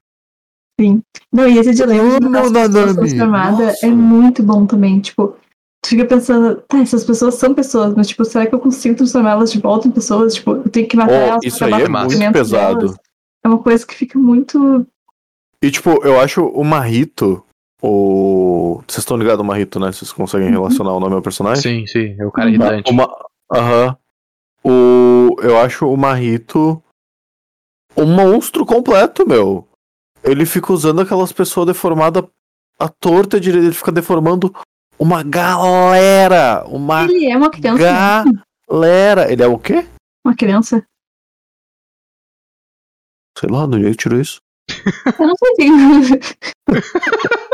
Não, 1.32 1.48
e 1.48 1.58
esse 1.58 1.72
dilema 1.72 2.18
Nanami. 2.20 2.94
transformadas 2.94 3.66
Nossa. 3.66 3.86
é 3.86 3.90
muito 3.90 4.42
bom 4.42 4.66
também. 4.66 5.00
Tipo, 5.00 5.36
fica 5.88 6.04
pensando, 6.06 6.60
tá, 6.68 6.78
essas 6.78 7.04
pessoas 7.04 7.34
são 7.34 7.54
pessoas, 7.54 7.94
mas 7.94 8.08
tipo, 8.08 8.24
será 8.24 8.46
que 8.46 8.54
eu 8.54 8.58
consigo 8.60 8.94
transformá-las 8.96 9.52
de 9.52 9.60
volta 9.60 9.88
em 9.88 9.90
pessoas? 9.90 10.34
Tipo, 10.34 10.52
eu 10.52 10.68
tenho 10.70 10.88
que 10.88 10.96
matar 10.96 11.12
Oh, 11.12 11.14
elas 11.32 11.44
isso 11.44 11.64
aí 11.64 11.72
é 11.72 11.88
muito 11.88 12.32
pesado. 12.32 12.78
delas. 12.78 12.96
É 13.44 13.48
uma 13.48 13.58
coisa 13.58 13.86
que 13.86 13.94
fica 13.94 14.18
muito. 14.18 14.86
E 15.62 15.70
tipo, 15.70 15.90
eu 16.06 16.18
acho 16.20 16.44
o 16.46 16.64
Marrito, 16.64 17.44
o. 17.82 18.80
Vocês 18.86 18.98
estão 18.98 19.16
ligados 19.16 19.40
ao 19.40 19.44
Marrito, 19.46 19.78
né? 19.78 19.92
Vocês 19.92 20.12
conseguem 20.12 20.48
Uhum. 20.48 20.54
relacionar 20.54 20.92
o 20.92 21.00
nome 21.00 21.14
ao 21.14 21.22
personagem? 21.22 21.62
Sim, 21.62 21.86
sim. 21.86 22.16
É 22.18 22.26
o 22.26 22.30
cara 22.30 22.48
Uhum. 22.48 22.54
irritante. 22.54 22.90
Uma... 22.90 23.08
Aham. 23.52 23.96
O... 24.64 25.36
Eu 25.42 25.58
acho 25.58 25.86
o 25.86 25.96
Marrito 25.96 26.82
um 27.96 28.06
monstro 28.06 28.64
completo, 28.66 29.26
meu. 29.28 29.68
Ele 30.22 30.46
fica 30.46 30.72
usando 30.72 31.00
aquelas 31.02 31.32
pessoas 31.32 31.66
deformadas 31.66 32.24
à 32.78 32.88
torta 32.88 33.38
direita. 33.38 33.66
Ele 33.66 33.74
fica 33.74 33.92
deformando 33.92 34.54
uma 34.98 35.22
galera. 35.22 36.64
Uma 36.66 37.04
Ele 37.04 37.30
é 37.30 37.36
uma 37.36 37.50
criança. 37.50 38.24
galera. 38.68 39.30
Ele 39.32 39.42
é 39.42 39.46
o 39.46 39.58
quê? 39.58 39.86
Uma 40.26 40.34
criança. 40.36 40.86
Sei 43.38 43.48
lá, 43.50 43.66
do 43.66 43.78
jeito 43.80 43.96
que 43.96 44.02
tirou 44.02 44.20
isso. 44.20 44.40
Eu 45.18 45.26
não 45.26 45.34
sei. 45.36 45.68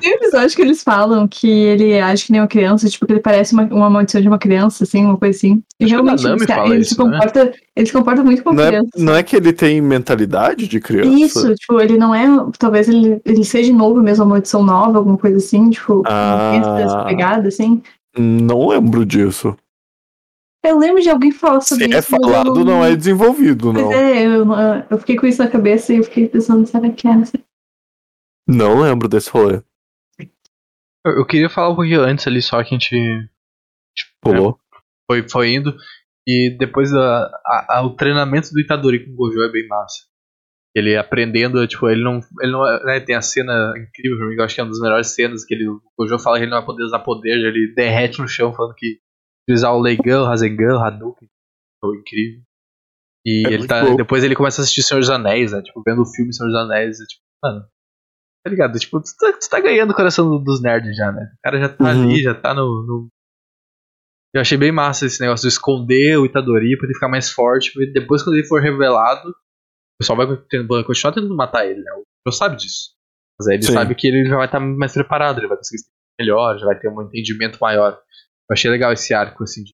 Tem 0.00 0.10
um 0.12 0.14
episódio 0.16 0.56
que 0.56 0.62
eles 0.62 0.82
falam 0.82 1.28
que 1.28 1.48
ele 1.48 1.98
age 2.00 2.24
que 2.26 2.32
nem 2.32 2.40
uma 2.40 2.48
criança, 2.48 2.88
tipo, 2.88 3.06
que 3.06 3.12
ele 3.12 3.20
parece 3.20 3.52
uma, 3.52 3.64
uma 3.64 3.90
maldição 3.90 4.20
de 4.20 4.28
uma 4.28 4.38
criança, 4.38 4.84
assim, 4.84 5.04
uma 5.04 5.16
coisa 5.16 5.36
assim. 5.36 5.62
E 5.78 5.84
Acho 5.84 5.94
realmente 5.94 6.24
ele, 6.26 6.72
ele 6.74 6.80
isso, 6.80 6.94
se 6.94 6.98
né? 6.98 7.04
comporta, 7.10 7.52
ele 7.76 7.86
se 7.86 7.92
comporta 7.92 8.24
muito 8.24 8.42
como 8.42 8.56
Não 8.56 8.64
é, 8.64 8.68
criança. 8.68 8.88
não 8.96 9.14
é 9.14 9.22
que 9.22 9.36
ele 9.36 9.52
tem 9.52 9.80
mentalidade 9.80 10.66
de 10.68 10.80
criança? 10.80 11.08
Isso, 11.10 11.54
tipo, 11.54 11.80
ele 11.80 11.96
não 11.98 12.14
é. 12.14 12.26
Talvez 12.58 12.88
ele, 12.88 13.20
ele 13.24 13.44
seja 13.44 13.72
novo 13.72 14.00
mesmo, 14.02 14.24
uma 14.24 14.30
maldição 14.30 14.62
nova, 14.62 14.98
alguma 14.98 15.18
coisa 15.18 15.36
assim, 15.36 15.70
tipo, 15.70 16.02
Ah. 16.06 16.76
dessa 16.76 17.04
pegada, 17.04 17.48
assim. 17.48 17.82
Não 18.18 18.68
lembro 18.68 19.06
disso. 19.06 19.56
Eu 20.62 20.78
lembro 20.78 21.00
de 21.00 21.08
alguém 21.08 21.30
falar 21.32 21.62
sobre 21.62 21.86
Se 21.86 21.94
é 21.94 21.98
isso. 21.98 22.14
eu 22.14 22.20
falado, 22.20 22.64
não 22.66 22.84
é 22.84 22.94
desenvolvido, 22.94 23.72
Pois 23.72 23.82
não. 23.82 23.92
é, 23.94 24.26
eu, 24.26 24.46
eu 24.90 24.98
fiquei 24.98 25.16
com 25.16 25.26
isso 25.26 25.42
na 25.42 25.48
cabeça 25.48 25.92
e 25.94 25.96
eu 25.96 26.04
fiquei 26.04 26.28
pensando, 26.28 26.66
será 26.66 26.90
que 26.90 27.08
é? 27.08 27.12
Não 28.46 28.80
lembro 28.82 29.08
desse 29.08 29.30
rolê. 29.30 29.62
Eu, 31.06 31.12
eu 31.18 31.26
queria 31.26 31.48
falar 31.48 31.70
um 31.70 31.74
pouquinho 31.76 32.02
antes 32.02 32.26
ali, 32.26 32.42
só 32.42 32.62
que 32.62 32.74
a 32.74 32.78
gente 32.78 33.28
Rolou. 34.24 34.58
foi, 35.10 35.28
foi 35.28 35.54
indo. 35.54 35.74
E 36.28 36.56
depois 36.58 36.92
da, 36.92 37.26
a- 37.46 37.78
a- 37.78 37.82
o 37.86 37.96
treinamento 37.96 38.50
do 38.52 38.60
Itadori 38.60 39.04
com 39.04 39.12
o 39.12 39.16
Gojo 39.16 39.42
é 39.42 39.50
bem 39.50 39.66
massa. 39.66 40.04
Ele 40.76 40.96
aprendendo, 40.96 41.66
tipo, 41.66 41.88
ele 41.88 42.04
não. 42.04 42.20
Ele 42.40 42.52
não 42.52 42.64
é- 42.68 42.84
né, 42.84 43.00
tem 43.00 43.16
a 43.16 43.22
cena 43.22 43.72
incrível 43.76 44.18
pra 44.18 44.26
mim, 44.28 44.34
que 44.34 44.40
eu 44.40 44.44
acho 44.44 44.54
que 44.54 44.60
é 44.60 44.64
uma 44.64 44.70
das 44.70 44.80
melhores 44.80 45.08
cenas, 45.08 45.44
que 45.44 45.54
ele, 45.54 45.66
o 45.68 45.80
Gojo 45.98 46.18
fala 46.18 46.36
que 46.36 46.44
ele 46.44 46.50
não 46.50 46.58
vai 46.58 46.66
poder 46.66 46.84
usar 46.84 47.00
poder, 47.00 47.30
ele 47.30 47.74
derrete 47.74 48.20
no 48.20 48.28
chão 48.28 48.52
falando 48.54 48.74
que 48.76 49.00
usar 49.50 49.70
o 49.72 49.80
Leigan, 49.80 50.22
o 50.22 50.26
Rasengan, 50.26 50.76
o 50.76 50.80
Hadouken. 50.84 51.28
Foi 51.82 51.96
incrível. 51.96 52.42
E 53.26 53.48
É 53.48 53.52
ele 53.52 53.66
tá. 53.66 53.82
bom. 53.84 53.96
Depois 53.96 54.22
ele 54.22 54.36
começa 54.36 54.60
a 54.60 54.62
assistir 54.62 54.82
Senhor 54.82 55.00
dos 55.00 55.10
Anéis, 55.10 55.50
né? 55.52 55.60
Tipo, 55.62 55.82
vendo 55.84 56.02
o 56.02 56.06
filme 56.06 56.32
Senhor 56.32 56.48
dos 56.50 56.56
Anéis. 56.60 57.00
E, 57.00 57.06
tipo, 57.06 57.22
mano. 57.42 57.64
Tá 58.44 58.50
ligado? 58.50 58.78
Tipo, 58.78 59.00
tu 59.00 59.10
tá, 59.18 59.32
tu 59.32 59.50
tá 59.50 59.60
ganhando 59.60 59.90
o 59.90 59.94
coração 59.94 60.28
do- 60.28 60.38
dos 60.42 60.62
nerds 60.62 60.96
já, 60.96 61.12
né? 61.12 61.30
O 61.34 61.42
cara 61.42 61.60
já 61.60 61.68
tá 61.68 61.84
Uhum. 61.84 61.90
ali, 61.90 62.22
já 62.22 62.34
tá 62.34 62.54
no, 62.54 62.82
no- 62.86 63.08
Eu 64.34 64.40
achei 64.40 64.56
bem 64.56 64.70
massa 64.72 65.06
esse 65.06 65.20
negócio 65.20 65.42
de 65.48 65.52
esconder 65.52 66.16
o 66.18 66.24
Itadori 66.24 66.76
pra 66.76 66.86
ele 66.86 66.94
ficar 66.94 67.08
mais 67.08 67.30
forte. 67.30 67.72
porque 67.72 67.90
Depois, 67.92 68.22
quando 68.22 68.36
ele 68.36 68.46
for 68.46 68.62
revelado, 68.62 69.28
o 69.30 69.34
pessoal 69.98 70.16
vai 70.16 70.26
vai 70.26 70.84
continuar 70.84 71.12
tentando 71.12 71.36
matar 71.36 71.66
ele, 71.66 71.80
né? 71.80 71.92
O 71.92 72.04
Joe 72.26 72.36
sabe 72.38 72.56
disso. 72.56 72.90
Mas 73.38 73.48
aí 73.48 73.54
ele 73.56 73.64
Sim. 73.64 73.72
sabe 73.72 73.94
que 73.94 74.06
ele 74.06 74.26
já 74.28 74.36
vai 74.36 74.46
estar 74.46 74.60
mais 74.60 74.92
preparado, 74.92 75.38
ele 75.38 75.48
vai 75.48 75.56
conseguir 75.56 75.78
ser 75.82 75.90
melhor, 76.18 76.58
já 76.58 76.66
vai 76.66 76.78
ter 76.78 76.88
um 76.88 77.02
entendimento 77.02 77.58
maior. 77.60 77.92
Eu 77.92 78.52
achei 78.54 78.70
legal 78.70 78.92
esse 78.92 79.12
arco, 79.12 79.42
assim, 79.42 79.64
de, 79.64 79.72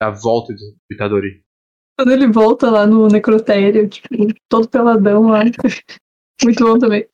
da 0.00 0.10
volta 0.10 0.52
do 0.52 0.60
Itadori. 0.90 1.42
Quando 1.98 2.10
ele 2.12 2.26
volta 2.26 2.70
lá 2.70 2.86
no 2.86 3.06
necrotério, 3.06 3.88
tipo, 3.88 4.08
todo 4.48 4.68
peladão 4.68 5.28
lá. 5.28 5.40
Muito 6.42 6.64
bom 6.64 6.76
também. 6.78 7.06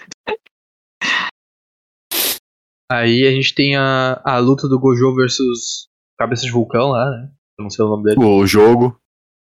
Aí 2.91 3.27
a 3.27 3.31
gente 3.31 3.55
tem 3.55 3.77
a, 3.77 4.21
a 4.25 4.39
luta 4.39 4.67
do 4.69 4.79
Gojo 4.79 5.15
versus 5.15 5.89
Cabeça 6.19 6.45
de 6.45 6.53
Vulcão 6.53 6.89
lá, 6.89 7.11
né? 7.11 7.31
Eu 7.59 7.63
não 7.65 7.71
sei 7.71 7.85
o 7.85 7.89
nome 7.89 8.05
dele. 8.05 8.25
O 8.25 8.47
jogo. 8.47 8.99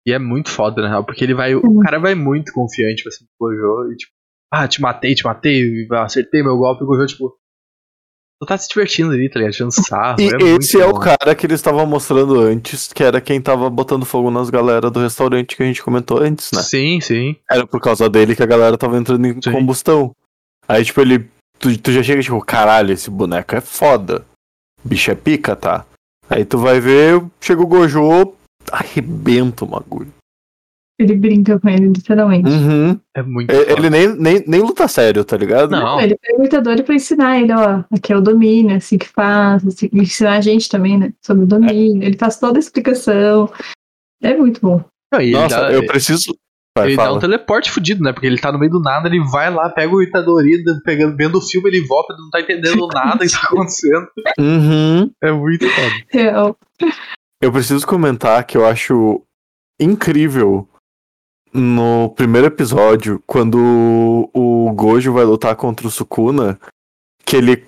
E 0.05 0.11
é 0.11 0.19
muito 0.19 0.49
foda, 0.49 0.81
na 0.81 0.89
real, 0.89 1.05
porque 1.05 1.23
ele 1.23 1.33
vai. 1.33 1.53
O 1.55 1.79
cara 1.79 1.99
vai 1.99 2.15
muito 2.15 2.51
confiante 2.53 3.03
pra 3.03 3.11
cima 3.11 3.27
do 3.27 3.45
Gojo 3.45 3.91
e 3.91 3.95
tipo, 3.95 4.11
ah, 4.51 4.67
te 4.67 4.81
matei, 4.81 5.13
te 5.13 5.23
matei, 5.23 5.87
acertei 5.91 6.41
meu 6.43 6.57
golpe, 6.57 6.81
e 6.81 6.83
o 6.83 6.87
Gojo, 6.87 7.05
tipo. 7.07 7.37
Tu 8.41 8.47
tá 8.47 8.57
se 8.57 8.67
divertindo 8.67 9.11
ali, 9.11 9.29
tá 9.29 9.37
ligado? 9.37 9.53
Tirando 9.53 9.71
sarro. 9.71 10.19
E 10.19 10.23
é 10.23 10.57
esse 10.57 10.81
é 10.81 10.85
o 10.85 10.93
bom. 10.93 10.99
cara 10.99 11.35
que 11.35 11.45
eles 11.45 11.59
estavam 11.59 11.85
mostrando 11.85 12.39
antes, 12.39 12.91
que 12.91 13.03
era 13.03 13.21
quem 13.21 13.39
tava 13.39 13.69
botando 13.69 14.03
fogo 14.03 14.31
nas 14.31 14.49
galera 14.49 14.89
do 14.89 14.99
restaurante 14.99 15.55
que 15.55 15.61
a 15.61 15.65
gente 15.67 15.83
comentou 15.83 16.17
antes, 16.19 16.51
né? 16.51 16.63
Sim, 16.63 16.99
sim. 16.99 17.35
Era 17.47 17.67
por 17.67 17.79
causa 17.79 18.09
dele 18.09 18.35
que 18.35 18.41
a 18.41 18.47
galera 18.47 18.75
tava 18.79 18.97
entrando 18.97 19.27
em 19.27 19.39
Sim. 19.39 19.51
combustão. 19.51 20.15
Aí, 20.67 20.83
tipo, 20.83 20.99
ele. 21.01 21.29
Tu, 21.61 21.77
tu 21.79 21.91
já 21.91 22.01
chega, 22.01 22.21
tipo, 22.21 22.41
caralho, 22.41 22.91
esse 22.91 23.09
boneco 23.09 23.55
é 23.55 23.61
foda. 23.61 24.25
Bicho 24.83 25.11
é 25.11 25.15
pica, 25.15 25.55
tá? 25.55 25.85
Aí 26.29 26.43
tu 26.43 26.57
vai 26.57 26.79
ver, 26.79 27.23
chega 27.39 27.61
o 27.61 27.67
Gojo, 27.67 28.33
arrebenta 28.71 29.63
o 29.63 29.67
bagulho. 29.67 30.11
Ele 30.99 31.15
brinca 31.15 31.59
com 31.59 31.67
ele, 31.67 31.87
literalmente. 31.87 32.47
Uhum. 32.49 32.99
É 33.15 33.23
muito 33.23 33.51
E- 33.51 33.55
foda. 33.65 33.71
Ele 33.71 33.89
nem, 33.89 34.07
nem, 34.15 34.43
nem 34.47 34.61
luta 34.61 34.87
sério, 34.87 35.23
tá 35.25 35.35
ligado? 35.35 35.71
Não. 35.71 35.99
Ele 35.99 36.15
pega 36.15 36.41
o 36.41 36.45
Itadori 36.45 36.83
pra 36.83 36.95
ensinar 36.95 37.39
ele, 37.39 37.51
ó, 37.53 37.83
aqui 37.91 38.13
é 38.13 38.17
o 38.17 38.21
domínio, 38.21 38.75
assim 38.77 38.97
que 38.97 39.07
faz, 39.07 39.65
assim, 39.65 39.89
ensinar 39.93 40.37
a 40.37 40.41
gente 40.41 40.69
também, 40.69 40.97
né, 40.99 41.13
sobre 41.21 41.43
o 41.43 41.47
domínio. 41.47 42.03
Ele 42.03 42.17
faz 42.17 42.37
toda 42.39 42.57
a 42.57 42.61
explicação. 42.61 43.51
É 44.21 44.35
muito 44.35 44.61
bom. 44.61 44.83
Ele 45.15 45.31
Nossa, 45.31 45.59
dá- 45.61 45.71
eu 45.73 45.85
preciso. 45.85 46.35
Vai, 46.77 46.87
Ele 46.87 46.95
dá 46.95 47.03
fala. 47.03 47.17
um 47.17 47.19
teleporte 47.19 47.69
fudido, 47.69 48.01
né? 48.01 48.13
Porque 48.13 48.25
ele 48.25 48.39
tá 48.39 48.51
no 48.51 48.57
meio 48.57 48.71
do 48.71 48.79
nada, 48.79 49.09
ele 49.09 49.19
vai 49.29 49.53
lá, 49.53 49.69
pega 49.69 49.93
o 49.93 50.01
Itadori, 50.01 50.63
pegando, 50.85 51.17
vendo 51.17 51.37
o 51.37 51.41
filme, 51.41 51.69
ele 51.69 51.85
volta, 51.85 52.13
ele 52.13 52.21
não 52.21 52.29
tá 52.29 52.39
entendendo 52.39 52.87
nada 52.93 53.25
que 53.25 53.31
tá 53.31 53.41
acontecendo. 53.43 54.07
Uhum. 54.39 55.11
É 55.21 55.31
muito 55.31 55.67
foda. 55.69 55.95
Real. 56.09 56.57
Eu 57.41 57.51
preciso 57.51 57.85
comentar 57.85 58.43
que 58.45 58.57
eu 58.57 58.65
acho 58.65 59.21
incrível 59.79 60.67
no 61.53 62.13
primeiro 62.15 62.47
episódio, 62.47 63.21
quando 63.27 64.29
o 64.33 64.71
Gojo 64.73 65.11
vai 65.11 65.25
lutar 65.25 65.55
contra 65.57 65.85
o 65.85 65.91
Sukuna, 65.91 66.57
que 67.25 67.35
ele 67.35 67.65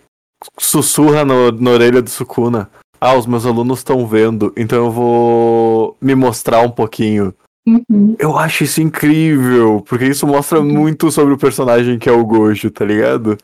sussurra 0.57 1.25
no, 1.25 1.51
na 1.51 1.71
orelha 1.71 2.01
do 2.01 2.09
Sukuna. 2.09 2.69
Ah, 3.01 3.15
os 3.15 3.25
meus 3.25 3.45
alunos 3.45 3.79
estão 3.79 4.07
vendo, 4.07 4.53
então 4.55 4.85
eu 4.85 4.91
vou 4.91 5.97
me 5.99 6.15
mostrar 6.15 6.61
um 6.61 6.71
pouquinho. 6.71 7.33
Uhum. 7.65 8.15
Eu 8.19 8.37
acho 8.37 8.63
isso 8.65 8.81
incrível, 8.81 9.81
porque 9.87 10.05
isso 10.05 10.27
mostra 10.27 10.59
Uhum. 10.59 10.65
muito 10.65 11.09
sobre 11.11 11.33
o 11.33 11.37
personagem 11.37 11.97
que 11.97 12.09
é 12.09 12.11
o 12.11 12.25
Gojo, 12.25 12.69
tá 12.69 12.83
ligado? 12.83 13.37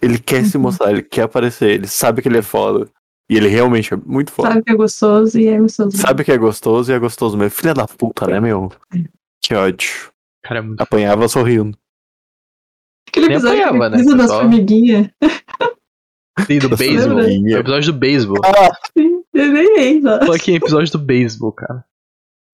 Ele 0.00 0.18
quer 0.18 0.44
se 0.44 0.56
Uhum. 0.56 0.62
mostrar, 0.64 0.90
ele 0.90 1.02
quer 1.02 1.22
aparecer, 1.22 1.70
ele 1.70 1.86
sabe 1.88 2.22
que 2.22 2.28
ele 2.28 2.38
é 2.38 2.42
foda. 2.42 2.88
E 3.28 3.36
ele 3.36 3.48
realmente 3.48 3.94
é 3.94 3.96
muito 3.96 4.30
foda. 4.30 4.50
Sabe 4.50 4.62
que 4.62 4.70
é 4.72 4.74
gostoso 4.76 5.40
e 5.40 5.46
é 5.48 5.58
gostoso. 5.58 5.96
Sabe 5.96 6.24
que 6.24 6.30
é 6.32 6.36
gostoso 6.36 6.92
e 6.92 6.94
é 6.94 6.98
gostoso 6.98 7.36
mesmo. 7.38 7.50
Filha 7.52 7.72
da 7.72 7.86
puta, 7.86 8.26
né, 8.26 8.38
meu? 8.38 8.70
Que 9.42 9.54
ódio. 9.54 10.12
Cara, 10.42 10.60
é 10.60 10.62
muito 10.62 10.80
Apanhava 10.80 11.26
sorrindo. 11.26 11.76
Aquele 13.08 13.28
Nem 13.28 13.36
episódio 13.38 13.64
apanhava, 13.64 13.96
né, 13.96 14.04
das 14.16 14.30
formiguinhas. 14.30 15.08
Tem 16.46 16.58
do 16.58 16.68
beisebol. 16.76 17.20
É 17.20 17.32
episódio 17.60 17.92
do 17.92 17.98
beisebol. 17.98 18.36
Sim, 18.96 19.22
eu 19.32 19.52
nem 19.52 19.74
lembro. 19.76 20.26
Tô 20.26 20.32
aqui 20.32 20.52
em 20.52 20.56
episódio 20.56 20.92
do 20.92 20.98
beisebol, 20.98 21.52
cara. 21.52 21.84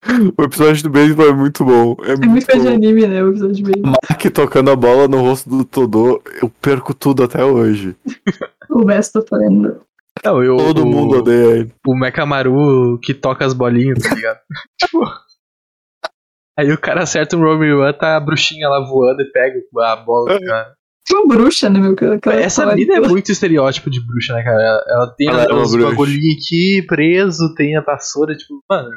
O 0.37 0.43
episódio 0.43 0.83
do 0.83 0.89
beisebol 0.89 1.29
é 1.29 1.33
muito 1.33 1.63
bom. 1.63 1.95
É, 2.03 2.13
É 2.13 2.27
muito 2.27 2.59
de 2.59 2.67
anime, 2.67 3.07
né? 3.07 3.23
O 3.23 3.29
episódio 3.29 3.55
de 3.55 3.63
beijo. 3.63 3.81
Mark 3.83 4.25
tocando 4.33 4.71
a 4.71 4.75
bola 4.75 5.07
no 5.07 5.21
rosto 5.21 5.49
do 5.49 5.63
Todô, 5.63 6.21
eu 6.41 6.49
perco 6.61 6.93
tudo 6.93 7.23
até 7.23 7.43
hoje. 7.43 7.95
O 8.73 8.85
Best 8.85 9.11
tô 9.11 9.21
falando. 9.21 9.81
Não, 10.23 10.41
eu, 10.41 10.55
Todo 10.55 10.83
o, 10.83 10.85
mundo 10.85 11.17
odeia 11.17 11.57
ele. 11.57 11.71
O 11.85 11.93
Mekamaru 11.93 12.97
que 13.03 13.13
toca 13.13 13.45
as 13.45 13.53
bolinhas, 13.53 13.99
tá 13.99 14.15
ligado? 14.15 14.39
tipo. 14.79 15.03
Aí 16.57 16.71
o 16.71 16.77
cara 16.79 17.03
acerta 17.03 17.35
um 17.35 17.41
Romy 17.41 17.69
Run, 17.69 17.91
tá 17.91 18.15
a 18.15 18.19
bruxinha 18.21 18.69
lá 18.69 18.79
voando 18.79 19.21
e 19.21 19.31
pega 19.31 19.59
a 19.81 19.95
bola 19.97 20.39
do 20.39 20.45
cara. 20.45 20.73
Uma 21.11 21.27
bruxa, 21.27 21.69
né, 21.69 21.79
meu? 21.79 21.91
Aquela 22.13 22.35
Essa 22.35 22.73
mina 22.73 22.95
é 22.95 22.99
muito 23.01 23.29
estereótipo 23.29 23.89
de 23.89 23.99
bruxa, 24.05 24.33
né, 24.35 24.43
cara? 24.43 24.61
Ela, 24.61 24.83
ela 24.87 25.15
tem 25.17 25.27
Ela 25.27 25.43
é 25.43 25.51
uma 25.51 25.63
os 25.63 25.71
bruxa. 25.73 25.89
bagulhinhos 25.89 26.35
aqui 26.37 26.85
preso, 26.87 27.53
tem 27.55 27.75
a 27.75 27.81
vassoura, 27.81 28.35
tipo, 28.35 28.63
mano. 28.69 28.89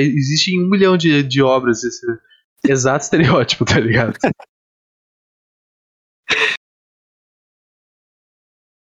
Existe 0.00 0.58
um 0.58 0.68
milhão 0.68 0.96
de, 0.96 1.22
de 1.22 1.42
obras 1.42 1.82
esse, 1.84 2.06
exato 2.66 3.04
estereótipo, 3.04 3.64
tá 3.64 3.78
ligado? 3.78 4.16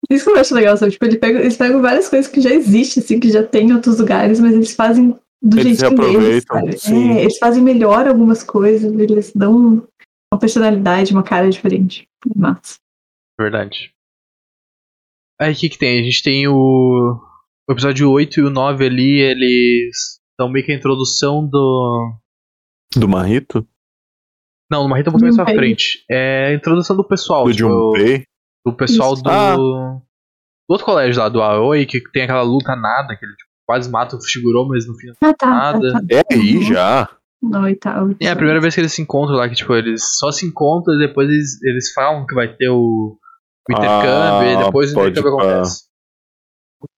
Isso 0.10 0.26
que 0.26 0.32
eu 0.32 0.38
acho 0.38 0.53
legal, 0.53 0.77
sabe? 0.77 0.91
Tipo, 0.91 1.06
ele 1.06 1.18
pega, 1.18 1.40
eles 1.40 1.57
pegam 1.57 1.82
várias 1.82 2.07
coisas 2.07 2.32
que 2.32 2.40
já 2.40 2.52
existem, 2.52 3.03
assim, 3.03 3.19
que 3.19 3.32
já 3.32 3.44
tem 3.44 3.69
em 3.69 3.73
outros 3.73 3.99
lugares, 3.99 4.40
mas 4.40 4.53
eles 4.53 4.76
fazem 4.76 5.19
do 5.41 5.60
Eles 5.60 5.80
jeitinho 5.80 5.99
deles, 5.99 6.11
reaproveitam, 6.11 6.60
sabe? 6.60 6.77
sim. 6.77 7.11
É, 7.11 7.22
eles 7.22 7.38
fazem 7.40 7.64
melhor 7.64 8.07
algumas 8.07 8.44
coisas, 8.44 8.94
eles 8.94 9.32
dão 9.34 9.88
uma 10.32 10.40
personalidade, 10.40 11.11
uma 11.11 11.23
cara 11.23 11.49
diferente. 11.49 12.07
Massa. 12.36 12.77
Verdade. 13.40 13.91
Aí 15.40 15.52
o 15.52 15.56
que, 15.56 15.69
que 15.69 15.77
tem? 15.77 15.99
A 15.99 16.03
gente 16.03 16.23
tem 16.23 16.48
o. 16.48 17.19
O 17.68 17.73
episódio 17.73 18.11
8 18.11 18.40
e 18.40 18.44
o 18.44 18.49
9 18.52 18.86
ali, 18.86 19.22
eles 19.22 20.15
são 20.40 20.49
meio 20.49 20.66
que 20.66 20.72
a 20.72 20.76
introdução 20.76 21.45
do. 21.45 22.14
Do 22.95 23.07
Marrito? 23.07 23.68
Não, 24.72 24.84
no 24.84 24.90
Marrita 24.90 25.10
um 25.10 25.14
pouquinho 25.14 25.36
mais 25.36 25.48
pra 25.48 25.56
frente. 25.56 26.03
É 26.10 26.48
a 26.48 26.53
introdução 26.53 26.95
do 26.95 27.03
pessoal. 27.03 27.45
Do 27.45 27.52
tipo, 27.53 27.70
Junpei? 27.70 28.26
do 28.66 28.74
pessoal 28.74 29.14
Isso. 29.14 29.24
do. 29.24 29.30
Ah. 29.30 29.56
Do 29.56 30.02
outro 30.72 30.86
colégio 30.86 31.22
lá, 31.22 31.30
do 31.30 31.41
Aoi, 31.41 31.86
que 31.86 32.02
tem 32.12 32.24
aquela 32.24 32.41
luta 32.41 32.76
nada, 32.76 33.16
que 33.16 33.24
ele 33.24 33.36
tipo, 33.36 33.49
quase 33.68 33.90
mata 33.90 34.16
o 34.16 34.22
Shiguro, 34.22 34.68
mas 34.68 34.88
no 34.88 34.95
fim. 34.95 35.10
Ah, 35.22 35.34
tá. 35.34 35.48
Nada. 35.48 35.94
tá, 35.94 35.99
tá. 35.99 36.06
É 36.10 36.24
aí 36.34 36.64
já. 36.64 37.07
No 37.41 37.62
oitavo. 37.62 38.16
É 38.20 38.30
a 38.30 38.36
primeira 38.36 38.60
vez 38.60 38.74
que 38.74 38.82
eles 38.82 38.91
se 38.91 39.02
encontram 39.03 39.36
lá, 39.36 39.48
que 39.48 39.53
tipo, 39.56 39.74
eles 39.76 40.18
só 40.18 40.32
se 40.32 40.45
encontram 40.48 40.95
e 40.95 41.07
depois 41.07 41.30
eles, 41.30 41.62
eles 41.62 41.94
falam 41.94 42.26
que 42.26 42.34
vai 42.34 42.48
ter 42.48 42.70
o, 42.70 43.16
o 43.70 43.72
intercâmbio 43.72 44.49
e 44.49 44.56
Ah, 44.56 44.64
depois 44.66 44.95
o 44.95 45.07
intercâmbio 45.07 45.38
acontece. 45.38 45.84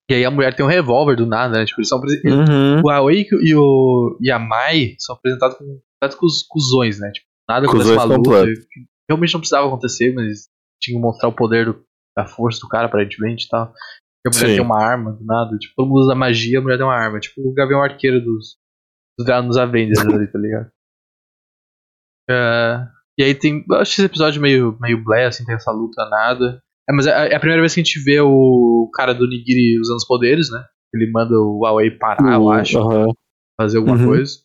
E 0.10 0.14
aí 0.14 0.26
a 0.26 0.32
mulher 0.32 0.56
tem 0.56 0.66
um 0.66 0.70
revólver 0.70 1.16
do 1.16 1.26
nada, 1.26 1.58
né? 1.60 1.66
Tipo, 1.66 1.82
eles 1.82 1.90
são 1.90 2.00
Uhum. 2.00 2.82
O 2.84 2.90
Aoi 2.90 3.26
e 3.42 3.56
o 3.56 4.18
e 4.22 4.32
a 4.32 4.40
Mai 4.40 4.96
são 5.00 5.16
apresentados 5.16 5.58
como 5.58 5.82
completos 6.02 6.44
cuzões, 6.48 7.00
né? 7.00 7.12
Tipo, 7.12 7.28
nada 7.50 7.66
acontece 7.66 7.90
Cuzões 7.92 8.06
uma 8.06 8.16
luta. 8.16 8.46
Realmente 9.10 9.34
não 9.34 9.40
precisava 9.42 9.68
acontecer, 9.68 10.14
mas 10.14 10.48
tinha 10.82 10.96
que 10.98 11.02
mostrar 11.02 11.28
o 11.30 11.34
poder 11.36 11.66
do- 11.66 11.84
da 12.18 12.26
força 12.26 12.60
do 12.62 12.68
cara, 12.70 12.86
aparentemente 12.88 13.46
e 13.46 13.50
tal. 13.50 13.74
E 14.26 14.30
a 14.30 14.32
mulher 14.34 14.48
Sim. 14.50 14.56
tem 14.56 14.62
uma 14.62 14.82
arma 14.82 15.12
do 15.14 15.24
nada. 15.26 15.58
Tipo, 15.58 15.74
todo 15.76 15.88
mundo 15.88 16.00
usa 16.02 16.16
magia, 16.16 16.60
a 16.60 16.62
mulher 16.62 16.78
tem 16.78 16.86
uma 16.86 16.96
arma. 16.96 17.20
Tipo 17.20 17.42
o 17.42 17.54
Gavião 17.54 17.84
Arqueiro 17.84 18.20
dos, 18.22 18.58
dos, 19.20 19.46
dos 19.46 19.58
Avengers 19.58 20.00
ali, 20.00 20.28
tá 20.32 20.40
ligado? 20.40 20.70
É, 22.30 22.86
e 23.18 23.24
aí 23.24 23.34
tem. 23.34 23.64
Eu 23.70 23.78
acho 23.78 23.94
esse 23.94 24.04
episódio 24.04 24.42
meio, 24.42 24.78
meio 24.82 25.02
blé, 25.02 25.28
assim, 25.28 25.46
tem 25.46 25.56
essa 25.56 25.72
luta 25.72 26.06
nada. 26.10 26.62
É, 26.90 26.94
mas 26.94 27.06
é, 27.08 27.30
é 27.30 27.36
a 27.36 27.40
primeira 27.40 27.62
vez 27.62 27.74
que 27.74 27.82
a 27.82 27.84
gente 27.84 28.00
vê 28.04 28.20
o 28.22 28.90
cara 28.94 29.14
do 29.14 29.28
Nigiri 29.28 29.80
usando 29.80 29.98
os 29.98 30.08
poderes, 30.08 30.50
né? 30.50 30.64
Ele 30.94 31.12
manda 31.12 31.34
o 31.36 31.60
Huawei 31.64 31.92
parar, 31.92 32.36
eu 32.36 32.50
acho 32.50 32.78
Aham. 32.80 33.08
fazer 33.60 33.78
alguma 33.78 33.98
Uhum. 33.98 34.06
coisa. 34.06 34.38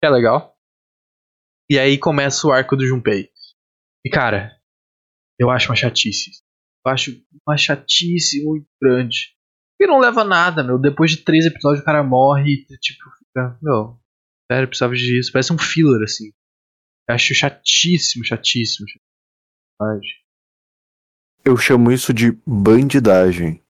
Que 0.00 0.06
é 0.06 0.10
legal. 0.10 0.54
E 1.70 1.78
aí 1.78 1.98
começa 1.98 2.46
o 2.46 2.52
arco 2.52 2.76
do 2.76 2.86
Junpei. 2.86 3.28
E 4.06 4.10
cara, 4.10 4.52
eu 5.38 5.50
acho 5.50 5.68
uma 5.68 5.76
chatice. 5.76 6.30
Eu 6.86 6.92
acho 6.92 7.10
uma 7.46 7.56
chatice 7.56 8.42
muito 8.44 8.68
grande. 8.80 9.34
E 9.80 9.86
não 9.86 9.98
leva 9.98 10.24
nada, 10.24 10.62
meu. 10.62 10.78
Depois 10.78 11.10
de 11.10 11.18
três 11.18 11.44
episódios 11.44 11.82
o 11.82 11.84
cara 11.84 12.02
morre 12.02 12.64
e 12.70 12.78
tipo, 12.78 13.02
fica, 13.18 13.58
meu, 13.60 13.98
sério, 14.50 14.68
precisava 14.68 14.94
disso. 14.94 15.30
Parece 15.32 15.52
um 15.52 15.58
filler, 15.58 16.02
assim. 16.02 16.32
Eu 17.08 17.14
acho 17.16 17.34
chatíssimo, 17.34 18.24
chatíssimo. 18.24 18.86
chatíssimo. 18.88 20.18
Eu 21.48 21.56
chamo 21.56 21.90
isso 21.90 22.12
de 22.12 22.36
bandidagem. 22.46 23.62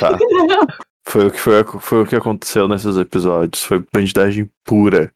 Tá. 0.00 0.16
foi, 1.06 1.26
o 1.26 1.30
que 1.30 1.38
foi, 1.38 1.62
foi 1.80 2.02
o 2.02 2.06
que 2.06 2.16
aconteceu 2.16 2.66
nesses 2.66 2.96
episódios. 2.96 3.62
Foi 3.62 3.84
bandidagem 3.92 4.50
pura. 4.64 5.12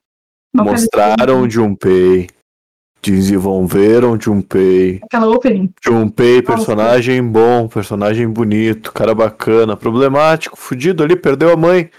Mostraram 0.55 1.49
Junpei. 1.49 2.29
Desenvolveram 3.01 4.21
Junpei. 4.21 5.01
Aquela 5.03 5.31
opening. 5.31 5.73
Junpei, 5.83 6.43
personagem 6.43 7.27
bom, 7.27 7.67
personagem 7.67 8.29
bonito, 8.29 8.93
cara 8.93 9.15
bacana, 9.15 9.75
problemático, 9.75 10.59
fudido 10.59 11.03
ali, 11.03 11.17
perdeu 11.17 11.51
a 11.51 11.57
mãe. 11.57 11.91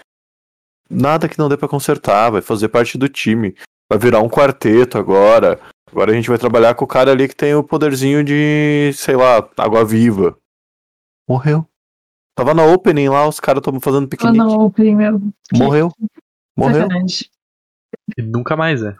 Nada 0.88 1.28
que 1.28 1.36
não 1.36 1.48
dê 1.48 1.56
pra 1.56 1.66
consertar, 1.66 2.30
vai 2.30 2.42
fazer 2.42 2.68
parte 2.68 2.96
do 2.96 3.08
time. 3.08 3.56
Vai 3.90 3.98
virar 3.98 4.20
um 4.20 4.28
quarteto 4.28 4.98
agora. 4.98 5.58
Agora 5.92 6.10
a 6.10 6.14
gente 6.14 6.28
vai 6.28 6.38
trabalhar 6.38 6.74
com 6.74 6.84
o 6.84 6.88
cara 6.88 7.10
ali 7.12 7.28
que 7.28 7.36
tem 7.36 7.54
o 7.54 7.62
poderzinho 7.62 8.24
de, 8.24 8.90
sei 8.94 9.14
lá, 9.14 9.46
água 9.58 9.84
viva. 9.84 10.36
Morreu. 11.28 11.66
Tava 12.34 12.54
na 12.54 12.64
opening 12.64 13.08
lá, 13.08 13.28
os 13.28 13.38
caras 13.38 13.60
estavam 13.60 13.78
fazendo 13.78 14.08
piquenique. 14.08 14.38
não 14.38 14.66
opening 14.66 14.96
mesmo. 14.96 15.32
Morreu. 15.54 15.92
Morreu. 16.56 16.88
E 18.16 18.22
nunca 18.22 18.56
mais, 18.56 18.80
né? 18.80 18.96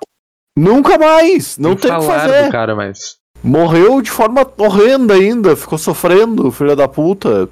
Nunca 0.56 0.98
mais! 0.98 1.56
Não 1.56 1.70
Nem 1.70 1.78
tem 1.78 1.90
o 1.90 2.00
que 2.00 2.06
fazer. 2.06 2.44
do 2.44 2.52
cara, 2.52 2.76
mas. 2.76 3.16
Morreu 3.42 4.02
de 4.02 4.10
forma 4.10 4.42
horrenda 4.58 5.14
ainda, 5.14 5.56
ficou 5.56 5.78
sofrendo, 5.78 6.52
filha 6.52 6.76
da 6.76 6.86
puta. 6.86 7.48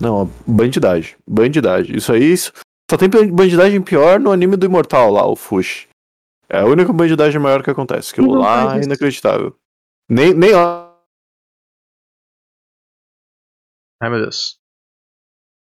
Não, 0.00 0.30
bandidagem. 0.46 1.16
Bandidagem. 1.28 1.96
Isso 1.96 2.12
aí 2.12 2.32
isso- 2.32 2.52
só 2.90 2.96
tem 2.96 3.08
bandidagem 3.10 3.80
pior 3.82 4.18
no 4.18 4.32
anime 4.32 4.56
do 4.56 4.64
Imortal 4.66 5.10
lá, 5.10 5.26
o 5.26 5.36
Fush. 5.36 5.86
É 6.48 6.58
a 6.58 6.64
única 6.64 6.92
bandidagem 6.92 7.40
maior 7.40 7.62
que 7.62 7.70
acontece. 7.70 8.12
Aquilo 8.12 8.34
Não 8.34 8.40
lá 8.40 8.66
faz 8.66 8.82
é 8.82 8.86
inacreditável. 8.86 9.58
Nem, 10.08 10.32
nem 10.34 10.54
ó. 10.54 10.94
Ai 14.00 14.10
meu 14.10 14.20
Deus. 14.20 14.60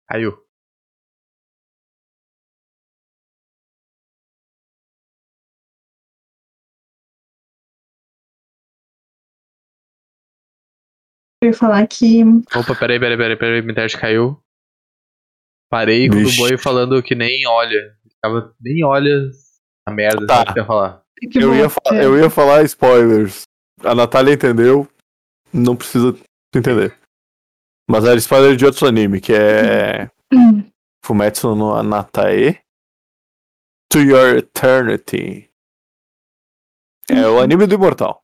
Caiu. 0.09 0.31
Eu 11.43 11.49
ia 11.49 11.53
falar 11.53 11.87
que. 11.87 12.23
Opa, 12.55 12.75
peraí, 12.79 12.99
peraí, 12.99 13.17
peraí, 13.17 13.37
peraí, 13.37 13.61
minha 13.61 13.71
internet 13.71 13.97
caiu. 13.97 14.41
Parei 15.69 16.09
com 16.09 16.17
o 16.17 16.35
boi 16.35 16.57
falando 16.57 17.01
que 17.01 17.15
nem 17.15 17.47
olha. 17.47 17.97
Tava, 18.21 18.55
nem 18.59 18.83
olha 18.83 19.31
a 19.85 19.91
merda, 19.91 20.25
Tá. 20.27 20.45
que 20.53 20.59
eu 20.59 20.63
ia 20.63 20.65
falar. 20.65 21.01
Eu 21.33 21.55
ia, 21.55 21.69
fa- 21.69 21.81
eu 21.95 22.17
ia 22.19 22.29
falar 22.29 22.63
spoilers. 22.63 23.43
A 23.83 23.93
Natália 23.95 24.33
entendeu. 24.33 24.87
Não 25.53 25.75
precisa 25.75 26.17
entender. 26.55 26.97
Mas 27.89 28.05
era 28.05 28.15
spoiler 28.17 28.55
de 28.55 28.65
outro 28.65 28.87
anime, 28.87 29.19
que 29.19 29.33
é. 29.33 30.09
Hum. 30.33 30.63
Fumetsu 31.03 31.55
no 31.55 31.73
Anatae 31.75 32.59
To 33.91 33.99
Your 33.99 34.37
Eternity. 34.37 35.49
É 37.09 37.27
o 37.27 37.39
anime 37.39 37.67
do 37.67 37.75
Imortal. 37.75 38.23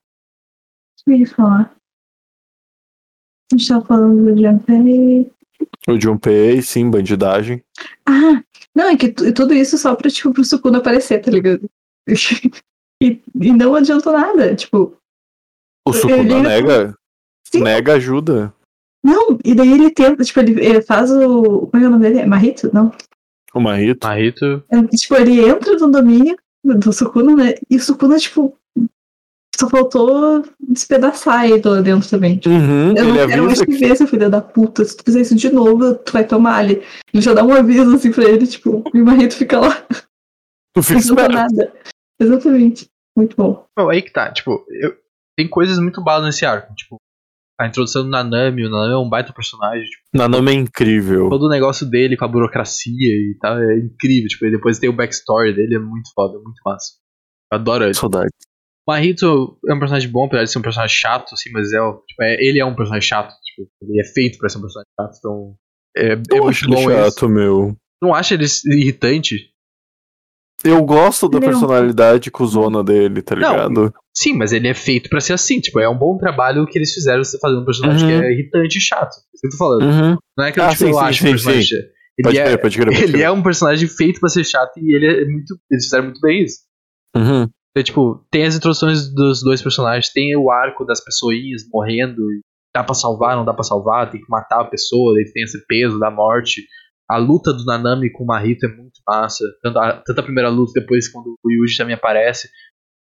O 1.01 1.03
que 1.03 1.11
eu 1.11 1.15
ia 1.17 1.27
falar? 1.27 1.75
A 3.51 3.55
gente 3.57 3.67
tava 3.67 3.85
falando 3.85 4.23
do 4.33 4.41
Junpei. 4.41 5.31
O 5.87 5.99
Junpei, 5.99 6.61
sim, 6.61 6.89
bandidagem. 6.89 7.63
Ah, 8.05 8.43
não, 8.75 8.89
é 8.89 8.97
que 8.97 9.09
tu- 9.09 9.33
tudo 9.33 9.53
isso 9.53 9.77
só 9.77 9.95
pra, 9.95 10.09
tipo, 10.09 10.31
pro 10.33 10.43
Sukuna 10.43 10.77
aparecer, 10.79 11.19
tá 11.21 11.31
ligado? 11.31 11.69
e, 13.01 13.21
e 13.41 13.53
não 13.53 13.75
adiantou 13.75 14.13
nada, 14.13 14.55
tipo, 14.55 14.95
O 15.87 15.93
Sukuna 15.93 16.17
Ele- 16.17 16.41
nega, 16.41 16.95
Sim. 17.51 17.61
nega 17.61 17.93
ajuda. 17.93 18.53
não, 19.03 19.39
e 19.43 19.55
daí 19.55 19.71
ele 19.71 19.89
tenta, 19.91 20.23
tipo, 20.23 20.39
ele, 20.41 20.59
ele 20.63 20.81
faz 20.81 21.09
o. 21.11 21.67
Como 21.67 21.83
é 21.83 21.87
o 21.87 21.91
nome 21.91 22.03
dele? 22.03 22.19
É 22.19 22.25
Marito? 22.25 22.69
Não. 22.73 22.91
O 23.53 23.59
Marito. 23.61 24.05
Marito, 24.05 24.63
É, 24.69 24.83
tipo, 24.95 25.15
ele 25.15 25.39
entra 25.47 25.73
no 25.77 25.89
domínio 25.89 26.35
do 26.63 26.91
Sukuna, 26.91 27.33
né? 27.35 27.53
E 27.69 27.77
o 27.77 27.81
Sukuna, 27.81 28.17
tipo, 28.19 28.57
só 29.57 29.69
faltou 29.69 30.43
despedaçar 30.69 31.45
ele 31.45 31.61
lá 31.65 31.81
dentro 31.81 32.09
também. 32.09 32.37
Tipo, 32.37 32.53
Uhum, 32.55 32.89
eu 32.95 33.03
ele 33.09 33.19
não 33.19 33.27
quero 33.27 33.45
mais 33.45 33.59
te 33.59 33.77
ver, 33.77 33.95
seu 33.95 34.07
filho 34.07 34.29
da 34.29 34.41
puta. 34.41 34.83
Se 34.85 34.95
tu 34.97 35.03
fizer 35.03 35.21
isso 35.21 35.35
de 35.35 35.49
novo, 35.51 35.95
tu 35.95 36.13
vai 36.13 36.25
tomar 36.25 36.57
ali. 36.57 36.83
Ele 37.13 37.21
já 37.23 37.33
dá 37.33 37.43
um 37.43 37.53
aviso 37.53 37.95
assim 37.95 38.11
pra 38.11 38.23
ele, 38.25 38.45
tipo, 38.47 38.83
e 38.93 39.01
o 39.01 39.05
Marito 39.05 39.35
fica 39.35 39.59
lá, 39.59 39.85
Tu 40.75 40.83
fica 40.83 41.27
nada. 41.29 41.73
Exatamente. 42.19 42.87
Muito 43.15 43.35
bom. 43.35 43.65
Bom, 43.77 43.89
aí 43.89 44.01
que 44.01 44.11
tá, 44.11 44.31
tipo, 44.31 44.63
eu- 44.69 44.95
tem 45.37 45.47
coisas 45.49 45.79
muito 45.79 46.03
balas 46.03 46.25
nesse 46.25 46.45
arco. 46.45 46.73
Tipo, 46.75 46.97
a 47.59 47.65
introdução 47.67 48.03
do 48.03 48.09
Nanami, 48.09 48.65
o 48.65 48.69
Nanami 48.69 48.93
é 48.93 48.97
um 48.97 49.09
baita 49.09 49.33
personagem. 49.33 49.85
Tipo, 49.85 50.03
Nanami 50.13 50.51
é 50.51 50.53
incrível. 50.53 51.29
todo 51.29 51.47
o 51.47 51.49
negócio 51.49 51.89
dele 51.89 52.15
com 52.15 52.25
a 52.25 52.27
burocracia 52.27 52.93
e 52.95 53.35
tal 53.41 53.57
é 53.59 53.77
incrível. 53.79 54.27
Tipo, 54.27 54.45
e 54.45 54.51
depois 54.51 54.77
tem 54.77 54.89
o 54.89 54.93
backstory 54.95 55.53
dele, 55.55 55.75
é 55.75 55.79
muito 55.79 56.11
foda, 56.13 56.33
muito 56.37 56.61
massa. 56.63 56.93
Eu 57.51 57.57
adoro 57.59 57.85
ele. 57.85 57.93
Saudade. 57.95 58.29
O 58.87 58.91
Marito 58.91 59.59
é 59.67 59.73
um 59.73 59.79
personagem 59.79 60.09
bom, 60.09 60.25
apesar 60.25 60.43
de 60.45 60.51
ser 60.51 60.59
um 60.59 60.61
personagem 60.61 60.95
chato, 60.97 61.33
assim, 61.33 61.49
mas 61.51 61.73
é, 61.73 61.81
o- 61.81 62.01
tipo, 62.07 62.23
é- 62.23 62.37
ele 62.39 62.59
é 62.59 62.65
um 62.65 62.73
personagem 62.75 63.05
chato. 63.07 63.33
Tipo, 63.43 63.69
ele 63.81 63.99
é 63.99 64.05
feito 64.05 64.37
pra 64.37 64.47
ser 64.47 64.59
um 64.59 64.61
personagem 64.61 64.89
chato, 64.99 65.17
então. 65.19 65.55
É, 65.97 66.13
é 66.13 66.37
Eu 66.39 66.47
acho 66.47 66.67
muito 66.69 66.79
ele 66.79 66.87
bom 66.87 66.95
chato, 67.03 67.17
isso. 67.17 67.29
meu. 67.29 67.75
Não 68.01 68.13
acha 68.13 68.33
ele 68.35 68.45
irritante? 68.67 69.51
Eu 70.63 70.83
gosto 70.85 71.27
da 71.29 71.37
Ele 71.37 71.45
é 71.45 71.49
um- 71.49 71.51
personalidade 71.51 72.31
cuzona 72.31 72.83
dele, 72.83 73.21
tá 73.21 73.35
Não, 73.35 73.51
ligado? 73.51 73.93
Sim, 74.15 74.33
mas 74.33 74.51
ele 74.53 74.67
é 74.67 74.73
feito 74.73 75.09
pra 75.09 75.19
ser 75.21 75.33
assim. 75.33 75.59
Tipo, 75.59 75.79
é 75.79 75.87
um 75.89 75.97
bom 75.97 76.17
trabalho 76.17 76.65
que 76.65 76.77
eles 76.79 76.93
fizeram 76.93 77.23
você 77.23 77.37
fazendo 77.39 77.61
um 77.61 77.65
personagem 77.65 78.01
Uhum. 78.09 78.19
que 78.21 78.25
é 78.25 78.31
irritante 78.31 78.77
e 78.77 78.81
chato. 78.81 79.11
É 79.15 79.19
isso 79.33 79.41
que 79.41 79.47
eu 79.47 79.51
tô 79.51 79.57
falando. 79.57 79.83
Uhum. 79.83 80.17
Não 80.37 80.45
é 80.45 80.51
que 80.51 80.59
eu, 80.59 80.63
Ah, 80.63 80.69
tipo, 80.69 80.79
sim, 80.79 80.87
eu 80.89 80.93
sim, 80.93 80.99
acho 80.99 81.19
sim, 81.21 81.27
um 81.27 81.31
personagem. 81.31 81.63
sim. 81.63 81.75
Ele, 81.75 82.23
Pode 82.23 82.37
é, 82.39 82.43
crer, 82.45 82.61
pode 82.61 82.77
crer. 82.77 82.85
Pode 82.87 82.97
ele 83.03 83.11
crer. 83.13 83.21
é 83.25 83.31
um 83.31 83.43
personagem 83.43 83.87
feito 83.87 84.19
pra 84.19 84.29
ser 84.29 84.43
chato 84.43 84.71
e 84.77 84.95
ele 84.95 85.05
é 85.05 85.25
muito. 85.25 85.59
Eles 85.69 85.83
fizeram 85.83 86.05
muito 86.05 86.19
bem 86.21 86.43
isso. 86.43 86.57
Uhum. 87.15 87.47
É, 87.77 87.83
tipo, 87.83 88.25
tem 88.31 88.45
as 88.45 88.55
introduções 88.55 89.13
dos 89.13 89.41
dois 89.43 89.61
personagens, 89.61 90.11
tem 90.11 90.35
o 90.35 90.49
arco 90.51 90.83
das 90.85 91.03
pessoinhas 91.03 91.63
morrendo, 91.71 92.21
dá 92.75 92.83
pra 92.83 92.93
salvar, 92.93 93.35
não 93.35 93.45
dá 93.45 93.53
pra 93.53 93.63
salvar, 93.63 94.09
tem 94.09 94.21
que 94.21 94.29
matar 94.29 94.61
a 94.61 94.65
pessoa, 94.65 95.13
daí 95.13 95.31
tem 95.31 95.43
esse 95.43 95.65
peso 95.67 95.99
da 95.99 96.09
morte. 96.09 96.65
A 97.09 97.17
luta 97.17 97.53
do 97.53 97.63
Nanami 97.65 98.11
com 98.11 98.23
o 98.23 98.27
Mahito 98.27 98.65
é 98.65 98.69
muito 98.69 98.99
massa. 99.07 99.43
Tanto 99.63 99.79
a, 99.79 99.93
tanto 100.05 100.19
a 100.19 100.23
primeira 100.23 100.49
luta, 100.49 100.79
depois 100.79 101.07
quando 101.09 101.35
o 101.43 101.51
Yuji 101.51 101.77
também 101.77 101.95
aparece. 101.95 102.49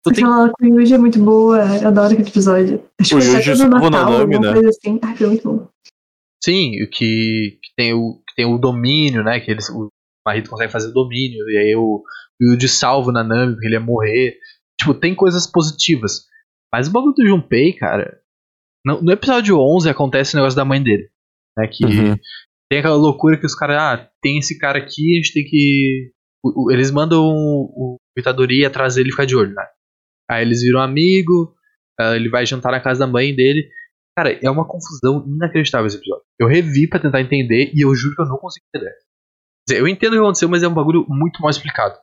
Tu 0.05 0.12
tem- 0.12 0.24
Aquela 0.24 0.51
com 0.51 0.65
o 0.66 0.81
Yuji 0.81 0.95
é 0.95 0.99
muito 0.99 1.19
boa, 1.19 1.59
eu 1.81 1.89
adoro 1.89 2.12
aquele 2.12 2.28
episódio. 2.28 2.82
Acho 3.01 3.16
O 3.16 3.20
que 3.20 3.24
Yuji 3.27 3.57
salva 3.57 3.77
o 3.86 3.91
Nanami, 3.91 4.39
né? 4.41 4.53
coisa 4.53 4.69
assim. 4.69 4.99
Ai, 5.03 5.16
foi 5.16 5.27
muito 5.28 5.49
bom. 5.49 5.69
Sim, 6.43 6.82
o 6.82 6.91
que, 6.91 7.59
que 7.62 7.70
tem 7.77 7.95
o 7.95 8.20
que 8.27 8.35
tem 8.36 8.45
o 8.45 8.59
domínio, 8.59 9.23
né? 9.23 9.41
Que 9.41 9.51
eles, 9.51 9.70
o 9.70 9.89
Mahito 10.27 10.51
consegue 10.51 10.73
fazer 10.73 10.89
o 10.89 10.93
domínio, 10.93 11.49
e 11.49 11.57
aí 11.57 11.77
o, 11.77 12.03
o 12.03 12.45
Yuji 12.53 12.69
salva 12.69 13.11
o 13.11 13.12
Nanami 13.12 13.53
porque 13.53 13.66
ele 13.66 13.77
ia 13.77 13.81
morrer. 13.81 14.36
Tipo, 14.85 14.94
tem 15.01 15.15
coisas 15.15 15.47
positivas. 15.51 16.24
Mas 16.73 16.89
o 16.89 16.93
bagulho 16.93 17.15
do 17.15 17.27
Junpei, 17.27 17.73
cara. 17.73 18.19
No, 18.85 19.01
no 19.02 19.12
episódio 19.12 19.59
11 19.59 19.89
acontece 19.89 20.35
o 20.35 20.36
negócio 20.39 20.56
da 20.56 20.65
mãe 20.65 20.82
dele. 20.82 21.09
Né, 21.56 21.69
que 21.69 21.85
Uhum. 21.85 22.16
tem 22.69 22.81
aquela 22.81 22.97
loucura 22.97 23.39
que 23.39 23.47
os 23.47 23.55
caras, 23.55 23.77
ah, 23.78 24.11
tem 24.20 24.39
esse 24.39 24.59
cara 24.59 24.78
aqui, 24.78 25.15
a 25.15 25.16
gente 25.16 25.32
tem 25.32 25.44
que. 25.44 26.11
o- 26.44 26.66
o- 26.66 26.73
eles 26.73 26.90
mandam 26.90 27.23
o, 27.24 27.97
o 27.97 27.98
Itadori 28.19 28.61
ir 28.61 28.66
atrás 28.66 28.97
dele 28.97 29.09
e 29.09 29.12
ficar 29.12 29.24
de 29.24 29.36
olho, 29.36 29.55
né? 29.55 29.65
Aí 30.31 30.43
eles 30.43 30.62
viram 30.62 30.81
amigo, 30.81 31.55
ah, 32.01 32.16
ele 32.16 32.28
vai 32.28 32.44
jantar 32.44 32.73
na 32.73 32.81
casa 32.81 33.01
da 33.01 33.06
mãe 33.06 33.35
dele. 33.35 33.69
Cara, 34.16 34.32
é 34.44 34.51
uma 34.51 34.66
confusão 34.66 35.24
inacreditável 35.27 35.86
esse 35.86 35.97
episódio. 35.97 36.24
Eu 36.39 36.47
revi 36.48 36.89
pra 36.89 37.01
tentar 37.01 37.20
entender 37.20 37.70
e 37.74 37.85
eu 37.85 37.94
juro 37.94 38.15
que 38.16 38.23
eu 38.23 38.27
não 38.27 38.36
consigo 38.36 38.65
entender. 38.74 38.90
Quer 38.90 39.74
dizer, 39.74 39.81
eu 39.81 39.89
entendo 39.89 40.12
o 40.12 40.16
que 40.16 40.23
aconteceu, 40.23 40.48
mas 40.48 40.62
é 40.62 40.69
um 40.69 40.74
bagulho 40.74 41.05
muito 41.09 41.40
mal 41.40 41.51
explicado. 41.51 41.94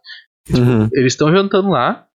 Uhum. 0.49 0.89
Eles 0.93 1.13
estão 1.13 1.31
jantando 1.31 1.69
lá, 1.69 2.07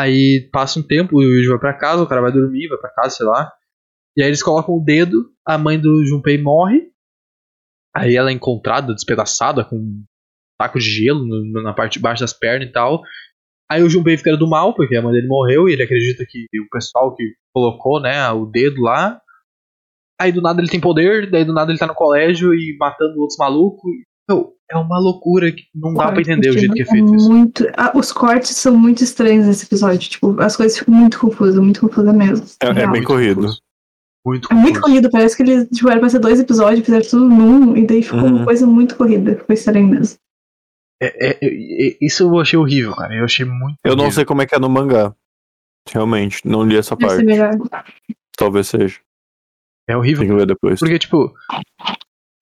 aí 0.00 0.48
passa 0.52 0.80
um 0.80 0.82
tempo, 0.82 1.16
o 1.16 1.22
Yuji 1.22 1.48
vai 1.48 1.58
pra 1.58 1.78
casa, 1.78 2.02
o 2.02 2.06
cara 2.06 2.20
vai 2.20 2.32
dormir, 2.32 2.68
vai 2.68 2.78
pra 2.78 2.90
casa, 2.90 3.16
sei 3.16 3.26
lá. 3.26 3.52
E 4.16 4.22
aí 4.22 4.28
eles 4.28 4.42
colocam 4.42 4.74
o 4.74 4.84
dedo, 4.84 5.30
a 5.46 5.58
mãe 5.58 5.78
do 5.78 6.04
Junpei 6.06 6.40
morre. 6.42 6.90
Aí 7.94 8.16
ela 8.16 8.30
é 8.30 8.32
encontrada, 8.32 8.94
despedaçada, 8.94 9.64
com 9.64 9.76
um 9.76 10.04
taco 10.58 10.78
de 10.78 10.84
gelo 10.84 11.24
na 11.62 11.72
parte 11.72 11.94
de 11.94 12.00
baixo 12.00 12.22
das 12.22 12.32
pernas 12.32 12.68
e 12.68 12.72
tal. 12.72 13.02
Aí 13.70 13.82
o 13.82 13.88
Junpei 13.90 14.16
fica 14.16 14.36
do 14.36 14.48
mal, 14.48 14.74
porque 14.74 14.96
a 14.96 15.02
mãe 15.02 15.12
dele 15.12 15.26
morreu 15.26 15.68
e 15.68 15.72
ele 15.72 15.82
acredita 15.82 16.24
que 16.28 16.46
o 16.60 16.68
pessoal 16.70 17.14
que 17.14 17.24
colocou, 17.54 18.00
né, 18.00 18.30
o 18.30 18.46
dedo 18.46 18.82
lá. 18.82 19.20
Aí 20.20 20.32
do 20.32 20.40
nada 20.40 20.60
ele 20.60 20.70
tem 20.70 20.80
poder, 20.80 21.30
daí 21.30 21.44
do 21.44 21.52
nada 21.52 21.70
ele 21.70 21.78
tá 21.78 21.86
no 21.86 21.94
colégio 21.94 22.54
e 22.54 22.76
matando 22.78 23.20
outros 23.20 23.36
malucos. 23.38 23.90
Meu, 24.28 24.54
é 24.70 24.76
uma 24.76 24.98
loucura 24.98 25.52
que 25.52 25.64
não 25.74 25.94
dá 25.94 26.10
pra 26.10 26.20
entender 26.20 26.50
o 26.50 26.58
jeito 26.58 26.74
que 26.74 26.82
é 26.82 26.84
feito 26.84 27.14
isso. 27.14 27.30
Muito... 27.30 27.66
Ah, 27.76 27.92
os 27.96 28.12
cortes 28.12 28.56
são 28.56 28.76
muito 28.76 29.04
estranhos 29.04 29.46
nesse 29.46 29.64
episódio. 29.66 29.98
Tipo, 30.08 30.40
as 30.40 30.56
coisas 30.56 30.78
ficam 30.78 30.94
muito 30.94 31.18
confusas, 31.18 31.56
muito 31.56 31.80
confusas 31.80 32.14
mesmo. 32.14 32.46
É, 32.62 32.66
é 32.82 32.86
bem 32.90 33.04
corrido. 33.04 33.48
Muito 34.26 34.48
É 34.50 34.54
muito 34.54 34.80
corrido, 34.80 35.08
parece 35.08 35.36
que 35.36 35.44
eles 35.44 35.68
tipo, 35.68 35.88
era 35.88 36.00
pra 36.00 36.08
ser 36.08 36.18
dois 36.18 36.40
episódios, 36.40 36.84
fizeram 36.84 37.08
tudo 37.08 37.28
num, 37.28 37.76
e 37.76 37.86
daí 37.86 38.02
ficou 38.02 38.18
Uhum. 38.22 38.36
uma 38.38 38.44
coisa 38.44 38.66
muito 38.66 38.96
corrida. 38.96 39.36
Ficou 39.36 39.54
estranho 39.54 39.86
mesmo. 39.86 40.18
É, 41.00 41.28
é, 41.28 41.38
é, 41.40 41.96
isso 42.00 42.24
eu 42.24 42.40
achei 42.40 42.58
horrível, 42.58 42.92
cara. 42.96 43.14
Eu 43.14 43.24
achei 43.24 43.44
muito. 43.44 43.76
Eu 43.84 43.94
não 43.94 44.10
sei 44.10 44.24
como 44.24 44.42
é 44.42 44.46
que 44.46 44.54
é 44.54 44.58
no 44.58 44.68
mangá. 44.68 45.14
Realmente, 45.88 46.40
não 46.44 46.64
li 46.64 46.76
essa 46.76 46.96
Deve 46.96 47.36
parte. 47.68 47.94
Talvez 48.36 48.66
seja. 48.66 48.98
É 49.88 49.96
horrível. 49.96 50.22
Tem 50.26 50.30
que 50.30 50.36
ver 50.36 50.46
depois. 50.46 50.80
Porque, 50.80 50.98
tipo, 50.98 51.32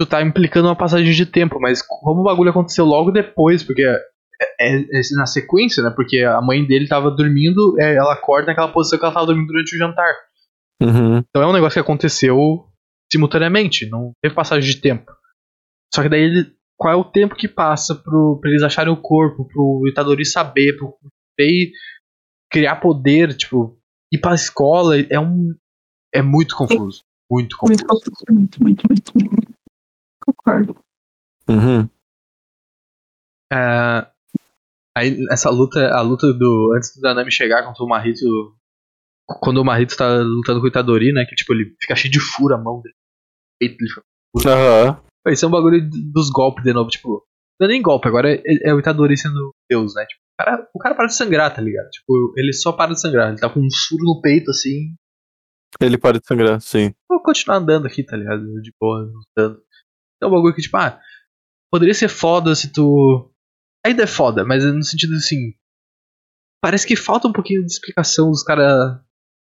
tu 0.00 0.06
tá 0.06 0.22
implicando 0.22 0.68
uma 0.68 0.76
passagem 0.76 1.12
de 1.12 1.26
tempo, 1.26 1.58
mas 1.60 1.82
como 1.82 2.20
o 2.20 2.24
bagulho 2.24 2.50
aconteceu 2.50 2.84
logo 2.84 3.10
depois, 3.10 3.62
porque 3.62 3.82
é, 3.82 3.96
é- 4.60 4.80
é 4.80 5.00
na 5.16 5.26
sequência, 5.26 5.82
né? 5.82 5.90
Porque 5.94 6.20
a 6.20 6.40
mãe 6.40 6.66
dele 6.66 6.88
tava 6.88 7.10
dormindo, 7.10 7.76
é, 7.80 7.94
ela 7.96 8.12
acorda 8.14 8.46
naquela 8.48 8.72
posição 8.72 8.98
que 8.98 9.04
ela 9.04 9.14
tava 9.14 9.26
dormindo 9.26 9.46
durante 9.46 9.74
o 9.74 9.78
jantar. 9.78 10.14
Uhum. 10.82 11.18
Então 11.18 11.42
é 11.42 11.46
um 11.46 11.52
negócio 11.52 11.74
que 11.74 11.84
aconteceu 11.84 12.66
simultaneamente, 13.12 13.88
não 13.88 14.12
teve 14.22 14.34
passagem 14.34 14.68
de 14.68 14.80
tempo. 14.80 15.12
Só 15.94 16.02
que 16.02 16.08
daí 16.08 16.22
ele. 16.22 16.52
Qual 16.76 16.92
é 16.92 16.96
o 16.96 17.04
tempo 17.04 17.36
que 17.36 17.46
passa 17.46 17.94
pro, 17.94 18.36
pra 18.40 18.50
eles 18.50 18.64
acharem 18.64 18.92
o 18.92 19.00
corpo, 19.00 19.46
pro 19.46 19.84
Itadori 19.88 20.26
saber, 20.26 20.76
pro 20.76 20.96
Fei 21.38 21.70
criar 22.50 22.76
poder, 22.76 23.32
tipo, 23.36 23.78
ir 24.12 24.18
pra 24.18 24.34
escola, 24.34 24.98
é 24.98 25.18
um. 25.20 25.54
É 26.12 26.20
muito 26.20 26.56
confuso. 26.56 27.02
Muito 27.30 27.56
confuso. 27.56 27.80
Muito 27.80 27.86
confuso. 27.86 28.24
Muito, 28.30 28.62
muito, 28.62 28.82
muito, 28.88 29.12
muito. 29.14 29.53
Concordo. 30.24 30.76
Uhum. 31.48 31.88
É, 33.52 34.06
aí 34.96 35.26
essa 35.30 35.50
luta, 35.50 35.88
a 35.90 36.00
luta 36.00 36.32
do. 36.32 36.72
Antes 36.76 36.94
do 36.96 37.02
Nanami 37.02 37.30
chegar 37.30 37.64
contra 37.64 37.82
o 37.84 37.88
Marito. 37.88 38.24
Quando 39.40 39.58
o 39.58 39.64
Marito 39.64 39.96
tá 39.96 40.18
lutando 40.18 40.60
com 40.60 40.66
o 40.66 40.68
Itadori, 40.68 41.12
né? 41.12 41.24
Que 41.24 41.34
tipo, 41.34 41.52
ele 41.54 41.74
fica 41.80 41.96
cheio 41.96 42.12
de 42.12 42.20
furo 42.20 42.54
a 42.54 42.58
mão 42.58 42.80
dele. 42.82 42.94
Peito 43.58 43.76
dele 43.78 43.90
fica- 43.90 44.50
Aham. 44.50 45.00
Isso 45.28 45.44
é 45.44 45.48
um 45.48 45.50
bagulho 45.50 45.88
dos 46.12 46.30
golpes 46.30 46.62
de 46.64 46.72
novo, 46.72 46.90
tipo. 46.90 47.24
Não 47.58 47.66
é 47.66 47.70
nem 47.70 47.80
golpe, 47.80 48.08
agora 48.08 48.34
é, 48.34 48.42
é 48.68 48.74
o 48.74 48.80
Itadori 48.80 49.16
sendo 49.16 49.54
Deus, 49.70 49.94
né? 49.94 50.04
Tipo, 50.06 50.20
o, 50.20 50.36
cara, 50.44 50.68
o 50.74 50.78
cara 50.78 50.94
para 50.94 51.06
de 51.06 51.14
sangrar, 51.14 51.54
tá 51.54 51.62
ligado? 51.62 51.88
Tipo, 51.90 52.34
ele 52.36 52.52
só 52.52 52.72
para 52.72 52.92
de 52.92 53.00
sangrar. 53.00 53.28
Ele 53.30 53.38
tá 53.38 53.48
com 53.48 53.60
um 53.60 53.68
furo 53.88 54.04
no 54.04 54.20
peito 54.20 54.50
assim. 54.50 54.94
Ele 55.80 55.96
para 55.96 56.18
de 56.18 56.26
sangrar, 56.26 56.60
sim. 56.60 56.92
Vou 57.08 57.22
continuar 57.22 57.56
andando 57.58 57.86
aqui, 57.86 58.04
tá 58.04 58.16
ligado? 58.16 58.42
De 58.60 58.72
boa, 58.78 59.02
lutando. 59.10 59.62
É 60.22 60.26
um 60.26 60.30
bagulho 60.30 60.54
que, 60.54 60.62
tipo, 60.62 60.76
ah, 60.76 61.00
poderia 61.70 61.94
ser 61.94 62.08
foda 62.08 62.54
se 62.54 62.72
tu. 62.72 63.30
Ainda 63.84 64.04
é 64.04 64.06
foda, 64.06 64.44
mas 64.44 64.64
no 64.64 64.82
sentido 64.82 65.14
assim. 65.14 65.52
Parece 66.62 66.86
que 66.86 66.96
falta 66.96 67.28
um 67.28 67.32
pouquinho 67.32 67.60
de 67.60 67.72
explicação 67.72 68.30
dos 68.30 68.42
caras 68.42 68.98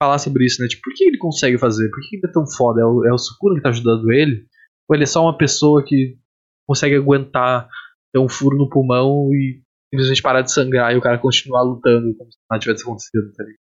falar 0.02 0.18
sobre 0.18 0.44
isso, 0.44 0.60
né? 0.60 0.68
Tipo, 0.68 0.82
por 0.82 0.94
que 0.94 1.04
ele 1.04 1.18
consegue 1.18 1.56
fazer? 1.58 1.88
Por 1.88 2.00
que 2.00 2.16
ele 2.16 2.26
é 2.26 2.32
tão 2.32 2.44
foda? 2.46 2.80
É 2.80 2.84
o, 2.84 3.04
é 3.06 3.12
o 3.12 3.18
Sukuna 3.18 3.54
que 3.54 3.62
tá 3.62 3.68
ajudando 3.68 4.10
ele? 4.10 4.46
Ou 4.88 4.96
ele 4.96 5.04
é 5.04 5.06
só 5.06 5.22
uma 5.22 5.36
pessoa 5.36 5.84
que 5.84 6.18
consegue 6.66 6.96
aguentar 6.96 7.68
ter 8.12 8.18
um 8.18 8.28
furo 8.28 8.56
no 8.56 8.68
pulmão 8.68 9.30
e 9.32 9.62
simplesmente 9.92 10.22
parar 10.22 10.42
de 10.42 10.52
sangrar 10.52 10.92
e 10.92 10.96
o 10.96 11.00
cara 11.00 11.18
continuar 11.18 11.62
lutando 11.62 12.14
como 12.16 12.30
se 12.30 12.38
nada 12.50 12.60
tivesse 12.60 12.82
acontecido, 12.82 13.32
tá 13.36 13.44
ligado? 13.44 13.58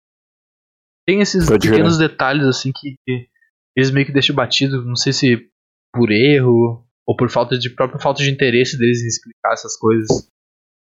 Tem 1.06 1.20
esses 1.20 1.46
Pode 1.46 1.68
pequenos 1.68 1.98
detalhes 1.98 2.46
assim 2.46 2.72
que, 2.74 2.96
que 3.04 3.28
eles 3.76 3.90
meio 3.90 4.06
que 4.06 4.12
deixam 4.12 4.34
batido, 4.34 4.84
não 4.84 4.96
sei 4.96 5.12
se 5.12 5.50
por 5.92 6.10
erro 6.10 6.84
ou 7.06 7.16
por 7.16 7.30
falta 7.30 7.58
de 7.58 7.70
própria 7.70 8.00
falta 8.00 8.22
de 8.22 8.30
interesse 8.30 8.78
deles 8.78 9.02
em 9.02 9.06
explicar 9.06 9.52
essas 9.52 9.76
coisas. 9.76 10.30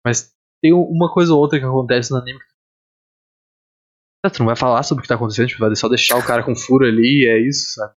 Mas 0.05 0.33
tem 0.63 0.73
uma 0.73 1.13
coisa 1.13 1.33
ou 1.35 1.41
outra 1.41 1.59
que 1.59 1.65
acontece 1.65 2.11
no 2.11 2.19
anime. 2.19 2.39
Ah, 4.25 4.31
Tu 4.31 4.39
não 4.41 4.47
vai 4.47 4.57
falar 4.57 4.83
sobre 4.83 5.01
o 5.01 5.03
que 5.03 5.09
tá 5.09 5.15
acontecendo, 5.15 5.49
tipo, 5.49 5.61
vai 5.61 5.75
só 5.77 5.89
deixar 5.89 6.17
o 6.19 6.27
cara 6.27 6.43
com 6.43 6.55
furo 6.57 6.87
ali, 6.87 7.25
e 7.25 7.29
é 7.29 7.39
isso, 7.39 7.75
sabe? 7.75 7.95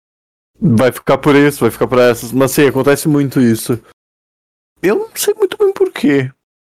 Vai 0.60 0.90
ficar 0.90 1.18
por 1.18 1.34
isso, 1.36 1.60
vai 1.60 1.70
ficar 1.70 1.86
por 1.86 1.98
essas. 1.98 2.32
Mas 2.32 2.50
sim, 2.50 2.66
acontece 2.66 3.06
muito 3.08 3.40
isso. 3.40 3.80
Eu 4.82 4.96
não 4.96 5.10
sei 5.14 5.32
muito 5.34 5.56
bem 5.56 5.72
por 5.72 5.92
quê. 5.92 6.32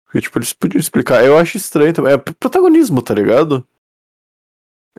Porque, 0.06 0.22
tipo, 0.22 0.38
eles 0.38 0.54
podiam 0.54 0.80
explicar. 0.80 1.26
Eu 1.26 1.38
acho 1.38 1.58
estranho 1.58 1.94
também. 1.94 2.14
É 2.14 2.18
protagonismo, 2.18 3.02
tá 3.02 3.14
ligado? 3.14 3.68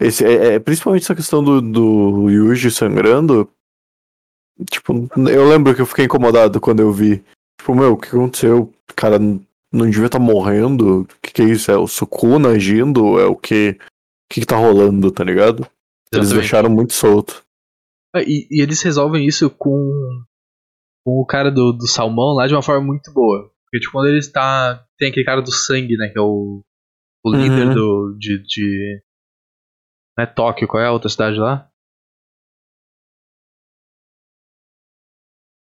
Esse, 0.00 0.24
é, 0.24 0.54
é- 0.54 0.58
principalmente 0.58 1.02
essa 1.02 1.14
questão 1.14 1.42
do, 1.44 1.60
do 1.60 2.30
Yuji 2.30 2.70
sangrando. 2.70 3.48
Tipo, 4.70 5.08
eu 5.30 5.48
lembro 5.48 5.74
que 5.74 5.80
eu 5.82 5.86
fiquei 5.86 6.04
incomodado 6.06 6.60
quando 6.60 6.80
eu 6.80 6.92
vi. 6.92 7.22
Tipo, 7.60 7.74
meu, 7.74 7.92
o 7.92 7.96
que 7.96 8.08
aconteceu? 8.08 8.62
O 8.90 8.94
cara 8.94 9.18
não 9.18 9.90
devia 9.90 10.06
estar 10.06 10.18
morrendo. 10.18 11.02
O 11.02 11.06
que, 11.22 11.32
que 11.32 11.42
é 11.42 11.46
isso? 11.46 11.70
É 11.70 11.76
o 11.76 11.86
Sukuna 11.86 12.50
agindo? 12.50 13.18
É 13.20 13.26
o 13.26 13.36
que. 13.36 13.76
O 13.80 14.34
que, 14.34 14.40
que 14.40 14.46
tá 14.46 14.56
rolando, 14.56 15.10
tá 15.10 15.22
ligado? 15.24 15.66
Eles 16.12 16.26
Exatamente. 16.28 16.40
deixaram 16.40 16.70
muito 16.70 16.92
solto. 16.94 17.42
Ah, 18.14 18.22
E, 18.22 18.46
e 18.50 18.62
eles 18.62 18.80
resolvem 18.82 19.26
isso 19.26 19.48
com, 19.50 19.90
com 21.04 21.20
o 21.20 21.26
cara 21.26 21.50
do, 21.50 21.72
do 21.72 21.86
salmão 21.86 22.34
lá 22.34 22.46
de 22.46 22.54
uma 22.54 22.62
forma 22.62 22.86
muito 22.86 23.12
boa. 23.12 23.50
Porque 23.64 23.80
tipo, 23.80 23.92
quando 23.92 24.08
ele 24.08 24.18
está. 24.18 24.84
Tem 24.98 25.08
aquele 25.10 25.24
cara 25.26 25.40
do 25.42 25.50
sangue, 25.52 25.96
né? 25.96 26.08
Que 26.08 26.18
é 26.18 26.22
o, 26.22 26.62
o 27.24 27.30
Uhum. 27.30 27.40
líder 27.42 27.74
do. 27.74 28.16
de. 28.18 28.42
de 28.42 29.00
não 30.18 30.24
é 30.24 30.26
Tóquio, 30.26 30.68
qual 30.68 30.82
é 30.82 30.86
a 30.86 30.92
outra 30.92 31.08
cidade 31.08 31.38
lá? 31.38 31.68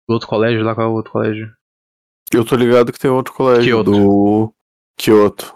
Do 0.10 0.14
outro 0.14 0.28
colégio 0.28 0.64
lá, 0.64 0.74
qual 0.74 0.88
é 0.88 0.90
o 0.90 0.96
outro 0.96 1.12
colégio? 1.12 1.48
Eu 2.34 2.44
tô 2.44 2.56
ligado 2.56 2.92
que 2.92 2.98
tem 2.98 3.12
outro 3.12 3.32
colégio 3.32 3.84
Kyoto. 3.84 3.92
do 3.92 4.54
Kyoto. 5.00 5.54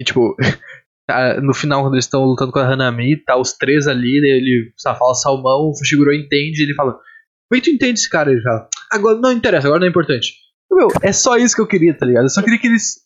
E 0.00 0.04
tipo, 0.04 0.34
no 1.42 1.52
final, 1.52 1.82
quando 1.82 1.92
eles 1.92 2.06
estão 2.06 2.24
lutando 2.24 2.52
com 2.52 2.58
a 2.58 2.66
Hanami, 2.66 3.22
tá 3.22 3.36
os 3.36 3.52
três 3.52 3.86
ali, 3.86 4.16
ele 4.16 4.72
só 4.78 4.96
fala 4.96 5.14
salmão, 5.14 5.68
o 5.68 5.76
Fushiguro 5.76 6.10
entende, 6.14 6.62
ele 6.62 6.74
fala, 6.74 6.92
como 6.92 7.02
é 7.52 7.56
que 7.60 7.70
tu 7.70 7.74
entende 7.74 8.00
esse 8.00 8.08
cara? 8.08 8.32
Ele 8.32 8.40
fala, 8.40 8.66
agora 8.90 9.18
não 9.18 9.30
interessa, 9.30 9.66
agora 9.66 9.80
não 9.80 9.86
é 9.86 9.90
importante. 9.90 10.36
Meu, 10.70 10.88
é 11.02 11.12
só 11.12 11.36
isso 11.36 11.54
que 11.54 11.60
eu 11.60 11.68
queria, 11.68 11.94
tá 11.94 12.06
ligado? 12.06 12.24
Eu 12.24 12.30
só 12.30 12.40
queria 12.40 12.58
que 12.58 12.68
eles 12.68 13.02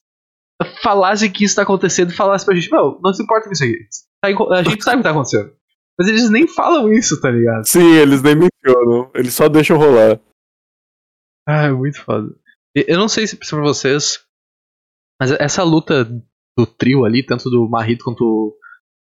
falassem 0.84 1.32
que 1.32 1.44
isso 1.44 1.56
tá 1.56 1.62
acontecendo 1.62 2.12
e 2.12 2.16
falassem 2.16 2.46
pra 2.46 2.54
gente, 2.54 2.70
meu, 2.70 3.00
não 3.02 3.12
se 3.12 3.24
importa 3.24 3.46
com 3.46 3.52
isso 3.52 3.64
aqui. 3.64 3.76
Tá 4.22 4.28
A 4.54 4.62
gente 4.62 4.84
sabe 4.84 4.96
o 4.96 4.98
que 4.98 5.02
tá 5.02 5.10
acontecendo. 5.10 5.50
Mas 5.98 6.08
eles 6.08 6.30
nem 6.30 6.46
falam 6.46 6.92
isso, 6.92 7.20
tá 7.20 7.28
ligado? 7.28 7.66
Sim, 7.66 7.92
eles 7.96 8.22
nem 8.22 8.36
mencionam, 8.36 9.10
eles 9.16 9.34
só 9.34 9.48
deixam 9.48 9.78
rolar. 9.78 10.20
Ah, 11.48 11.64
é 11.64 11.70
muito 11.72 12.00
foda. 12.02 12.34
E- 12.76 12.84
Eu 12.88 12.98
não 12.98 13.08
sei 13.08 13.26
se 13.26 13.36
pra 13.36 13.60
vocês, 13.60 14.18
mas 15.20 15.30
essa 15.32 15.62
luta 15.62 16.04
do 16.58 16.66
trio 16.66 17.04
ali, 17.04 17.24
tanto 17.24 17.48
do 17.50 17.68
Marito 17.68 18.04
quanto 18.04 18.56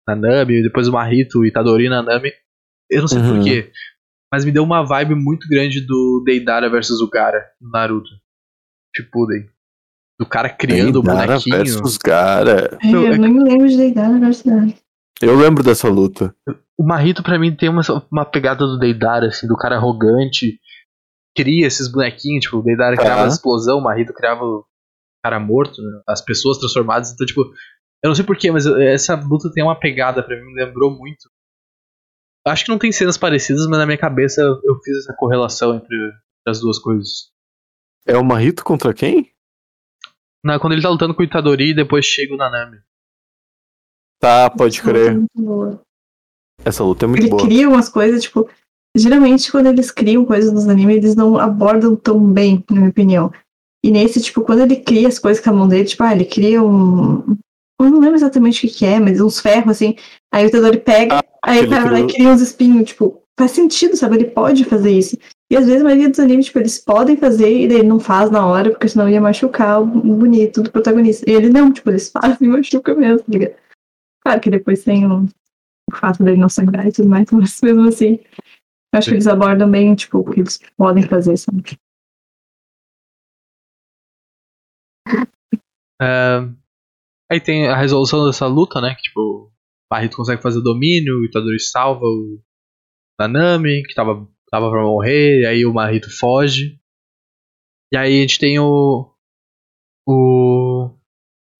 Nanami, 0.08 0.62
depois 0.62 0.86
o 0.88 0.92
Mahito, 0.92 1.40
o 1.40 1.46
Itadori 1.46 1.88
Nanami. 1.88 2.30
Eu 2.90 3.00
não 3.00 3.08
sei 3.08 3.18
Uhum. 3.20 3.34
porquê, 3.36 3.72
mas 4.32 4.44
me 4.44 4.52
deu 4.52 4.62
uma 4.62 4.84
vibe 4.84 5.14
muito 5.14 5.48
grande 5.48 5.80
do 5.80 6.22
Deidara 6.24 6.70
versus 6.70 7.00
o 7.00 7.08
Gara 7.10 7.44
no 7.60 7.70
Naruto. 7.70 8.10
Shippuden. 8.94 9.48
Do 10.18 10.24
cara 10.26 10.48
criando 10.48 11.00
o 11.00 11.02
Deidara 11.02 11.26
bonequinho. 11.26 11.56
versus 11.56 11.98
Gara. 11.98 12.78
É, 12.82 12.86
Eu- 12.90 13.06
eu 13.12 13.18
nem 13.18 13.32
me 13.32 13.42
lembro 13.42 13.68
de 13.68 13.76
Deidara 13.76 14.12
na 14.18 14.30
verdade. 14.30 14.76
Eu 15.20 15.36
lembro 15.36 15.62
dessa 15.64 15.88
luta. 15.88 16.34
O 16.78 16.84
Mahito, 16.86 17.22
pra 17.22 17.38
mim, 17.38 17.54
tem 17.54 17.68
uma, 17.68 17.80
uma 18.12 18.24
pegada 18.24 18.66
do 18.66 18.78
Deidara, 18.78 19.26
assim, 19.28 19.46
do 19.48 19.56
cara 19.56 19.76
arrogante. 19.76 20.58
Cria 21.36 21.66
esses 21.66 21.88
bonequinhos, 21.90 22.44
tipo, 22.44 22.58
o 22.58 22.62
Deidara 22.62 22.96
Tá. 22.96 23.02
criava 23.02 23.24
a 23.24 23.28
explosão, 23.28 23.78
o 23.78 23.82
Mahito 23.82 24.14
criava 24.14 24.42
o 24.44 24.64
cara 25.24 25.38
morto, 25.38 25.82
né? 25.82 26.00
as 26.08 26.22
pessoas 26.24 26.56
transformadas. 26.58 27.12
Então, 27.12 27.26
tipo, 27.26 27.42
eu 28.02 28.08
não 28.08 28.14
sei 28.14 28.24
porquê, 28.24 28.50
mas 28.50 28.64
eu- 28.64 28.80
essa 28.80 29.14
luta 29.16 29.50
tem 29.52 29.62
uma 29.62 29.78
pegada 29.78 30.22
pra 30.22 30.36
mim, 30.36 30.52
me 30.52 30.64
lembrou 30.64 30.90
muito. 30.90 31.28
Acho 32.46 32.64
que 32.64 32.70
não 32.70 32.78
tem 32.78 32.92
cenas 32.92 33.18
parecidas, 33.18 33.66
mas 33.66 33.78
na 33.78 33.84
minha 33.86 33.98
cabeça 33.98 34.40
eu, 34.40 34.80
fiz 34.82 34.98
essa 34.98 35.14
correlação 35.18 35.74
entre 35.76 35.96
as 36.46 36.60
duas 36.60 36.78
coisas. 36.78 37.30
É 38.06 38.16
o 38.16 38.24
Mahito 38.24 38.62
contra 38.64 38.94
quem? 38.94 39.32
Na, 40.44 40.60
quando 40.60 40.74
ele 40.74 40.82
tá 40.82 40.88
lutando 40.88 41.12
com 41.12 41.22
o 41.22 41.24
Itadori 41.24 41.70
e 41.70 41.74
depois 41.74 42.06
chega 42.06 42.32
o 42.34 42.36
Nanami. 42.36 42.78
Tá, 44.20 44.48
pode 44.48 44.80
crer. 44.80 45.14
Muito 45.16 45.28
boa. 45.36 45.82
Essa 46.64 46.84
luta 46.84 47.04
é 47.04 47.08
muito 47.08 47.22
Ele 47.22 47.30
boa. 47.30 47.42
cria 47.44 47.68
umas 47.68 47.88
coisas, 47.88 48.22
tipo. 48.22 48.48
Geralmente, 48.96 49.52
quando 49.52 49.66
eles 49.66 49.90
criam 49.90 50.24
coisas 50.24 50.52
nos 50.52 50.68
animes, 50.68 50.96
eles 50.96 51.14
não 51.14 51.38
abordam 51.38 51.94
tão 51.94 52.18
bem, 52.18 52.64
na 52.70 52.76
minha 52.76 52.90
opinião. 52.90 53.30
E 53.84 53.90
nesse, 53.90 54.20
tipo, 54.20 54.40
quando 54.40 54.62
ele 54.62 54.76
cria 54.76 55.06
as 55.06 55.18
coisas 55.18 55.42
com 55.42 55.50
a 55.50 55.52
mão 55.52 55.68
dele, 55.68 55.84
tipo, 55.84 56.02
ah, 56.02 56.12
ele 56.12 56.24
cria 56.24 56.62
um. 56.62 57.36
Eu 57.78 57.90
não 57.90 58.00
lembro 58.00 58.16
exatamente 58.16 58.66
o 58.66 58.68
que, 58.68 58.78
que 58.78 58.86
é, 58.86 58.98
mas 58.98 59.20
uns 59.20 59.38
ferros, 59.38 59.72
assim. 59.72 59.96
Aí 60.32 60.46
o 60.46 60.50
Tadori 60.50 60.80
pega, 60.80 61.22
aí 61.42 61.64
o 61.64 61.68
cara 61.68 61.84
vai 61.84 61.92
lá 61.92 62.00
e 62.00 62.02
criou- 62.04 62.16
cria 62.16 62.30
uns 62.30 62.40
espinhos, 62.40 62.88
tipo, 62.88 63.22
faz 63.38 63.50
sentido, 63.50 63.96
sabe? 63.96 64.16
Ele 64.16 64.24
pode 64.30 64.64
fazer 64.64 64.90
isso. 64.90 65.16
E 65.50 65.56
às 65.56 65.66
vezes 65.66 65.82
a 65.82 65.84
maioria 65.84 66.08
dos 66.08 66.18
animes, 66.18 66.46
tipo, 66.46 66.58
eles 66.58 66.78
podem 66.78 67.16
fazer 67.16 67.52
e 67.52 67.68
daí 67.68 67.78
ele 67.78 67.88
não 67.88 68.00
faz 68.00 68.30
na 68.30 68.44
hora, 68.46 68.70
porque 68.70 68.88
senão 68.88 69.08
ia 69.08 69.20
machucar 69.20 69.80
o 69.80 69.86
bonito 69.86 70.62
do 70.62 70.72
protagonista. 70.72 71.28
E 71.30 71.34
ele 71.34 71.50
não, 71.50 71.70
tipo, 71.70 71.90
eles 71.90 72.10
fazem 72.10 72.38
e 72.40 72.48
machuca 72.48 72.94
mesmo, 72.94 73.18
tá 73.18 73.24
ligado? 73.28 73.54
Claro 74.24 74.40
que 74.40 74.50
depois 74.50 74.82
tem 74.82 75.06
o, 75.06 75.28
o 75.88 75.94
fato 75.94 76.24
dele 76.24 76.38
não 76.38 76.48
sangrar 76.48 76.88
e 76.88 76.92
tudo 76.92 77.08
mais, 77.08 77.28
mas 77.30 77.60
mesmo 77.62 77.86
assim, 77.86 78.18
eu 78.92 78.98
acho 78.98 79.04
Sim. 79.06 79.10
que 79.10 79.14
eles 79.16 79.26
abordam 79.26 79.70
bem, 79.70 79.94
tipo, 79.94 80.18
o 80.18 80.30
que 80.30 80.40
eles 80.40 80.58
podem 80.76 81.02
fazer, 81.06 81.36
sabe? 81.36 81.62
É, 86.00 86.38
aí 87.30 87.40
tem 87.40 87.68
a 87.68 87.76
resolução 87.76 88.26
dessa 88.26 88.46
luta, 88.46 88.80
né? 88.80 88.94
Que 88.94 89.02
tipo, 89.02 89.20
o 89.20 89.50
Barrito 89.90 90.16
consegue 90.16 90.42
fazer 90.42 90.58
o 90.58 90.62
domínio, 90.62 91.14
o 91.20 91.24
Itadori 91.24 91.60
salva 91.60 92.04
o 92.04 92.40
Nanami, 93.18 93.82
que 93.82 93.94
tava, 93.94 94.28
tava 94.50 94.70
pra 94.70 94.82
morrer, 94.82 95.46
aí 95.46 95.64
o 95.64 95.72
Marito 95.72 96.10
foge. 96.10 96.78
E 97.92 97.96
aí 97.96 98.18
a 98.18 98.20
gente 98.20 98.38
tem 98.38 98.58
o. 98.58 99.10
O. 100.06 100.90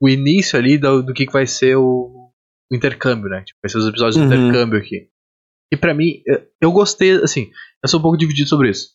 O 0.03 0.09
início 0.11 0.59
ali 0.59 0.77
do, 0.77 1.03
do 1.03 1.15
que, 1.15 1.25
que 1.25 1.33
vai 1.33 1.47
ser 1.47 1.77
o, 1.77 2.31
o 2.71 2.77
intercâmbio, 2.77 3.31
né? 3.31 3.43
Tipo, 3.43 3.59
vai 3.63 3.71
ser 3.71 3.79
os 3.79 3.89
episódios 3.89 4.17
Uhum. 4.17 4.29
do 4.29 4.35
intercâmbio 4.35 4.79
aqui. 4.79 5.11
E 5.73 5.77
pra 5.77 5.95
mim, 5.95 6.23
eu- 6.61 6.73
gostei, 6.73 7.13
assim, 7.23 7.51
eu 7.83 7.89
sou 7.89 7.99
um 7.99 8.03
pouco 8.03 8.19
dividido 8.19 8.49
sobre 8.49 8.71
isso. 8.71 8.95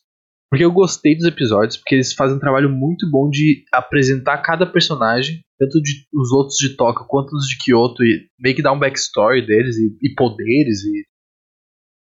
Porque 0.50 0.64
eu 0.64 0.72
gostei 0.72 1.16
dos 1.16 1.24
episódios, 1.24 1.78
porque 1.78 1.94
eles 1.94 2.12
fazem 2.12 2.36
um 2.36 2.40
trabalho 2.40 2.68
muito 2.68 3.10
bom 3.10 3.30
de 3.30 3.64
apresentar 3.72 4.38
cada 4.42 4.66
personagem, 4.66 5.42
tanto 5.58 5.80
de, 5.80 6.06
os 6.12 6.30
outros 6.30 6.56
de 6.58 6.76
Tóquio 6.76 7.06
quanto 7.08 7.32
os 7.34 7.46
de 7.46 7.56
Kyoto, 7.56 8.04
e 8.04 8.28
meio 8.38 8.54
que 8.54 8.62
dar 8.62 8.72
um 8.72 8.78
backstory 8.78 9.46
deles, 9.46 9.76
e, 9.78 9.96
e 10.02 10.14
poderes, 10.14 10.84
e 10.84 11.06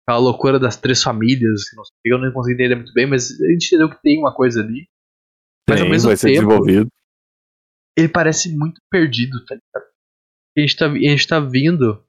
aquela 0.07 0.19
loucura 0.19 0.59
das 0.59 0.77
três 0.78 1.03
famílias, 1.03 1.69
que 1.69 1.77
não 1.77 1.85
sei, 1.85 1.95
eu 2.07 2.19
não 2.19 2.32
consegui 2.32 2.55
entender 2.55 2.77
muito 2.77 2.93
bem, 2.95 3.07
mas 3.07 3.31
a 3.31 3.53
gente 3.53 3.66
entendeu 3.66 3.90
que 3.90 4.01
tem 4.01 4.19
uma 4.19 4.35
coisa 4.35 4.62
ali. 4.62 4.89
Mas 5.69 5.82
ao 5.82 5.89
mesmo 5.89 6.09
vai 6.09 6.16
ser 6.16 6.28
tempo, 6.28 6.47
desenvolvido. 6.49 6.89
ele 7.97 8.09
parece 8.09 8.57
muito 8.57 8.81
perdido, 8.90 9.45
tá 9.45 9.55
ligado? 9.57 9.90
E 10.57 10.61
a 10.61 10.66
gente 10.66 10.77
tá, 10.77 10.86
a 10.86 10.95
gente 10.95 11.28
tá 11.28 11.40
vindo. 11.40 12.03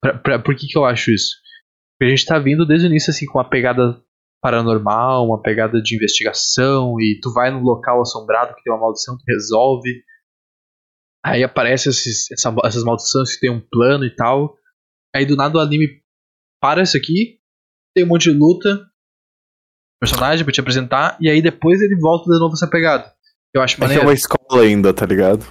Pra, 0.00 0.18
pra, 0.18 0.38
por 0.38 0.54
que, 0.54 0.68
que 0.68 0.78
eu 0.78 0.84
acho 0.84 1.10
isso? 1.10 1.34
Porque 1.98 2.12
a 2.12 2.16
gente 2.16 2.26
tá 2.26 2.38
vindo 2.38 2.66
desde 2.66 2.86
o 2.86 2.90
início 2.90 3.10
assim 3.10 3.26
com 3.26 3.38
uma 3.38 3.48
pegada 3.48 4.02
paranormal, 4.42 5.26
uma 5.26 5.40
pegada 5.40 5.80
de 5.80 5.94
investigação, 5.94 7.00
e 7.00 7.18
tu 7.22 7.32
vai 7.32 7.50
num 7.50 7.62
local 7.62 8.00
assombrado 8.02 8.54
que 8.54 8.62
tem 8.62 8.72
uma 8.72 8.80
maldição, 8.80 9.16
tu 9.16 9.22
resolve. 9.26 9.90
Aí 11.24 11.42
aparece 11.42 11.88
esses, 11.88 12.30
essa- 12.30 12.54
essas 12.64 12.84
maldições 12.84 13.32
que 13.34 13.40
tem 13.40 13.50
um 13.50 13.60
plano 13.60 14.04
e 14.04 14.14
tal. 14.14 14.54
Aí 15.14 15.24
do 15.24 15.36
nada 15.36 15.56
o 15.56 15.60
anime 15.60 15.86
para 16.60 16.82
isso 16.82 16.96
aqui, 16.96 17.38
tem 17.94 18.04
um 18.04 18.08
monte 18.08 18.30
de 18.30 18.36
luta, 18.38 18.68
personagem 20.00 20.44
pra 20.44 20.52
te 20.52 20.60
apresentar, 20.60 21.16
e 21.20 21.30
aí 21.30 21.40
depois 21.40 21.80
ele 21.80 21.96
volta 21.98 22.24
de 22.30 22.38
novo 22.38 22.54
essa 22.54 22.68
pegada. 22.68 23.10
Eu 23.54 23.62
acho 23.62 23.76
É 23.76 23.78
é 23.78 23.80
maneiro. 23.80 24.02
uma 24.04 24.12
escola 24.12 24.62
ainda, 24.62 24.92
tá 24.92 25.06
ligado? 25.06 25.46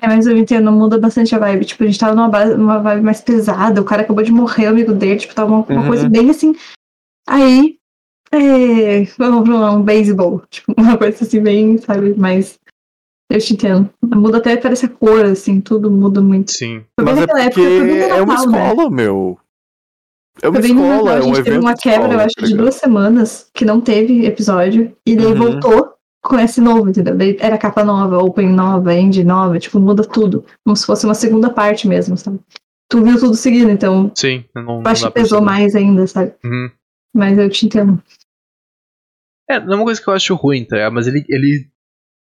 É, 0.00 0.06
mas 0.08 0.26
eu 0.26 0.36
entendo, 0.36 0.70
muda 0.72 0.98
bastante 0.98 1.34
a 1.34 1.38
vibe. 1.38 1.64
Tipo, 1.64 1.84
a 1.84 1.86
gente 1.86 1.98
tava 1.98 2.14
numa, 2.14 2.28
base, 2.28 2.54
numa 2.56 2.78
vibe 2.78 3.02
mais 3.02 3.20
pesada, 3.20 3.80
o 3.80 3.84
cara 3.84 4.02
acabou 4.02 4.24
de 4.24 4.32
morrer, 4.32 4.66
o 4.66 4.70
amigo 4.70 4.92
dele, 4.92 5.20
tipo, 5.20 5.34
tava 5.34 5.50
uma, 5.52 5.64
uma 5.68 5.80
Uhum. 5.82 5.86
coisa 5.86 6.08
bem 6.08 6.30
assim. 6.30 6.54
Aí, 7.28 7.76
é, 8.32 9.04
vamos 9.16 9.48
pra 9.48 9.70
um 9.70 9.82
beisebol, 9.82 10.42
tipo, 10.50 10.74
uma 10.76 10.98
coisa 10.98 11.24
assim, 11.24 11.40
bem, 11.40 11.78
sabe, 11.78 12.14
mais. 12.14 12.58
Eu 13.30 13.40
te 13.40 13.54
entendo. 13.54 13.88
Muda 14.04 14.38
até, 14.38 14.56
parece 14.56 14.84
a 14.86 14.88
cor, 14.88 15.24
assim, 15.24 15.60
tudo 15.60 15.90
muda 15.90 16.20
muito. 16.20 16.52
Sim. 16.52 16.84
Mas 17.00 17.16
é 17.16 17.20
naquela 17.22 17.44
porque 17.44 17.60
época, 17.60 18.14
é 18.14 18.22
uma 18.22 18.34
Natal, 18.34 18.50
né? 18.50 18.68
escola, 18.68 18.90
meu. 18.90 19.38
É 20.42 20.48
uma 20.48 20.60
escola, 20.60 20.86
Natal, 20.88 21.08
é 21.08 21.12
a 21.12 21.20
um 21.20 21.22
gente 21.22 21.32
evento 21.38 21.44
teve 21.44 21.58
uma 21.58 21.74
quebra, 21.74 22.00
escola, 22.02 22.14
eu 22.14 22.20
acho, 22.26 22.34
tá 22.38 22.46
de 22.46 22.54
duas 22.54 22.74
semanas 22.74 23.48
que 23.54 23.64
não 23.64 23.80
teve 23.80 24.26
episódio, 24.26 24.94
e 25.06 25.16
daí 25.16 25.26
Uhum. 25.26 25.34
voltou 25.36 25.93
com 26.24 26.38
esse 26.38 26.60
novo, 26.60 26.88
entendeu? 26.88 27.16
Daí 27.16 27.36
era 27.38 27.58
capa 27.58 27.84
nova, 27.84 28.18
open 28.18 28.48
nova, 28.48 28.94
end 28.94 29.22
nova, 29.22 29.58
tipo, 29.58 29.78
muda 29.78 30.02
tudo. 30.02 30.44
Como 30.64 30.74
se 30.74 30.86
fosse 30.86 31.04
uma 31.04 31.14
segunda 31.14 31.50
parte 31.50 31.86
mesmo, 31.86 32.16
sabe? 32.16 32.40
Tu 32.88 33.02
viu 33.02 33.18
tudo 33.18 33.34
seguido, 33.34 33.70
então 33.70 34.10
Sim, 34.14 34.44
não, 34.54 34.62
não 34.62 34.82
eu 34.82 34.88
acho 34.88 35.06
que 35.06 35.12
pesou 35.12 35.42
mais 35.42 35.74
ainda, 35.76 36.06
sabe? 36.06 36.34
Uhum. 36.42 36.70
Mas 37.14 37.38
eu 37.38 37.50
te 37.50 37.66
entendo. 37.66 38.02
É, 39.48 39.60
não 39.60 39.74
é 39.74 39.76
uma 39.76 39.84
coisa 39.84 40.02
que 40.02 40.08
eu 40.08 40.14
acho 40.14 40.34
ruim, 40.34 40.64
tá 40.64 40.76
ligado? 40.76 40.94
Mas 40.94 41.06
ele, 41.06 41.24
ele 41.28 41.68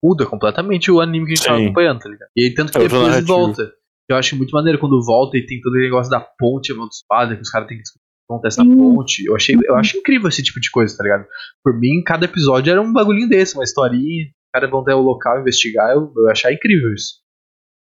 muda 0.02 0.26
completamente 0.26 0.90
o 0.90 1.00
anime 1.00 1.26
que 1.26 1.32
a 1.32 1.34
gente 1.36 1.46
tava 1.46 1.58
Sim. 1.58 1.64
acompanhando, 1.66 2.00
tá 2.00 2.08
ligado? 2.08 2.28
E 2.36 2.44
aí, 2.44 2.54
tanto 2.54 2.72
que 2.72 2.78
É 2.78 2.82
depois 2.82 3.24
volta. 3.24 3.72
Eu 4.10 4.16
acho 4.16 4.36
muito 4.36 4.50
maneiro 4.50 4.80
quando 4.80 5.00
volta 5.04 5.38
e 5.38 5.46
tem 5.46 5.60
todo 5.60 5.72
aquele 5.72 5.90
negócio 5.90 6.10
da 6.10 6.20
ponte 6.20 6.72
amaldiçoada, 6.72 7.36
que 7.36 7.42
os 7.42 7.50
caras 7.50 7.68
têm 7.68 7.78
que 7.78 7.84
acontece 8.32 8.58
na 8.58 8.64
Sim. 8.64 8.76
ponte. 8.76 9.24
Eu 9.26 9.36
achei, 9.36 9.56
eu 9.64 9.74
acho 9.76 9.96
incrível 9.96 10.28
esse 10.28 10.42
tipo 10.42 10.60
de 10.60 10.70
coisa, 10.70 10.96
tá 10.96 11.02
ligado? 11.02 11.26
Por 11.62 11.78
mim, 11.78 12.02
cada 12.04 12.24
episódio 12.24 12.70
era 12.70 12.80
um 12.80 12.92
bagulhinho 12.92 13.28
desse, 13.28 13.54
uma 13.54 13.64
historinha, 13.64 14.26
os 14.26 14.50
caras 14.52 14.70
vão 14.70 14.80
até 14.80 14.94
o 14.94 15.00
local 15.00 15.40
investigar, 15.40 15.90
eu, 15.90 16.12
eu 16.16 16.30
achar 16.30 16.52
incrível 16.52 16.92
isso. 16.92 17.20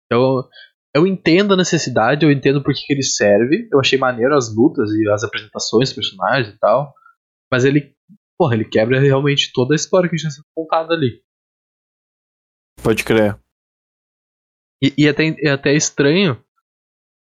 Então, 0.06 0.48
eu 0.96 1.06
entendo 1.06 1.54
a 1.54 1.58
necessidade, 1.58 2.26
eu 2.26 2.32
entendo 2.32 2.64
por 2.64 2.74
que, 2.74 2.82
que 2.86 2.94
ele 2.94 3.04
serve, 3.04 3.68
eu 3.72 3.80
achei 3.80 4.00
maneiro 4.00 4.36
as 4.36 4.56
lutas 4.56 4.90
e 4.92 5.10
as 5.10 5.24
apresentações 5.24 5.90
dos 5.90 5.96
personagens 5.96 6.54
e 6.54 6.58
tal, 6.58 6.94
mas 7.52 7.66
ele, 7.66 7.94
porra, 8.38 8.56
ele 8.56 8.66
quebra 8.66 9.00
realmente 9.00 9.52
toda 9.54 9.74
a 9.74 9.76
história 9.76 10.10
que 10.10 10.16
tinha 10.16 10.32
sido 10.32 10.46
contada 10.56 10.94
ali. 10.94 11.22
Pode 12.82 13.04
crer. 13.04 13.38
E, 14.82 14.94
e 14.98 15.10
até, 15.10 15.36
é 15.44 15.50
até 15.50 15.74
estranho, 15.74 16.36
não 16.36 16.44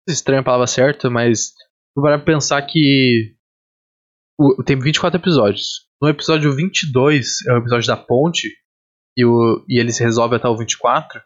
sei 0.09 0.15
se 0.15 0.21
estranho 0.21 0.39
é 0.39 0.41
a 0.41 0.45
palavra 0.45 0.67
certa, 0.67 1.09
mas 1.11 1.53
vai 2.03 2.23
pensar 2.23 2.63
que 2.63 3.35
o, 4.39 4.63
tem 4.63 4.79
24 4.79 5.19
episódios. 5.19 5.87
No 6.01 6.09
episódio 6.09 6.53
22 6.53 7.47
é 7.49 7.55
o 7.55 7.59
episódio 7.59 7.87
da 7.87 7.97
ponte 7.97 8.49
e, 9.17 9.25
o, 9.25 9.65
e 9.69 9.81
eles 9.81 9.99
resolvem 9.99 10.37
até 10.37 10.49
o 10.49 10.57
24. 10.57 11.21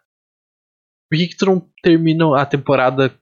Por 1.10 1.18
que, 1.18 1.28
que 1.28 1.36
tu 1.36 1.46
não 1.46 1.68
termina 1.82 2.40
a 2.40 2.46
temporada 2.46 3.12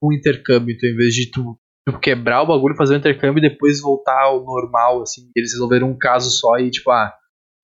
com 0.00 0.12
intercâmbio, 0.12 0.74
então, 0.74 0.88
em 0.88 0.96
vez 0.96 1.14
de 1.14 1.30
tu, 1.30 1.58
tu 1.86 1.98
quebrar 2.00 2.42
o 2.42 2.46
bagulho, 2.46 2.76
fazer 2.76 2.94
o 2.94 2.98
intercâmbio 2.98 3.44
e 3.44 3.50
depois 3.50 3.80
voltar 3.80 4.22
ao 4.22 4.42
normal, 4.42 5.02
assim? 5.02 5.30
Eles 5.36 5.52
resolveram 5.52 5.90
um 5.90 5.98
caso 5.98 6.30
só 6.30 6.56
e, 6.58 6.70
tipo, 6.70 6.90
ah, 6.90 7.12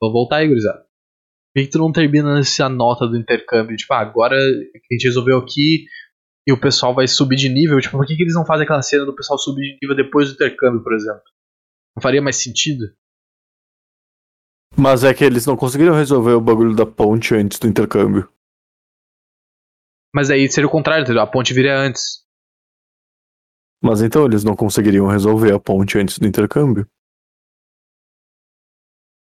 vou 0.01 0.13
voltar 0.13 0.37
aí, 0.37 0.49
gurizada. 0.49 0.81
Por 0.81 1.61
que, 1.61 1.65
que 1.65 1.73
tu 1.73 1.79
não 1.79 1.91
termina 1.91 2.35
nessa 2.35 2.69
nota 2.69 3.09
do 3.09 3.17
intercâmbio? 3.17 3.77
Tipo, 3.77 3.95
ah, 3.95 4.01
agora 4.01 4.37
que 4.37 4.95
a 4.95 4.95
gente 4.95 5.05
resolveu 5.05 5.39
aqui 5.39 5.87
e 6.51 6.53
o 6.53 6.61
pessoal 6.61 6.95
vai 6.95 7.07
subir 7.09 7.37
de 7.37 7.49
nível, 7.49 7.81
tipo, 7.81 7.97
por 7.97 8.05
que, 8.07 8.17
que 8.17 8.23
eles 8.23 8.35
não 8.35 8.45
fazem 8.45 8.65
aquela 8.65 8.83
cena 8.83 9.05
do 9.07 9.15
pessoal 9.15 9.39
subir 9.39 9.63
de 9.75 9.79
nível 9.83 9.97
depois 9.97 10.29
do 10.29 10.35
intercâmbio, 10.35 10.83
por 10.83 10.93
exemplo? 10.93 11.23
Não 11.97 12.03
faria 12.03 12.21
mais 12.21 12.37
sentido? 12.37 12.85
Mas 14.77 15.03
é 15.05 15.13
que 15.15 15.25
eles 15.25 15.47
não 15.47 15.57
conseguiram 15.57 15.95
resolver 15.95 16.33
o 16.33 16.41
bagulho 16.41 16.75
da 16.75 16.87
ponte 16.87 17.35
antes 17.35 17.59
do 17.59 17.67
intercâmbio. 17.67 18.29
Mas 20.15 20.31
aí 20.31 20.51
seria 20.51 20.67
o 20.67 20.71
contrário, 20.71 21.03
entendeu? 21.05 21.23
A 21.23 21.27
ponte 21.27 21.53
viria 21.55 21.77
antes. 21.77 22.25
Mas 23.83 24.03
então 24.03 24.25
eles 24.27 24.45
não 24.45 24.55
conseguiriam 24.57 25.07
resolver 25.07 25.53
a 25.55 25.61
ponte 25.61 25.99
antes 25.99 26.19
do 26.19 26.27
intercâmbio. 26.27 26.87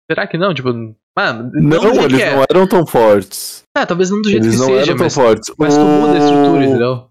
Será 0.10 0.28
que 0.28 0.38
não? 0.38 0.54
Tipo, 0.54 0.70
mano, 1.18 1.52
Não, 1.54 1.82
jeito 1.82 2.00
eles 2.06 2.22
é. 2.22 2.36
não 2.36 2.44
eram 2.50 2.68
tão 2.68 2.86
fortes. 2.86 3.64
Ah, 3.76 3.86
talvez 3.86 4.10
não 4.10 4.22
do 4.22 4.30
jeito 4.30 4.44
Eles 4.46 4.56
que 4.56 4.60
não 4.60 4.68
seja, 4.68 4.82
eram 4.92 4.98
tão 4.98 5.06
mas, 5.06 5.14
fortes. 5.14 5.56
mas 5.58 5.74
tu 5.76 5.82
muda 5.86 6.14
a 6.14 6.18
estrutura, 6.18 6.60
O- 6.60 6.64
entendeu? 6.64 7.11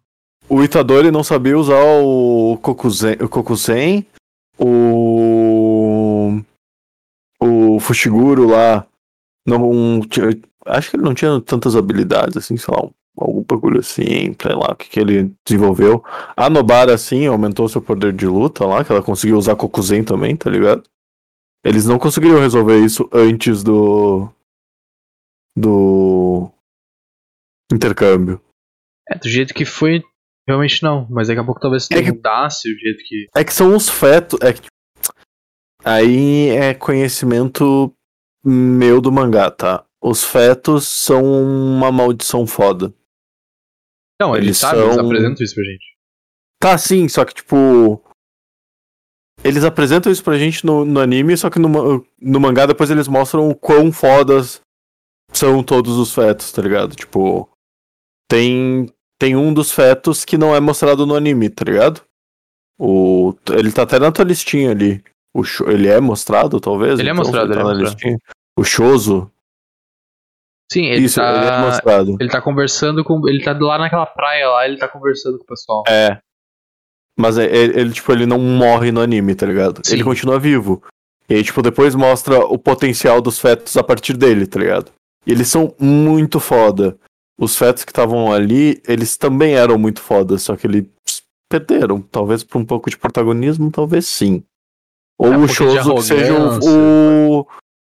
O 0.51 0.63
Itadori 0.65 1.11
não 1.11 1.23
sabia 1.23 1.57
usar 1.57 1.83
o 2.03 2.59
Kokuzen, 2.61 3.17
o 3.21 3.29
Kokusen, 3.29 4.07
o 4.59 6.41
o 7.43 7.81
Fushiguro 7.81 8.47
lá 8.47 8.87
não 9.47 10.01
tinha, 10.01 10.27
acho 10.67 10.91
que 10.91 10.97
ele 10.97 11.05
não 11.05 11.15
tinha 11.15 11.41
tantas 11.41 11.75
habilidades 11.75 12.37
assim, 12.37 12.57
sei 12.57 12.75
lá, 12.75 12.87
algum 13.17 13.43
bagulho 13.43 13.81
assim, 13.81 14.35
sei 14.41 14.55
lá, 14.55 14.73
o 14.73 14.77
que, 14.77 14.89
que 14.89 15.01
ele 15.01 15.33
desenvolveu. 15.47 16.05
A 16.37 16.51
Nobara, 16.51 16.95
assim, 16.95 17.27
aumentou 17.27 17.69
seu 17.69 17.81
poder 17.81 18.13
de 18.13 18.27
luta 18.27 18.67
lá, 18.67 18.85
que 18.85 18.93
ela 18.93 19.03
conseguiu 19.03 19.39
usar 19.39 19.57
Kokuzen 19.57 20.05
também, 20.05 20.37
tá 20.37 20.51
ligado? 20.51 20.83
Eles 21.65 21.87
não 21.87 21.99
conseguiriam 21.99 22.41
resolver 22.41 22.79
isso 22.79 23.09
antes 23.13 23.63
do. 23.63 24.29
do. 25.57 26.51
intercâmbio. 27.73 28.41
É, 29.09 29.19
do 29.19 29.29
jeito 29.29 29.53
que 29.53 29.65
foi, 29.65 30.03
realmente 30.49 30.83
não. 30.83 31.07
Mas 31.11 31.29
daqui 31.29 31.41
a 31.41 31.45
pouco 31.45 31.61
talvez 31.61 31.89
É 31.91 32.03
que- 32.03 32.13
mudasse 32.13 32.73
o 32.73 32.79
jeito 32.79 33.03
que. 33.07 33.27
É 33.37 33.45
que 33.45 33.53
são 33.53 33.75
os 33.77 33.89
fetos. 33.89 34.39
É 34.43 34.53
que, 34.53 34.67
aí 35.85 36.49
é 36.51 36.75
conhecimento 36.75 37.93
meu 38.45 39.01
do 39.01 39.13
mangá, 39.13 39.51
tá? 39.51 39.85
Os 40.03 40.25
fetos 40.25 40.89
são 40.89 41.23
uma 41.25 41.93
maldição 41.93 42.47
foda. 42.47 42.93
Não, 44.21 44.35
eles, 44.35 44.47
Eles 44.49 44.59
sabem, 44.59 44.83
eles 44.83 44.95
são- 44.95 45.07
apresentam 45.07 45.45
isso 45.45 45.55
pra 45.55 45.65
gente. 45.65 45.97
Tá, 46.61 46.79
sim, 46.79 47.09
só 47.09 47.25
que 47.25 47.35
tipo. 47.35 48.03
Eles 49.43 49.65
apresentam 49.65 50.13
isso 50.13 50.23
pra 50.23 50.37
gente 50.39 50.67
no, 50.67 50.85
no 50.85 51.01
anime, 51.01 51.35
só 51.37 51.49
que 51.49 51.59
no, 51.59 52.05
no 52.21 52.41
mangá 52.41 52.67
depois 52.67 52.91
eles 52.91 53.09
mostram 53.09 53.49
o 53.49 53.55
quão 53.55 53.91
fodas 53.91 54.61
são 55.33 55.63
todos 55.65 55.97
os 55.97 56.15
fetos, 56.15 56.53
tá 56.53 56.61
ligado? 56.61 56.95
Tipo. 56.95 57.49
Tem. 58.29 58.87
Tem 59.21 59.37
um 59.37 59.53
dos 59.53 59.71
fetos 59.71 60.25
que 60.25 60.39
não 60.39 60.57
é 60.57 60.61
mostrado 60.61 61.05
no 61.07 61.15
anime, 61.15 61.51
tá 61.51 61.63
ligado? 61.65 62.01
O, 62.81 63.35
ele 63.51 63.71
tá 63.71 63.83
até 63.83 63.99
na 63.99 64.11
tua 64.11 64.25
listinha 64.25 64.71
ali. 64.71 65.05
O, 65.37 65.43
ele 65.71 65.87
é 65.89 66.01
mostrado, 66.01 66.59
talvez? 66.59 66.99
Ele 66.99 67.11
é 67.11 67.13
Então, 67.13 67.23
mostrado, 67.23 67.49
tá 67.49 67.53
ele 67.53 67.61
é 67.61 67.63
na 67.63 67.69
mostrado. 67.71 67.93
listinha. 67.93 68.19
O 68.59 68.65
Shoso. 68.65 69.31
Sim, 70.73 70.87
ele 70.87 71.05
Isso, 71.05 71.21
ele 71.21 71.45
é 71.45 71.49
tá. 71.51 71.61
mostrado. 71.67 72.17
Ele 72.19 72.31
tá 72.31 72.41
conversando 72.41 73.05
com. 73.05 73.21
Ele 73.29 73.43
tá 73.45 73.53
lá 73.53 73.77
naquela 73.79 74.07
praia 74.07 74.49
lá, 74.49 74.67
ele 74.67 74.79
tá 74.79 74.89
conversando 74.89 75.37
com 75.37 75.45
o 75.45 75.47
pessoal. 75.47 75.85
É. 75.87 76.19
Mas 77.19 77.37
é- 77.37 77.45
ele, 77.45 77.79
ele, 77.81 77.93
tipo, 77.93 78.11
ele 78.13 78.25
não 78.25 78.39
morre 78.39 78.91
no 78.91 79.01
anime, 79.03 79.35
tá 79.35 79.45
ligado? 79.45 79.83
Sim. 79.85 79.97
Ele 79.97 80.05
continua 80.05 80.39
vivo. 80.39 80.83
E 81.29 81.35
aí, 81.35 81.45
tipo, 81.45 81.61
depois 81.61 81.95
mostra 81.95 82.39
o 82.39 82.57
potencial 82.59 83.21
dos 83.21 83.39
fetos 83.39 83.77
a 83.77 83.83
partir 83.85 84.17
dele, 84.17 84.47
tá 84.47 84.59
ligado? 84.59 84.91
E 85.27 85.33
eles 85.33 85.49
são 85.49 85.75
muito 85.79 86.41
foda. 86.41 86.97
Os 87.41 87.57
fetos 87.57 87.85
que 87.85 87.91
estavam 87.91 88.31
ali, 88.31 88.83
eles 88.87 89.17
também 89.17 89.55
eram 89.55 89.79
muito 89.79 90.03
foda, 90.03 90.37
só 90.37 90.55
que 90.57 90.67
eles 90.67 90.85
perderam. 91.51 92.03
Talvez 92.03 92.45
por 92.45 92.59
um 92.59 92.65
pouco 92.67 92.91
de 92.91 92.99
protagonismo, 92.99 93.71
talvez 93.71 94.07
sim. 94.07 94.45
Ou 95.19 95.33
É, 95.33 95.37
um 95.39 95.45
o 95.45 95.49
Shoso 95.49 95.95
que 95.95 96.03
seja 96.03 96.35
o, 96.35 97.41
o, 97.41 97.47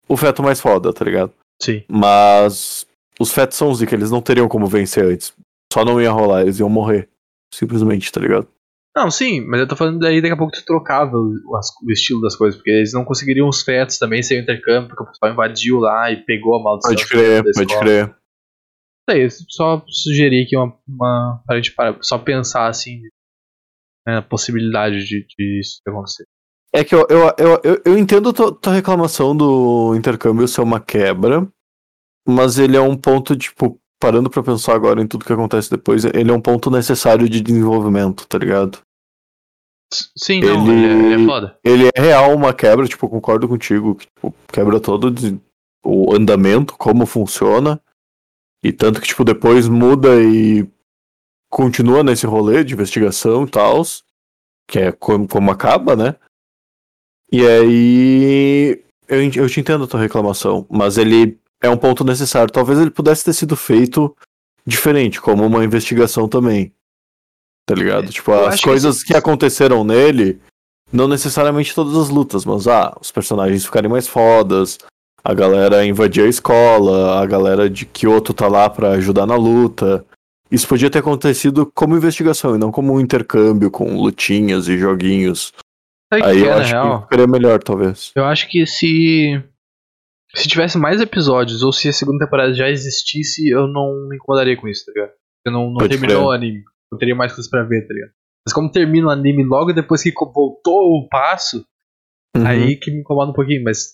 o 0.08 0.16
feto 0.16 0.42
mais 0.42 0.58
foda, 0.58 0.90
tá 0.92 1.04
ligado? 1.04 1.32
Sim. 1.60 1.84
Mas 1.86 2.86
os 3.20 3.30
fetos 3.30 3.58
são 3.58 3.74
zica, 3.74 3.94
eles 3.94 4.10
não 4.10 4.22
teriam 4.22 4.48
como 4.48 4.66
vencer 4.66 5.04
antes. 5.04 5.34
Só 5.70 5.84
não 5.84 6.00
ia 6.00 6.10
rolar, 6.10 6.42
eles 6.42 6.58
iam 6.58 6.70
morrer. 6.70 7.08
Simplesmente, 7.54 8.10
tá 8.10 8.20
ligado? 8.20 8.48
Não, 8.96 9.10
sim, 9.10 9.40
mas 9.40 9.60
eu 9.60 9.68
tô 9.68 9.76
falando 9.76 9.98
daí 9.98 10.20
daqui 10.20 10.34
a 10.34 10.36
pouco 10.36 10.52
tu 10.52 10.64
trocava 10.64 11.16
o, 11.16 11.34
o 11.36 11.92
estilo 11.92 12.20
das 12.20 12.36
coisas, 12.36 12.56
porque 12.56 12.70
eles 12.70 12.92
não 12.92 13.04
conseguiriam 13.04 13.48
os 13.48 13.62
fetos 13.62 13.98
também 13.98 14.22
sem 14.22 14.38
o 14.38 14.42
intercâmbio, 14.42 14.88
porque 14.88 15.02
o 15.02 15.06
pessoal 15.06 15.32
invadiu 15.32 15.78
lá 15.78 16.10
e 16.10 16.16
pegou 16.24 16.56
a 16.56 16.62
maldição. 16.62 16.94
Pode 16.94 17.08
crer, 17.08 17.42
pode 17.54 17.78
crer. 17.78 18.14
Isso 19.08 19.18
aí, 19.18 19.28
só 19.50 19.84
sugerir 19.88 20.44
aqui 20.44 20.56
uma, 20.56 20.76
uma 20.86 21.42
pra 21.46 21.56
gente 21.56 21.74
parar, 21.74 21.98
só 22.02 22.18
pensar 22.18 22.68
assim 22.68 23.00
né, 24.06 24.14
na 24.14 24.22
possibilidade 24.22 25.04
de, 25.04 25.26
de 25.26 25.60
isso 25.60 25.80
acontecer. 25.86 26.24
É 26.74 26.82
que 26.84 26.94
eu, 26.94 27.06
eu, 27.10 27.34
eu, 27.36 27.60
eu, 27.64 27.82
eu 27.84 27.98
entendo 27.98 28.30
a 28.30 28.32
tua, 28.32 28.54
tua 28.54 28.72
reclamação 28.72 29.36
do 29.36 29.94
intercâmbio 29.94 30.48
ser 30.48 30.62
uma 30.62 30.80
quebra, 30.80 31.46
mas 32.26 32.58
ele 32.58 32.76
é 32.76 32.80
um 32.80 32.96
ponto, 32.96 33.36
tipo, 33.36 33.78
parando 34.00 34.30
pra 34.30 34.42
pensar 34.42 34.74
agora 34.74 35.02
em 35.02 35.06
tudo 35.06 35.24
que 35.24 35.32
acontece 35.32 35.70
depois, 35.70 36.04
ele 36.04 36.30
é 36.30 36.34
um 36.34 36.40
ponto 36.40 36.70
necessário 36.70 37.28
de 37.28 37.40
desenvolvimento, 37.40 38.26
tá 38.26 38.38
ligado? 38.38 38.78
Sim, 40.16 40.40
não, 40.40 40.66
Ele- 40.66 40.72
ele, 40.72 40.86
é, 40.86 41.12
ele 41.12 41.22
é 41.22 41.26
foda. 41.26 41.58
Ele 41.62 41.90
é 41.94 42.00
real 42.00 42.34
uma 42.34 42.54
quebra, 42.54 42.86
tipo, 42.88 43.08
concordo 43.08 43.46
contigo, 43.46 43.94
que 43.94 44.06
tipo, 44.06 44.34
quebra 44.50 44.80
todo 44.80 45.12
o 45.84 46.14
andamento, 46.14 46.74
como 46.78 47.04
funciona, 47.04 47.78
e 48.62 48.72
tanto 48.72 49.00
que, 49.00 49.06
tipo, 49.08 49.24
depois 49.24 49.68
muda 49.68 50.22
e 50.22 50.66
continua 51.50 52.02
nesse 52.02 52.26
rolê 52.26 52.62
de 52.64 52.74
investigação 52.74 53.44
e 53.44 53.50
tal, 53.50 53.82
que 54.68 54.78
é 54.78 54.92
como, 54.92 55.26
como 55.28 55.50
acaba, 55.50 55.94
né? 55.96 56.16
E 57.30 57.46
aí, 57.46 58.84
eu, 59.08 59.22
eu 59.42 59.48
te 59.48 59.60
entendo 59.60 59.84
a 59.84 59.86
tua 59.86 60.00
reclamação, 60.00 60.66
mas 60.70 60.98
ele 60.98 61.38
é 61.62 61.68
um 61.68 61.76
ponto 61.76 62.04
necessário. 62.04 62.52
Talvez 62.52 62.78
ele 62.78 62.90
pudesse 62.90 63.24
ter 63.24 63.32
sido 63.32 63.56
feito 63.56 64.14
diferente, 64.66 65.20
como 65.20 65.44
uma 65.46 65.64
investigação 65.64 66.28
também. 66.28 66.72
Tá 67.66 67.74
ligado? 67.74 68.10
tipo, 68.10 68.30
eu 68.32 68.46
as 68.46 68.60
que 68.60 68.64
coisas 68.66 68.96
esse- 68.96 69.04
que 69.06 69.16
aconteceram 69.16 69.84
nele, 69.84 70.40
não 70.92 71.06
necessariamente 71.08 71.74
todas 71.74 71.96
as 71.96 72.08
lutas, 72.10 72.44
mas 72.44 72.66
ah, 72.66 72.96
os 73.00 73.10
personagens 73.10 73.64
ficarem 73.64 73.90
mais 73.90 74.06
fodas, 74.08 74.78
a 75.24 75.34
galera 75.34 75.84
invadir 75.86 76.24
a 76.24 76.28
escola, 76.28 77.20
a 77.20 77.26
galera 77.26 77.68
de 77.70 77.86
Kyoto 77.86 78.34
tá 78.34 78.48
lá 78.48 78.68
pra 78.68 78.90
ajudar 78.92 79.26
na 79.26 79.36
luta. 79.36 80.04
Isso 80.50 80.68
podia 80.68 80.90
ter 80.90 80.98
acontecido 80.98 81.70
como 81.74 81.96
investigação 81.96 82.54
e 82.54 82.58
não 82.58 82.70
como 82.70 82.92
um 82.92 83.00
intercâmbio 83.00 83.70
com 83.70 83.96
lutinhas 84.00 84.68
e 84.68 84.76
joguinhos. 84.76 85.52
Sabe 86.12 86.24
Aí 86.26 86.40
que 86.42 86.46
eu 86.46 86.50
é, 86.50 86.60
acho 86.60 86.70
real? 86.72 86.96
que 86.98 87.02
ficaria 87.04 87.26
melhor, 87.26 87.62
talvez. 87.62 88.12
Eu 88.14 88.24
acho 88.24 88.48
que 88.48 88.66
se. 88.66 89.42
Se 90.34 90.48
tivesse 90.48 90.78
mais 90.78 90.98
episódios, 91.00 91.62
ou 91.62 91.72
se 91.72 91.88
a 91.88 91.92
segunda 91.92 92.24
temporada 92.24 92.54
já 92.54 92.68
existisse, 92.68 93.46
eu 93.48 93.66
não 93.66 94.08
me 94.08 94.16
incomodaria 94.16 94.56
com 94.56 94.66
isso, 94.66 94.86
tá 94.86 94.92
ligado? 94.94 95.12
Eu 95.46 95.52
não, 95.52 95.70
não 95.72 95.86
terminou 95.88 96.26
o 96.26 96.30
anime. 96.30 96.62
Eu 96.90 96.96
teria 96.98 97.14
mais 97.14 97.32
coisas 97.32 97.50
pra 97.50 97.62
ver, 97.64 97.86
tá 97.86 97.92
ligado? 97.92 98.12
Mas 98.46 98.52
como 98.54 98.70
termina 98.70 99.06
o 99.08 99.10
anime 99.10 99.44
logo 99.44 99.72
depois 99.74 100.02
que 100.02 100.10
voltou 100.12 100.98
o 100.98 101.08
passo, 101.08 101.64
Uhum. 102.34 102.46
aí 102.46 102.76
que 102.76 102.90
me 102.90 103.00
incomoda 103.00 103.30
um 103.30 103.34
pouquinho, 103.34 103.62
mas 103.62 103.92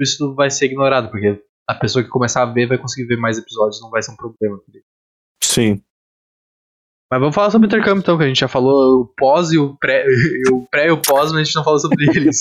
isso 0.00 0.34
vai 0.34 0.50
ser 0.50 0.66
ignorado, 0.66 1.10
porque 1.10 1.42
a 1.68 1.74
pessoa 1.74 2.02
que 2.02 2.10
começar 2.10 2.42
a 2.42 2.52
ver 2.52 2.66
vai 2.66 2.78
conseguir 2.78 3.06
ver 3.06 3.16
mais 3.16 3.38
episódios, 3.38 3.80
não 3.80 3.90
vai 3.90 4.02
ser 4.02 4.12
um 4.12 4.16
problema. 4.16 4.60
Sim. 5.42 5.82
Mas 7.10 7.20
vamos 7.20 7.34
falar 7.34 7.50
sobre 7.50 7.66
o 7.66 7.68
intercâmbio 7.68 8.00
então, 8.00 8.16
que 8.18 8.24
a 8.24 8.26
gente 8.26 8.40
já 8.40 8.48
falou 8.48 9.02
o 9.02 9.06
pós 9.16 9.52
e 9.52 9.58
o 9.58 9.76
pré, 9.76 10.04
e 10.08 10.52
o 10.52 10.66
pré 10.66 10.88
e 10.88 10.90
o 10.90 11.00
pós, 11.00 11.30
mas 11.32 11.40
a 11.40 11.44
gente 11.44 11.54
não 11.54 11.64
falou 11.64 11.78
sobre 11.78 12.04
eles. 12.16 12.40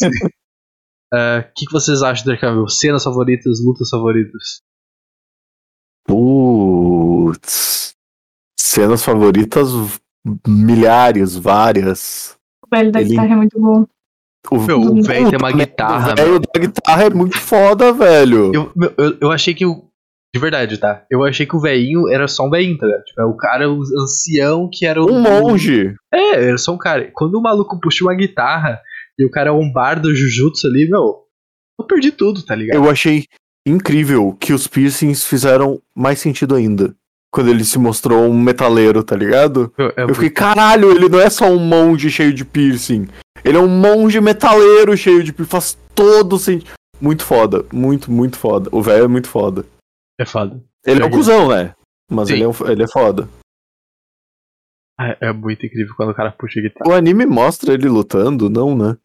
Ah, 1.13 1.45
O 1.49 1.53
que, 1.55 1.65
que 1.67 1.71
vocês 1.71 2.01
acham 2.01 2.25
do 2.25 2.31
intercâmbio? 2.31 2.67
Cenas 2.69 3.03
favoritas, 3.03 3.63
lutas 3.63 3.89
favoritas? 3.89 4.61
Putz. 6.05 7.95
Cenas 8.59 9.03
favoritas, 9.03 9.69
milhares, 10.47 11.35
várias. 11.35 12.35
O 12.65 12.75
velho 12.75 12.91
da 12.91 12.99
Ele- 13.01 13.09
guitarra 13.09 13.33
é 13.33 13.35
muito 13.35 13.59
bom. 13.59 13.85
O, 14.51 14.59
Meu, 14.61 14.79
o 14.81 15.01
velho 15.01 15.29
tem 15.29 15.39
uma 15.39 15.51
guitarra, 15.51 16.13
O 16.13 16.15
velho 16.15 16.39
da 16.39 16.59
guitarra 16.59 17.03
é 17.05 17.09
muito 17.09 17.37
foda, 17.39 17.91
velho. 17.93 18.51
Eu, 18.53 18.71
eu, 18.97 19.17
eu 19.21 19.31
achei 19.31 19.53
que 19.53 19.65
o. 19.65 19.85
De 20.35 20.39
verdade, 20.41 20.77
tá? 20.79 21.03
Eu 21.11 21.23
achei 21.23 21.45
que 21.45 21.55
o 21.55 21.59
velhinho 21.59 22.09
era 22.09 22.27
só 22.27 22.45
um 22.45 22.49
velhinho, 22.49 22.77
tá 22.77 22.87
ligado? 22.87 23.03
Tipo, 23.03 23.21
é 23.21 23.25
o 23.25 23.35
cara, 23.37 23.69
o 23.71 23.81
ancião 24.01 24.67
que 24.71 24.85
era 24.85 25.01
o. 25.01 25.09
Um 25.09 25.21
monge. 25.21 25.93
É, 26.13 26.45
era 26.47 26.57
só 26.57 26.73
um 26.73 26.77
cara. 26.77 27.09
Quando 27.13 27.35
o 27.35 27.41
maluco 27.41 27.79
puxa 27.79 28.03
uma 28.03 28.15
guitarra 28.15 28.79
e 29.17 29.23
o 29.25 29.29
cara 29.29 29.49
é 29.49 29.53
um 29.53 29.71
bar 29.71 29.99
do 30.01 30.13
Jujutsu 30.13 30.67
ali, 30.67 30.89
meu. 30.89 31.21
Eu 31.79 31.85
perdi 31.87 32.11
tudo, 32.11 32.41
tá 32.43 32.55
ligado? 32.55 32.75
Eu 32.83 32.89
achei 32.89 33.25
incrível 33.67 34.35
que 34.39 34.53
os 34.53 34.67
piercings 34.67 35.23
fizeram 35.25 35.79
mais 35.95 36.19
sentido 36.19 36.55
ainda. 36.55 36.93
Quando 37.31 37.49
ele 37.49 37.63
se 37.63 37.79
mostrou 37.79 38.25
um 38.29 38.39
metaleiro, 38.39 39.03
tá 39.03 39.15
ligado? 39.15 39.71
Eu, 39.77 39.85
eu- 39.97 40.07
Eu 40.09 40.13
fiquei, 40.15 40.29
caralho, 40.29 40.91
ele 40.91 41.09
não 41.09 41.19
é 41.19 41.29
só 41.29 41.45
um 41.49 41.57
monge 41.59 42.09
cheio 42.11 42.33
de 42.33 42.43
piercing. 42.45 43.07
Ele 43.43 43.57
é 43.57 43.59
um 43.59 43.67
monge 43.67 44.19
metaleiro 44.21 44.95
cheio 44.95 45.23
de. 45.23 45.31
Faz 45.45 45.77
todo 45.95 46.37
sentido. 46.39 46.71
Muito 47.01 47.23
foda. 47.25 47.65
Muito, 47.73 48.11
muito 48.11 48.37
foda. 48.37 48.69
O 48.71 48.81
velho 48.81 49.05
é 49.05 49.07
muito 49.07 49.27
foda. 49.27 49.65
É 50.19 50.25
foda. 50.25 50.63
Ele 50.85 51.01
é 51.01 51.05
um 51.05 51.09
cuzão, 51.11 51.49
né? 51.49 51.73
Mas 52.09 52.27
Sim. 52.27 52.35
ele 52.35 52.43
é, 52.43 52.47
um- 52.47 52.67
ele 52.71 52.83
é 52.83 52.87
foda. 52.87 53.27
É, 54.99 55.29
é 55.29 55.33
muito 55.33 55.65
incrível 55.65 55.93
quando 55.95 56.11
o 56.11 56.15
cara 56.15 56.31
puxa 56.31 56.59
a 56.59 56.63
guitarra. 56.63 56.89
O 56.89 56.93
anime 56.93 57.25
mostra 57.25 57.73
ele 57.73 57.89
lutando, 57.89 58.49
não, 58.49 58.75
né? 58.77 58.95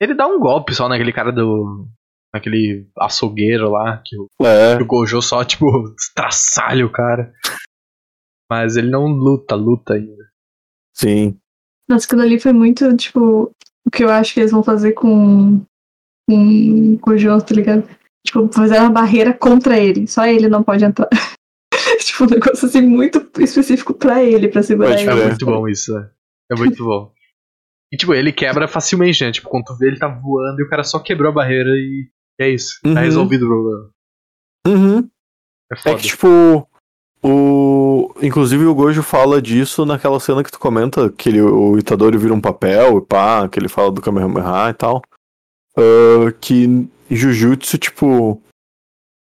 Ele 0.00 0.14
dá 0.14 0.26
um 0.26 0.40
golpe 0.40 0.74
só 0.74 0.88
naquele 0.88 1.12
cara 1.12 1.30
do. 1.32 1.86
naquele 2.34 2.88
açougueiro 2.98 3.70
lá, 3.70 4.02
que 4.04 4.16
o, 4.16 4.28
É. 4.46 4.76
que 4.76 4.82
o 4.82 4.86
Gojo 4.86 5.22
só, 5.22 5.44
tipo, 5.44 5.66
estraçalha 5.98 6.84
o 6.84 6.90
cara. 6.92 7.32
Mas 8.50 8.76
ele 8.76 8.90
não 8.90 9.06
luta, 9.06 9.54
luta 9.54 9.94
ainda. 9.94 10.28
Sim. 10.96 11.38
Nossa, 11.88 12.06
aquilo 12.06 12.22
ali 12.22 12.38
foi 12.40 12.52
muito, 12.52 12.96
tipo, 12.96 13.52
o 13.86 13.90
que 13.90 14.04
eu 14.04 14.10
acho 14.10 14.34
que 14.34 14.40
eles 14.40 14.52
vão 14.52 14.62
fazer 14.62 14.92
com, 14.92 15.64
com, 16.28 16.98
com 16.98 17.10
o 17.10 17.18
João, 17.18 17.40
tá 17.40 17.54
ligado? 17.54 17.88
Tipo, 18.26 18.48
fazer 18.52 18.78
uma 18.78 18.90
barreira 18.90 19.32
contra 19.32 19.78
ele. 19.78 20.06
Só 20.06 20.26
ele 20.26 20.48
não 20.48 20.62
pode 20.62 20.84
entrar. 20.84 21.08
tipo, 22.00 22.24
um 22.24 22.28
negócio 22.28 22.66
assim 22.68 22.82
muito 22.82 23.26
específico 23.38 23.94
pra 23.94 24.22
ele, 24.22 24.48
pra 24.48 24.62
segurar 24.62 24.90
Pode 24.90 25.02
ele. 25.02 25.10
É 25.10 25.26
muito 25.26 25.46
bom 25.46 25.68
isso, 25.68 25.94
né? 25.94 26.10
É 26.50 26.54
muito 26.56 26.84
bom. 26.84 27.12
E 27.92 27.96
tipo, 27.96 28.14
ele 28.14 28.32
quebra 28.32 28.68
facilmente, 28.68 29.24
né? 29.24 29.32
Tipo, 29.32 29.48
quando 29.48 29.64
tu 29.64 29.76
vê 29.76 29.88
ele 29.88 29.98
tá 29.98 30.06
voando 30.08 30.60
e 30.60 30.64
o 30.64 30.68
cara 30.68 30.84
só 30.84 30.98
quebrou 31.00 31.30
a 31.30 31.34
barreira 31.34 31.70
e 31.70 32.08
é 32.40 32.48
isso. 32.48 32.78
Uhum. 32.84 32.94
Tá 32.94 33.00
resolvido 33.00 33.46
o 33.46 33.48
problema. 33.48 33.90
Uhum. 34.66 35.10
É 35.72 35.74
É 35.74 35.76
foda. 35.76 35.96
que, 35.96 36.08
tipo, 36.08 36.68
o. 37.22 38.12
Inclusive 38.22 38.64
o 38.66 38.74
Gojo 38.74 39.02
fala 39.02 39.40
disso 39.40 39.84
naquela 39.86 40.20
cena 40.20 40.42
que 40.44 40.50
tu 40.50 40.58
comenta, 40.58 41.10
que 41.10 41.28
ele, 41.28 41.40
o 41.40 41.78
Itadori 41.78 42.16
vira 42.18 42.34
um 42.34 42.40
papel 42.40 42.98
e 42.98 43.00
pá, 43.00 43.48
que 43.48 43.58
ele 43.58 43.68
fala 43.68 43.90
do 43.90 44.00
Kamehameha 44.00 44.70
e 44.70 44.74
tal. 44.74 45.02
Ah, 45.76 46.32
que 46.40 46.88
Jujutsu, 47.10 47.78
tipo. 47.78 48.40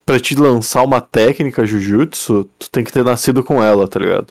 Pra 0.07 0.21
te 0.21 0.35
lançar 0.35 0.83
uma 0.83 1.01
técnica 1.01 1.65
Jujutsu, 1.65 2.45
tu 2.59 2.71
tem 2.71 2.85
que 2.85 2.93
ter 2.93 3.03
nascido 3.03 3.43
com 3.43 3.63
ela, 3.63 3.89
tá 3.89 3.99
ligado? 3.99 4.27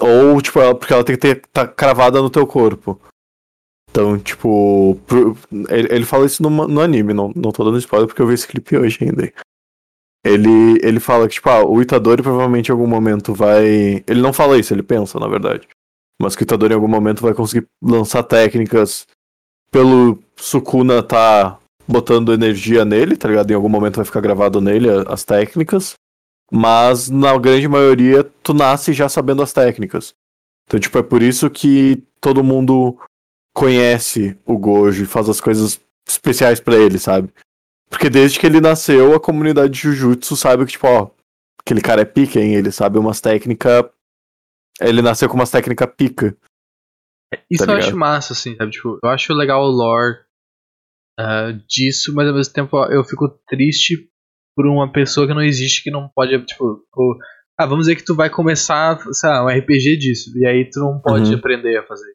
Ou, 0.00 0.40
tipo, 0.42 0.58
ela, 0.60 0.74
porque 0.74 0.92
ela 0.92 1.04
tem 1.04 1.16
que 1.16 1.22
ter 1.22 1.42
tá 1.52 1.66
cravada 1.66 2.20
no 2.20 2.30
teu 2.30 2.46
corpo. 2.46 3.00
Então, 3.90 4.18
tipo. 4.18 4.98
pro- 5.06 5.36
ele, 5.68 5.88
ele 5.94 6.04
fala 6.04 6.26
isso 6.26 6.42
no, 6.42 6.50
no 6.68 6.80
anime, 6.80 7.14
não, 7.14 7.32
não 7.36 7.52
tô 7.52 7.64
dando 7.64 7.78
spoiler 7.78 8.06
porque 8.08 8.20
eu 8.20 8.26
vi 8.26 8.34
esse 8.34 8.46
clipe 8.48 8.76
hoje 8.76 8.98
ainda. 9.02 9.32
Ele, 10.26 10.78
ele 10.82 11.00
fala 11.00 11.28
que, 11.28 11.34
tipo, 11.34 11.48
ah, 11.48 11.64
o 11.64 11.80
Itadori 11.80 12.22
provavelmente 12.22 12.68
em 12.68 12.72
algum 12.72 12.86
momento 12.86 13.34
vai. 13.34 14.02
Ele 14.06 14.20
não 14.20 14.32
fala 14.32 14.58
isso, 14.58 14.74
ele 14.74 14.82
pensa, 14.82 15.18
na 15.18 15.28
verdade. 15.28 15.68
Mas 16.20 16.34
que 16.34 16.42
o 16.42 16.44
Itadori 16.44 16.72
em 16.72 16.76
algum 16.76 16.88
momento 16.88 17.22
vai 17.22 17.34
conseguir 17.34 17.66
lançar 17.82 18.22
técnicas 18.22 19.06
pelo 19.70 20.18
Sukuna 20.36 21.02
tá 21.02 21.58
botando 21.86 22.32
energia 22.32 22.84
nele, 22.84 23.16
tá 23.16 23.28
ligado? 23.28 23.50
Em 23.50 23.54
algum 23.54 23.68
momento 23.68 23.96
vai 23.96 24.04
ficar 24.04 24.20
gravado 24.20 24.60
nele 24.60 24.88
as 25.06 25.24
técnicas. 25.24 25.94
Mas 26.50 27.10
na 27.10 27.36
grande 27.38 27.68
maioria 27.68 28.24
tu 28.42 28.54
nasce 28.54 28.92
já 28.92 29.08
sabendo 29.08 29.42
as 29.42 29.52
técnicas. 29.52 30.14
Então, 30.66 30.80
tipo, 30.80 30.98
é 30.98 31.02
por 31.02 31.22
isso 31.22 31.48
que 31.50 32.02
todo 32.20 32.42
mundo 32.42 32.96
conhece 33.54 34.36
o 34.44 34.58
Gojo 34.58 35.04
e 35.04 35.06
faz 35.06 35.28
as 35.28 35.40
coisas 35.40 35.80
especiais 36.08 36.60
pra 36.60 36.76
ele, 36.76 36.98
sabe? 36.98 37.32
Porque 37.88 38.10
desde 38.10 38.38
que 38.38 38.46
ele 38.46 38.60
nasceu, 38.60 39.14
a 39.14 39.20
comunidade 39.20 39.72
de 39.72 39.78
Jujutsu 39.80 40.36
sabe 40.36 40.64
que, 40.66 40.72
tipo, 40.72 40.86
ó, 40.86 41.10
aquele 41.60 41.80
cara 41.80 42.02
é 42.02 42.04
pica, 42.04 42.40
hein? 42.40 42.54
Ele 42.54 42.70
sabe 42.72 42.98
umas 42.98 43.20
técnicas. 43.20 43.84
Ele 44.80 45.00
nasceu 45.00 45.28
com 45.28 45.34
umas 45.36 45.50
técnicas 45.50 45.88
pica. 45.96 46.36
Isso 47.50 47.64
tá 47.66 47.72
eu 47.72 47.78
acho 47.78 47.96
massa, 47.96 48.32
assim, 48.32 48.54
sabe? 48.56 48.72
Tipo, 48.72 48.98
eu 49.02 49.08
acho 49.10 49.32
legal 49.34 49.62
o 49.62 49.70
lore 49.70 50.18
ah, 51.18 51.52
disso, 51.68 52.14
mas 52.14 52.28
ao 52.28 52.34
mesmo 52.34 52.52
tempo 52.52 52.76
eu 52.86 53.02
fico 53.04 53.28
triste 53.48 54.10
por 54.56 54.66
uma 54.66 54.90
pessoa 54.92 55.26
que 55.26 55.34
não 55.34 55.42
existe, 55.42 55.82
que 55.82 55.90
não 55.90 56.08
pode, 56.14 56.38
tipo, 56.44 56.64
o- 56.94 57.18
ah, 57.58 57.66
vamos 57.66 57.86
dizer 57.86 57.96
que 57.96 58.04
tu 58.04 58.14
vai 58.14 58.28
começar, 58.30 58.98
sei 59.12 59.30
lá, 59.30 59.44
um 59.44 59.48
RPG 59.48 59.96
disso, 59.96 60.30
e 60.38 60.46
aí 60.46 60.68
tu 60.70 60.78
não 60.80 61.00
pode 61.00 61.30
Uhum. 61.30 61.38
aprender 61.38 61.76
a 61.78 61.86
fazer. 61.86 62.12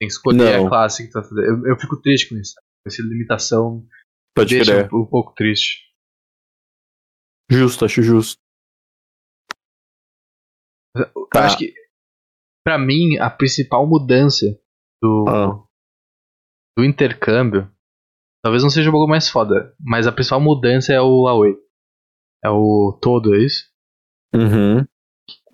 Tem 0.00 0.08
que 0.08 0.14
escolher 0.14 0.58
Não. 0.58 0.66
a 0.66 0.68
classe 0.68 1.04
que 1.04 1.10
tu 1.10 1.14
vai 1.20 1.24
fazer. 1.28 1.48
Eu, 1.48 1.66
eu 1.66 1.78
fico 1.78 2.00
triste 2.00 2.28
com 2.28 2.36
isso, 2.36 2.52
sabe? 2.52 2.66
Essa 2.86 3.02
limitação 3.02 3.84
Pode 4.34 4.54
deixa 4.54 4.72
crer. 4.86 4.94
um, 4.94 5.02
um 5.02 5.06
pouco 5.06 5.32
triste. 5.34 5.82
Justo, 7.50 7.84
acho 7.84 8.02
justo. 8.02 8.40
Eu 10.96 11.26
Tá. 11.32 11.46
acho 11.46 11.58
que, 11.58 11.72
pra 12.64 12.78
mim, 12.78 13.18
a 13.18 13.30
principal 13.30 13.86
mudança 13.86 14.46
do, 15.02 15.24
Ah. 15.28 15.64
do 16.76 16.84
intercâmbio, 16.84 17.70
talvez 18.44 18.62
não 18.62 18.70
seja 18.70 18.88
o 18.88 18.92
bagulho 18.92 19.08
mais 19.08 19.28
foda, 19.28 19.74
mas 19.80 20.06
a 20.06 20.12
principal 20.12 20.40
mudança 20.40 20.92
é 20.92 21.00
o 21.00 21.26
Aoi. 21.28 21.56
É 22.44 22.50
o 22.50 22.98
todo, 23.00 23.34
é 23.34 23.38
isso? 23.38 23.70
Uhum. 24.34 24.84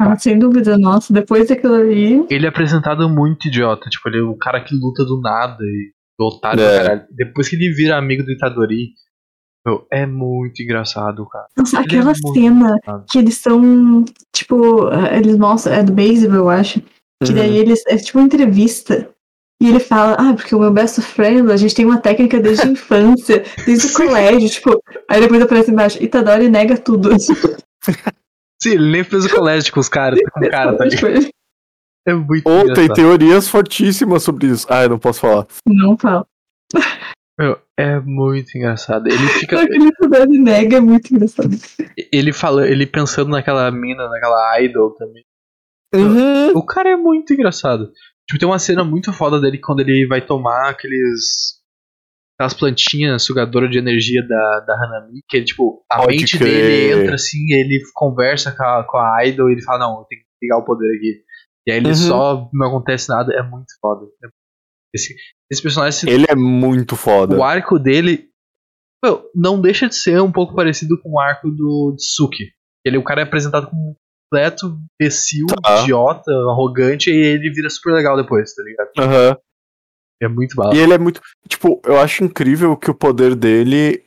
Ah, 0.00 0.16
sem 0.16 0.38
dúvida, 0.38 0.78
nossa, 0.78 1.12
depois 1.12 1.48
daquilo 1.48 1.74
ali. 1.74 2.26
Ele 2.30 2.46
é 2.46 2.48
apresentado 2.48 3.08
muito 3.08 3.48
idiota, 3.48 3.90
tipo, 3.90 4.08
ele 4.08 4.18
é 4.18 4.22
o 4.22 4.36
cara 4.36 4.62
que 4.64 4.74
luta 4.74 5.04
do 5.04 5.20
nada 5.20 5.62
e 5.62 5.92
otário 6.26 6.62
É. 6.62 6.78
caralho. 6.82 7.02
Depois 7.10 7.48
que 7.48 7.56
ele 7.56 7.72
vira 7.72 7.96
amigo 7.96 8.24
do 8.24 8.32
Itadori, 8.32 8.88
meu, 9.66 9.86
é 9.92 10.06
muito 10.06 10.62
engraçado, 10.62 11.26
cara. 11.28 11.46
Nossa, 11.56 11.76
Ele 11.76 11.82
é 11.84 11.86
aquela 11.86 12.04
muito 12.12 12.32
cena 12.34 12.66
engraçado. 12.76 13.04
que 13.10 13.18
eles 13.18 13.36
são. 13.36 14.04
Tipo, 14.34 14.88
eh, 14.88 15.18
eles 15.18 15.36
mostram. 15.36 15.74
É 15.74 15.82
do 15.82 15.92
baseball, 15.92 16.36
eu 16.38 16.48
acho. 16.48 16.80
Que 17.24 17.32
daí 17.32 17.50
Uhum. 17.50 17.56
eles. 17.56 17.82
É 17.86 17.96
tipo 17.96 18.18
uma 18.18 18.24
entrevista. 18.26 19.10
E 19.60 19.68
ele 19.68 19.80
fala, 19.80 20.14
ah, 20.18 20.32
porque 20.34 20.54
o 20.54 20.60
meu 20.60 20.70
best 20.72 21.00
friend, 21.02 21.50
a 21.50 21.56
gente 21.56 21.74
tem 21.74 21.84
uma 21.84 21.98
técnica 22.00 22.38
desde 22.40 22.62
a 22.62 22.66
infância, 22.70 23.42
desde 23.66 23.88
o 23.88 23.92
colégio, 23.92 24.48
tipo. 24.48 24.80
Aí 25.10 25.20
depois 25.20 25.42
aparece 25.42 25.70
embaixo, 25.72 26.02
Itadori 26.02 26.48
nega 26.48 26.78
tudo. 26.78 27.10
Sim, 28.62 28.70
ele 28.70 28.90
nem 28.90 29.04
fez 29.04 29.24
o 29.24 29.30
colégio 29.34 29.72
com 29.72 29.80
os 29.80 29.88
caras, 29.88 30.18
com 30.32 30.40
o 30.44 30.50
cara, 30.50 30.76
tá 30.76 30.84
ligado? 30.84 31.28
É 32.08 32.14
muito 32.14 32.48
Ou 32.48 32.62
tem 32.62 32.84
engraçado. 32.84 32.94
teorias 32.94 33.48
fortíssimas 33.48 34.22
sobre 34.22 34.46
isso. 34.46 34.66
Ah, 34.70 34.84
eu 34.84 34.88
não 34.90 34.98
posso 34.98 35.20
falar. 35.20 35.46
Não 35.66 35.96
fala. 35.98 36.26
Meu, 37.38 37.56
é 37.76 38.00
muito 38.00 38.56
engraçado. 38.56 39.06
Ele 39.06 39.18
fica. 39.38 39.58
Só 39.58 39.66
que 39.66 39.72
ele 39.74 39.88
Itadori 39.88 40.38
nega 40.38 40.76
é 40.78 40.80
muito 40.80 41.12
engraçado. 41.14 41.50
ele 42.12 42.32
fala, 42.32 42.66
ele 42.68 42.86
pensando 42.86 43.30
naquela 43.30 43.70
mina, 43.70 44.08
naquela 44.08 44.60
idol 44.60 44.94
também. 44.94 45.24
Uhum. 45.94 46.50
O 46.56 46.64
cara 46.64 46.90
é 46.90 46.96
muito 46.96 47.32
engraçado. 47.32 47.92
Tipo, 48.28 48.40
tem 48.40 48.48
uma 48.48 48.58
cena 48.58 48.84
muito 48.84 49.12
foda 49.12 49.40
dele 49.40 49.58
quando 49.58 49.80
ele 49.80 50.06
vai 50.06 50.20
tomar 50.20 50.70
aqueles. 50.70 51.56
Aquelas 52.38 52.54
plantinhas 52.54 53.22
sugadoras 53.24 53.68
de 53.68 53.78
energia 53.78 54.22
da, 54.26 54.60
da 54.60 54.74
Hanami, 54.74 55.22
que 55.28 55.38
ele, 55.38 55.46
tipo, 55.46 55.84
a 55.90 55.96
Pode 56.02 56.16
mente 56.18 56.38
crer. 56.38 56.48
dele 56.48 57.02
entra 57.02 57.16
assim, 57.16 57.52
ele 57.52 57.80
conversa 57.92 58.52
com 58.52 58.62
a, 58.62 58.84
com 58.84 58.96
a 58.96 59.26
idol 59.26 59.50
e 59.50 59.54
ele 59.54 59.62
fala, 59.62 59.80
não, 59.80 59.98
eu 59.98 60.04
tenho 60.04 60.20
que 60.22 60.26
ligar 60.46 60.58
o 60.58 60.64
poder 60.64 60.86
aqui. 60.96 61.20
E 61.68 61.72
aí 61.72 61.76
ele 61.76 61.88
Uhum. 61.88 61.94
só 61.94 62.48
não 62.52 62.68
acontece 62.68 63.08
nada, 63.10 63.30
é 63.34 63.42
muito 63.42 63.72
foda. 63.80 64.06
Esse, 64.94 65.14
esse 65.52 65.60
personagem, 65.62 65.92
se 66.00 66.08
Ele 66.08 66.24
é 66.28 66.34
muito 66.34 66.96
foda. 66.96 67.36
o 67.36 67.42
arco 67.44 67.78
dele 67.78 68.26
meu, 69.04 69.30
não 69.34 69.60
deixa 69.60 69.86
de 69.88 69.94
ser 69.94 70.20
um 70.20 70.32
pouco 70.32 70.56
parecido 70.56 71.00
com 71.00 71.10
o 71.12 71.20
arco 71.20 71.48
do 71.50 71.94
Tsuki. 71.96 72.50
Ele, 72.84 72.96
o 72.98 73.04
cara 73.04 73.20
é 73.20 73.24
apresentado 73.24 73.68
como 73.68 73.90
um 73.90 73.94
completo 74.32 74.76
imbecil, 75.00 75.46
Tá. 75.62 75.82
idiota, 75.82 76.32
arrogante, 76.50 77.10
e 77.10 77.14
ele 77.14 77.50
vira 77.52 77.68
super 77.70 77.92
legal 77.92 78.16
depois, 78.16 78.52
tá 78.54 78.62
ligado? 78.64 78.88
Aham. 78.98 79.36
É 80.20 80.26
muito 80.26 80.56
bala. 80.56 80.74
E 80.74 80.78
ele 80.78 80.94
é 80.94 80.98
muito. 80.98 81.20
Tipo, 81.46 81.80
eu 81.84 81.96
acho 82.00 82.24
incrível 82.24 82.76
que 82.76 82.90
o 82.90 82.94
poder 82.94 83.36
dele 83.36 84.02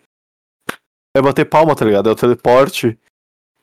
é 1.16 1.22
bater 1.22 1.46
palma, 1.46 1.74
tá 1.76 1.86
ligado? 1.86 2.10
É 2.10 2.12
o 2.12 2.16
teleporte. 2.16 3.00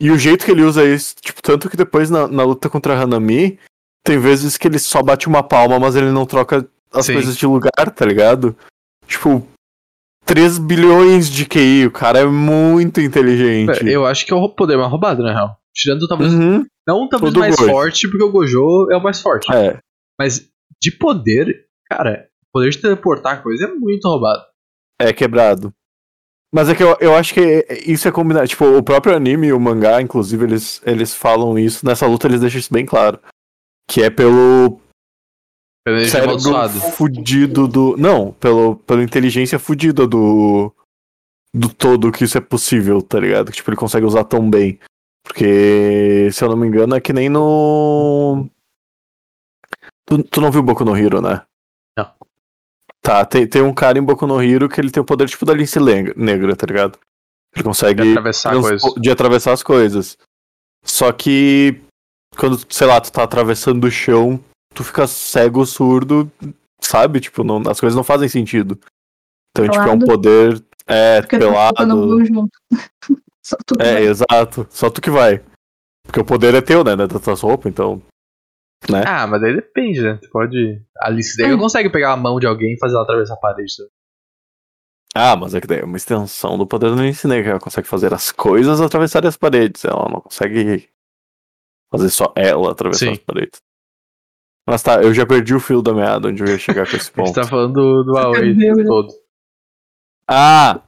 E 0.00 0.10
o 0.10 0.16
jeito 0.18 0.44
que 0.46 0.50
ele 0.50 0.62
usa 0.62 0.82
isso, 0.84 1.14
tipo, 1.20 1.42
tanto 1.42 1.68
que 1.68 1.76
depois 1.76 2.08
na, 2.08 2.26
na 2.28 2.44
luta 2.44 2.70
contra 2.70 2.94
a 2.94 3.02
Hanami, 3.02 3.58
tem 4.08 4.18
vezes 4.18 4.56
que 4.56 4.66
ele 4.66 4.78
só 4.78 5.02
bate 5.02 5.28
uma 5.28 5.42
palma, 5.42 5.78
mas 5.78 5.94
ele 5.94 6.10
não 6.10 6.24
troca 6.24 6.66
as 6.90 7.04
Sim. 7.04 7.12
coisas 7.12 7.36
de 7.36 7.44
lugar, 7.44 7.90
tá 7.94 8.06
ligado? 8.06 8.56
Tipo, 9.06 9.46
3 10.24 10.56
bilhões 10.56 11.28
de 11.28 11.44
QI, 11.44 11.84
o 11.86 11.90
cara 11.90 12.20
é 12.20 12.24
muito 12.24 13.02
inteligente. 13.02 13.86
Eu 13.86 14.06
acho 14.06 14.24
que 14.24 14.32
é 14.32 14.36
o 14.36 14.48
poder 14.48 14.78
mais 14.78 14.90
roubado, 14.90 15.22
na 15.22 15.34
real. 15.34 15.58
Tirando 15.74 16.08
talvez. 16.08 16.32
Uhum. 16.32 16.64
Não 16.86 17.06
talvez 17.06 17.30
O 17.30 17.34
do 17.34 17.40
mais 17.40 17.54
Gojo. 17.54 17.70
forte, 17.70 18.08
porque 18.08 18.24
o 18.24 18.32
Gojo 18.32 18.90
é 18.90 18.96
o 18.96 19.02
mais 19.02 19.20
forte. 19.20 19.52
É. 19.52 19.78
Mas 20.18 20.48
de 20.80 20.90
poder, 20.90 21.66
cara, 21.90 22.28
poder 22.50 22.70
de 22.70 22.78
teleportar 22.78 23.42
coisa 23.42 23.66
é 23.66 23.68
muito 23.68 24.08
roubado. 24.08 24.42
É 24.98 25.12
quebrado. 25.12 25.70
Mas 26.50 26.70
é 26.70 26.74
que 26.74 26.82
eu, 26.82 26.96
eu 26.98 27.14
acho 27.14 27.34
que 27.34 27.66
isso 27.86 28.08
é 28.08 28.10
combinado. 28.10 28.48
Tipo, 28.48 28.64
o 28.64 28.82
próprio 28.82 29.14
anime 29.14 29.48
e 29.48 29.52
o 29.52 29.60
mangá, 29.60 30.00
inclusive, 30.00 30.46
eles, 30.46 30.80
eles 30.86 31.14
falam 31.14 31.58
isso. 31.58 31.84
Nessa 31.84 32.06
luta 32.06 32.26
eles 32.26 32.40
deixam 32.40 32.58
isso 32.58 32.72
bem 32.72 32.86
claro. 32.86 33.20
Que 33.88 34.02
é 34.02 34.10
pelo 34.10 34.80
energia 35.86 36.20
cérebro 36.20 36.80
fudido 36.92 37.66
do. 37.66 37.96
Não, 37.96 38.32
pelo, 38.32 38.76
pela 38.76 39.02
inteligência 39.02 39.58
fudida 39.58 40.06
do. 40.06 40.72
Do 41.54 41.72
todo 41.72 42.12
que 42.12 42.24
isso 42.24 42.36
é 42.36 42.42
possível, 42.42 43.00
tá 43.00 43.18
ligado? 43.18 43.50
Que 43.50 43.56
tipo, 43.56 43.70
ele 43.70 43.76
consegue 43.76 44.04
usar 44.04 44.24
tão 44.24 44.48
bem. 44.48 44.78
Porque, 45.24 46.30
se 46.30 46.44
eu 46.44 46.48
não 46.48 46.56
me 46.56 46.66
engano, 46.66 46.94
é 46.94 47.00
que 47.00 47.12
nem 47.12 47.28
no. 47.28 48.46
Tu, 50.06 50.22
tu 50.24 50.40
não 50.40 50.50
viu 50.50 50.62
Boku 50.62 50.84
no 50.84 50.96
Hero, 50.96 51.20
né? 51.20 51.42
Não. 51.96 52.10
Tá, 53.02 53.24
tem, 53.24 53.46
tem 53.46 53.62
um 53.62 53.74
cara 53.74 53.98
em 53.98 54.02
Boku 54.02 54.26
no 54.26 54.42
Hero 54.42 54.68
que 54.68 54.80
ele 54.80 54.90
tem 54.90 55.02
o 55.02 55.06
poder 55.06 55.28
tipo 55.28 55.44
da 55.46 55.54
Lince 55.54 55.78
Negra, 56.16 56.54
tá 56.54 56.66
ligado? 56.66 56.98
Ele 57.54 57.64
consegue 57.64 58.02
De 58.02 58.10
atravessar 58.10 58.60
coisas. 58.60 58.94
de 58.94 59.10
atravessar 59.10 59.52
as 59.52 59.62
coisas. 59.62 60.18
Só 60.84 61.10
que 61.12 61.80
quando, 62.36 62.58
sei 62.72 62.86
lá, 62.86 63.00
tu 63.00 63.10
tá 63.12 63.22
atravessando 63.24 63.84
o 63.84 63.90
chão, 63.90 64.42
tu 64.74 64.82
fica 64.84 65.06
cego, 65.06 65.64
surdo, 65.66 66.30
sabe? 66.80 67.20
Tipo, 67.20 67.42
não, 67.44 67.58
as 67.70 67.80
coisas 67.80 67.96
não 67.96 68.04
fazem 68.04 68.28
sentido. 68.28 68.78
Então, 69.50 69.64
tipo, 69.68 69.76
é 69.76 69.92
um 69.92 69.98
Pelado. 69.98 70.06
poder 70.06 70.64
é, 70.86 71.20
Porque 71.20 71.38
pelado. 71.38 71.74
Só 73.44 73.56
tu 73.66 73.74
É, 73.80 73.94
vai. 73.94 74.02
exato. 74.04 74.66
Só 74.70 74.88
tu 74.90 75.00
que 75.00 75.10
vai. 75.10 75.42
Porque 76.06 76.20
o 76.20 76.24
poder 76.24 76.54
é 76.54 76.60
teu, 76.62 76.82
né? 76.84 76.96
né, 76.96 77.06
Das 77.06 77.20
tuas 77.22 77.40
roupas, 77.40 77.70
então. 77.70 78.00
Né? 78.88 79.02
Ah, 79.06 79.26
mas 79.26 79.40
daí 79.40 79.54
depende, 79.54 80.00
né? 80.00 80.18
Tu 80.22 80.30
pode. 80.30 80.80
A 80.98 81.08
Alice 81.08 81.36
Vega 81.36 81.54
É. 81.54 81.58
consegue 81.58 81.90
pegar 81.90 82.12
a 82.12 82.16
mão 82.16 82.38
de 82.38 82.46
alguém 82.46 82.74
e 82.74 82.78
fazer 82.78 82.94
ela 82.94 83.02
atravessar 83.04 83.34
a 83.34 83.38
parede. 83.38 83.72
sabe? 83.74 83.90
Ah, 85.14 85.34
mas 85.36 85.54
é 85.54 85.60
que 85.60 85.66
daí 85.66 85.80
é 85.80 85.84
uma 85.84 85.96
extensão 85.96 86.56
do 86.56 86.66
poder 86.66 86.90
do 86.90 86.96
Ninsine, 86.96 87.42
que 87.42 87.48
ela 87.48 87.58
consegue 87.58 87.88
fazer 87.88 88.14
as 88.14 88.30
coisas 88.30 88.80
atravessarem 88.80 89.28
as 89.28 89.36
paredes. 89.36 89.84
Ela 89.84 90.08
não 90.08 90.20
consegue 90.20 90.88
fazer 91.90 92.10
só 92.10 92.32
ela 92.36 92.72
atravessar 92.72 93.06
Sim. 93.06 93.12
as 93.12 93.18
paredes. 93.18 93.60
Mas 94.68 94.82
tá, 94.82 95.02
eu 95.02 95.14
já 95.14 95.24
perdi 95.26 95.54
o 95.54 95.60
fio 95.60 95.80
da 95.80 95.94
meada 95.94 96.28
onde 96.28 96.42
eu 96.42 96.46
ia 96.48 96.58
chegar 96.58 96.88
com 96.88 96.96
esse 96.96 97.08
A 97.12 97.14
ponto. 97.14 97.26
gente 97.26 97.34
tá 97.36 97.46
falando 97.46 97.72
do, 97.72 98.02
do 98.04 98.18
Aoi 98.18 98.54
né? 98.54 98.84
todo. 98.86 99.08
Ah! 100.28 100.82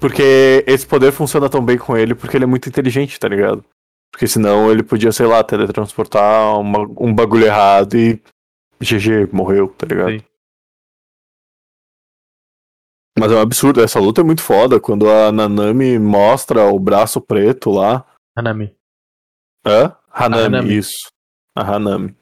Porque 0.00 0.64
esse 0.66 0.86
poder 0.86 1.12
funciona 1.12 1.50
tão 1.50 1.62
bem 1.64 1.76
com 1.76 1.96
ele 1.96 2.14
porque 2.14 2.36
ele 2.36 2.44
é 2.44 2.46
muito 2.46 2.68
inteligente, 2.68 3.18
tá 3.18 3.28
ligado? 3.28 3.64
Porque 4.12 4.26
senão 4.26 4.70
ele 4.70 4.82
podia, 4.82 5.12
sei 5.12 5.26
lá, 5.26 5.44
teletransportar 5.44 6.58
uma- 6.58 6.86
um 6.98 7.14
bagulho 7.14 7.44
errado 7.44 7.94
e 7.96 8.22
GG, 8.80 9.26
morreu, 9.32 9.68
tá 9.76 9.86
ligado? 9.86 10.10
Sim. 10.12 10.24
Mas 13.18 13.32
é 13.32 13.34
um 13.34 13.40
absurdo, 13.40 13.82
essa 13.82 13.98
luta 13.98 14.20
é 14.20 14.24
muito 14.24 14.40
foda. 14.42 14.78
Quando 14.80 15.10
a 15.10 15.32
Nanami 15.32 15.98
mostra 15.98 16.64
o 16.72 16.78
braço 16.78 17.20
preto 17.20 17.70
lá. 17.70 18.06
Hanami. 18.36 18.74
Hã? 19.66 19.94
Hanami, 20.26 20.56
Hanami. 20.56 20.76
isso. 20.76 21.08
A 21.56 21.62
Hanami. 21.74 22.14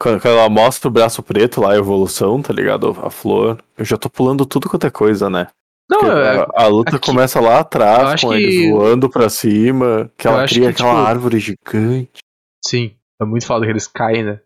Quando 0.00 0.24
ela 0.26 0.48
mostra 0.48 0.88
o 0.88 0.90
braço 0.92 1.22
preto 1.22 1.60
lá, 1.60 1.72
a 1.72 1.76
evolução, 1.76 2.42
tá 2.42 2.52
ligado? 2.52 2.88
A 3.02 3.10
flor. 3.10 3.62
Eu 3.78 3.84
já 3.84 3.96
tô 3.96 4.10
pulando 4.10 4.44
tudo 4.44 4.68
quanto 4.68 4.86
é 4.86 4.90
coisa, 4.90 5.30
né? 5.30 5.46
Não, 5.88 6.00
é, 6.10 6.40
a, 6.56 6.64
a 6.64 6.66
luta 6.66 6.96
aqui- 6.96 7.06
começa 7.06 7.38
lá 7.40 7.60
atrás, 7.60 8.20
com 8.20 8.30
que- 8.30 8.34
eles 8.36 8.70
voando 8.70 9.08
pra 9.10 9.28
cima, 9.28 10.10
que 10.16 10.26
ela 10.26 10.46
cria 10.46 10.62
que, 10.62 10.68
aquela 10.68 10.94
tipo, 10.94 11.06
árvore 11.06 11.38
gigante. 11.38 12.20
sim. 12.64 12.96
É 13.20 13.24
muito 13.24 13.46
foda 13.46 13.64
que 13.64 13.70
eles 13.70 13.86
caem, 13.86 14.24
né? 14.24 14.40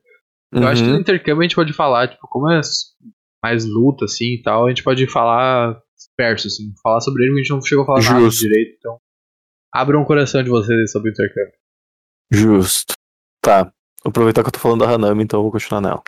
Eu 0.53 0.67
acho 0.69 0.83
que 0.83 0.89
no 0.89 0.95
Uhum. 0.97 1.01
intercâmbio 1.01 1.41
a 1.41 1.43
gente 1.45 1.55
pode 1.57 1.73
falar, 1.73 2.09
tipo, 2.09 2.27
como 2.29 2.51
é 2.51 2.61
mais 3.43 3.65
luta, 3.65 4.05
assim 4.05 4.35
e 4.35 4.43
tal, 4.43 4.67
a 4.67 4.69
gente 4.69 4.83
pode 4.83 5.07
falar 5.07 5.81
disperso, 5.97 6.47
assim, 6.49 6.73
falar 6.83 7.01
sobre 7.01 7.25
ele, 7.25 7.33
a 7.33 7.37
gente 7.39 7.51
não 7.51 7.63
chegou 7.63 7.85
a 7.85 7.87
falar 7.87 8.03
nada 8.03 8.21
Justo. 8.21 8.41
direito, 8.43 8.77
então. 8.79 8.99
Abram 9.77 10.01
o 10.01 10.07
coração 10.07 10.43
de 10.43 10.49
vocês 10.49 10.91
sobre 10.91 11.11
o 11.11 11.13
intercâmbio. 11.13 11.53
Justo. 12.33 12.95
Tá. 13.43 13.65
Vou 14.03 14.09
aproveitar 14.09 14.43
que 14.43 14.49
eu 14.49 14.53
tô 14.53 14.59
falando 14.59 14.81
da 14.81 14.91
Hanami, 14.91 15.23
então 15.23 15.39
eu 15.39 15.43
vou 15.43 15.53
continuar 15.53 15.83
nela. 15.83 16.03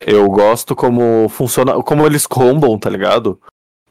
Eu 0.00 0.28
gosto 0.28 0.74
como 0.74 1.28
funciona, 1.28 1.80
como 1.84 2.04
eles 2.04 2.26
combam, 2.26 2.76
tá 2.76 2.90
ligado? 2.90 3.40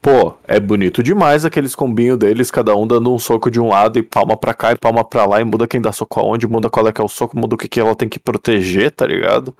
Pô, 0.02 0.34
é 0.46 0.60
bonito 0.60 1.02
demais 1.02 1.46
aqueles 1.46 1.74
combinhos 1.74 2.18
deles, 2.18 2.50
cada 2.50 2.76
um 2.76 2.86
dando 2.86 3.10
um 3.10 3.18
soco 3.18 3.50
de 3.50 3.58
um 3.58 3.68
lado 3.68 3.98
e 3.98 4.02
palma 4.02 4.36
pra 4.36 4.52
cá 4.52 4.72
e 4.72 4.76
palma 4.76 5.02
pra 5.02 5.24
lá, 5.24 5.40
e 5.40 5.44
muda 5.44 5.66
quem 5.66 5.80
dá 5.80 5.90
soco 5.90 6.20
aonde, 6.20 6.46
muda 6.46 6.68
qual 6.68 6.86
é 6.86 6.92
que 6.92 7.00
é 7.00 7.04
o 7.04 7.08
soco, 7.08 7.38
muda 7.38 7.54
o 7.54 7.58
que, 7.58 7.68
que 7.68 7.80
ela 7.80 7.96
tem 7.96 8.06
que 8.06 8.18
proteger, 8.18 8.90
tá 8.90 9.06
ligado? 9.06 9.56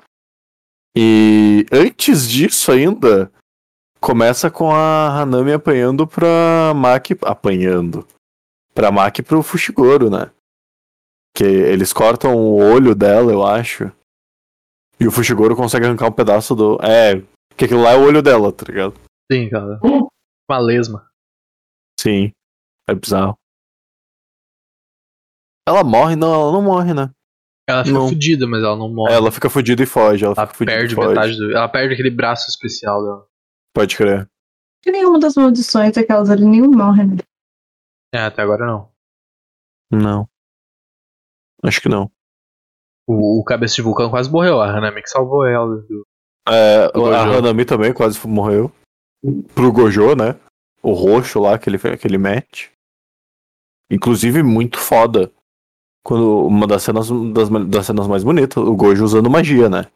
E 0.95 1.65
antes 1.73 2.29
disso 2.29 2.71
ainda, 2.71 3.33
começa 4.01 4.51
com 4.51 4.71
a 4.71 5.09
Hanami 5.19 5.55
apanhando 5.55 6.07
pra 6.07 6.75
Maki. 6.77 7.17
Apanhando. 7.23 8.07
Pra 8.75 8.91
Maki 8.91 9.21
e 9.21 9.25
pro 9.25 9.43
Fushiguro, 9.43 10.11
né? 10.11 10.31
Que 11.37 11.45
eles 11.45 11.93
cortam 11.93 12.35
o 12.37 12.57
olho 12.57 12.95
dela, 12.95 13.31
eu 13.33 13.45
acho. 13.45 13.91
E 14.99 15.07
o 15.07 15.11
Fushiguro 15.11 15.57
consegue 15.57 15.87
arrancar 15.87 16.09
um 16.09 16.13
pedaço 16.13 16.55
do. 16.55 16.79
É, 16.83 17.21
que 17.57 17.65
aquilo 17.65 17.83
lá 17.83 17.93
é 17.93 17.97
o 17.97 18.05
olho 18.05 18.23
dela, 18.23 18.53
tá 18.53 18.65
ligado? 18.67 18.95
Sim, 19.31 19.49
cara. 19.49 19.79
Uma 20.49 20.59
lesma. 20.59 21.09
Sim. 22.01 22.31
É 22.89 22.95
bizarro. 22.95 23.37
Ela 25.67 25.83
morre? 25.83 26.15
Não, 26.17 26.33
ela 26.33 26.53
não 26.53 26.63
morre, 26.63 26.93
né? 26.93 27.11
Ela 27.69 27.83
fica 27.85 27.99
Não. 27.99 28.09
fodida, 28.09 28.47
mas 28.47 28.63
ela 28.63 28.77
não 28.77 28.93
morre. 28.93 29.15
Ela 29.15 29.33
fica 29.33 29.49
fodida 29.49 29.83
e 29.83 29.87
foge. 29.87 30.25
Ela, 30.25 30.35
Ela 30.37 30.47
perde 30.47 30.93
e 30.93 30.97
foge. 30.97 31.09
metade 31.09 31.37
do. 31.39 31.51
Ela 31.57 31.69
perde 31.69 31.95
aquele 31.95 32.11
braço 32.11 32.49
especial 32.51 33.03
dela. 33.03 33.27
Pode 33.75 33.97
crer. 33.97 34.29
Que 34.83 34.93
nenhuma 34.93 35.19
das 35.19 35.35
maldições 35.35 35.93
daquelas 35.95 36.29
ali, 36.29 36.45
nenhum 36.45 36.71
morre, 36.71 37.05
né? 37.05 37.17
É, 38.15 38.19
até 38.21 38.43
agora 38.43 38.65
não. 38.65 38.89
Não. 39.91 40.29
Acho 41.63 41.81
que 41.81 41.89
não. 41.89 42.11
O, 43.09 43.41
o 43.41 43.45
cabeça 43.45 43.75
de 43.75 43.83
vulcão 43.83 44.09
quase 44.11 44.31
morreu, 44.31 44.61
a 44.61 44.69
Hanami 44.71 45.03
que 45.03 45.09
salvou 45.11 45.45
ela. 45.47 45.67
do- 45.83 46.07
É, 46.49 46.87
O 46.97 47.07
a. 47.07 47.23
Hanami 47.23 47.65
também 47.65 47.93
quase 47.93 48.25
morreu. 48.27 48.71
Pro 49.55 49.73
Gojo, 49.73 50.15
né? 50.15 50.39
O 50.83 50.93
roxo 50.93 51.41
lá 51.41 51.59
que 51.59 51.69
ele, 51.69 51.79
que 51.79 52.07
ele 52.07 52.19
mete. 52.19 52.71
Inclusive, 53.91 54.43
muito 54.43 54.79
foda. 54.79 55.33
Quando 56.05 56.47
uma 56.47 56.67
das 56.67 56.83
cenas, 56.83 57.09
das, 57.33 57.49
das 57.69 57.87
cenas 57.87 58.07
mais 58.07 58.23
bonitas, 58.23 58.57
o 58.63 58.77
Gojo 58.77 59.03
usando 59.05 59.31
magia, 59.31 59.69
né? 59.71 59.87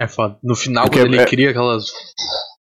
É 0.00 0.08
foda. 0.08 0.38
No 0.42 0.56
final, 0.56 0.84
Porque 0.84 1.00
quando 1.00 1.12
ele 1.12 1.22
é- 1.22 1.26
cria 1.26 1.50
aquelas. 1.50 1.90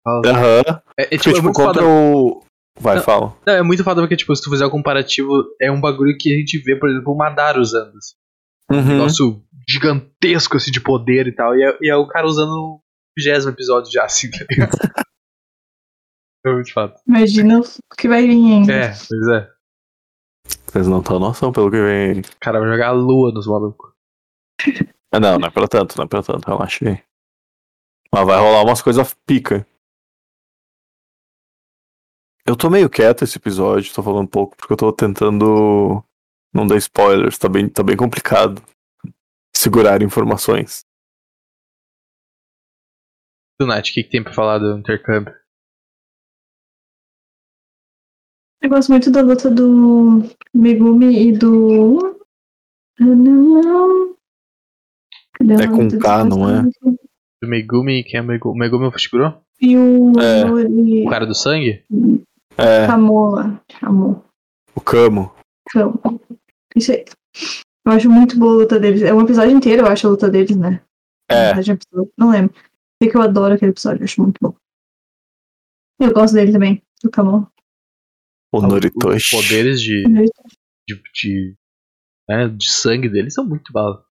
Aham. 0.06 0.62
É, 0.98 1.02
é, 1.02 1.04
Porque, 1.04 1.18
tipo, 1.18 1.30
é 1.30 1.34
tipo, 1.34 1.52
contra 1.52 1.84
o. 1.86 2.42
Vai, 2.78 2.96
Não. 2.96 3.02
fala. 3.02 3.36
Não, 3.46 3.54
é 3.54 3.62
muito 3.62 3.82
foda 3.82 4.00
porque, 4.02 4.16
tipo, 4.16 4.34
se 4.36 4.42
tu 4.42 4.50
fizer 4.50 4.66
o 4.66 4.70
comparativo, 4.70 5.30
é 5.60 5.70
um 5.70 5.80
bagulho 5.80 6.16
que 6.18 6.32
a 6.32 6.36
gente 6.36 6.58
vê, 6.58 6.76
por 6.78 6.88
exemplo, 6.90 7.12
o 7.12 7.16
Madara 7.16 7.60
usando. 7.60 7.96
assim. 7.96 8.14
Um 8.70 8.76
Uhum. 8.76 8.84
negócio 8.98 9.42
gigantesco, 9.68 10.56
assim, 10.56 10.70
de 10.70 10.80
poder 10.80 11.26
e 11.28 11.32
tal. 11.34 11.56
E 11.56 11.62
é, 11.62 11.78
e 11.82 11.88
é 11.90 11.96
o 11.96 12.06
cara 12.06 12.26
usando 12.26 12.50
o 12.50 12.80
vigésimo 13.16 13.52
episódio 13.52 13.90
já, 13.92 14.04
assim, 14.04 14.30
tá 14.30 14.44
ligado? 14.50 14.70
é 16.46 16.52
muito 16.52 16.72
foda. 16.72 16.94
Imagina 17.06 17.60
o 17.60 17.62
que 17.96 18.08
vai 18.08 18.22
vir 18.26 18.32
ainda. 18.52 18.72
É, 18.72 18.88
pois 18.88 19.28
é. 19.42 19.50
Vocês 20.66 20.86
não 20.86 21.02
têm 21.02 21.18
noção 21.18 21.52
pelo 21.52 21.70
que 21.70 21.80
vem. 21.80 22.20
O 22.20 22.24
cara 22.40 22.60
vai 22.60 22.68
jogar 22.70 22.88
a 22.88 22.92
lua 22.92 23.32
nos 23.32 23.46
malucos. 23.46 23.90
Ah, 25.12 25.18
não, 25.20 25.38
não 25.38 25.48
é 25.48 25.50
pra 25.50 25.66
tanto, 25.66 25.96
não 25.96 26.04
é 26.04 26.08
pra 26.08 26.22
tanto, 26.22 26.46
relaxa 26.46 26.88
aí. 26.88 27.02
Mas 28.12 28.26
vai 28.26 28.38
rolar 28.38 28.62
umas 28.62 28.82
coisas 28.82 29.14
pica. 29.26 29.66
Eu 32.48 32.56
tô 32.56 32.70
meio 32.70 32.88
quieto 32.88 33.24
esse 33.24 33.38
episódio, 33.38 33.92
tô 33.92 34.02
falando 34.02 34.22
um 34.22 34.26
pouco, 34.28 34.56
porque 34.56 34.72
eu 34.72 34.76
tô 34.76 34.92
tentando 34.92 36.00
não 36.54 36.64
dar 36.64 36.76
spoilers, 36.76 37.36
tá 37.36 37.48
bem, 37.48 37.68
tá 37.68 37.82
bem 37.82 37.96
complicado 37.96 38.62
segurar 39.54 40.00
informações. 40.00 40.84
Do 43.58 43.66
Nath, 43.66 43.88
o 43.88 43.92
que, 43.92 44.04
que 44.04 44.10
tem 44.10 44.22
pra 44.22 44.32
falar 44.32 44.58
do 44.58 44.78
intercâmbio? 44.78 45.34
Eu 48.62 48.70
gosto 48.70 48.90
muito 48.90 49.10
da 49.10 49.22
luta 49.22 49.50
do 49.50 50.22
Megumi 50.54 51.28
e 51.28 51.32
do. 51.36 52.20
Não. 53.00 54.16
Cadê 55.34 55.54
É 55.54 55.66
com 55.66 55.88
K, 55.98 56.24
não 56.24 56.48
é? 56.48 56.62
Do 57.42 57.48
Megumi, 57.48 58.04
quem 58.04 58.18
é 58.18 58.22
o 58.22 58.26
Megumi? 58.26 58.54
O 58.54 58.58
Megumi 58.58 58.84
é 58.84 58.88
o 58.88 58.92
Fushiguro? 58.92 59.40
E 59.60 59.76
o. 59.76 60.12
É. 60.20 61.04
O 61.04 61.10
cara 61.10 61.26
do 61.26 61.34
sangue? 61.34 61.84
É, 62.58 62.86
Kamo 62.86 63.30
lá. 63.30 63.62
Kamo. 63.80 64.24
o 64.74 64.80
Camo. 64.80 65.34
Kamo. 65.70 66.00
Isso 66.74 66.92
aí. 66.92 67.04
Eu 67.84 67.92
acho 67.92 68.10
muito 68.10 68.38
boa 68.38 68.52
a 68.52 68.56
luta 68.56 68.80
deles. 68.80 69.02
É 69.02 69.12
um 69.14 69.20
episódio 69.22 69.56
inteiro, 69.56 69.82
eu 69.82 69.86
acho, 69.86 70.06
a 70.06 70.10
luta 70.10 70.30
deles, 70.30 70.56
né? 70.56 70.82
É. 71.30 71.52
Não 72.16 72.30
lembro. 72.30 72.54
Sei 73.00 73.10
que 73.10 73.16
eu 73.16 73.22
adoro 73.22 73.54
aquele 73.54 73.72
episódio, 73.72 74.00
eu 74.00 74.04
acho 74.04 74.22
muito 74.22 74.38
bom. 74.40 74.54
Eu 76.00 76.12
gosto 76.12 76.34
dele 76.34 76.52
também, 76.52 76.82
do 77.02 77.10
Kamo. 77.10 77.50
o 78.52 78.58
Os 78.58 78.62
Noritoshi. 78.62 79.36
poderes 79.36 79.80
de, 79.80 80.04
de, 80.86 81.02
de, 81.14 81.56
né, 82.28 82.48
de 82.48 82.70
sangue 82.70 83.08
dele 83.08 83.30
são 83.30 83.46
muito 83.46 83.72
bala. 83.72 84.04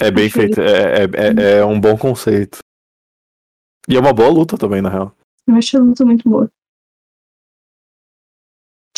É 0.00 0.10
bem 0.10 0.28
feito, 0.30 0.60
é, 0.60 1.04
é, 1.04 1.04
é, 1.04 1.58
é 1.58 1.64
um 1.64 1.80
bom 1.80 1.96
conceito. 1.96 2.58
E 3.88 3.96
é 3.96 4.00
uma 4.00 4.12
boa 4.12 4.30
luta 4.30 4.56
também, 4.56 4.80
na 4.80 4.88
real. 4.88 5.14
Eu 5.46 5.54
acho 5.56 5.76
a 5.76 5.80
luta 5.80 6.04
muito 6.04 6.28
boa. 6.28 6.50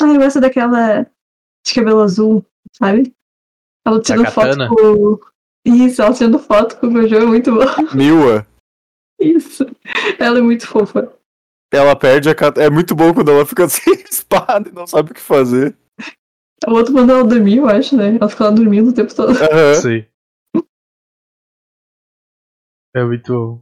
Ah, 0.01 0.07
eu 0.13 0.21
gosto 0.21 0.41
daquela 0.41 1.05
de 1.67 1.75
cabelo 1.75 2.01
azul, 2.01 2.45
sabe? 2.73 3.15
Ela 3.87 4.01
tirando 4.01 4.27
foto 4.31 4.47
katana? 4.49 4.69
com. 4.69 5.21
Isso, 5.67 6.03
ela 6.03 6.13
tirando 6.15 6.39
foto 6.39 6.79
com 6.79 6.87
o 6.89 6.93
Gojo 6.93 7.15
é 7.15 7.25
muito 7.25 7.53
boa. 7.53 7.67
Miwa, 7.95 8.47
Isso. 9.21 9.65
Ela 10.19 10.39
é 10.39 10.43
muito 10.43 10.67
fofa. 10.67 11.13
ela 11.73 11.97
perde 11.97 12.29
a. 12.29 12.35
cat- 12.35 12.59
É 12.59 12.69
muito 12.69 12.95
bom 12.95 13.15
quando 13.15 13.31
ela 13.31 13.47
fica 13.47 13.67
sem 13.71 13.95
espada 14.11 14.69
e 14.69 14.73
não 14.73 14.87
sabe 14.87 15.13
o 15.13 15.15
que 15.15 15.21
fazer. 15.21 15.77
O 16.67 16.73
outro 16.73 16.93
manda 16.95 17.13
ela 17.13 17.25
dormir, 17.25 17.59
eu 17.59 17.69
acho, 17.69 17.97
né? 17.97 18.17
Ela 18.17 18.29
fica 18.29 18.45
lá 18.45 18.51
dormindo 18.51 18.91
o 18.91 18.95
tempo 18.95 19.15
todo. 19.15 19.31
Aham. 19.31 19.75
Sei. 19.81 20.09
É 22.95 23.05
muito. 23.05 23.61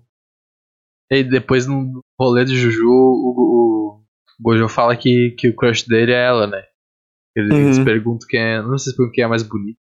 E 1.11 1.17
aí, 1.17 1.25
depois 1.25 1.67
no 1.67 2.03
rolê 2.21 2.45
de 2.45 2.55
Juju, 2.57 2.89
o, 2.89 3.82
o 3.82 3.82
Gojo 4.41 4.69
fala 4.69 4.97
que, 4.97 5.35
que 5.39 5.49
o 5.49 5.57
crush 5.57 5.87
dele 5.87 6.13
é 6.13 6.25
ela, 6.27 6.47
né? 6.47 6.63
Eles 7.37 7.79
Uhum. 7.79 7.85
perguntam 7.85 8.29
quem 8.29 8.41
é. 8.41 8.63
Não 8.63 8.77
sei 8.79 8.91
se 8.91 8.97
perguntam 8.97 9.15
quem 9.15 9.25
é 9.25 9.29
mais 9.29 9.43
bonito. 9.43 9.79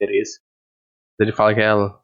Interesse. 0.00 0.40
Ele 1.20 1.32
fala 1.32 1.54
que 1.54 1.60
é 1.60 1.64
ela. 1.64 2.00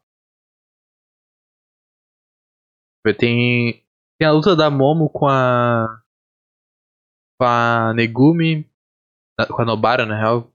Tem. 3.17 3.83
Tem 4.19 4.27
a 4.27 4.31
luta 4.31 4.55
da 4.55 4.69
Momo 4.69 5.09
com 5.09 5.27
a. 5.27 5.87
Com 7.39 7.45
a 7.45 7.93
Negumi. 7.95 8.69
Com 9.49 9.61
a 9.61 9.65
Nobara, 9.65 10.05
na 10.05 10.17
real. 10.17 10.51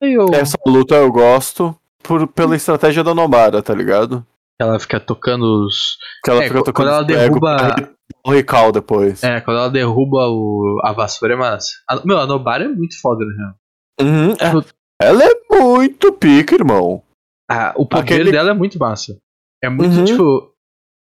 Eu, 0.00 0.26
Essa 0.32 0.56
luta 0.66 0.94
eu 0.94 1.10
gosto 1.12 1.78
por, 2.02 2.26
pela 2.28 2.56
estratégia 2.56 3.02
da 3.04 3.14
Nobara, 3.14 3.62
tá 3.62 3.74
ligado? 3.74 4.26
ela 4.60 4.78
fica 4.80 4.98
tocando 4.98 5.66
os. 5.66 5.96
Que 6.24 6.30
ela 6.30 6.42
É, 6.42 6.48
fica 6.48 6.58
tocando 6.64 6.74
quando 6.74 6.88
ela 6.88 7.02
derruba- 7.04 7.96
Rical 8.30 8.72
depois. 8.72 9.22
É, 9.22 9.40
quando 9.40 9.58
ela 9.58 9.70
derruba 9.70 10.28
o, 10.28 10.80
a 10.84 10.92
vassoura 10.92 11.34
é 11.34 11.36
massa. 11.36 11.68
A, 11.88 12.04
meu, 12.04 12.18
a 12.18 12.26
Nobara 12.26 12.64
é 12.64 12.68
muito 12.68 13.00
foda, 13.00 13.24
né? 13.24 13.54
Uhum, 14.00 14.32
é. 14.32 14.78
Ela 15.00 15.22
é 15.24 15.34
muito 15.60 16.12
pica, 16.12 16.54
irmão. 16.54 17.02
Ah, 17.50 17.72
o 17.76 17.86
poder 17.86 18.02
Aquele- 18.02 18.30
dela 18.32 18.50
é 18.50 18.54
muito 18.54 18.78
massa. 18.78 19.16
É 19.62 19.68
muito, 19.68 19.96
Uhum. 19.96 20.04
tipo. 20.04 20.52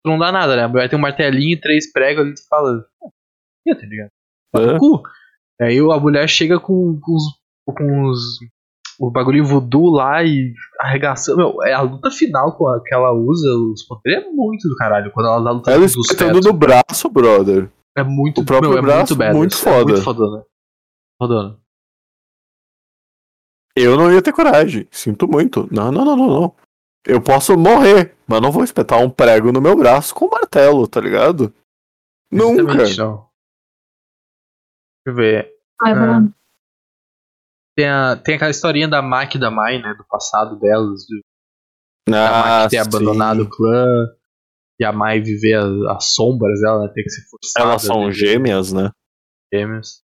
Não 0.07 0.19
dá 0.19 0.31
nada, 0.31 0.55
né? 0.55 0.65
A 0.65 0.69
mulher 0.69 0.89
tem 0.91 0.99
um 0.99 1.03
martelinho 1.03 1.55
e 1.57 1.61
três 1.61 1.91
pregos 1.91 2.23
ali 2.25 2.35
tu 2.35 2.47
fala. 2.49 2.85
"Ah, 3.03 3.09
"Ih, 3.67 3.75
tá 3.75 3.87
ligado? 3.87 4.11
É. 4.57 4.79
cu. 4.79 5.03
Aí 5.61 5.79
a 5.79 5.99
mulher 5.99 6.29
chega 6.29 6.61
com, 6.61 6.99
com 7.01 7.13
os. 7.15 7.23
com 7.67 8.03
os. 8.11 8.21
O 9.01 9.11
bagulho 9.11 9.45
voodoo 9.45 9.91
lá 9.91 10.23
e 10.23 10.55
arregaçando. 10.79 11.37
Meu, 11.39 11.63
é 11.65 11.73
a 11.73 11.81
luta 11.83 12.11
final 12.11 12.57
com 12.57 12.69
a, 12.69 12.81
que 12.83 12.95
ela 12.95 13.13
usa, 13.13 13.49
os 13.73 13.83
poderes 13.85 14.25
é 14.25 14.31
muito 14.31 14.69
do 14.69 14.77
caralho. 14.77 15.11
Quando 15.13 15.27
ela 15.27 15.41
dá 15.43 15.51
luta 15.51 15.71
Ela 15.71 15.87
dos 15.87 16.07
tetos. 16.09 16.45
no 16.47 16.53
braço, 16.53 17.09
brother. 17.09 17.71
É 17.97 18.03
muito 18.05 18.41
o 18.41 18.45
próprio 18.45 18.71
meu, 18.71 18.79
é 18.79 18.83
braço, 18.83 19.15
muito, 19.15 19.19
badass, 19.19 19.37
muito 19.37 19.55
É 19.55 19.59
foda. 19.59 19.93
muito 19.93 20.03
fodona. 20.03 20.45
Fodona. 21.21 21.61
Eu 23.77 23.97
não 23.97 24.13
ia 24.13 24.23
ter 24.23 24.33
coragem. 24.33 24.87
Sinto 24.91 25.27
muito. 25.27 25.69
Não, 25.73 25.91
não, 25.91 26.05
não, 26.05 26.17
não, 26.17 26.27
não. 26.41 26.57
Eu 27.07 27.21
posso 27.21 27.57
morrer, 27.59 28.17
mas 28.27 28.41
não 28.41 28.51
vou 28.53 28.65
espetar 28.65 29.01
um 29.01 29.11
prego 29.11 29.53
no 29.53 29.61
meu 29.61 29.77
braço 29.77 30.15
com 30.15 30.27
um 30.27 30.31
martelo, 30.31 30.87
tá 30.89 31.01
ligado? 31.01 31.53
Nunca. 32.33 32.63
Exatamente, 32.63 32.99
não. 32.99 33.29
Deixa 35.05 35.09
eu 35.09 35.15
ver. 35.15 35.53
Ai, 35.83 35.93
Ah. 35.93 36.29
Tem, 37.77 37.89
a, 37.89 38.17
tem 38.17 38.37
aquela 38.37 38.51
historinha 38.51 38.87
da 38.89 39.03
Maki 39.03 39.37
e 39.37 39.41
da 39.41 39.51
Mai, 39.51 39.81
né? 39.81 39.95
Do 39.95 40.05
passado 40.05 40.59
delas. 40.59 41.07
Do, 41.09 41.21
da 42.09 42.29
Ah, 42.29 42.59
Maki 42.63 42.71
ter 42.71 42.83
sim. 42.83 42.89
abandonado 42.89 43.43
o 43.43 43.49
clã. 43.51 43.87
E 44.81 44.85
a 44.85 44.93
Mai 44.93 45.21
viver 45.21 45.55
as, 45.55 45.97
as 45.97 46.15
sombras 46.15 46.61
dela, 46.61 46.83
né? 46.85 46.93
Ter 46.95 47.03
que 47.03 47.11
se 47.11 47.29
forçar. 47.29 47.63
Elas 47.63 47.83
são 47.83 48.11
gêmeas, 48.13 48.73
né? 48.73 48.91
gêmeos. 49.53 50.03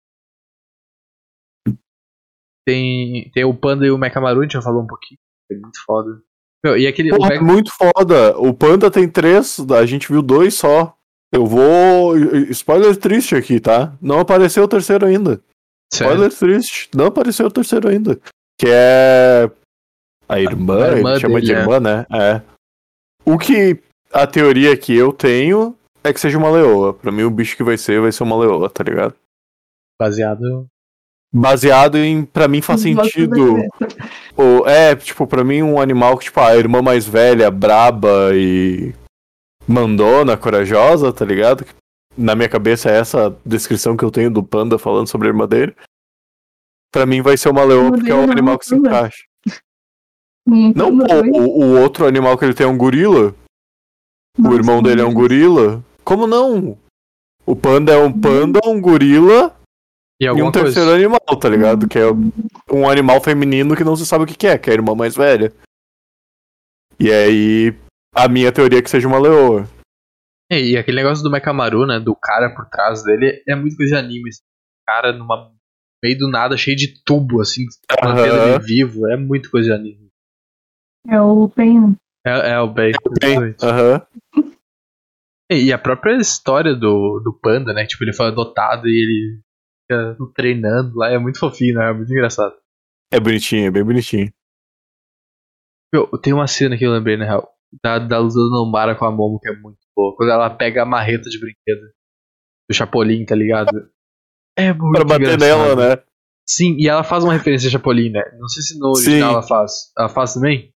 Tem, 2.68 3.32
tem 3.34 3.46
o 3.46 3.54
Panda 3.54 3.86
e 3.86 3.92
o 3.92 3.98
Mekamaru, 3.98 4.42
a 4.42 4.44
gente 4.44 4.54
já 4.54 4.62
falou 4.62 4.84
um 4.84 4.88
pouquinho. 4.88 5.18
É 5.50 5.56
muito 5.56 5.80
foda. 5.86 6.22
Meu, 6.66 6.78
e 6.78 6.86
aquele. 6.86 7.14
o 7.14 7.18
Porra, 7.18 7.30
Mek- 7.30 7.44
muito 7.44 7.72
foda. 7.72 8.38
O 8.38 8.54
Panda 8.54 8.92
tem 8.92 9.08
três, 9.10 9.58
a 9.72 9.86
gente 9.86 10.10
viu 10.12 10.22
dois 10.22 10.54
só. 10.56 10.94
Eu 11.32 11.46
vou. 11.46 12.18
Spoiler 12.52 12.98
triste 12.98 13.36
aqui, 13.36 13.60
tá? 13.62 13.96
Não 14.02 14.20
apareceu 14.20 14.64
o 14.64 14.68
terceiro 14.68 15.06
ainda. 15.06 15.42
Sério? 15.94 16.14
Spoiler 16.14 16.34
triste. 16.38 16.90
Não 16.96 17.06
apareceu 17.06 17.48
o 17.48 17.52
terceiro 17.52 17.88
ainda. 17.88 18.20
Que 18.60 18.68
é. 18.70 19.50
A 20.28 20.40
irmã, 20.40 20.86
A 20.86 20.98
irmã 20.98 21.12
ele 21.12 21.20
chama 21.20 21.42
de 21.42 21.48
dele, 21.48 21.60
é. 21.60 21.62
irmã, 21.62 21.80
né? 21.80 22.06
É. 22.12 22.42
O 23.26 23.38
que. 23.38 23.80
A 24.12 24.26
teoria 24.26 24.76
que 24.78 24.96
eu 24.96 25.12
tenho 25.12 25.76
é 26.04 26.14
que 26.14 26.20
seja 26.20 26.38
uma 26.38 26.50
leoa. 26.50 26.94
Pra 26.94 27.12
mim, 27.12 27.24
o 27.24 27.32
bicho 27.32 27.56
que 27.56 27.64
vai 27.64 27.78
ser, 27.78 28.02
vai 28.02 28.12
ser 28.12 28.24
uma 28.24 28.38
leoa, 28.38 28.70
tá 28.70 28.84
ligado? 28.84 29.14
Baseado. 30.00 30.68
Baseado 31.34 31.98
em. 31.98 32.26
Pra 32.26 32.48
mim 32.48 32.62
faz 32.62 32.82
sentido. 32.82 33.58
O, 34.36 34.68
é, 34.68 34.96
tipo, 34.96 35.26
pra 35.28 35.44
mim 35.44 35.62
um 35.62 35.80
animal 35.80 36.18
que, 36.18 36.26
tipo, 36.26 36.40
a 36.40 36.56
irmã 36.56 36.82
mais 36.82 37.06
velha, 37.06 37.52
braba 37.52 38.32
e 38.34 38.94
mandona, 39.68 40.38
corajosa, 40.38 41.12
tá 41.12 41.26
ligado? 41.26 41.66
Na 42.18 42.36
minha 42.36 42.50
cabeça 42.50 42.90
é 42.90 42.98
essa 43.00 43.36
descrição 43.46 43.96
que 43.96 44.04
eu 44.04 44.10
tenho 44.12 44.32
do 44.32 44.42
panda 44.44 44.80
falando 44.80 45.08
sobre 45.08 45.28
a 45.28 45.32
irmã 45.32 45.48
dele. 45.48 45.76
Pra 46.92 47.06
mim 47.06 47.22
vai 47.22 47.38
ser 47.38 47.50
uma 47.50 47.64
leoa 47.64 47.92
porque 47.92 48.10
é 48.12 48.16
um 48.16 48.32
animal 48.32 48.58
que 48.58 48.66
se 48.66 48.76
panda. 48.76 48.90
encaixa. 48.90 49.24
Hum, 50.48 50.74
Não, 50.76 50.90
o, 50.98 51.64
o 51.64 51.80
outro 51.82 52.08
animal 52.08 52.38
que 52.38 52.46
ele 52.46 52.54
tem 52.54 52.66
é 52.66 52.70
um 52.70 52.78
gorila. 52.78 53.36
o 54.40 54.54
irmão 54.54 54.82
dele 54.82 55.02
é 55.02 55.04
um 55.06 55.10
meu 55.10 55.18
gorila. 55.20 55.84
Como 56.04 56.26
não? 56.26 56.78
O 57.46 57.56
panda 57.56 57.94
é 57.94 57.98
um 57.98 58.12
panda, 58.12 58.60
um 58.66 58.82
gorila 58.82 59.56
E 60.20 60.26
e 60.26 60.32
um 60.32 60.52
coisa. 60.52 60.64
terceiro 60.64 60.92
animal, 60.92 61.20
tá 61.40 61.48
ligado? 61.50 61.88
Que 61.88 62.00
é 62.00 62.06
um 62.72 62.90
animal 62.90 63.22
feminino 63.22 63.76
que 63.76 63.84
não 63.84 63.96
se 63.96 64.06
sabe 64.06 64.24
o 64.24 64.28
que 64.28 64.36
que 64.36 64.48
é, 64.48 64.58
que 64.58 64.70
é 64.70 64.74
a 64.74 64.76
irmã 64.76 64.96
mais 64.96 65.16
velha. 65.16 65.54
E 67.00 67.12
aí, 67.12 67.76
a 68.16 68.28
minha 68.28 68.52
teoria 68.52 68.80
é 68.80 68.82
que 68.82 68.90
seja 68.90 69.08
uma 69.08 69.20
leoa. 69.20 69.68
E, 70.50 70.72
e 70.72 70.78
aquele 70.78 70.98
negócio 70.98 71.24
do 71.24 71.32
Mekamaru, 71.32 71.86
né? 71.86 72.00
Do 72.00 72.16
cara 72.16 72.54
por 72.56 72.70
trás 72.70 73.04
dele, 73.04 73.44
é 73.48 73.56
muito 73.56 73.76
coisa 73.76 73.96
de 73.96 74.06
anime. 74.06 74.30
assim. 74.30 74.42
Cara 74.86 75.12
numa 75.12 75.52
meio 76.04 76.18
do 76.18 76.30
nada, 76.30 76.56
cheio 76.56 76.78
de 76.78 77.04
tubo, 77.04 77.42
assim, 77.42 77.66
mantendo 78.04 78.36
Aham. 78.36 78.56
ele 78.56 78.60
vivo. 78.60 79.08
É 79.08 79.18
muito 79.18 79.50
coisa 79.50 79.68
de 79.68 79.74
anime. 79.74 80.08
É 81.10 81.20
o 81.20 81.50
Pen. 81.50 81.96
É, 82.26 82.52
é 82.52 82.60
o 82.60 82.68
bem. 82.68 82.94
Bem, 83.20 83.56
Aham. 83.62 84.06
E, 85.50 85.66
e 85.66 85.74
a 85.74 85.78
própria 85.78 86.18
história 86.18 86.76
do, 86.76 87.20
do 87.20 87.34
panda, 87.42 87.74
né? 87.74 87.86
Tipo, 87.86 88.04
ele 88.04 88.14
foi 88.14 88.28
adotado 88.28 88.88
e 88.88 88.92
ele 88.92 89.42
fica 89.82 90.18
treinando 90.34 90.98
lá. 90.98 91.10
É 91.10 91.18
muito 91.18 91.40
fofinho, 91.40 91.76
né? 91.76 91.90
É 91.90 91.94
muito 91.94 92.12
engraçado. 92.12 92.54
É 93.12 93.20
bonitinho, 93.20 93.68
é 93.68 93.72
bem 93.72 93.84
bonitinho. 93.84 94.32
Meu, 95.94 96.06
tem 96.20 96.34
uma 96.34 96.48
cena 96.48 96.78
que 96.78 96.86
eu 96.86 96.92
lembrei, 96.92 97.16
na 97.16 97.26
real. 97.26 97.50
Da, 97.82 97.98
da 97.98 98.20
do 98.20 98.50
Nombara 98.50 98.96
com 98.96 99.06
a 99.06 99.12
Momo, 99.12 99.40
que 99.40 99.50
é 99.50 99.56
muito 99.56 99.87
Quando 100.16 100.32
ela 100.32 100.50
pega 100.50 100.84
a 100.84 100.86
marreta 100.86 101.30
de 101.30 101.40
brinquedo 101.40 101.82
do 102.70 102.74
Chapolin, 102.76 103.26
tá 103.26 103.36
ligado? 103.36 103.90
É 104.58 104.74
muito 104.74 104.92
Pra 104.96 105.04
bater 105.06 105.34
engraçado. 105.36 105.40
nela, 105.76 105.96
né? 105.96 106.04
Sim, 106.50 106.76
e 106.80 106.88
ela 106.88 107.04
faz 107.04 107.24
uma 107.24 107.34
referência 107.34 107.68
a 107.68 107.72
Chapolin, 107.72 108.10
né? 108.12 108.22
Não 108.40 108.48
sei 108.48 108.64
se 108.64 108.80
no 108.80 108.90
original 108.90 109.30
Sim. 109.30 109.34
ela 109.36 109.44
faz. 109.44 109.72
Ela 109.98 110.10
faz 110.10 110.34
também? 110.34 110.72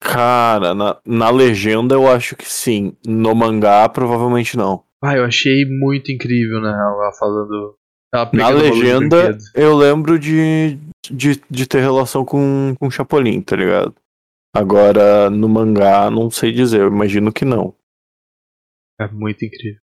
Cara, 0.00 0.74
na, 0.74 0.98
na 1.06 1.30
legenda 1.30 1.94
eu 1.94 2.08
acho 2.10 2.36
que 2.36 2.44
sim. 2.46 2.96
No 3.06 3.34
mangá, 3.34 3.88
provavelmente 3.88 4.56
não. 4.56 4.82
Ah, 5.02 5.16
eu 5.16 5.24
achei 5.24 5.64
muito 5.64 6.10
incrível, 6.12 6.60
né? 6.60 6.70
Ela 6.70 7.12
falando. 7.18 7.76
Ela 8.12 8.30
Na 8.32 8.48
legenda, 8.48 9.38
eu 9.54 9.74
lembro 9.76 10.18
de, 10.18 10.78
de, 11.10 11.40
de 11.48 11.66
ter 11.66 11.80
relação 11.80 12.24
com, 12.24 12.74
com 12.78 12.90
Chapolin, 12.90 13.40
tá 13.40 13.56
ligado? 13.56 13.94
Agora, 14.54 15.30
no 15.30 15.48
mangá, 15.48 16.10
não 16.10 16.30
sei 16.30 16.52
dizer, 16.52 16.80
eu 16.80 16.88
imagino 16.88 17.32
que 17.32 17.44
não. 17.44 17.74
É 19.04 19.08
muito 19.08 19.44
incrível. 19.44 19.80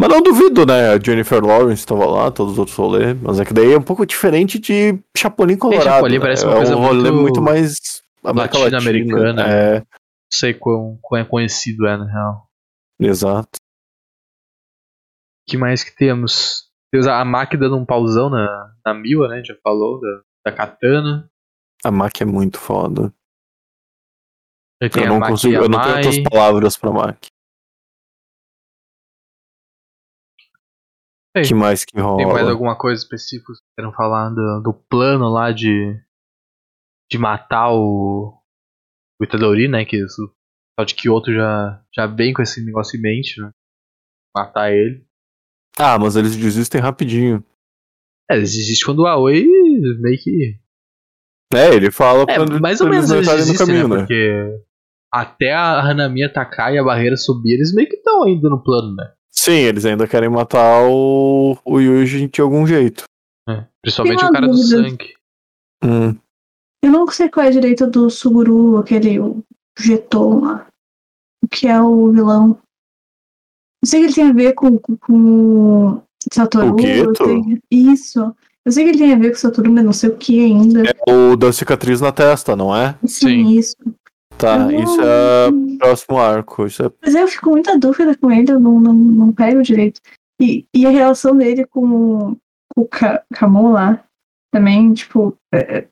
Mas 0.00 0.10
não 0.10 0.22
duvido, 0.22 0.66
né? 0.66 0.88
A 0.88 0.98
Jennifer 0.98 1.44
Lawrence 1.44 1.86
tava 1.86 2.06
lá, 2.06 2.30
todos 2.30 2.54
os 2.54 2.58
outros 2.58 2.76
rolês. 2.76 3.16
Mas 3.20 3.38
é 3.38 3.44
que 3.44 3.54
daí 3.54 3.72
é 3.72 3.78
um 3.78 3.82
pouco 3.82 4.04
diferente 4.04 4.58
de 4.58 4.98
Chapolin 5.16 5.56
Colorado. 5.56 5.84
Chapolin 5.84 6.14
né? 6.14 6.20
parece 6.20 6.44
uma 6.44 6.54
é 6.54 6.56
coisa 6.56 6.76
um 6.76 6.80
rolê 6.80 7.10
muito 7.10 7.22
muito 7.22 7.42
mais 7.42 8.02
latino-americana. 8.24 9.42
É, 9.46 9.78
Não 9.78 9.86
sei 10.32 10.54
quão, 10.54 10.98
quão 11.00 11.20
é 11.20 11.24
conhecido 11.24 11.86
é, 11.86 11.96
na 11.96 12.04
real. 12.04 12.48
exato. 13.00 13.58
O 15.46 15.50
que 15.50 15.56
mais 15.56 15.84
que 15.84 15.94
temos? 15.94 16.70
Temos 16.90 17.06
a 17.06 17.24
Maki 17.24 17.56
dando 17.56 17.76
um 17.76 17.86
pauzão 17.86 18.28
na, 18.28 18.74
na 18.84 18.94
Miwa, 18.94 19.28
né? 19.28 19.34
A 19.34 19.36
gente 19.38 19.48
já 19.48 19.56
falou, 19.62 20.00
da, 20.00 20.22
da 20.46 20.56
Katana. 20.56 21.30
A 21.84 21.90
Maki 21.90 22.22
é 22.22 22.26
muito 22.26 22.58
foda. 22.58 23.12
Eu 24.80 25.04
a 25.04 25.06
não 25.06 25.20
consigo, 25.20 25.54
eu 25.54 25.68
não 25.68 25.80
tenho 25.80 25.96
outras 25.96 26.18
palavras 26.18 26.76
pra 26.76 26.90
Maki. 26.90 27.31
Ei, 31.34 31.44
que 31.44 31.54
mais 31.54 31.84
que 31.84 31.98
rola? 31.98 32.18
Tem 32.18 32.26
mais 32.26 32.48
alguma 32.48 32.76
coisa 32.76 33.02
específica 33.02 33.46
que 33.46 33.58
vocês 33.58 33.74
queiram 33.74 33.92
falar 33.92 34.28
do, 34.30 34.60
do 34.62 34.74
plano 34.74 35.30
lá 35.30 35.50
de, 35.50 35.98
de 37.10 37.18
matar 37.18 37.72
o, 37.72 38.38
o 39.20 39.24
Itadori, 39.24 39.66
né? 39.66 39.84
Que 39.84 39.96
isso, 39.96 40.30
pessoal 40.76 40.86
de 40.86 40.94
Kyoto 40.94 41.32
já, 41.32 41.82
já 41.94 42.06
vem 42.06 42.34
com 42.34 42.42
esse 42.42 42.62
negócio 42.64 42.98
em 42.98 43.02
mente, 43.02 43.40
né? 43.40 43.50
Matar 44.36 44.72
ele. 44.72 45.06
Ah, 45.78 45.98
mas 45.98 46.16
eles 46.16 46.36
desistem 46.36 46.80
rapidinho. 46.80 47.42
É, 48.30 48.36
existe 48.36 48.84
quando 48.84 49.00
o 49.00 49.06
Aoi 49.06 49.46
meio 50.00 50.18
que. 50.22 50.58
É, 51.54 51.74
ele 51.74 51.90
fala 51.90 52.24
É, 52.28 52.36
quando 52.36 52.60
mais 52.60 52.80
ou 52.80 52.88
eles 52.88 53.08
menos 53.08 53.10
eles 53.10 53.46
desistem, 53.46 53.66
caminho, 53.66 53.88
né? 53.88 53.96
né? 53.96 54.00
Porque 54.02 54.64
até 55.12 55.52
a 55.52 55.80
Hanami 55.80 56.24
atacar 56.24 56.72
e 56.74 56.78
a 56.78 56.84
barreira 56.84 57.16
subir, 57.16 57.54
eles 57.54 57.74
meio 57.74 57.88
que 57.88 57.96
estão 57.96 58.24
ainda 58.24 58.48
no 58.48 58.62
plano, 58.62 58.94
né? 58.94 59.12
Sim, 59.42 59.54
eles 59.54 59.84
ainda 59.84 60.06
querem 60.06 60.28
matar 60.28 60.86
o, 60.88 61.58
o 61.64 61.80
Yuji 61.80 62.28
de 62.28 62.40
algum 62.40 62.64
jeito. 62.64 63.02
É, 63.48 63.64
Principalmente 63.82 64.24
o 64.24 64.30
cara 64.30 64.46
do 64.46 64.52
dúvida. 64.52 64.88
sangue. 64.88 65.14
Hum. 65.84 66.16
Eu 66.84 66.92
não 66.92 67.08
sei 67.08 67.28
qual 67.28 67.46
é 67.46 67.48
a 67.48 67.52
direita 67.52 67.84
do 67.84 68.08
Suguru, 68.08 68.78
aquele 68.78 69.18
o 69.18 69.42
Geton 69.76 70.44
lá. 70.44 70.68
O 71.42 71.48
que 71.48 71.66
é 71.66 71.82
o 71.82 72.12
vilão. 72.12 72.56
Eu 73.82 73.88
sei 73.88 74.00
que 74.02 74.06
ele 74.06 74.14
tem 74.14 74.30
a 74.30 74.32
ver 74.32 74.52
com, 74.52 74.78
com, 74.78 74.96
com 74.96 75.88
o 75.88 76.02
Satoru. 76.32 76.76
O 76.76 76.78
Geto? 76.80 77.24
Isso. 77.68 78.32
Eu 78.64 78.70
sei 78.70 78.84
que 78.84 78.90
ele 78.90 78.98
tem 78.98 79.12
a 79.12 79.18
ver 79.18 79.30
com 79.30 79.38
Satoru, 79.38 79.72
mas 79.72 79.84
não 79.84 79.92
sei 79.92 80.10
o 80.10 80.16
que 80.16 80.38
ainda. 80.44 80.84
É 80.88 81.12
o 81.12 81.34
da 81.34 81.52
cicatriz 81.52 82.00
na 82.00 82.12
testa, 82.12 82.54
não 82.54 82.72
é? 82.76 82.96
Sim, 83.04 83.44
Sim. 83.44 83.48
isso. 83.58 83.76
Tá, 84.38 84.56
Eu 84.72 84.80
isso 84.82 84.96
não- 84.96 85.04
é 85.04 85.48
o 85.48 85.78
próximo 85.78 86.18
arco. 86.18 86.66
Isso 86.66 86.84
é... 86.84 86.90
Mas 87.02 87.14
eu 87.14 87.28
fico 87.28 87.44
com 87.44 87.50
muita 87.52 87.78
dúvida 87.78 88.16
com 88.16 88.30
ele, 88.30 88.50
eu 88.50 88.58
não, 88.60 88.80
não, 88.80 88.92
não 88.94 89.32
pego 89.32 89.62
direito. 89.62 90.00
E, 90.40 90.66
e 90.74 90.84
a 90.86 90.90
relação 90.90 91.36
dele 91.36 91.64
com, 91.66 91.86
o- 92.32 92.36
com 92.74 92.82
o 92.82 92.88
Kamon 93.34 93.72
lá, 93.72 94.04
também, 94.52 94.92
tipo. 94.92 95.36
é- 95.54 95.78
é- 95.78 95.88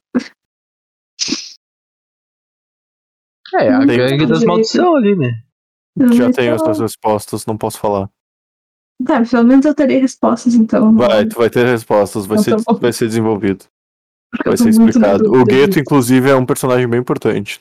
É, 3.55 3.69
a 3.69 3.79
Não 3.81 3.87
gangue 3.87 4.27
das 4.27 4.45
maldição 4.45 4.95
ali, 4.95 5.17
né? 5.17 5.43
eu 5.99 6.13
Já 6.13 6.25
não 6.25 6.33
tenho 6.33 6.57
tô- 6.57 6.65
essas 6.65 6.79
respostas, 6.81 7.47
não 7.47 7.59
posso 7.59 7.79
falar. 7.81 8.09
Tá, 9.05 9.23
pelo 9.25 9.45
menos 9.45 9.65
eu 9.67 9.75
terei 9.75 9.99
respostas, 9.99 10.55
então. 10.55 10.95
Vai, 10.95 11.27
tu 11.27 11.37
vai 11.39 11.51
ter 11.51 11.67
respostas, 11.67 12.27
vai, 12.27 12.39
Então 12.39 12.59
ser, 12.59 12.65
tá 12.65 12.73
vai 12.75 12.93
ser 12.93 13.09
desenvolvido. 13.09 13.65
Porque 14.31 14.49
Vai 14.49 14.57
ser 14.57 14.69
explicado. 14.69 15.25
O 15.35 15.45
Gueto, 15.45 15.81
inclusive, 15.81 16.31
é 16.31 16.37
um 16.37 16.47
personagem 16.47 16.87
bem 16.87 17.01
importante. 17.01 17.61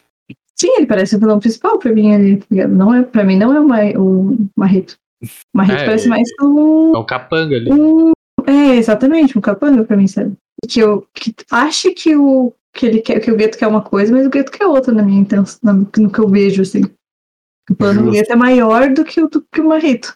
Sim, 0.60 0.70
ele 0.78 0.86
parece 0.86 1.16
o 1.16 1.20
vilão 1.20 1.40
principal 1.40 1.78
pra 1.80 1.92
mim 1.92 2.14
ali. 2.14 2.38
tá 2.38 2.46
ligado? 2.52 2.72
Não 2.74 2.94
é, 2.94 3.04
pra 3.04 3.24
mim 3.24 3.38
não 3.38 3.54
é 3.54 3.60
uma, 3.60 3.78
o 4.00 4.38
Marrito. 4.56 4.98
O 5.24 5.28
Marrito 5.58 5.82
É, 5.82 5.86
parece 5.86 6.04
ele- 6.04 6.10
mais 6.10 6.28
um, 6.42 6.96
É 6.96 6.98
o 6.98 7.06
capanga 7.06 7.56
ali. 7.56 7.72
um. 7.72 8.12
É, 8.48 8.76
exatamente, 8.76 9.38
um 9.38 9.42
capanga 9.42 9.84
pra 9.84 9.96
mim, 9.98 10.08
sabe? 10.08 10.34
Que 10.68 10.80
eu 10.82 11.08
que 11.14 11.34
acho 11.52 11.94
que 11.94 12.16
o. 12.16 12.54
Que, 12.74 12.86
ele 12.86 13.02
quer, 13.02 13.20
que 13.20 13.32
o 13.32 13.36
Gueto 13.36 13.58
quer 13.58 13.68
uma 13.68 13.82
coisa, 13.82 14.14
mas 14.14 14.26
o 14.28 14.30
Gueto 14.30 14.52
quer 14.52 14.66
outra 14.66 14.94
na 14.94 15.02
minha 15.04 15.20
intenção, 15.22 15.60
na- 15.64 15.74
no 15.74 16.12
que 16.12 16.20
eu 16.20 16.28
vejo, 16.28 16.62
assim. 16.62 16.84
O 17.70 17.76
plano 17.76 18.04
do. 18.04 18.12
Gueto 18.12 18.32
é 18.32 18.36
maior 18.36 18.94
do 18.94 19.04
que 19.04 19.22
o, 19.22 19.28
do 19.28 19.42
que 19.52 19.60
o 19.62 19.68
Marrito. 19.68 20.14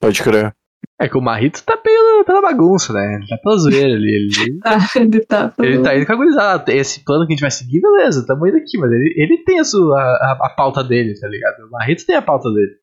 Pode 0.00 0.22
crer. 0.22 0.54
É 1.00 1.08
que 1.08 1.16
o 1.16 1.20
Marrito 1.22 1.62
tá 1.64 1.76
pela, 1.76 2.24
pela 2.24 2.42
bagunça, 2.42 2.92
né? 2.92 3.14
Ele 3.16 3.26
tá 3.28 3.38
pela 3.38 3.56
zoeira 3.56 3.94
ali. 3.94 4.08
Ele, 4.16 4.58
Tá, 4.60 4.78
ele 4.96 5.20
tá. 5.24 5.54
ele 5.60 5.82
tá 5.82 5.96
indo 5.96 6.06
com 6.06 6.12
a 6.12 6.16
gurizada. 6.16 6.72
Esse 6.72 7.04
plano 7.04 7.24
que 7.26 7.32
a 7.32 7.36
gente 7.36 7.40
vai 7.42 7.50
seguir, 7.52 7.80
beleza, 7.80 8.26
tamo 8.26 8.46
indo 8.48 8.56
aqui, 8.56 8.76
mas 8.78 8.90
ele, 8.90 9.14
ele 9.16 9.44
tem 9.44 9.60
a, 9.60 9.64
sua, 9.64 9.96
a, 9.96 10.38
a 10.46 10.50
pauta 10.56 10.82
dele, 10.82 11.14
tá 11.20 11.28
ligado? 11.28 11.60
O 11.66 11.70
Marrito 11.70 12.04
tem 12.04 12.16
a 12.16 12.22
pauta 12.22 12.50
dele. 12.52 12.76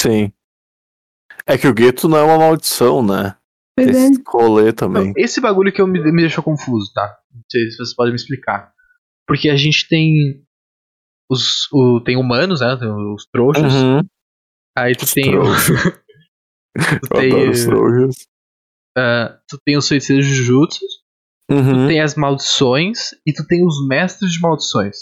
Sim. 0.00 0.32
É 1.46 1.56
que 1.56 1.68
o 1.68 1.74
Gueto 1.74 2.08
não 2.08 2.18
é 2.18 2.22
uma 2.24 2.38
maldição, 2.38 3.04
né? 3.06 3.36
Pois 3.76 3.88
é. 3.88 3.90
Esse 4.08 4.22
rolê 4.26 4.72
também. 4.72 5.06
Não, 5.06 5.12
esse 5.16 5.40
bagulho 5.40 5.72
que 5.72 5.80
eu 5.80 5.86
me, 5.86 6.00
me 6.12 6.22
deixou 6.22 6.42
confuso, 6.42 6.92
tá? 6.92 7.16
Não 7.32 7.42
sei 7.50 7.70
se 7.70 7.76
vocês 7.76 7.94
podem 7.94 8.12
me 8.12 8.16
explicar. 8.16 8.72
Porque 9.28 9.48
a 9.48 9.56
gente 9.56 9.88
tem. 9.88 10.44
Os, 11.30 11.68
o, 11.72 12.00
tem 12.00 12.16
humanos, 12.16 12.60
né? 12.60 12.76
Tem 12.76 12.90
os 12.90 13.26
trouxas. 13.32 13.72
Uhum. 13.74 14.00
Aí 14.76 14.94
tu 14.94 15.04
Os 15.04 15.12
tem. 15.14 15.38
o- 15.38 15.42
tu, 16.74 16.82
Eu 17.04 17.08
tem 17.20 17.30
ah, 18.96 19.38
tu 19.48 19.58
tem 19.64 19.76
os 19.76 19.88
feiticeiros 19.88 20.26
Jujutsus. 20.26 21.02
Tu 21.48 21.54
Uhum. 21.54 21.86
tem 21.88 22.00
as 22.00 22.14
maldições 22.14 23.10
e 23.26 23.32
tu 23.32 23.46
tem 23.46 23.66
os 23.66 23.86
mestres 23.86 24.32
de 24.32 24.40
maldições. 24.40 24.96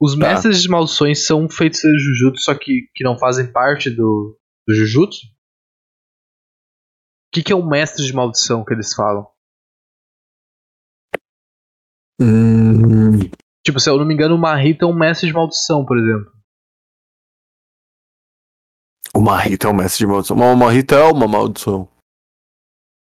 Os 0.00 0.12
Tá. 0.12 0.18
mestres 0.18 0.62
de 0.62 0.68
maldições 0.68 1.26
são 1.26 1.48
feiticeiros 1.48 2.00
de 2.00 2.08
Jujutsu, 2.08 2.42
só 2.44 2.54
que, 2.54 2.88
que 2.94 3.02
não 3.02 3.18
fazem 3.18 3.50
parte 3.50 3.90
do, 3.90 4.38
do 4.66 4.74
Jujutsu. 4.74 5.26
O 5.26 5.30
que, 7.34 7.42
que 7.42 7.52
é 7.52 7.56
o 7.56 7.66
mestre 7.66 8.04
de 8.04 8.12
maldição 8.12 8.64
que 8.64 8.74
eles 8.74 8.94
falam? 8.94 9.26
Hum, 12.20 13.18
Tipo, 13.64 13.78
se 13.78 13.88
eu 13.88 13.96
não 13.96 14.04
me 14.04 14.12
engano, 14.14 14.34
o 14.34 14.38
Marrito 14.38 14.84
é 14.84 14.88
um 14.88 14.96
mestre 14.96 15.28
de 15.28 15.32
maldição, 15.32 15.84
por 15.84 15.96
exemplo. 15.96 16.31
O 19.14 19.20
Marrito 19.20 19.66
é 19.66 19.70
um 19.70 19.74
mestre 19.74 19.98
de 19.98 20.06
maldição. 20.06 20.36
Mas 20.36 20.52
o 20.54 20.56
Marrito 20.56 20.94
é 20.94 21.04
uma 21.04 21.28
maldição. 21.28 21.88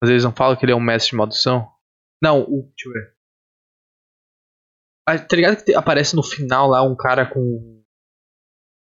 Mas 0.02 0.10
eles 0.10 0.24
não 0.24 0.32
falam 0.32 0.56
que 0.56 0.64
ele 0.64 0.72
é 0.72 0.76
um 0.76 0.80
mestre 0.80 1.10
de 1.10 1.16
maldição? 1.16 1.70
Não, 2.22 2.42
o. 2.42 2.62
Deixa 2.76 2.88
eu 2.88 2.92
ver. 2.92 3.14
Ah, 5.08 5.18
tá 5.18 5.36
ligado 5.36 5.56
que 5.56 5.64
te- 5.64 5.74
aparece 5.74 6.14
no 6.16 6.22
final 6.22 6.68
lá 6.68 6.82
um 6.82 6.96
cara 6.96 7.26
com. 7.26 7.82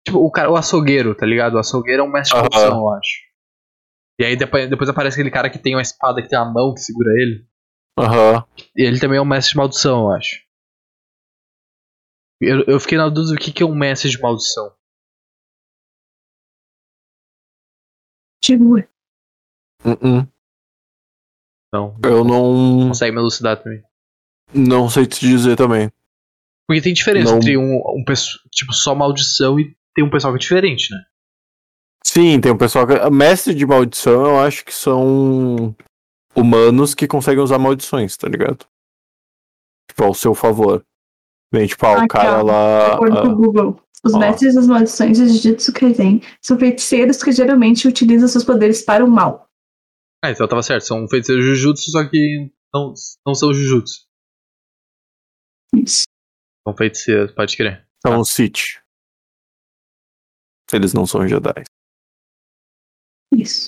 Tipo, 0.07 0.19
o 0.19 0.31
cara, 0.31 0.51
o 0.51 0.57
açougueiro, 0.57 1.15
tá 1.15 1.27
ligado? 1.27 1.55
O 1.55 1.59
açougueiro 1.59 2.03
é 2.03 2.05
um 2.05 2.11
mestre 2.11 2.37
de 2.37 2.41
maldição, 2.43 2.79
eu 2.79 2.91
acho. 2.91 3.27
E 4.21 4.25
aí 4.25 4.37
depois, 4.37 4.71
depois 4.71 4.89
aparece 4.89 5.17
aquele 5.17 5.31
cara 5.33 5.51
que 5.51 5.59
tem 5.59 5.75
uma 5.75 5.83
espada 5.83 6.23
que 6.23 6.29
tem 6.29 6.39
uma 6.39 6.51
mão 6.53 6.73
que 6.73 6.81
segura 6.81 7.11
ele. 7.21 7.47
Aham. 7.99 8.47
E 8.77 8.83
ele 8.83 9.01
também 9.01 9.19
é 9.19 9.23
um 9.23 9.27
mestre 9.27 9.53
de 9.53 9.57
maldição, 9.59 10.05
eu 10.05 10.11
acho. 10.13 10.37
Eu, 12.41 12.65
eu 12.67 12.79
fiquei 12.81 12.97
na 12.99 13.09
dúvida 13.09 13.35
do 13.35 13.41
que, 13.41 13.53
que 13.53 13.63
é 13.63 13.67
um 13.67 13.75
mestre 13.75 14.11
de 14.11 14.21
maldição. 14.21 14.75
Tipo, 18.47 18.77
Uh-uh. 19.85 20.29
Não. 21.73 21.99
Eu 22.05 22.25
não. 22.25 22.89
Consegue 22.89 23.13
me 23.13 23.21
elucidar 23.21 23.61
também. 23.61 23.83
Não 24.55 24.89
sei 24.89 25.05
te 25.05 25.19
dizer 25.19 25.57
também. 25.57 25.91
Porque 26.69 26.81
tem 26.81 26.95
diferença 26.95 27.33
Não. 27.33 27.39
entre 27.39 27.57
um, 27.57 27.77
um 27.77 28.05
tipo 28.53 28.73
só 28.73 28.95
maldição 28.95 29.59
e 29.59 29.77
tem 29.95 30.05
um 30.05 30.11
pessoal 30.11 30.33
que 30.33 30.39
é 30.39 30.41
diferente, 30.41 30.93
né? 30.93 31.05
Sim, 32.05 32.41
tem 32.41 32.53
um 32.53 32.57
pessoal 32.57 32.87
que. 32.87 33.11
Mestre 33.11 33.53
de 33.53 33.67
maldição, 33.67 34.27
eu 34.27 34.39
acho 34.39 34.65
que 34.65 34.73
são 34.73 35.75
humanos 36.35 36.95
que 36.95 37.09
conseguem 37.09 37.43
usar 37.43 37.59
maldições, 37.59 38.17
tá 38.17 38.29
ligado? 38.29 38.65
Tipo, 39.91 40.05
ao 40.05 40.15
seu 40.15 40.35
favor. 40.37 40.85
Bem, 41.53 41.67
tipo, 41.67 41.85
ah, 41.85 42.05
o 42.05 42.09
cara 42.09 42.43
lá. 42.43 42.95
acordo 42.95 43.23
com 43.23 43.29
o 43.29 43.31
ah, 43.31 43.35
Google, 43.35 43.83
os 44.07 44.15
ó. 44.15 44.19
mestres 44.19 44.55
das 44.55 44.67
maldições 44.67 45.19
de 45.19 45.29
Jujutsu 45.29 45.73
Kaisen 45.73 46.21
são 46.41 46.59
feiticeiros 46.59 47.23
que 47.23 47.33
geralmente 47.33 47.87
utilizam 47.89 48.29
seus 48.29 48.45
poderes 48.45 48.83
para 48.85 49.05
o 49.05 49.11
mal. 49.11 49.49
Ah, 50.25 50.31
então 50.31 50.49
tava 50.49 50.63
certo. 50.63 50.85
São 50.87 51.07
feiticeiros 51.09 51.45
Jujutsu, 51.45 51.91
só 51.91 52.09
que 52.09 52.51
não, 52.75 52.93
não 53.27 53.35
são 53.35 53.53
Jujutsu. 53.53 54.07
Isso. 55.75 56.05
São 56.67 56.77
feiticeiros, 56.77 57.33
pode 57.33 57.57
crer. 57.57 57.87
são 58.05 58.25
Sith. 58.25 58.81
Eles 60.73 60.93
não 60.93 61.07
são 61.07 61.29
Jedi. 61.29 61.65
Isso. 63.33 63.67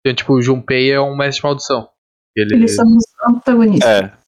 Então, 0.00 0.14
tipo, 0.14 0.34
o 0.34 0.42
Junpei 0.42 0.90
é 0.92 1.00
um 1.00 1.16
mestre 1.16 1.40
de 1.40 1.46
maldição. 1.46 1.90
Ele 2.36 2.54
Eles 2.56 2.74
são 2.74 2.84
os 2.86 3.04
antagonistas. 3.28 3.88
É. 3.88 4.18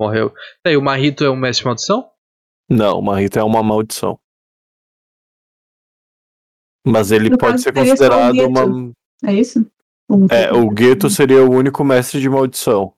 morreu. 0.00 0.30
Tá, 0.62 0.70
E 0.72 0.76
o 0.76 0.82
Marrito 0.82 1.24
é 1.24 1.30
um 1.30 1.36
mestre 1.36 1.62
de 1.62 1.66
maldição? 1.66 2.10
Não, 2.68 2.98
o 2.98 3.02
Marrito 3.02 3.38
é 3.38 3.44
uma 3.44 3.62
maldição. 3.62 4.18
Mas 6.86 7.10
ele 7.10 7.30
No 7.30 7.38
pode 7.38 7.52
caso, 7.52 7.64
ser 7.64 7.72
considerado 7.72 8.38
uma. 8.46 8.92
É 9.24 9.32
isso? 9.32 9.66
Um 10.10 10.26
É, 10.30 10.52
o 10.52 10.68
Gueto 10.68 11.08
seria 11.08 11.42
o 11.42 11.50
único 11.50 11.82
mestre 11.82 12.20
de 12.20 12.28
maldição. 12.28 12.92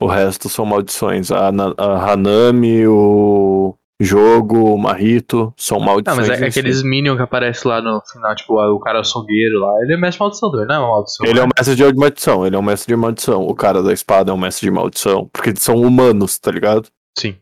O 0.00 0.06
resto 0.06 0.48
são 0.48 0.66
maldições. 0.66 1.30
A, 1.30 1.48
a 1.48 2.12
Hanami, 2.12 2.86
o 2.86 3.74
Jogo, 3.98 4.74
o 4.74 4.78
Marrito 4.78 5.54
são 5.56 5.78
Não, 5.78 5.86
maldições. 5.86 6.28
mas 6.28 6.42
é 6.42 6.50
si. 6.50 6.58
aqueles 6.58 6.82
Minion 6.82 7.16
que 7.16 7.22
aparecem 7.22 7.70
lá 7.70 7.80
no 7.80 8.02
final, 8.02 8.34
tipo, 8.34 8.54
o 8.54 8.80
cara 8.80 9.00
açougueiro 9.00 9.60
lá, 9.60 9.80
ele 9.82 9.94
é 9.94 9.96
mestre 9.96 10.18
de 10.18 10.20
maldição 10.20 10.50
também, 10.50 10.66
não 10.66 10.74
é 10.74 10.78
maldição. 10.90 11.26
Ele 11.26 11.38
é 11.38 11.42
um 11.42 11.46
né? 11.46 11.52
mestre 11.56 11.74
de 11.76 11.94
maldição, 11.94 12.46
ele 12.46 12.56
é 12.56 12.58
um 12.58 12.62
mestre 12.62 12.94
de 12.94 13.00
maldição. 13.00 13.46
O 13.46 13.54
cara 13.54 13.82
da 13.82 13.92
espada 13.92 14.30
é 14.30 14.34
um 14.34 14.38
mestre 14.38 14.66
de 14.66 14.70
maldição. 14.70 15.30
Porque 15.32 15.50
eles 15.50 15.62
são 15.62 15.76
humanos, 15.76 16.38
tá 16.38 16.50
ligado? 16.50 16.88
Sim, 17.18 17.36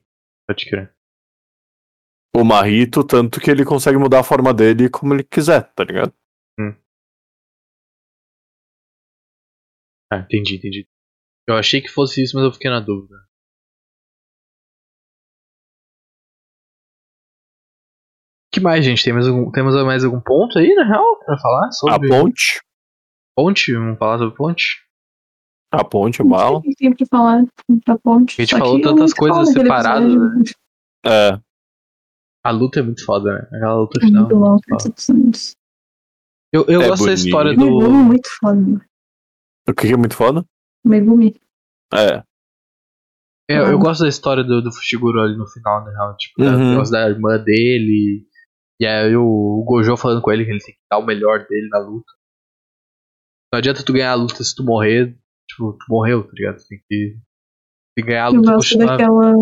pode 0.46 0.68
crer. 0.68 0.92
O 2.34 2.44
Marrito, 2.44 3.04
tanto 3.04 3.38
que 3.40 3.50
ele 3.50 3.64
consegue 3.64 3.98
mudar 3.98 4.20
a 4.20 4.24
forma 4.24 4.54
dele 4.54 4.88
como 4.88 5.12
ele 5.12 5.22
quiser, 5.22 5.70
tá 5.74 5.84
ligado? 5.84 6.14
Ah, 10.12 10.18
entendi, 10.18 10.56
entendi. 10.56 10.86
Eu 11.48 11.54
achei 11.56 11.80
que 11.80 11.88
fosse 11.88 12.22
isso, 12.22 12.36
mas 12.36 12.44
eu 12.44 12.52
fiquei 12.52 12.70
na 12.70 12.80
dúvida. 12.80 13.16
que 18.52 18.60
mais, 18.60 18.84
gente? 18.84 19.02
Tem 19.02 19.14
mais 19.14 19.26
algum, 19.26 19.50
temos 19.50 19.74
mais 19.82 20.04
algum 20.04 20.20
ponto 20.20 20.58
aí, 20.58 20.74
na 20.74 20.84
real, 20.84 21.18
pra 21.24 21.38
falar 21.38 21.68
A 21.68 21.72
sobre 21.72 22.08
ponte. 22.08 22.60
ponte? 23.34 23.72
Vamos 23.72 23.98
falar 23.98 24.18
sobre 24.18 24.36
ponte? 24.36 24.86
A 25.72 25.82
ponte, 25.82 26.20
o 26.20 26.60
que 26.60 26.74
tem 26.74 26.94
pra 26.94 27.06
falar 27.06 27.44
pra 27.82 27.98
ponte. 27.98 28.38
A 28.38 28.44
gente 28.44 28.58
falou 28.58 28.76
que 28.76 28.82
tantas 28.82 29.14
coisas 29.14 29.48
separadas, 29.50 30.12
episódio. 30.12 30.54
É. 31.06 31.40
A 32.44 32.50
luta 32.50 32.80
é 32.80 32.82
muito 32.82 33.04
foda, 33.04 33.32
né? 33.34 33.48
Aquela 33.56 33.74
luta 33.80 33.98
É 34.02 34.06
final. 34.06 34.22
muito 34.22 34.34
é 34.34 34.38
muito 34.38 34.82
foda. 34.82 35.34
Eu, 36.52 36.64
eu 36.68 36.82
É 36.82 36.88
gosto 36.88 37.02
da 37.04 37.12
bonito. 37.12 37.24
história 37.26 37.50
Megumi 37.56 37.84
é 37.84 37.88
do. 37.88 37.90
muito 37.94 38.28
foda. 38.40 38.86
O 39.68 39.74
que 39.74 39.86
é 39.92 39.96
muito 39.96 40.16
foda? 40.16 40.44
Megumi. 40.84 41.40
É. 41.94 42.22
Eu, 43.48 43.66
eu 43.66 43.74
Uhum. 43.74 43.78
gosto 43.80 44.02
da 44.02 44.08
história 44.08 44.42
do, 44.42 44.60
do 44.62 44.72
Fushiguro 44.72 45.20
ali 45.20 45.36
no 45.36 45.46
final, 45.46 45.84
na 45.84 45.90
real. 45.90 46.16
Tipo, 46.16 46.42
Uhum. 46.42 46.54
o 46.54 46.70
negócio 46.72 46.92
da 46.92 47.08
irmã 47.08 47.38
dele. 47.38 48.26
E 48.80 48.86
aí 48.86 49.14
o, 49.16 49.22
o 49.24 49.64
Gojo 49.64 49.96
falando 49.96 50.20
com 50.22 50.32
ele 50.32 50.44
que 50.44 50.50
ele 50.50 50.58
tem 50.60 50.74
que 50.74 50.80
dar 50.90 50.98
o 50.98 51.06
melhor 51.06 51.46
dele 51.46 51.68
na 51.68 51.78
luta. 51.78 52.12
Não 53.52 53.58
adianta 53.58 53.84
tu 53.84 53.92
ganhar 53.92 54.12
a 54.12 54.16
luta 54.16 54.42
se 54.42 54.54
tu 54.54 54.64
morrer. 54.64 55.16
Tipo, 55.48 55.72
tu 55.74 55.84
morreu, 55.88 56.24
tá 56.24 56.32
ligado? 56.34 56.56
Tu 56.56 56.66
tem 56.68 56.78
que, 56.88 57.18
tem 57.94 58.04
que 58.04 58.10
ganhar 58.10 58.26
a 58.26 58.30
Eu 58.30 58.34
luta 58.36 58.50
e 58.50 58.54
gosto 58.54 58.78
daquela. 58.78 59.32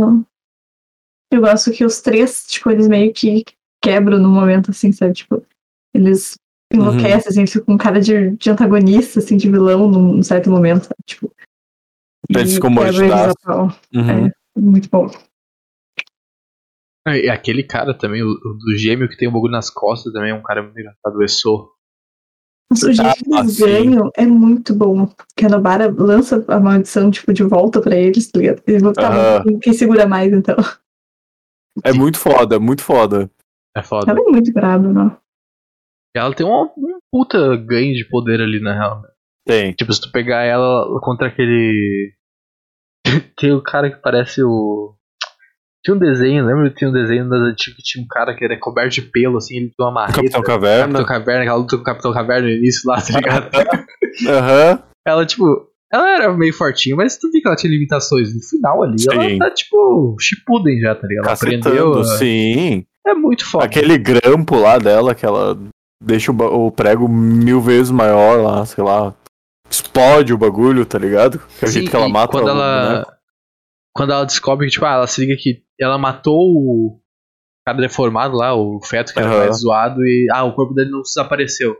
Eu 1.31 1.41
gosto 1.41 1.71
que 1.71 1.85
os 1.85 2.01
três, 2.01 2.47
tipo, 2.47 2.71
eles 2.71 2.89
meio 2.89 3.13
que 3.13 3.45
quebram 3.83 4.19
no 4.19 4.29
momento, 4.29 4.71
assim, 4.71 4.91
sabe? 4.91 5.15
Tipo, 5.15 5.45
eles 5.95 6.35
enlouquecem, 6.73 7.31
assim, 7.31 7.47
ficam 7.47 7.67
com 7.67 7.79
cara 7.79 8.01
de, 8.01 8.37
de 8.37 8.51
antagonista, 8.51 9.19
assim, 9.19 9.37
de 9.37 9.51
vilão 9.51 9.89
num 9.89 10.23
certo 10.23 10.51
momento, 10.51 10.85
sabe? 10.85 10.97
Tipo. 11.07 11.33
Eles 12.29 12.53
e 12.53 12.55
ficam 12.55 12.75
quebra 12.75 13.07
eles 13.07 13.35
pau. 13.43 13.69
Uhum. 13.95 14.27
É. 14.27 14.33
Muito 14.57 14.89
bom. 14.91 15.11
Ah, 17.07 17.17
E 17.17 17.29
aquele 17.29 17.63
cara 17.63 17.97
também, 17.97 18.23
o, 18.23 18.29
o 18.29 18.59
do 18.59 18.77
gêmeo 18.77 19.09
que 19.09 19.17
tem 19.17 19.29
um 19.29 19.33
bagulho 19.33 19.53
nas 19.53 19.71
costas 19.71 20.13
também, 20.13 20.31
é 20.31 20.35
um 20.35 20.43
cara 20.43 20.63
muito 20.63 20.79
engraçado, 20.79 21.17
o 21.17 21.23
Essô. 21.23 21.73
Mas 22.71 22.83
o 22.83 22.93
jeito 22.93 23.25
que 23.25 23.35
Ah, 23.35 23.41
eles 23.41 23.55
sim. 23.55 23.65
ganham 23.65 24.11
é 24.17 24.27
muito 24.27 24.75
bom. 24.75 25.09
Que 25.37 25.47
a 25.47 25.49
Nobara 25.49 25.93
lança 25.93 26.45
a 26.47 26.61
maldição, 26.61 27.11
tipo, 27.11 27.33
de 27.33 27.43
volta 27.43 27.81
pra 27.81 27.97
eles, 27.97 28.31
tá 28.31 28.39
ligado? 28.39 28.63
Eles 28.67 28.83
vão 28.83 28.93
ficar 28.93 29.11
Aham. 29.11 29.59
quem 29.61 29.73
segura 29.73 30.07
mais, 30.07 30.33
então. 30.33 30.57
É 31.85 31.93
muito 31.93 32.19
foda, 32.19 32.57
é 32.57 32.59
muito 32.59 32.83
foda. 32.83 33.31
É 33.77 33.83
foda. 33.83 34.11
Ela 34.11 34.21
é 34.21 34.31
muito 34.31 34.53
brabo, 34.53 34.89
não. 34.89 35.17
Ela 36.15 36.35
tem 36.35 36.45
um, 36.45 36.65
um 36.77 36.99
puta 37.13 37.57
ganho 37.57 37.95
de 37.95 38.05
poder 38.09 38.41
ali, 38.41 38.61
na 38.61 38.75
real. 38.75 39.03
Né? 39.03 39.09
Tem. 39.47 39.73
Tipo, 39.73 39.93
se 39.93 40.01
tu 40.01 40.11
pegar 40.11 40.43
ela 40.43 40.85
contra 41.01 41.29
aquele. 41.29 42.13
tem 43.37 43.53
o 43.53 43.63
cara 43.63 43.91
que 43.91 44.03
parece 44.03 44.43
o. 44.43 44.95
Tinha 45.83 45.95
um 45.95 45.99
desenho, 45.99 46.45
lembra 46.45 46.69
que 46.69 46.77
tinha 46.77 46.91
um 46.91 46.93
desenho 46.93 47.27
das 47.29 47.41
antigas 47.41 47.77
que 47.77 47.83
tinha 47.83 48.05
um 48.05 48.07
cara 48.07 48.37
que 48.37 48.45
era 48.45 48.59
coberto 48.59 48.97
de 48.97 49.03
pelo, 49.03 49.39
assim, 49.39 49.57
ele 49.57 49.71
tinha 49.71 49.87
uma 49.87 49.93
marreta. 49.93 50.21
Capitão 50.21 50.43
Caverna. 50.43 50.83
Capitão 50.83 51.07
Caverna, 51.07 51.43
aquela 51.43 51.57
luta 51.57 51.77
com 51.77 51.83
o 51.83 51.85
Capitão 51.85 52.13
Caverna 52.13 52.49
no 52.49 52.53
início 52.53 52.83
lá, 52.85 53.01
tá 53.01 53.17
ligado? 53.17 53.51
Aham. 54.29 54.83
ela, 55.07 55.25
tipo, 55.25 55.70
ela 55.93 56.15
era 56.17 56.33
meio 56.37 56.53
fortinha, 56.55 56.95
mas 56.97 57.17
tu 57.19 57.31
viu 57.31 57.41
que 57.43 57.49
ela 57.49 57.57
tinha 57.57 57.71
limitações. 57.73 58.35
No 58.35 58.41
final 58.43 58.83
ali, 58.83 58.99
Sim. 58.99 59.09
ela 59.11 59.39
tá, 59.39 59.51
tipo, 59.55 60.17
Shippuden 60.21 60.79
já, 60.81 60.95
tá 60.95 61.07
ligado? 61.07 61.25
Ela 61.27 61.35
aprendeu. 61.35 61.93
Cacetando, 61.93 61.99
a- 62.01 62.19
sim. 62.19 62.85
É 63.07 63.15
muito 63.15 63.45
foda. 63.49 63.65
Aquele 63.65 63.99
grampo 63.99 64.57
lá 64.57 64.79
dela, 64.79 65.15
que 65.15 65.25
ela 65.27 65.59
deixa 66.03 66.31
o, 66.33 66.71
prego 66.71 67.09
mil 67.09 67.61
vezes 67.61 67.91
maior 67.91 68.41
lá, 68.41 68.65
sei 68.67 68.85
lá. 68.85 69.15
Explode 69.71 70.33
o 70.35 70.39
bagulho, 70.39 70.85
tá 70.85 70.99
ligado? 70.99 71.39
Que 71.59 71.65
é 71.65 71.69
o 71.69 71.71
jeito 71.71 71.91
que 71.91 71.97
ela 71.97 72.09
mata 72.09 72.33
quando 72.33 72.49
ela 72.49 73.07
quando 73.93 74.13
ela 74.13 74.25
descobre 74.25 74.67
que 74.67 74.73
tipo 74.73 74.85
ah, 74.85 74.95
ela 74.95 75.07
se 75.07 75.21
liga 75.21 75.37
que 75.37 75.63
ela 75.81 75.99
matou 75.99 76.37
o 76.37 77.01
cara 77.67 77.79
deformado 77.79 78.37
lá 78.37 78.55
o 78.55 78.81
feto 78.85 79.13
que 79.13 79.19
era 79.19 79.29
Aham. 79.29 79.39
mais 79.41 79.61
zoado 79.61 80.01
e 80.05 80.27
ah 80.33 80.45
o 80.45 80.55
corpo 80.55 80.75
dele 80.75 80.91
não 80.91 81.03
desapareceu 81.03 81.77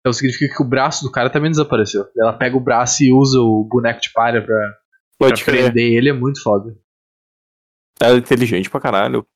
então 0.00 0.12
significa 0.12 0.54
que 0.56 0.62
o 0.62 0.66
braço 0.68 1.04
do 1.04 1.10
cara 1.12 1.30
também 1.30 1.50
desapareceu 1.50 2.06
ela 2.18 2.32
pega 2.32 2.56
o 2.56 2.60
braço 2.60 3.02
e 3.02 3.12
usa 3.12 3.38
o 3.40 3.64
boneco 3.70 4.00
de 4.00 4.10
palha 4.12 4.40
pra, 4.44 4.56
pra 5.18 5.28
Pode 5.28 5.44
crer. 5.44 5.64
prender 5.64 5.92
ele 5.92 6.08
é 6.08 6.12
muito 6.12 6.42
foda 6.42 6.74
Ela 8.00 8.14
é 8.14 8.18
inteligente 8.18 8.70
pra 8.70 8.80
caralho. 8.80 9.26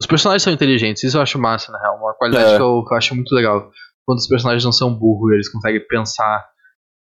os 0.00 0.06
personagens 0.06 0.42
são 0.42 0.52
inteligentes 0.52 1.02
isso 1.04 1.16
eu 1.16 1.22
acho 1.22 1.38
massa 1.38 1.72
na 1.72 1.80
real 1.80 1.96
uma 1.98 2.14
qualidade 2.14 2.52
É. 2.54 2.56
que, 2.56 2.62
eu, 2.62 2.84
que 2.84 2.92
eu 2.94 2.98
acho 2.98 3.14
muito 3.14 3.34
legal 3.34 3.70
quando 4.06 4.18
os 4.18 4.28
personagens 4.28 4.64
não 4.64 4.72
são 4.72 4.94
burros 4.94 5.32
eles 5.32 5.50
conseguem 5.50 5.86
pensar 5.86 6.46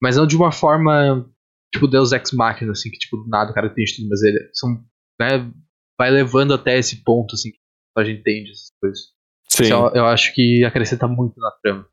mas 0.02 0.16
não 0.16 0.26
de 0.26 0.36
uma 0.36 0.52
forma 0.52 1.26
tipo 1.72 1.86
Deus 1.88 2.12
Ex 2.12 2.32
Machina 2.32 2.72
assim 2.72 2.90
que 2.90 2.98
tipo 2.98 3.16
do 3.16 3.28
nada 3.28 3.50
o 3.50 3.54
cara 3.54 3.72
tem 3.72 3.84
tudo 3.96 4.08
mas 4.08 4.22
ele 4.22 4.50
são 4.52 4.70
né 5.18 5.50
vai 5.98 6.10
levando 6.10 6.52
até 6.54 6.78
esse 6.78 7.02
ponto 7.04 7.34
assim 7.34 7.50
que 7.50 7.58
a 7.96 8.04
gente 8.04 8.20
entende 8.20 8.50
essas 8.50 8.70
coisas 8.80 9.00
Sim. 9.48 9.62
Isso 9.64 9.72
eu, 9.72 9.90
eu 9.94 10.06
acho 10.06 10.32
que 10.34 10.64
acrescenta 10.64 11.08
muito 11.08 11.38
na 11.40 11.50
trama 11.62 11.86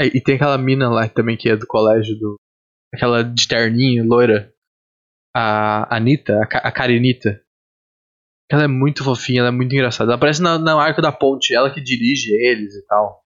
É, 0.00 0.06
e 0.06 0.20
tem 0.20 0.34
aquela 0.36 0.58
mina 0.58 0.88
lá 0.90 1.08
também 1.08 1.36
que 1.36 1.48
é 1.48 1.56
do 1.56 1.66
colégio 1.66 2.18
do 2.18 2.36
aquela 2.94 3.22
de 3.22 3.46
terninho 3.46 4.04
loira 4.06 4.52
a 5.34 5.96
Anitta 5.96 6.40
a, 6.42 6.46
Ka- 6.46 6.58
a 6.64 6.72
Karenita 6.72 7.40
ela 8.50 8.64
é 8.64 8.68
muito 8.68 9.02
fofinha 9.04 9.40
ela 9.40 9.48
é 9.48 9.52
muito 9.52 9.72
engraçada 9.74 10.10
ela 10.10 10.16
aparece 10.16 10.42
na, 10.42 10.58
na 10.58 10.80
arco 10.80 11.00
da 11.00 11.10
ponte 11.12 11.54
ela 11.54 11.72
que 11.72 11.80
dirige 11.80 12.32
eles 12.34 12.74
e 12.74 12.86
tal 12.86 13.22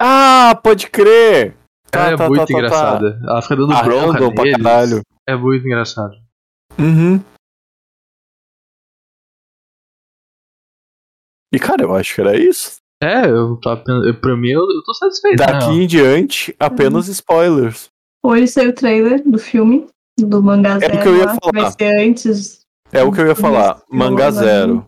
Ah, 0.00 0.58
pode 0.62 0.88
crer! 0.90 1.56
Tá, 1.90 2.00
ela 2.00 2.10
é 2.12 2.16
tá, 2.16 2.28
muito 2.28 2.40
tá, 2.40 2.46
tá, 2.46 2.52
tá. 2.52 2.58
engraçada 2.58 3.20
ela 3.22 3.42
fica 3.42 3.56
dando 3.56 3.82
bronca 3.84 4.20
neles 4.30 4.62
caralho. 4.62 5.02
é 5.28 5.34
muito 5.36 5.66
engraçado 5.66 6.14
Uhum. 6.78 7.22
E 11.52 11.58
cara, 11.58 11.82
eu 11.84 11.94
acho 11.94 12.14
que 12.14 12.20
era 12.20 12.36
isso. 12.36 12.78
É, 13.04 13.28
eu 13.28 13.56
tava 13.60 13.82
pra 14.20 14.36
mim 14.36 14.48
eu, 14.50 14.60
eu 14.62 14.82
tô 14.84 14.94
satisfeito. 14.94 15.36
Daqui 15.36 15.70
em 15.72 15.86
diante, 15.86 16.54
apenas 16.58 17.08
spoilers. 17.08 17.88
Hoje 18.24 18.48
saiu 18.48 18.70
o 18.70 18.74
trailer 18.74 19.22
do 19.28 19.38
filme, 19.38 19.86
do 20.18 20.42
mangá 20.42 20.74
É 20.74 20.76
o 20.76 20.80
Zero 20.80 21.02
que 21.02 21.08
eu 21.08 21.16
ia 21.16 21.28
falar. 21.28 21.52
vai 21.62 21.70
ser 21.72 21.98
antes. 22.08 22.60
É 22.92 23.02
o 23.02 23.12
que 23.12 23.20
eu 23.20 23.26
ia 23.26 23.34
falar. 23.34 23.82
Eu- 23.90 24.32
Zero. 24.32 24.86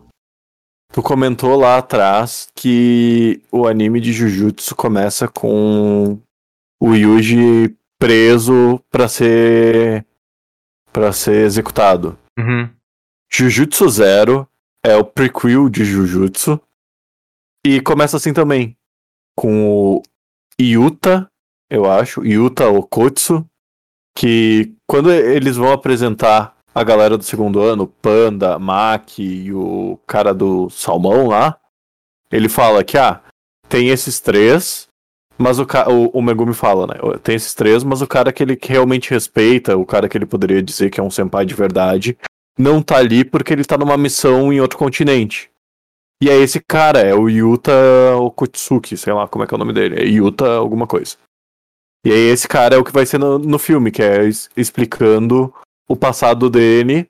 Tu 0.93 1.03
comentou 1.03 1.55
lá 1.59 1.77
atrás 1.77 2.47
que 2.55 3.41
o 3.51 3.67
anime 3.67 3.99
de 3.99 4.11
Jujutsu 4.13 4.73
começa 4.75 5.27
com 5.27 6.17
o 6.81 6.93
Yuji 6.95 7.75
preso 7.99 8.79
pra 8.89 9.07
ser 9.07 10.05
para 10.91 11.11
ser 11.11 11.45
executado. 11.45 12.17
Uhum. 12.39 12.69
Jujutsu 13.31 13.87
Zero 13.89 14.47
é 14.83 14.95
o 14.95 15.03
prequel 15.03 15.69
de 15.69 15.83
Jujutsu 15.83 16.59
e 17.67 17.81
começa 17.81 18.15
assim 18.15 18.31
também 18.31 18.77
com 19.35 19.97
o 19.97 20.03
Yuta, 20.59 21.29
eu 21.69 21.89
acho, 21.89 22.25
Yuta 22.25 22.69
Okotsu, 22.69 23.45
que 24.17 24.73
quando 24.87 25.11
eles 25.11 25.57
vão 25.57 25.73
apresentar 25.73 26.55
a 26.73 26.83
galera 26.83 27.17
do 27.17 27.23
segundo 27.23 27.59
ano, 27.59 27.85
Panda, 27.85 28.57
Maki 28.57 29.21
e 29.21 29.53
o 29.53 29.99
cara 30.07 30.33
do 30.33 30.69
salmão 30.69 31.27
lá, 31.27 31.59
ele 32.31 32.47
fala 32.47 32.83
que 32.85 32.97
ah, 32.97 33.21
tem 33.67 33.89
esses 33.89 34.21
três, 34.21 34.87
mas 35.37 35.59
o, 35.59 35.63
o, 35.63 36.19
o 36.19 36.21
Megumi 36.21 36.53
fala, 36.53 36.87
né? 36.87 36.93
Tem 37.21 37.35
esses 37.35 37.53
três, 37.53 37.83
mas 37.83 38.01
o 38.01 38.07
cara 38.07 38.31
que 38.31 38.41
ele 38.41 38.57
realmente 38.61 39.11
respeita, 39.11 39.77
o 39.77 39.85
cara 39.85 40.07
que 40.07 40.17
ele 40.17 40.25
poderia 40.25 40.63
dizer 40.63 40.89
que 40.89 40.99
é 40.99 41.03
um 41.03 41.11
senpai 41.11 41.45
de 41.45 41.53
verdade, 41.53 42.17
não 42.57 42.81
tá 42.81 42.97
ali 42.97 43.25
porque 43.25 43.51
ele 43.51 43.65
tá 43.65 43.77
numa 43.77 43.97
missão 43.97 44.53
em 44.53 44.61
outro 44.61 44.77
continente. 44.77 45.51
E 46.21 46.29
é 46.29 46.35
esse 46.35 46.59
cara, 46.59 46.99
é 46.99 47.13
o 47.13 47.29
Yuta 47.29 47.71
Okotsuki, 48.17 48.97
sei 48.97 49.13
lá 49.13 49.27
como 49.27 49.43
é 49.43 49.47
que 49.47 49.53
é 49.53 49.55
o 49.55 49.59
nome 49.59 49.73
dele, 49.73 50.01
é 50.01 50.05
Yuta 50.05 50.55
alguma 50.55 50.87
coisa. 50.87 51.15
E 52.03 52.11
aí 52.11 52.29
esse 52.29 52.47
cara 52.47 52.75
é 52.75 52.77
o 52.77 52.83
que 52.83 52.91
vai 52.91 53.05
ser 53.05 53.19
no, 53.19 53.37
no 53.37 53.59
filme, 53.59 53.91
que 53.91 54.01
é 54.01 54.27
explicando 54.55 55.53
o 55.87 55.95
passado 55.95 56.49
dele, 56.49 57.09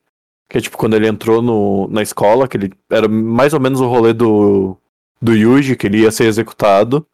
que 0.49 0.57
é 0.57 0.61
tipo 0.61 0.77
quando 0.77 0.95
ele 0.95 1.07
entrou 1.07 1.41
no, 1.41 1.87
na 1.87 2.01
escola, 2.01 2.47
que 2.47 2.57
ele 2.57 2.73
era 2.89 3.07
mais 3.07 3.53
ou 3.53 3.59
menos 3.59 3.79
o 3.79 3.87
rolê 3.87 4.13
do, 4.13 4.77
do 5.21 5.33
Yuji, 5.33 5.75
que 5.75 5.87
ele 5.87 6.01
ia 6.01 6.11
ser 6.11 6.25
executado, 6.25 7.05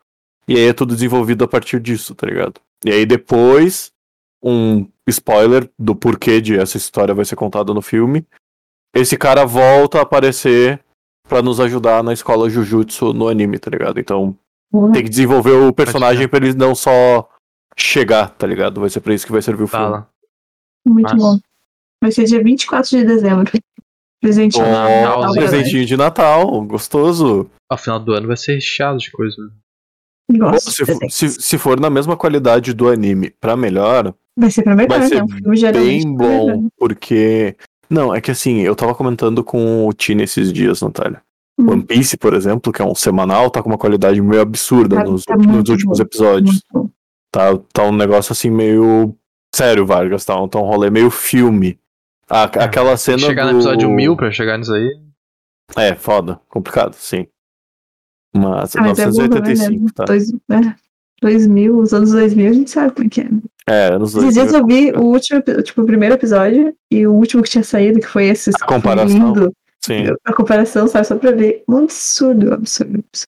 e 0.48 0.56
aí 0.56 0.68
é 0.68 0.74
tudo 0.74 0.94
desenvolvido 0.94 1.44
a 1.44 1.48
partir 1.48 1.80
disso, 1.80 2.15
tá 2.15 2.26
ligado? 2.26 2.60
E 2.84 2.91
aí 2.91 3.06
depois, 3.06 3.91
um 4.41 4.88
spoiler 5.07 5.70
do 5.78 5.95
porquê 5.95 6.41
de 6.41 6.57
essa 6.57 6.78
história 6.78 7.14
vai 7.14 7.26
ser 7.26 7.36
contada 7.36 7.74
no 7.74 7.82
filme, 7.82 8.26
esse 8.95 9.18
cara 9.18 9.45
volta 9.45 9.99
a 9.99 10.03
aparecer 10.03 10.80
pra 11.34 11.42
nos 11.42 11.60
ajudar 11.60 12.04
na 12.04 12.14
escola 12.14 12.48
Jujutsu 12.48 13.12
no 13.12 13.28
anime, 13.28 13.58
tá 13.58 13.72
ligado? 13.72 14.00
Então 14.00 14.38
tem 14.94 15.04
que 15.04 15.10
desenvolver 15.10 15.52
o 15.54 15.74
personagem 15.74 16.28
pra 16.28 16.38
ele 16.38 16.54
não 16.54 16.76
só 16.76 17.28
chegar, 17.76 18.30
tá 18.30 18.46
ligado? 18.46 18.80
Vai 18.80 18.90
ser 18.92 19.00
pra 19.02 19.16
isso 19.16 19.26
que 19.26 19.32
vai 19.32 19.42
servir 19.42 19.64
o 19.64 19.68
filme. 19.68 19.84
Fala. 19.84 20.08
Muito 20.88 21.04
Massa. 21.04 21.16
bom. 21.18 21.40
Vai 22.04 22.12
ser 22.12 22.26
dia 22.26 22.44
24 22.44 22.88
de 22.92 23.04
dezembro. 23.04 23.52
Presente 24.22 24.60
Ó, 24.60 24.64
Natal, 24.64 25.32
um 25.32 25.34
presentinho 25.34 25.86
de 25.88 25.98
Natal, 25.98 26.62
gostoso. 26.66 27.50
Ao 27.70 27.78
final 27.80 28.00
do 28.00 28.14
ano 28.14 28.28
vai 28.28 28.38
ser 28.38 28.54
recheado 28.54 29.00
de 29.00 29.10
coisa. 29.12 29.36
né? 30.30 30.38
Gosto. 30.38 30.72
se, 30.72 30.86
de 30.86 30.94
for- 30.94 31.10
se, 31.12 31.30
se 31.30 31.58
for 31.58 31.80
na 31.80 31.90
mesma 31.90 32.16
qualidade 32.16 32.74
do 32.74 32.90
anime 32.90 33.32
pra 33.42 33.58
melhor, 33.58 34.14
Vai 34.38 34.52
ser 34.52 34.62
pra 34.64 34.76
melhor, 34.76 35.00
vai 35.00 35.08
ser 35.08 35.24
né? 35.24 35.28
Filme 35.28 35.72
bem 35.72 36.02
é 36.02 36.06
melhor. 36.06 36.16
bom, 36.16 36.68
porque. 36.78 37.56
Não, 37.90 38.14
é 38.14 38.20
que 38.22 38.32
assim, 38.32 38.60
eu 38.62 38.76
tava 38.76 38.96
comentando 38.96 39.44
com 39.44 39.86
o 39.88 39.94
Tini 39.94 40.24
esses 40.24 40.52
dias, 40.52 40.82
Natália. 40.82 41.22
Hum. 41.60 41.72
One 41.72 41.84
Piece, 41.84 42.18
por 42.18 42.34
exemplo, 42.34 42.74
que 42.74 42.82
é 42.82 42.86
um 42.86 42.96
semanal, 42.96 43.50
tá 43.52 43.62
com 43.62 43.70
uma 43.70 43.78
qualidade 43.78 44.20
meio 44.22 44.42
absurda 44.42 44.96
Tá- 44.98 45.04
nos, 45.04 45.24
tá 45.24 45.36
nos 45.36 45.70
últimos 45.70 46.00
bom. 46.00 46.04
episódios. 46.04 46.62
Muito. 46.74 46.92
Tá, 47.32 47.58
tá 47.74 47.84
um 47.84 47.92
negócio 47.96 48.32
assim 48.32 48.50
meio. 48.50 49.16
Sério, 49.54 49.86
Vargas, 49.86 50.26
tá 50.26 50.40
um, 50.42 50.48
tá 50.48 50.60
um 50.60 50.64
rolê 50.66 50.90
meio 50.90 51.10
filme. 51.12 51.80
A- 52.30 52.44
aquela 52.44 52.96
cena. 52.98 53.20
Chegar 53.20 53.46
do... 53.46 53.52
no 53.52 53.58
episódio 53.58 53.90
1000 53.90 54.16
pra 54.16 54.32
chegar 54.32 54.58
nisso 54.58 54.74
aí. 54.74 55.00
É, 55.78 55.96
foda, 55.96 56.40
complicado, 56.50 56.94
sim. 56.96 57.28
Mas, 58.36 58.76
Ah, 58.76 58.82
mas 58.82 58.98
é 59.00 59.06
bom 59.06 59.12
também, 59.30 59.56
né? 59.56 59.70
985, 59.70 59.94
tá? 59.94 60.06
Dois, 60.06 60.32
né? 60.50 60.76
2000, 61.24 61.78
os 61.78 61.94
anos 61.94 62.12
2000, 62.12 62.50
a 62.50 62.54
gente 62.54 62.70
sabe 62.70 62.94
como 62.94 63.08
é 63.08 63.10
que 63.10 63.22
é. 63.22 63.28
É, 63.68 63.94
anos 63.94 64.14
Esses 64.16 64.36
2000. 64.36 64.44
dias 64.44 64.54
eu 64.54 64.66
vi 64.66 64.91
o 64.91 65.04
último, 65.04 65.41
tipo, 65.64 65.82
o 65.82 65.86
primeiro 65.86 66.16
episódio 66.16 66.76
e 66.91 67.08
o 67.08 67.14
último 67.14 67.41
que 67.41 67.50
tinha 67.50 67.64
saído, 67.64 68.00
que 68.00 68.08
foi 68.08 68.26
esse. 68.26 68.52
A 68.62 68.66
comparação. 68.66 69.34
lindo. 69.34 69.54
Sim. 69.84 70.06
A 70.26 70.34
comparação, 70.34 70.88
sabe? 70.88 71.08
Só 71.08 71.18
pra 71.18 71.32
ver. 71.32 71.64
Um 71.68 71.78
absurdo, 71.78 72.54
absurdo. 72.54 73.00
absurdo. 73.00 73.28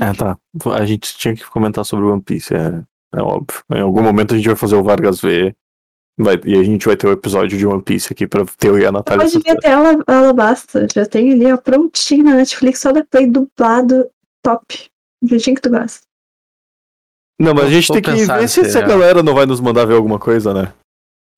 É, 0.00 0.12
tá. 0.14 0.38
A 0.74 0.86
gente 0.86 1.16
tinha 1.16 1.34
que 1.34 1.44
comentar 1.46 1.84
sobre 1.84 2.06
One 2.06 2.22
Piece, 2.22 2.54
é, 2.54 2.82
é 3.14 3.20
óbvio. 3.20 3.62
Em 3.70 3.80
algum 3.80 4.02
momento 4.02 4.34
a 4.34 4.36
gente 4.36 4.46
vai 4.46 4.56
fazer 4.56 4.76
o 4.76 4.82
Vargas 4.82 5.20
ver. 5.20 5.54
Vai, 6.18 6.38
e 6.44 6.58
a 6.58 6.62
gente 6.62 6.86
vai 6.86 6.96
ter 6.96 7.06
o 7.06 7.12
episódio 7.12 7.56
de 7.56 7.66
One 7.66 7.82
Piece 7.82 8.12
aqui 8.12 8.26
pra 8.26 8.44
ter 8.58 8.68
eu 8.68 8.78
e 8.78 8.84
a 8.84 8.92
Natália. 8.92 9.24
Pode 9.24 9.36
assistindo. 9.36 9.58
até 9.58 9.70
ela, 9.70 10.04
ela 10.06 10.32
basta. 10.32 10.86
Já 10.94 11.06
tem 11.06 11.32
ali, 11.32 11.50
ó, 11.50 11.56
prontinho 11.56 12.24
na 12.24 12.34
Netflix, 12.36 12.80
só 12.80 12.92
da 12.92 13.04
Play 13.04 13.26
dublado, 13.26 14.08
top. 14.42 14.91
Do 15.22 15.28
jeitinho 15.28 15.54
que 15.56 15.62
tu 15.62 15.70
gosta. 15.70 16.04
Não, 17.40 17.54
mas 17.54 17.66
a 17.66 17.70
gente 17.70 17.92
tem 17.92 18.02
que 18.02 18.10
ver 18.10 18.26
se, 18.26 18.32
nesse, 18.60 18.70
se 18.70 18.78
a 18.78 18.82
é. 18.82 18.86
galera 18.86 19.22
não 19.22 19.34
vai 19.34 19.46
nos 19.46 19.60
mandar 19.60 19.84
ver 19.84 19.94
alguma 19.94 20.18
coisa, 20.18 20.52
né? 20.52 20.74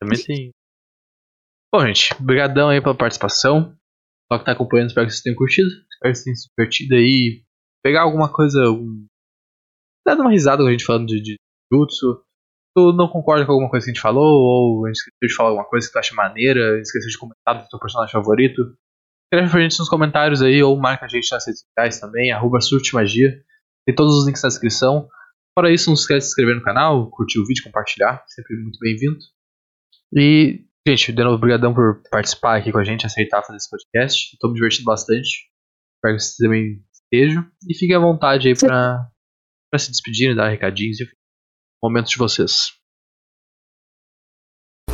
Também 0.00 0.22
tem. 0.22 0.50
Bom, 1.72 1.86
gente, 1.86 2.14
brigadão 2.20 2.68
aí 2.68 2.80
pela 2.80 2.96
participação. 2.96 3.76
Só 4.30 4.38
que 4.38 4.44
tá 4.44 4.52
acompanhando, 4.52 4.88
espero 4.88 5.06
que 5.06 5.12
vocês 5.12 5.22
tenham 5.22 5.36
curtido. 5.36 5.68
Espero 5.68 6.12
que 6.12 6.14
vocês 6.14 6.24
tenham 6.24 6.36
se 6.36 6.48
divertido 6.56 6.94
aí. 6.94 7.42
Pegar 7.82 8.02
alguma 8.02 8.32
coisa. 8.32 8.62
Algum... 8.64 9.06
Dado 10.06 10.22
uma 10.22 10.30
risada 10.30 10.62
com 10.62 10.68
a 10.68 10.72
gente 10.72 10.84
falando 10.84 11.06
de, 11.06 11.20
de 11.20 11.36
jutsu. 11.72 12.22
Tu 12.76 12.92
não 12.92 13.08
concorda 13.08 13.46
com 13.46 13.52
alguma 13.52 13.70
coisa 13.70 13.84
que 13.84 13.90
a 13.90 13.94
gente 13.94 14.02
falou, 14.02 14.24
ou 14.24 14.86
a 14.86 14.88
gente 14.88 14.96
esqueceu 14.96 15.28
de 15.28 15.34
falar 15.34 15.50
alguma 15.50 15.68
coisa 15.68 15.86
que 15.86 15.92
tu 15.92 15.98
acha 15.98 16.14
maneira, 16.14 16.80
esqueceu 16.80 17.08
de 17.08 17.18
comentar 17.18 17.62
do 17.62 17.68
teu 17.68 17.78
personagem 17.78 18.12
favorito. 18.12 18.62
Escreve 19.26 19.50
pra 19.50 19.60
gente 19.60 19.78
nos 19.78 19.88
comentários 19.88 20.42
aí, 20.42 20.62
ou 20.62 20.76
marca 20.76 21.06
a 21.06 21.08
gente 21.08 21.30
nas 21.30 21.46
redes 21.46 21.62
sociais 21.62 22.00
também, 22.00 22.32
arroba 22.32 22.60
surtimagia. 22.60 23.42
Tem 23.86 23.94
todos 23.94 24.14
os 24.14 24.26
links 24.26 24.42
na 24.42 24.48
descrição. 24.48 25.08
Fora 25.56 25.72
isso, 25.72 25.88
não 25.88 25.96
se 25.96 26.02
esquece 26.02 26.20
de 26.20 26.24
se 26.24 26.30
inscrever 26.30 26.56
no 26.56 26.62
canal, 26.62 27.10
curtir 27.10 27.38
o 27.38 27.46
vídeo, 27.46 27.62
compartilhar, 27.64 28.24
sempre 28.28 28.56
muito 28.56 28.78
bem-vindo. 28.80 29.18
E, 30.16 30.64
gente, 30.86 31.12
de 31.12 31.22
novo, 31.22 31.36
obrigadão 31.36 31.72
por 31.72 32.02
participar 32.10 32.56
aqui 32.56 32.72
com 32.72 32.78
a 32.78 32.84
gente, 32.84 33.06
aceitar 33.06 33.42
fazer 33.42 33.56
esse 33.56 33.70
podcast. 33.70 34.34
Estou 34.34 34.50
me 34.50 34.56
divertindo 34.56 34.86
bastante. 34.86 35.48
Espero 35.96 36.16
que 36.16 36.22
vocês 36.22 36.36
também 36.36 36.84
estejam. 36.92 37.46
E 37.68 37.78
fiquem 37.78 37.94
à 37.94 38.00
vontade 38.00 38.48
aí 38.48 38.54
pra 38.58 39.78
se 39.78 39.90
despedirem, 39.90 40.34
dar 40.34 40.48
recadinhos, 40.48 41.00
enfim. 41.00 41.16
Momentos 41.82 42.10
de 42.10 42.18
vocês. 42.18 42.72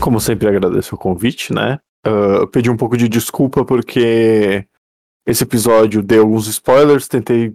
Como 0.00 0.20
sempre, 0.20 0.48
agradeço 0.48 0.94
o 0.94 0.98
convite, 0.98 1.52
né? 1.52 1.78
Uh, 2.06 2.40
eu 2.40 2.48
pedi 2.48 2.70
um 2.70 2.76
pouco 2.76 2.96
de 2.96 3.08
desculpa 3.08 3.64
porque 3.64 4.66
esse 5.26 5.44
episódio 5.44 6.02
deu 6.02 6.22
alguns 6.22 6.46
spoilers, 6.46 7.06
tentei 7.06 7.54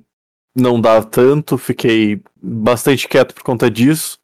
não 0.56 0.80
dar 0.80 1.04
tanto, 1.04 1.58
fiquei 1.58 2.22
bastante 2.42 3.08
quieto 3.08 3.34
por 3.36 3.44
conta 3.44 3.70
disso, 3.70 4.18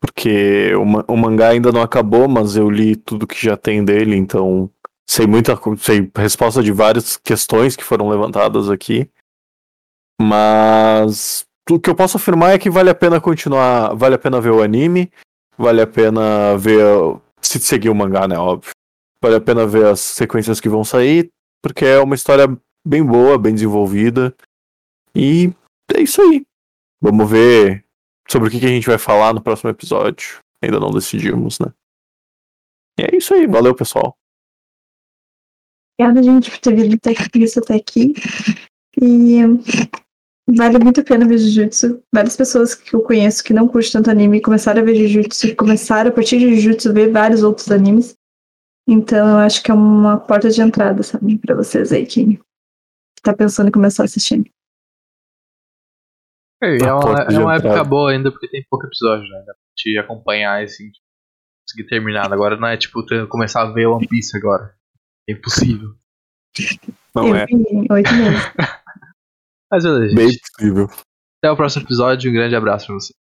porque 0.00 0.74
o, 0.74 1.12
o 1.12 1.16
mangá 1.16 1.48
ainda 1.48 1.72
não 1.72 1.80
acabou, 1.80 2.28
mas 2.28 2.56
eu 2.56 2.70
li 2.70 2.94
tudo 2.94 3.26
que 3.26 3.42
já 3.42 3.56
tem 3.56 3.84
dele, 3.84 4.16
então 4.16 4.70
sei 5.08 5.26
muita 5.26 5.58
sei 5.78 6.10
resposta 6.16 6.62
de 6.62 6.72
várias 6.72 7.16
questões 7.16 7.74
que 7.74 7.84
foram 7.84 8.08
levantadas 8.08 8.68
aqui. 8.68 9.08
Mas 10.20 11.46
o 11.70 11.78
que 11.78 11.90
eu 11.90 11.94
posso 11.94 12.16
afirmar 12.16 12.54
é 12.54 12.58
que 12.58 12.70
vale 12.70 12.90
a 12.90 12.94
pena 12.94 13.20
continuar, 13.20 13.94
vale 13.94 14.14
a 14.14 14.18
pena 14.18 14.40
ver 14.40 14.50
o 14.50 14.62
anime, 14.62 15.10
vale 15.56 15.80
a 15.80 15.86
pena 15.86 16.56
ver 16.58 16.84
se 17.40 17.58
seguir 17.58 17.88
o 17.88 17.94
mangá, 17.94 18.28
né, 18.28 18.36
óbvio. 18.38 18.72
Vale 19.22 19.36
a 19.36 19.40
pena 19.40 19.66
ver 19.66 19.86
as 19.86 20.00
sequências 20.00 20.60
que 20.60 20.68
vão 20.68 20.84
sair, 20.84 21.30
porque 21.62 21.84
é 21.84 21.98
uma 21.98 22.14
história 22.14 22.46
bem 22.86 23.02
boa, 23.02 23.38
bem 23.38 23.54
desenvolvida. 23.54 24.34
E 25.16 25.50
é 25.94 26.02
isso 26.02 26.20
aí. 26.20 26.44
Vamos 27.00 27.30
ver 27.30 27.82
sobre 28.28 28.48
o 28.48 28.50
que 28.50 28.58
a 28.58 28.68
gente 28.68 28.86
vai 28.86 28.98
falar 28.98 29.32
no 29.32 29.42
próximo 29.42 29.70
episódio. 29.70 30.40
Ainda 30.62 30.78
não 30.78 30.90
decidimos, 30.90 31.58
né? 31.58 31.72
E 32.98 33.02
é 33.02 33.16
isso 33.16 33.32
aí. 33.32 33.46
Valeu, 33.46 33.74
pessoal. 33.74 34.14
Obrigada, 35.98 36.22
gente, 36.22 36.50
por 36.50 36.58
ter 36.58 36.76
vindo 36.76 36.94
até 36.94 37.12
aqui, 37.12 37.38
isso 37.38 37.58
até 37.58 37.76
aqui. 37.76 38.12
E 39.00 39.38
vale 40.54 40.78
muito 40.78 41.00
a 41.00 41.04
pena 41.04 41.26
ver 41.26 41.38
Jujutsu. 41.38 42.02
Várias 42.12 42.36
pessoas 42.36 42.74
que 42.74 42.94
eu 42.94 43.00
conheço 43.00 43.42
que 43.42 43.54
não 43.54 43.66
curtem 43.66 43.92
tanto 43.92 44.10
anime 44.10 44.42
começaram 44.42 44.82
a 44.82 44.84
ver 44.84 44.96
Jujutsu, 44.96 45.56
começaram 45.56 46.10
a 46.10 46.12
partir 46.12 46.38
de 46.38 46.54
Jujutsu 46.60 46.92
ver 46.92 47.10
vários 47.10 47.42
outros 47.42 47.70
animes. 47.70 48.14
Então 48.86 49.26
eu 49.26 49.36
acho 49.38 49.62
que 49.62 49.70
é 49.70 49.74
uma 49.74 50.18
porta 50.18 50.50
de 50.50 50.60
entrada, 50.60 51.02
sabe, 51.02 51.38
para 51.38 51.54
vocês 51.54 51.90
aí 51.90 52.04
que 52.04 52.38
tá 53.22 53.34
pensando 53.34 53.68
em 53.68 53.72
começar 53.72 54.02
a 54.02 54.04
assistir. 54.04 54.44
É, 56.62 56.76
é 56.78 56.92
uma, 56.92 57.20
é 57.22 57.38
uma 57.38 57.56
época 57.56 57.84
boa 57.84 58.10
ainda 58.10 58.30
porque 58.30 58.48
tem 58.48 58.64
pouco 58.68 58.86
episódio, 58.86 59.28
né? 59.28 59.38
Dá 59.40 59.52
pra 59.52 59.62
te 59.76 59.98
acompanhar 59.98 60.64
assim, 60.64 60.90
conseguir 61.68 61.88
terminar. 61.88 62.32
Agora 62.32 62.56
não 62.56 62.68
é 62.68 62.76
tipo 62.76 63.04
começar 63.28 63.62
a 63.62 63.72
ver 63.72 63.86
One 63.86 64.06
Piece 64.06 64.36
agora. 64.36 64.74
É 65.28 65.32
impossível. 65.32 65.94
Não 67.14 67.34
é. 67.34 67.46
Oito 67.90 68.12
meses. 68.14 68.42
Mas 69.70 69.82
beleza, 69.82 70.08
gente. 70.08 70.16
Bem 70.16 70.38
possível. 70.38 70.88
Até 71.42 71.50
o 71.50 71.56
próximo 71.56 71.84
episódio. 71.84 72.30
Um 72.30 72.34
grande 72.34 72.56
abraço 72.56 72.86
pra 72.86 72.94
você. 72.94 73.12